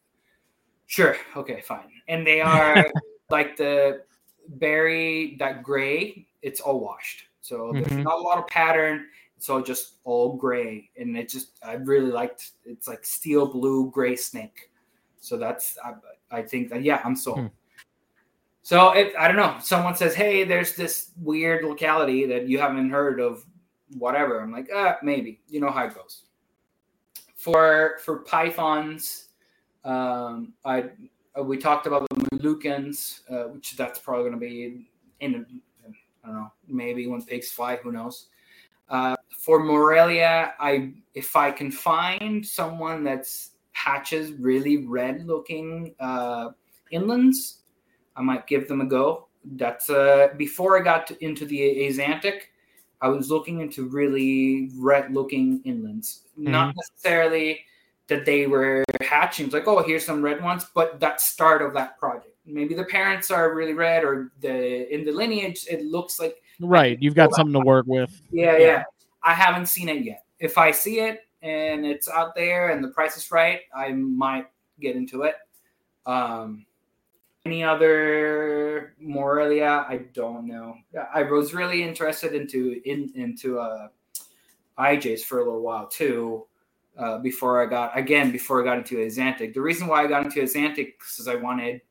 Sure. 0.87 1.15
Okay. 1.35 1.61
Fine. 1.61 1.91
And 2.07 2.25
they 2.25 2.41
are 2.41 2.85
like 3.29 3.55
the 3.57 4.03
berry, 4.47 5.35
that 5.39 5.61
gray. 5.63 6.25
It's 6.41 6.61
all 6.61 6.79
washed, 6.79 7.25
so 7.41 7.71
there's 7.73 7.87
Mhm. 7.87 8.03
not 8.03 8.15
a 8.19 8.21
lot 8.21 8.37
of 8.37 8.47
pattern. 8.47 9.07
It's 9.35 9.49
all 9.49 9.61
just 9.61 9.95
all 10.03 10.33
gray, 10.37 10.89
and 10.97 11.15
it 11.17 11.29
just 11.29 11.59
I 11.63 11.73
really 11.73 12.09
liked. 12.11 12.51
It's 12.65 12.87
like 12.87 13.05
steel 13.05 13.45
blue 13.45 13.91
gray 13.91 14.15
snake. 14.15 14.71
So 15.19 15.37
that's 15.37 15.77
I, 15.83 15.93
I 16.31 16.41
think 16.41 16.69
that 16.69 16.83
yeah, 16.83 17.01
I'm 17.03 17.15
sold. 17.15 17.39
Hmm. 17.39 17.47
So 18.63 18.91
if 18.91 19.13
I 19.17 19.27
don't 19.27 19.37
know, 19.37 19.57
someone 19.61 19.95
says, 19.95 20.15
"Hey, 20.15 20.43
there's 20.43 20.75
this 20.75 21.11
weird 21.21 21.65
locality 21.65 22.25
that 22.27 22.47
you 22.47 22.59
haven't 22.59 22.89
heard 22.89 23.19
of, 23.19 23.45
whatever." 23.97 24.39
I'm 24.39 24.51
like, 24.51 24.69
"Ah, 24.73 24.97
maybe." 25.03 25.41
You 25.49 25.59
know 25.59 25.69
how 25.71 25.85
it 25.85 25.95
goes. 25.95 26.23
For 27.35 27.99
for 28.03 28.19
pythons, 28.19 29.26
um, 29.87 30.53
I 30.65 30.89
uh, 31.37 31.43
we 31.43 31.57
talked 31.57 31.87
about 31.87 32.07
the 32.09 32.37
Moluccans, 32.37 33.21
uh, 33.29 33.49
which 33.49 33.77
that's 33.77 33.99
probably 33.99 34.29
going 34.29 34.33
to 34.33 34.39
be 34.39 34.87
in 35.19 35.61
I 36.23 36.27
don't 36.27 36.35
know, 36.35 36.51
maybe 36.67 37.07
when 37.07 37.21
pigs 37.21 37.51
fly, 37.51 37.77
who 37.77 37.91
knows. 37.91 38.27
Uh, 38.89 39.15
for 39.37 39.63
Morelia, 39.63 40.53
I 40.59 40.93
if 41.13 41.35
I 41.35 41.51
can 41.51 41.71
find 41.71 42.45
someone 42.45 43.03
that's 43.03 43.51
hatches 43.71 44.33
really 44.33 44.85
red 44.85 45.25
looking 45.25 45.95
uh, 45.99 46.49
inlands, 46.91 47.59
I 48.15 48.21
might 48.21 48.47
give 48.47 48.67
them 48.67 48.81
a 48.81 48.85
go. 48.85 49.27
That's 49.55 49.89
uh, 49.89 50.29
before 50.37 50.77
I 50.77 50.83
got 50.83 51.07
to, 51.07 51.23
into 51.23 51.45
the 51.45 51.59
Axanthic, 51.59 52.41
I 53.01 53.07
was 53.07 53.29
looking 53.29 53.61
into 53.61 53.87
really 53.87 54.71
red 54.75 55.13
looking 55.13 55.61
inlands. 55.63 56.21
Not 56.35 56.75
necessarily 56.75 57.61
that 58.07 58.25
they 58.25 58.47
were 58.47 58.83
hatching. 59.01 59.45
It's 59.45 59.53
like, 59.53 59.67
oh, 59.67 59.83
here's 59.83 60.05
some 60.05 60.21
red 60.21 60.43
ones, 60.43 60.65
but 60.73 60.99
that 60.99 61.21
start 61.21 61.61
of 61.61 61.73
that 61.73 61.97
project. 61.99 62.33
Maybe 62.45 62.73
the 62.73 62.85
parents 62.85 63.29
are 63.29 63.53
really 63.53 63.73
red, 63.73 64.03
or 64.03 64.31
the 64.39 64.93
in 64.93 65.05
the 65.05 65.11
lineage 65.11 65.65
it 65.69 65.83
looks 65.85 66.19
like 66.19 66.41
Right. 66.59 66.97
You've 67.01 67.15
got 67.15 67.33
something 67.33 67.53
to 67.53 67.59
work 67.59 67.85
with. 67.87 68.21
yeah, 68.31 68.57
yeah. 68.57 68.83
I 69.23 69.33
haven't 69.33 69.67
seen 69.67 69.89
it 69.89 70.03
yet. 70.03 70.23
If 70.39 70.57
I 70.57 70.71
see 70.71 70.99
it 70.99 71.21
and 71.41 71.85
it's 71.85 72.07
out 72.09 72.35
there 72.35 72.69
and 72.69 72.83
the 72.83 72.89
price 72.89 73.17
is 73.17 73.29
right, 73.31 73.61
I 73.75 73.91
might 73.91 74.47
get 74.79 74.95
into 74.95 75.23
it. 75.23 75.35
Um, 76.05 76.65
any 77.45 77.63
other 77.63 78.95
Morelia? 78.99 79.85
I 79.87 80.01
don't 80.13 80.47
know. 80.47 80.75
I 81.13 81.23
was 81.23 81.53
really 81.53 81.83
interested 81.83 82.33
into 82.33 82.81
in 82.85 83.11
into 83.15 83.59
uh, 83.59 83.87
IJs 84.77 85.21
for 85.21 85.39
a 85.39 85.45
little 85.45 85.61
while 85.61 85.87
too. 85.87 86.45
Uh, 86.97 87.19
before 87.19 87.61
I 87.61 87.67
got 87.67 87.95
again 87.95 88.31
before 88.31 88.59
I 88.59 88.63
got 88.63 88.79
into 88.79 88.95
Axanthic. 88.95 89.53
The 89.53 89.61
reason 89.61 89.85
why 89.85 90.03
I 90.03 90.07
got 90.07 90.25
into 90.25 90.41
Axanthic 90.41 90.93
is 91.19 91.27
I 91.27 91.35
wanted 91.35 91.81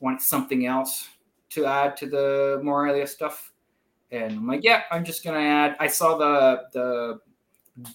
wanted 0.00 0.22
something 0.22 0.64
else 0.64 1.08
to 1.50 1.66
add 1.66 1.98
to 1.98 2.06
the 2.06 2.60
Morelia 2.62 3.06
stuff, 3.06 3.52
and 4.10 4.32
I'm 4.32 4.46
like, 4.46 4.64
yeah, 4.64 4.84
I'm 4.90 5.04
just 5.04 5.22
gonna 5.22 5.38
add. 5.38 5.76
I 5.80 5.86
saw 5.86 6.16
the 6.16 6.62
the 6.72 7.20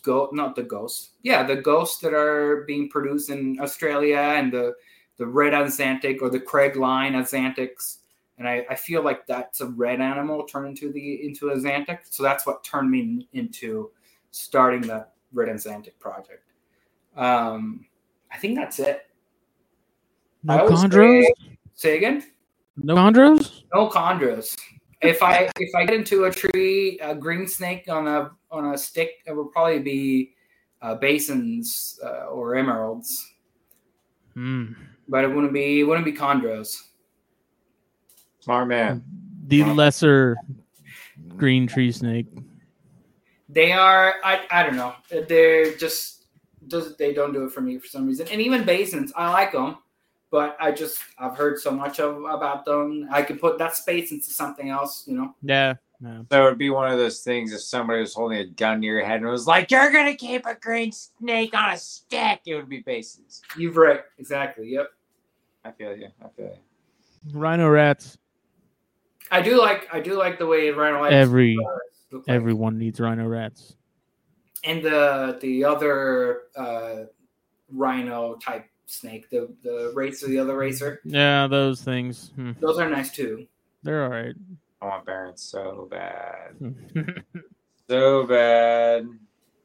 go 0.03 0.29
not 0.31 0.55
the 0.55 0.61
ghosts, 0.61 1.13
yeah, 1.23 1.41
the 1.41 1.55
ghosts 1.55 2.01
that 2.01 2.13
are 2.13 2.65
being 2.67 2.87
produced 2.87 3.31
in 3.31 3.59
Australia 3.59 4.17
and 4.19 4.53
the 4.53 4.75
the 5.17 5.25
red 5.25 5.53
Axanthic 5.53 6.21
or 6.21 6.29
the 6.29 6.39
Craig 6.39 6.75
line 6.75 7.13
Axanthics. 7.13 7.97
And 8.37 8.47
I, 8.47 8.65
I 8.69 8.75
feel 8.75 9.03
like 9.03 9.25
that's 9.25 9.59
a 9.59 9.65
red 9.65 9.99
animal 9.99 10.43
turned 10.43 10.67
into 10.67 10.93
the 10.93 11.25
into 11.25 11.47
axanthic. 11.47 11.99
So 12.09 12.23
that's 12.23 12.45
what 12.45 12.63
turned 12.63 12.89
me 12.89 13.27
into 13.33 13.91
starting 14.31 14.81
the 14.81 15.07
Red 15.33 15.49
Xantic 15.49 15.99
project. 15.99 16.48
Um, 17.15 17.85
I 18.31 18.37
think 18.37 18.55
that's 18.57 18.79
it. 18.79 19.07
No 20.43 20.59
always 20.59 20.79
chondros. 20.79 21.23
say- 21.23 21.33
Say 21.75 21.97
again? 21.97 22.23
No 22.77 22.95
chondros. 22.95 23.63
No 23.73 23.87
chondros. 23.89 24.57
If 25.01 25.21
I 25.23 25.49
if 25.59 25.73
I 25.75 25.85
get 25.85 25.95
into 25.95 26.25
a 26.25 26.31
tree, 26.31 26.99
a 27.01 27.15
green 27.15 27.47
snake 27.47 27.85
on 27.89 28.07
a 28.07 28.31
on 28.51 28.73
a 28.73 28.77
stick, 28.77 29.11
it 29.25 29.31
will 29.33 29.45
probably 29.47 29.79
be 29.79 30.33
uh, 30.81 30.95
basins 30.95 31.99
uh, 32.03 32.25
or 32.27 32.55
emeralds, 32.55 33.25
Hmm. 34.33 34.73
but 35.07 35.23
it 35.23 35.27
wouldn't 35.33 35.53
be 35.53 35.79
it 35.81 35.83
wouldn't 35.83 36.05
be 36.05 36.13
chondros. 36.13 36.75
Smart 38.41 38.67
man. 38.67 39.03
The 39.47 39.63
Wow. 39.63 39.73
lesser 39.73 40.37
green 41.37 41.65
tree 41.67 41.91
snake. 41.91 42.27
They 43.49 43.71
are 43.71 44.15
I 44.23 44.41
I 44.51 44.63
don't 44.63 44.75
know. 44.75 44.93
They're 45.27 45.75
just 45.75 46.18
does 46.69 46.95
they 46.97 47.13
don't 47.13 47.33
do 47.33 47.43
it 47.45 47.51
for 47.51 47.61
me 47.61 47.77
for 47.77 47.87
some 47.87 48.07
reason. 48.07 48.27
And 48.31 48.39
even 48.41 48.63
basins, 48.65 49.11
I 49.15 49.31
like 49.31 49.51
them, 49.51 49.77
but 50.31 50.55
I 50.59 50.71
just 50.71 50.99
I've 51.17 51.35
heard 51.37 51.59
so 51.59 51.71
much 51.71 51.99
of 51.99 52.23
about 52.23 52.65
them. 52.65 53.07
I 53.11 53.21
could 53.21 53.39
put 53.39 53.57
that 53.57 53.75
space 53.75 54.11
into 54.11 54.29
something 54.29 54.69
else, 54.69 55.03
you 55.07 55.15
know. 55.15 55.35
Yeah. 55.41 55.75
yeah. 56.01 56.21
So 56.31 56.47
it'd 56.47 56.59
be 56.59 56.69
one 56.69 56.91
of 56.91 56.97
those 56.97 57.21
things 57.21 57.51
if 57.51 57.61
somebody 57.61 58.01
was 58.01 58.13
holding 58.13 58.39
a 58.39 58.45
gun 58.45 58.81
to 58.81 58.85
your 58.87 59.03
head 59.03 59.21
and 59.21 59.29
was 59.29 59.47
like, 59.47 59.71
"You're 59.71 59.91
gonna 59.91 60.15
keep 60.15 60.45
a 60.45 60.55
green 60.55 60.91
snake 60.91 61.53
on 61.53 61.73
a 61.73 61.77
stick," 61.77 62.41
it 62.45 62.55
would 62.55 62.69
be 62.69 62.79
bases. 62.79 63.41
You've 63.57 63.77
right, 63.77 64.01
exactly. 64.17 64.69
Yep. 64.69 64.89
I 65.65 65.71
feel 65.71 65.95
you. 65.95 66.07
I 66.23 66.27
feel 66.29 66.45
you. 66.45 67.37
Rhino 67.37 67.67
rats. 67.69 68.17
I 69.31 69.41
do 69.41 69.59
like 69.59 69.87
I 69.93 69.99
do 69.99 70.17
like 70.17 70.39
the 70.39 70.45
way 70.45 70.69
Rhino 70.71 71.01
Lights 71.01 71.13
Every 71.13 71.57
look 72.11 72.27
like. 72.27 72.35
everyone 72.35 72.77
needs 72.77 72.99
rhino 72.99 73.27
rats. 73.27 73.75
And 74.63 74.83
the 74.83 75.37
the 75.41 75.63
other 75.63 76.41
uh, 76.55 77.03
rhino 77.71 78.35
type 78.35 78.65
snake, 78.85 79.29
the 79.29 79.53
the 79.63 79.91
racer, 79.95 80.27
the 80.27 80.39
other 80.39 80.57
racer, 80.57 81.01
Yeah, 81.05 81.47
those 81.47 81.81
things. 81.81 82.31
Hmm. 82.35 82.51
those 82.59 82.79
are 82.79 82.89
nice 82.89 83.11
too. 83.11 83.47
They're 83.83 84.03
all 84.03 84.09
right. 84.09 84.35
I 84.81 84.85
want 84.85 85.05
Baron 85.05 85.35
so 85.37 85.87
bad, 85.91 86.55
so 87.89 88.25
bad. 88.25 89.07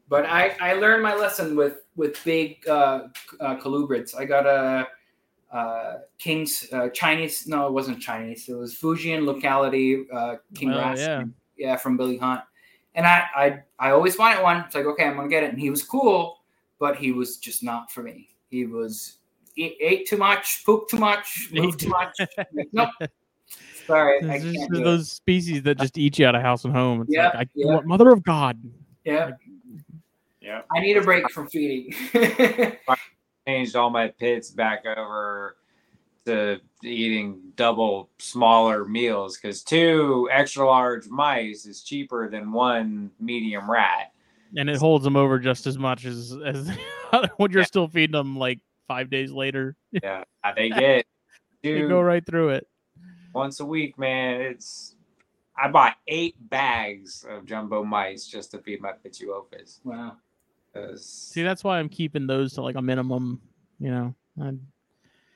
But 0.07 0.25
I 0.25 0.55
I 0.61 0.73
learned 0.73 1.03
my 1.03 1.15
lesson 1.15 1.55
with 1.55 1.81
with 1.95 2.23
big 2.23 2.67
uh, 2.67 3.07
uh, 3.39 3.55
colubrids. 3.57 4.15
I 4.15 4.25
got 4.25 4.45
a. 4.45 4.87
Uh, 5.51 5.99
King's 6.17 6.67
uh, 6.73 6.89
Chinese, 6.89 7.47
no, 7.47 7.67
it 7.67 7.71
wasn't 7.71 8.01
Chinese. 8.01 8.49
It 8.49 8.55
was 8.55 8.75
Fujian 8.75 9.25
locality, 9.25 10.03
uh, 10.11 10.35
King 10.53 10.71
Oh, 10.73 10.77
Raskin. 10.79 10.97
yeah. 10.97 11.23
yeah, 11.69 11.75
from 11.77 11.95
Billy 11.95 12.17
Hunt. 12.17 12.41
And 12.95 13.05
I, 13.05 13.23
I, 13.35 13.59
I 13.79 13.91
always 13.91 14.17
wanted 14.17 14.41
one. 14.41 14.57
It's 14.65 14.73
like, 14.73 14.85
okay, 14.85 15.03
I'm 15.05 15.15
gonna 15.15 15.27
get 15.27 15.43
it. 15.43 15.51
And 15.51 15.59
he 15.59 15.69
was 15.69 15.83
cool, 15.83 16.39
but 16.79 16.95
he 16.97 17.11
was 17.11 17.37
just 17.37 17.61
not 17.63 17.91
for 17.91 18.01
me. 18.01 18.29
He 18.49 18.65
was 18.65 19.17
he 19.53 19.75
ate 19.79 20.07
too 20.07 20.17
much, 20.17 20.63
pooped 20.65 20.89
too 20.89 20.97
much, 20.97 21.49
moved 21.53 21.79
too 21.81 21.89
much. 21.89 22.17
Nope. 22.73 22.89
Sorry, 23.87 24.17
I 24.29 24.39
can't 24.39 24.73
do 24.73 24.81
it. 24.81 24.83
those 24.83 25.11
species 25.11 25.61
that 25.63 25.77
just 25.77 25.97
eat 25.97 26.17
you 26.17 26.25
out 26.25 26.33
of 26.35 26.41
house 26.41 26.65
and 26.65 26.73
home. 26.73 27.01
It's 27.01 27.11
Yeah, 27.13 27.25
like, 27.35 27.35
I, 27.35 27.45
yeah. 27.53 27.75
what- 27.75 27.85
mother 27.85 28.09
of 28.11 28.23
God. 28.23 28.57
Yeah, 29.03 29.31
Yeah. 30.41 30.61
I 30.75 30.79
need 30.79 30.97
a 30.97 31.01
break 31.01 31.29
from 31.29 31.47
feeding. 31.47 31.93
Changed 33.47 33.75
all 33.75 33.91
my 33.91 34.07
pits 34.07 34.49
back 34.49 34.83
over 34.97 35.57
to 36.25 36.59
eating 36.83 37.41
double 37.55 38.09
smaller 38.19 38.85
meals 38.85 39.37
because 39.37 39.63
two 39.63 40.27
extra 40.31 40.65
large 40.65 41.07
mice 41.07 41.65
is 41.65 41.83
cheaper 41.83 42.29
than 42.29 42.51
one 42.51 43.11
medium 43.19 43.69
rat. 43.69 44.11
And 44.57 44.69
it 44.69 44.77
holds 44.77 45.03
them 45.03 45.15
over 45.15 45.39
just 45.39 45.67
as 45.67 45.77
much 45.77 46.05
as 46.05 46.35
as 46.45 46.71
when 47.37 47.51
you're 47.51 47.61
Yeah. 47.61 47.65
still 47.65 47.87
feeding 47.87 48.13
them 48.13 48.37
like 48.37 48.59
five 48.87 49.09
days 49.09 49.31
later. 49.31 49.75
Yeah, 50.03 50.23
they 50.55 50.69
get 50.69 51.05
You 51.63 51.81
two 51.81 51.87
go 51.87 52.01
right 52.01 52.25
through 52.25 52.49
it. 52.49 52.67
once 53.33 53.59
a 53.59 53.65
week, 53.65 53.97
man. 53.97 54.41
It's 54.41 54.95
I 55.57 55.69
bought 55.69 55.95
eight 56.07 56.35
bags 56.49 57.25
of 57.27 57.45
jumbo 57.45 57.83
mice 57.83 58.27
just 58.27 58.51
to 58.51 58.59
feed 58.59 58.81
my 58.81 58.91
Pituophis. 58.91 59.79
wow 59.83 60.17
See, 60.97 61.41
that's 61.43 61.63
why 61.63 61.79
I'm 61.79 61.87
keeping 61.89 62.27
those 62.27 62.53
to 62.53 62.61
like 62.61 62.75
a 62.75 62.81
minimum. 62.81 63.41
You 63.79 63.91
know, 63.91 64.15
I, 64.41 64.51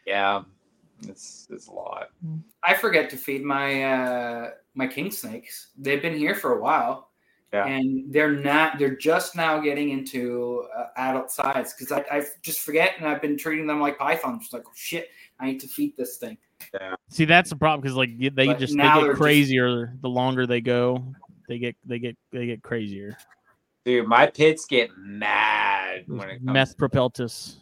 yeah, 0.06 0.44
it's 1.08 1.48
it's 1.50 1.68
a 1.68 1.72
lot. 1.72 2.10
I 2.64 2.74
forget 2.74 3.10
to 3.12 3.18
feed 3.18 3.44
my 3.44 3.84
uh, 3.84 4.50
my 4.76 4.88
king 4.88 5.12
snakes. 5.12 5.70
They've 5.78 6.02
been 6.02 6.18
here 6.18 6.36
for 6.36 6.54
a 6.58 6.62
while, 6.62 7.10
Yeah. 7.54 7.66
and 7.66 8.12
they're 8.14 8.32
not. 8.34 8.78
They're 8.80 8.96
just 8.96 9.36
now 9.36 9.60
getting 9.60 9.90
into 9.90 10.66
uh, 10.78 10.86
adult 10.98 11.32
size 11.32 11.74
because 11.74 11.92
I, 11.92 12.04
I 12.12 12.24
just 12.42 12.60
forget, 12.62 12.94
and 13.00 13.08
I've 13.08 13.22
been 13.22 13.38
treating 13.38 13.68
them 13.68 13.80
like 13.80 13.98
pythons. 13.98 14.44
It's 14.46 14.54
like, 14.54 14.64
oh, 14.68 14.72
shit, 14.76 15.10
I 15.40 15.46
need 15.48 15.60
to 15.62 15.68
feed 15.68 15.96
this 15.98 16.18
thing. 16.18 16.38
Yeah. 16.74 16.96
see 17.10 17.24
that's 17.24 17.50
the 17.50 17.56
problem 17.56 17.80
because 17.82 17.96
like 17.96 18.18
they 18.20 18.30
But 18.30 18.60
just 18.60 18.76
they 18.76 18.84
get 18.84 18.96
they're 19.00 19.08
just- 19.12 19.22
crazier 19.22 19.94
the 20.02 20.10
longer 20.10 20.46
they 20.46 20.60
go. 20.62 21.04
They 21.48 21.58
get 21.58 21.76
they 21.86 22.00
get 22.00 22.18
they 22.32 22.46
get 22.46 22.62
crazier. 22.62 23.18
Dude, 23.86 24.06
my 24.08 24.28
pits 24.28 24.66
get 24.66 24.90
mad 24.98 26.04
when 26.08 26.30
it 26.30 26.40
comes 26.40 26.54
Meth 26.54 26.78
propeltus. 26.78 27.56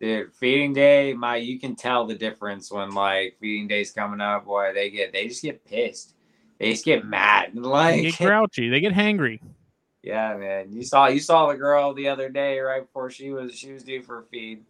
Dude, 0.00 0.32
feeding 0.34 0.72
day, 0.72 1.12
my 1.12 1.36
you 1.36 1.60
can 1.60 1.76
tell 1.76 2.06
the 2.06 2.14
difference 2.14 2.72
when 2.72 2.90
like 2.90 3.36
feeding 3.38 3.68
day's 3.68 3.92
coming 3.92 4.20
up. 4.20 4.46
Boy, 4.46 4.72
they 4.72 4.88
get 4.90 5.12
they 5.12 5.28
just 5.28 5.42
get 5.42 5.64
pissed. 5.64 6.14
They 6.58 6.72
just 6.72 6.84
get 6.84 7.04
mad. 7.04 7.50
They 7.54 7.60
Like 7.60 8.02
get 8.02 8.16
grouchy. 8.16 8.70
They 8.70 8.80
get 8.80 8.94
hangry. 8.94 9.40
yeah, 10.02 10.36
man. 10.36 10.72
You 10.72 10.82
saw 10.84 11.08
you 11.08 11.20
saw 11.20 11.48
the 11.48 11.58
girl 11.58 11.92
the 11.92 12.08
other 12.08 12.30
day 12.30 12.58
right 12.60 12.82
before 12.82 13.10
she 13.10 13.30
was 13.30 13.54
she 13.54 13.72
was 13.72 13.84
due 13.84 14.02
for 14.02 14.20
a 14.20 14.24
feed. 14.24 14.64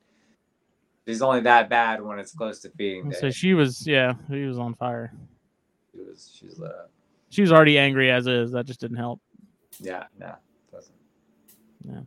She's 1.06 1.22
only 1.22 1.40
that 1.40 1.68
bad 1.68 2.02
when 2.02 2.18
it's 2.18 2.32
close 2.32 2.60
to 2.60 2.70
feeding 2.70 3.10
day. 3.10 3.16
So 3.20 3.30
she 3.30 3.54
was 3.54 3.86
yeah, 3.86 4.14
she 4.28 4.44
was 4.44 4.58
on 4.58 4.74
fire. 4.74 5.12
She 5.92 6.00
was 6.00 6.32
she's 6.34 6.58
lit 6.58 6.70
up. 6.72 6.90
She 7.28 7.42
was 7.42 7.52
already 7.52 7.78
angry 7.78 8.10
as 8.10 8.26
is. 8.26 8.50
That 8.50 8.66
just 8.66 8.80
didn't 8.80 8.96
help. 8.96 9.20
Yeah, 9.78 10.04
no, 10.18 10.34
doesn't. 10.72 12.06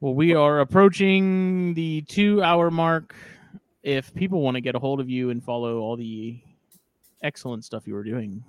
Well, 0.00 0.14
we 0.14 0.34
are 0.34 0.60
approaching 0.60 1.74
the 1.74 2.00
two 2.08 2.42
hour 2.42 2.70
mark. 2.70 3.14
If 3.82 4.14
people 4.14 4.40
want 4.40 4.54
to 4.54 4.62
get 4.62 4.74
a 4.74 4.78
hold 4.78 4.98
of 4.98 5.10
you 5.10 5.28
and 5.28 5.44
follow 5.44 5.80
all 5.80 5.94
the 5.94 6.40
excellent 7.22 7.66
stuff 7.66 7.86
you 7.86 7.92
were 7.92 8.02
doing, 8.02 8.42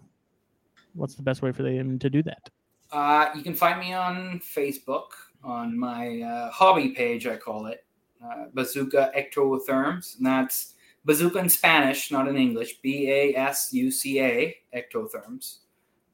what's 0.94 1.16
the 1.16 1.24
best 1.24 1.42
way 1.42 1.52
for 1.52 1.64
them 1.64 2.00
to 2.00 2.10
do 2.10 2.24
that? 2.24 2.50
Uh, 2.94 3.32
you 3.36 3.44
can 3.44 3.54
find 3.54 3.82
me 3.82 3.92
on 3.92 4.40
Facebook 4.40 5.08
on 5.44 5.78
my 5.78 6.22
uh, 6.22 6.52
hobby 6.52 6.92
page, 6.92 7.28
I 7.28 7.36
call 7.36 7.66
it 7.66 7.84
uh, 8.24 8.46
Basuca 8.56 9.12
Ectotherms. 9.14 10.18
And 10.18 10.26
that's 10.26 10.76
bazooka 11.04 11.40
in 11.40 11.50
Spanish, 11.50 12.12
not 12.12 12.30
in 12.30 12.38
English. 12.38 12.80
B 12.82 13.10
A 13.10 13.36
S 13.36 13.74
U 13.74 13.92
C 13.92 14.22
A 14.22 14.56
Ectotherms. 14.74 15.58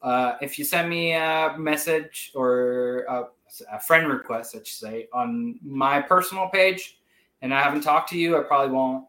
Uh, 0.02 0.34
if 0.42 0.58
you 0.58 0.66
send 0.66 0.90
me 0.90 1.14
a 1.14 1.56
message 1.60 2.32
or 2.34 3.06
a, 3.10 3.26
a 3.72 3.80
friend 3.80 4.08
request, 4.08 4.56
I 4.56 4.60
should 4.60 4.68
say, 4.68 5.08
on 5.14 5.60
my 5.64 6.02
personal 6.02 6.50
page, 6.50 7.00
and 7.42 7.54
I 7.54 7.62
haven't 7.62 7.82
talked 7.82 8.10
to 8.10 8.18
you, 8.18 8.38
I 8.38 8.44
probably 8.44 8.74
won't. 8.74 9.06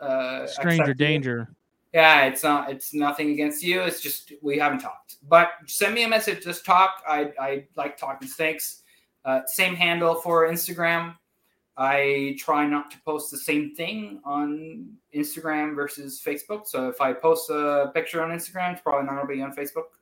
Uh, 0.00 0.46
Stranger 0.46 0.82
accept 0.82 1.00
you. 1.00 1.06
danger. 1.06 1.48
Yeah, 1.92 2.24
it's 2.24 2.42
not. 2.42 2.70
It's 2.70 2.94
nothing 2.94 3.30
against 3.30 3.62
you. 3.62 3.82
It's 3.82 4.00
just 4.00 4.32
we 4.40 4.58
haven't 4.58 4.80
talked. 4.80 5.16
But 5.28 5.50
send 5.66 5.94
me 5.94 6.04
a 6.04 6.08
message. 6.08 6.42
Just 6.42 6.64
talk. 6.64 7.02
I 7.06 7.32
I 7.38 7.66
like 7.76 7.98
talking 7.98 8.26
snakes. 8.28 8.82
Uh, 9.24 9.42
same 9.46 9.74
handle 9.74 10.14
for 10.14 10.48
Instagram. 10.48 11.14
I 11.76 12.36
try 12.38 12.66
not 12.66 12.90
to 12.90 13.00
post 13.02 13.30
the 13.30 13.38
same 13.38 13.74
thing 13.74 14.20
on 14.24 14.90
Instagram 15.14 15.74
versus 15.74 16.20
Facebook. 16.24 16.66
So 16.66 16.88
if 16.88 17.00
I 17.00 17.12
post 17.12 17.50
a 17.50 17.90
picture 17.94 18.22
on 18.22 18.30
Instagram, 18.30 18.72
it's 18.72 18.82
probably 18.82 19.06
not 19.06 19.16
gonna 19.16 19.26
be 19.26 19.42
on 19.42 19.54
Facebook. 19.54 19.92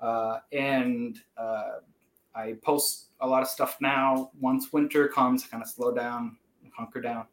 Uh, 0.00 0.40
and 0.52 1.20
uh, 1.36 1.80
I 2.34 2.56
post 2.62 3.06
a 3.24 3.26
lot 3.26 3.42
of 3.42 3.48
stuff 3.48 3.76
now. 3.80 4.30
Once 4.40 4.72
winter 4.72 5.08
comes, 5.08 5.44
I 5.44 5.48
kind 5.48 5.62
of 5.62 5.68
slow 5.68 5.94
down, 5.94 6.36
hunker 6.76 7.00
down. 7.00 7.26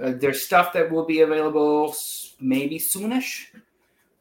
Uh, 0.00 0.12
there's 0.16 0.42
stuff 0.42 0.72
that 0.72 0.90
will 0.90 1.06
be 1.06 1.20
available 1.20 1.94
maybe 2.40 2.78
soonish, 2.78 3.46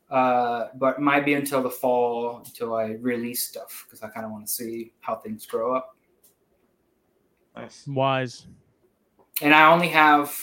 uh, 0.10 0.68
but 0.76 1.02
might 1.02 1.26
be 1.26 1.34
until 1.34 1.62
the 1.62 1.70
fall 1.70 2.42
until 2.46 2.76
I 2.76 2.98
release 3.02 3.44
stuff 3.44 3.86
because 3.86 4.04
I 4.04 4.08
kind 4.10 4.26
of 4.26 4.32
want 4.32 4.48
to 4.48 4.52
see 4.52 4.94
how 5.02 5.16
things 5.16 5.46
grow 5.46 5.76
up. 5.76 5.96
Nice. 7.56 7.86
Wise. 7.88 8.48
And 9.42 9.54
I 9.54 9.72
only 9.72 9.90
have, 9.90 10.34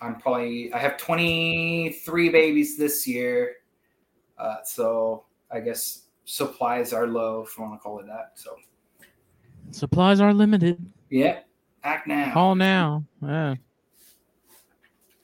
I'm 0.00 0.16
probably, 0.16 0.72
I 0.72 0.78
have 0.78 0.96
23 0.96 2.28
babies 2.30 2.76
this 2.76 3.06
year. 3.06 3.56
Uh, 4.38 4.56
so 4.64 5.24
I 5.50 5.60
guess 5.60 6.06
supplies 6.24 6.92
are 6.92 7.06
low, 7.06 7.42
if 7.42 7.56
you 7.56 7.64
want 7.64 7.74
to 7.74 7.82
call 7.82 8.00
it 8.00 8.06
that. 8.06 8.32
So 8.34 8.56
Supplies 9.72 10.20
are 10.20 10.32
limited. 10.32 10.84
yeah, 11.10 11.40
act 11.82 12.06
now. 12.06 12.32
Call 12.32 12.54
now. 12.54 13.04
Yeah. 13.22 13.54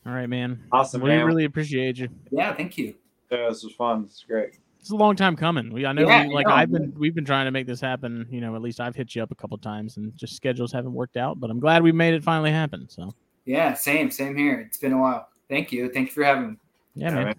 All 0.06 0.12
right, 0.14 0.28
man. 0.28 0.62
Awesome, 0.72 1.02
We 1.02 1.10
man. 1.10 1.26
really 1.26 1.44
appreciate 1.44 1.98
you. 1.98 2.08
Yeah, 2.30 2.54
thank 2.54 2.78
you. 2.78 2.94
Yeah, 3.30 3.48
this 3.50 3.62
was 3.62 3.74
fun. 3.74 4.04
It's 4.04 4.24
great. 4.26 4.58
It's 4.80 4.90
a 4.90 4.96
long 4.96 5.16
time 5.16 5.36
coming. 5.36 5.70
We 5.72 5.84
I 5.84 5.92
know 5.92 6.06
Yeah, 6.08 6.26
we, 6.26 6.32
like 6.34 6.46
I 6.46 6.50
know. 6.50 6.56
I've 6.56 6.72
been 6.72 6.94
we've 6.96 7.14
been 7.14 7.24
trying 7.26 7.44
to 7.44 7.50
make 7.50 7.66
this 7.66 7.80
happen. 7.80 8.26
You 8.30 8.40
know, 8.40 8.54
at 8.56 8.62
least 8.62 8.80
I've 8.80 8.96
hit 8.96 9.14
you 9.14 9.22
up 9.22 9.30
a 9.30 9.34
couple 9.34 9.58
times, 9.58 9.96
and 9.98 10.16
just 10.16 10.34
schedules 10.34 10.72
haven't 10.72 10.94
worked 10.94 11.16
out. 11.18 11.38
But 11.40 11.50
I'm 11.50 11.60
glad 11.60 11.82
we 11.82 11.92
made 11.92 12.14
it 12.14 12.22
finally 12.24 12.50
happen. 12.52 12.88
So 12.88 13.12
Yeah, 13.44 13.74
same, 13.74 14.10
same 14.10 14.34
here. 14.36 14.60
It's 14.60 14.78
been 14.78 14.92
a 14.94 14.98
while. 14.98 15.28
Thank 15.50 15.72
you. 15.72 15.90
Thank 15.92 16.08
you 16.08 16.12
for 16.14 16.24
having 16.24 16.50
me. 16.52 16.56
yeah, 16.94 17.08
Yeah, 17.10 17.14
man. 17.14 17.24
man. 17.24 17.34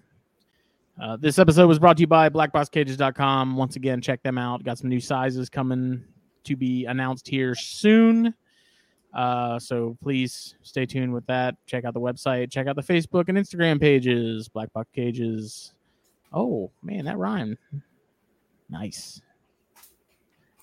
Uh, 1.00 1.16
this 1.16 1.38
episode 1.38 1.66
was 1.66 1.78
brought 1.78 1.96
to 1.96 2.02
you 2.02 2.06
by 2.06 2.28
blackboxcages.com. 2.28 3.56
Once 3.56 3.74
again, 3.76 4.00
check 4.02 4.22
them 4.22 4.36
out. 4.36 4.62
Got 4.62 4.78
some 4.78 4.90
new 4.90 5.00
sizes 5.00 5.48
coming 5.48 6.04
to 6.44 6.56
be 6.56 6.86
announced 6.86 7.28
here 7.28 7.54
soon. 7.54 8.34
Uh, 9.12 9.58
so 9.58 9.96
please 10.02 10.54
stay 10.62 10.86
tuned 10.86 11.12
with 11.12 11.26
that. 11.26 11.56
Check 11.66 11.84
out 11.84 11.94
the 11.94 12.00
website. 12.00 12.50
Check 12.50 12.66
out 12.68 12.76
the 12.76 12.82
Facebook 12.82 13.28
and 13.28 13.36
Instagram 13.36 13.80
pages. 13.80 14.48
Black 14.48 14.72
Box 14.72 14.88
Cages. 14.94 15.72
Oh 16.32 16.70
man, 16.82 17.04
that 17.06 17.18
rhymed. 17.18 17.58
Nice. 18.68 19.20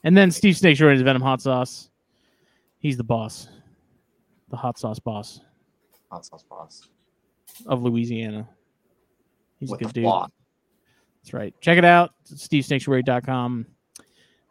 And 0.04 0.16
then 0.16 0.32
Steve 0.32 0.56
Snaketuary's 0.56 1.02
Venom 1.02 1.22
Hot 1.22 1.42
Sauce. 1.42 1.90
He's 2.80 2.96
the 2.96 3.04
boss, 3.04 3.50
the 4.50 4.56
hot 4.56 4.78
sauce 4.80 5.00
boss 5.00 5.42
Hot 6.12 6.24
sauce 6.26 6.44
boss. 6.50 6.88
of 7.66 7.84
Louisiana. 7.84 8.48
He's 9.60 9.70
With 9.72 9.82
a 9.82 9.84
good 9.86 9.94
dude. 9.94 10.04
block. 10.04 10.32
That's 11.22 11.34
right. 11.34 11.54
Check 11.60 11.78
it 11.78 11.84
out. 11.84 12.12
SteveSnaketuary.com. 12.32 13.66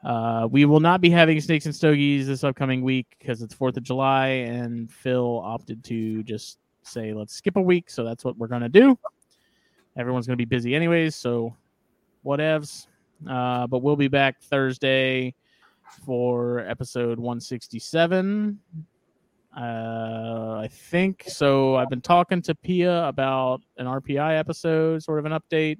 Uh, 0.04 0.46
we 0.50 0.64
will 0.64 0.80
not 0.80 1.00
be 1.00 1.10
having 1.10 1.40
Snakes 1.40 1.66
and 1.66 1.74
Stogies 1.74 2.26
this 2.26 2.44
upcoming 2.44 2.82
week 2.82 3.16
because 3.18 3.42
it's 3.42 3.54
4th 3.54 3.76
of 3.76 3.82
July, 3.82 4.26
and 4.28 4.90
Phil 4.90 5.40
opted 5.44 5.82
to 5.84 6.22
just 6.22 6.58
say, 6.82 7.12
let's 7.12 7.34
skip 7.34 7.56
a 7.56 7.60
week. 7.60 7.90
So 7.90 8.04
that's 8.04 8.24
what 8.24 8.36
we're 8.36 8.46
going 8.46 8.62
to 8.62 8.68
do. 8.68 8.98
Everyone's 9.96 10.26
going 10.26 10.38
to 10.38 10.40
be 10.40 10.44
busy 10.44 10.74
anyways. 10.74 11.16
So 11.16 11.56
whatevs. 12.24 12.86
Uh, 13.28 13.66
but 13.66 13.78
we'll 13.78 13.96
be 13.96 14.08
back 14.08 14.42
Thursday 14.42 15.34
for 16.04 16.60
episode 16.60 17.18
167. 17.18 18.58
Uh, 19.56 20.60
I 20.62 20.68
think 20.70 21.24
so. 21.26 21.76
I've 21.76 21.88
been 21.88 22.02
talking 22.02 22.42
to 22.42 22.54
Pia 22.54 23.06
about 23.06 23.62
an 23.78 23.86
RPI 23.86 24.38
episode, 24.38 25.02
sort 25.02 25.18
of 25.18 25.24
an 25.24 25.32
update. 25.32 25.78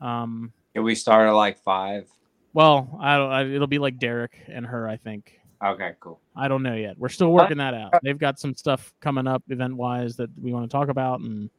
Um, 0.00 0.52
Can 0.72 0.84
we 0.84 0.94
start 0.94 1.28
at 1.28 1.32
like 1.32 1.58
five? 1.58 2.08
Well, 2.56 2.98
I 3.02 3.18
don't. 3.18 3.30
I, 3.30 3.54
it'll 3.54 3.66
be 3.66 3.78
like 3.78 3.98
Derek 3.98 4.34
and 4.48 4.64
her. 4.64 4.88
I 4.88 4.96
think. 4.96 5.38
Okay, 5.62 5.92
cool. 6.00 6.20
I 6.34 6.48
don't 6.48 6.62
know 6.62 6.74
yet. 6.74 6.96
We're 6.98 7.10
still 7.10 7.30
working 7.30 7.58
that 7.58 7.74
out. 7.74 7.92
They've 8.02 8.18
got 8.18 8.38
some 8.38 8.54
stuff 8.54 8.94
coming 9.00 9.26
up 9.26 9.42
event 9.50 9.76
wise 9.76 10.16
that 10.16 10.30
we 10.40 10.54
want 10.54 10.64
to 10.64 10.74
talk 10.74 10.88
about, 10.88 11.20
and 11.20 11.50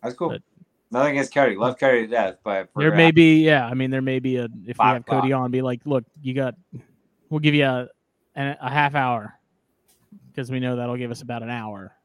That's 0.00 0.14
cool. 0.14 0.28
But- 0.30 0.42
Nothing 0.92 1.12
against 1.12 1.34
Cody. 1.34 1.56
Love 1.56 1.76
Cody 1.78 2.02
to 2.02 2.06
death, 2.06 2.36
but 2.44 2.62
if 2.62 2.68
there 2.76 2.94
may 2.94 3.06
have- 3.06 3.14
be. 3.16 3.44
Yeah, 3.44 3.66
I 3.66 3.74
mean, 3.74 3.90
there 3.90 4.00
may 4.02 4.20
be 4.20 4.36
a 4.36 4.44
if 4.64 4.78
we 4.78 4.84
have 4.84 5.04
Cody 5.06 5.32
on, 5.32 5.50
be 5.50 5.60
like, 5.62 5.80
look, 5.84 6.04
you 6.22 6.34
got. 6.34 6.54
We'll 7.28 7.40
give 7.40 7.54
you 7.54 7.64
a 7.64 7.88
a, 8.36 8.56
a 8.60 8.70
half 8.70 8.94
hour 8.94 9.34
because 10.30 10.52
we 10.52 10.60
know 10.60 10.76
that'll 10.76 10.96
give 10.96 11.10
us 11.10 11.22
about 11.22 11.42
an 11.42 11.50
hour, 11.50 11.96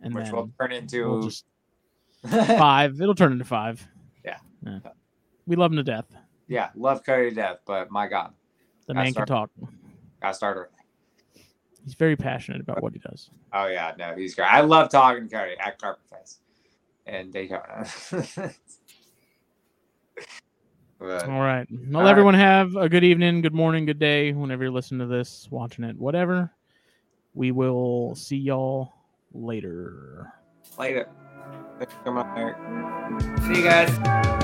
and 0.00 0.14
which 0.14 0.24
then 0.24 0.34
will 0.34 0.50
turn 0.58 0.72
into 0.72 1.10
we'll 1.10 1.22
just 1.22 1.44
five. 2.26 2.98
It'll 2.98 3.14
turn 3.14 3.32
into 3.32 3.44
five. 3.44 3.86
Yeah. 4.24 4.38
We 5.46 5.56
love 5.56 5.70
him 5.70 5.76
to 5.76 5.82
death. 5.84 6.06
Yeah, 6.48 6.70
love 6.76 7.04
Cody 7.04 7.30
to 7.30 7.34
death, 7.34 7.58
but 7.66 7.90
my 7.90 8.06
God, 8.06 8.32
The 8.86 8.94
man 8.94 9.10
start- 9.12 9.28
can 9.28 9.36
talk. 9.36 9.50
gotta 10.22 10.34
start 10.34 10.56
early. 10.56 10.68
He's 11.84 11.94
very 11.94 12.16
passionate 12.16 12.60
about 12.60 12.82
what 12.82 12.92
he 12.92 12.98
does. 12.98 13.30
Oh 13.52 13.66
yeah, 13.66 13.92
no, 13.98 14.14
he's 14.14 14.34
great. 14.34 14.52
I 14.52 14.60
love 14.60 14.90
talking 14.90 15.28
to 15.28 15.36
Cody 15.36 15.54
at 15.58 15.78
Carpet 15.80 16.04
Fest 16.10 16.40
and 17.06 17.32
Daytona. 17.32 17.86
but, 20.98 21.28
All 21.28 21.40
right. 21.40 21.66
Well, 21.70 21.96
All 21.98 22.02
right. 22.02 22.10
everyone 22.10 22.34
have 22.34 22.74
a 22.76 22.88
good 22.88 23.04
evening, 23.04 23.40
good 23.42 23.54
morning, 23.54 23.86
good 23.86 23.98
day, 23.98 24.32
whenever 24.32 24.64
you're 24.64 24.72
listening 24.72 25.00
to 25.00 25.06
this, 25.06 25.46
watching 25.50 25.84
it, 25.84 25.96
whatever. 25.96 26.50
We 27.34 27.50
will 27.52 28.14
see 28.16 28.36
y'all 28.38 28.92
later. 29.32 30.32
later. 30.78 31.08
Coming 32.04 32.24
out, 32.24 32.38
Erick. 32.38 32.56
See 33.42 33.62
you 33.62 33.68
guys. 33.68 34.42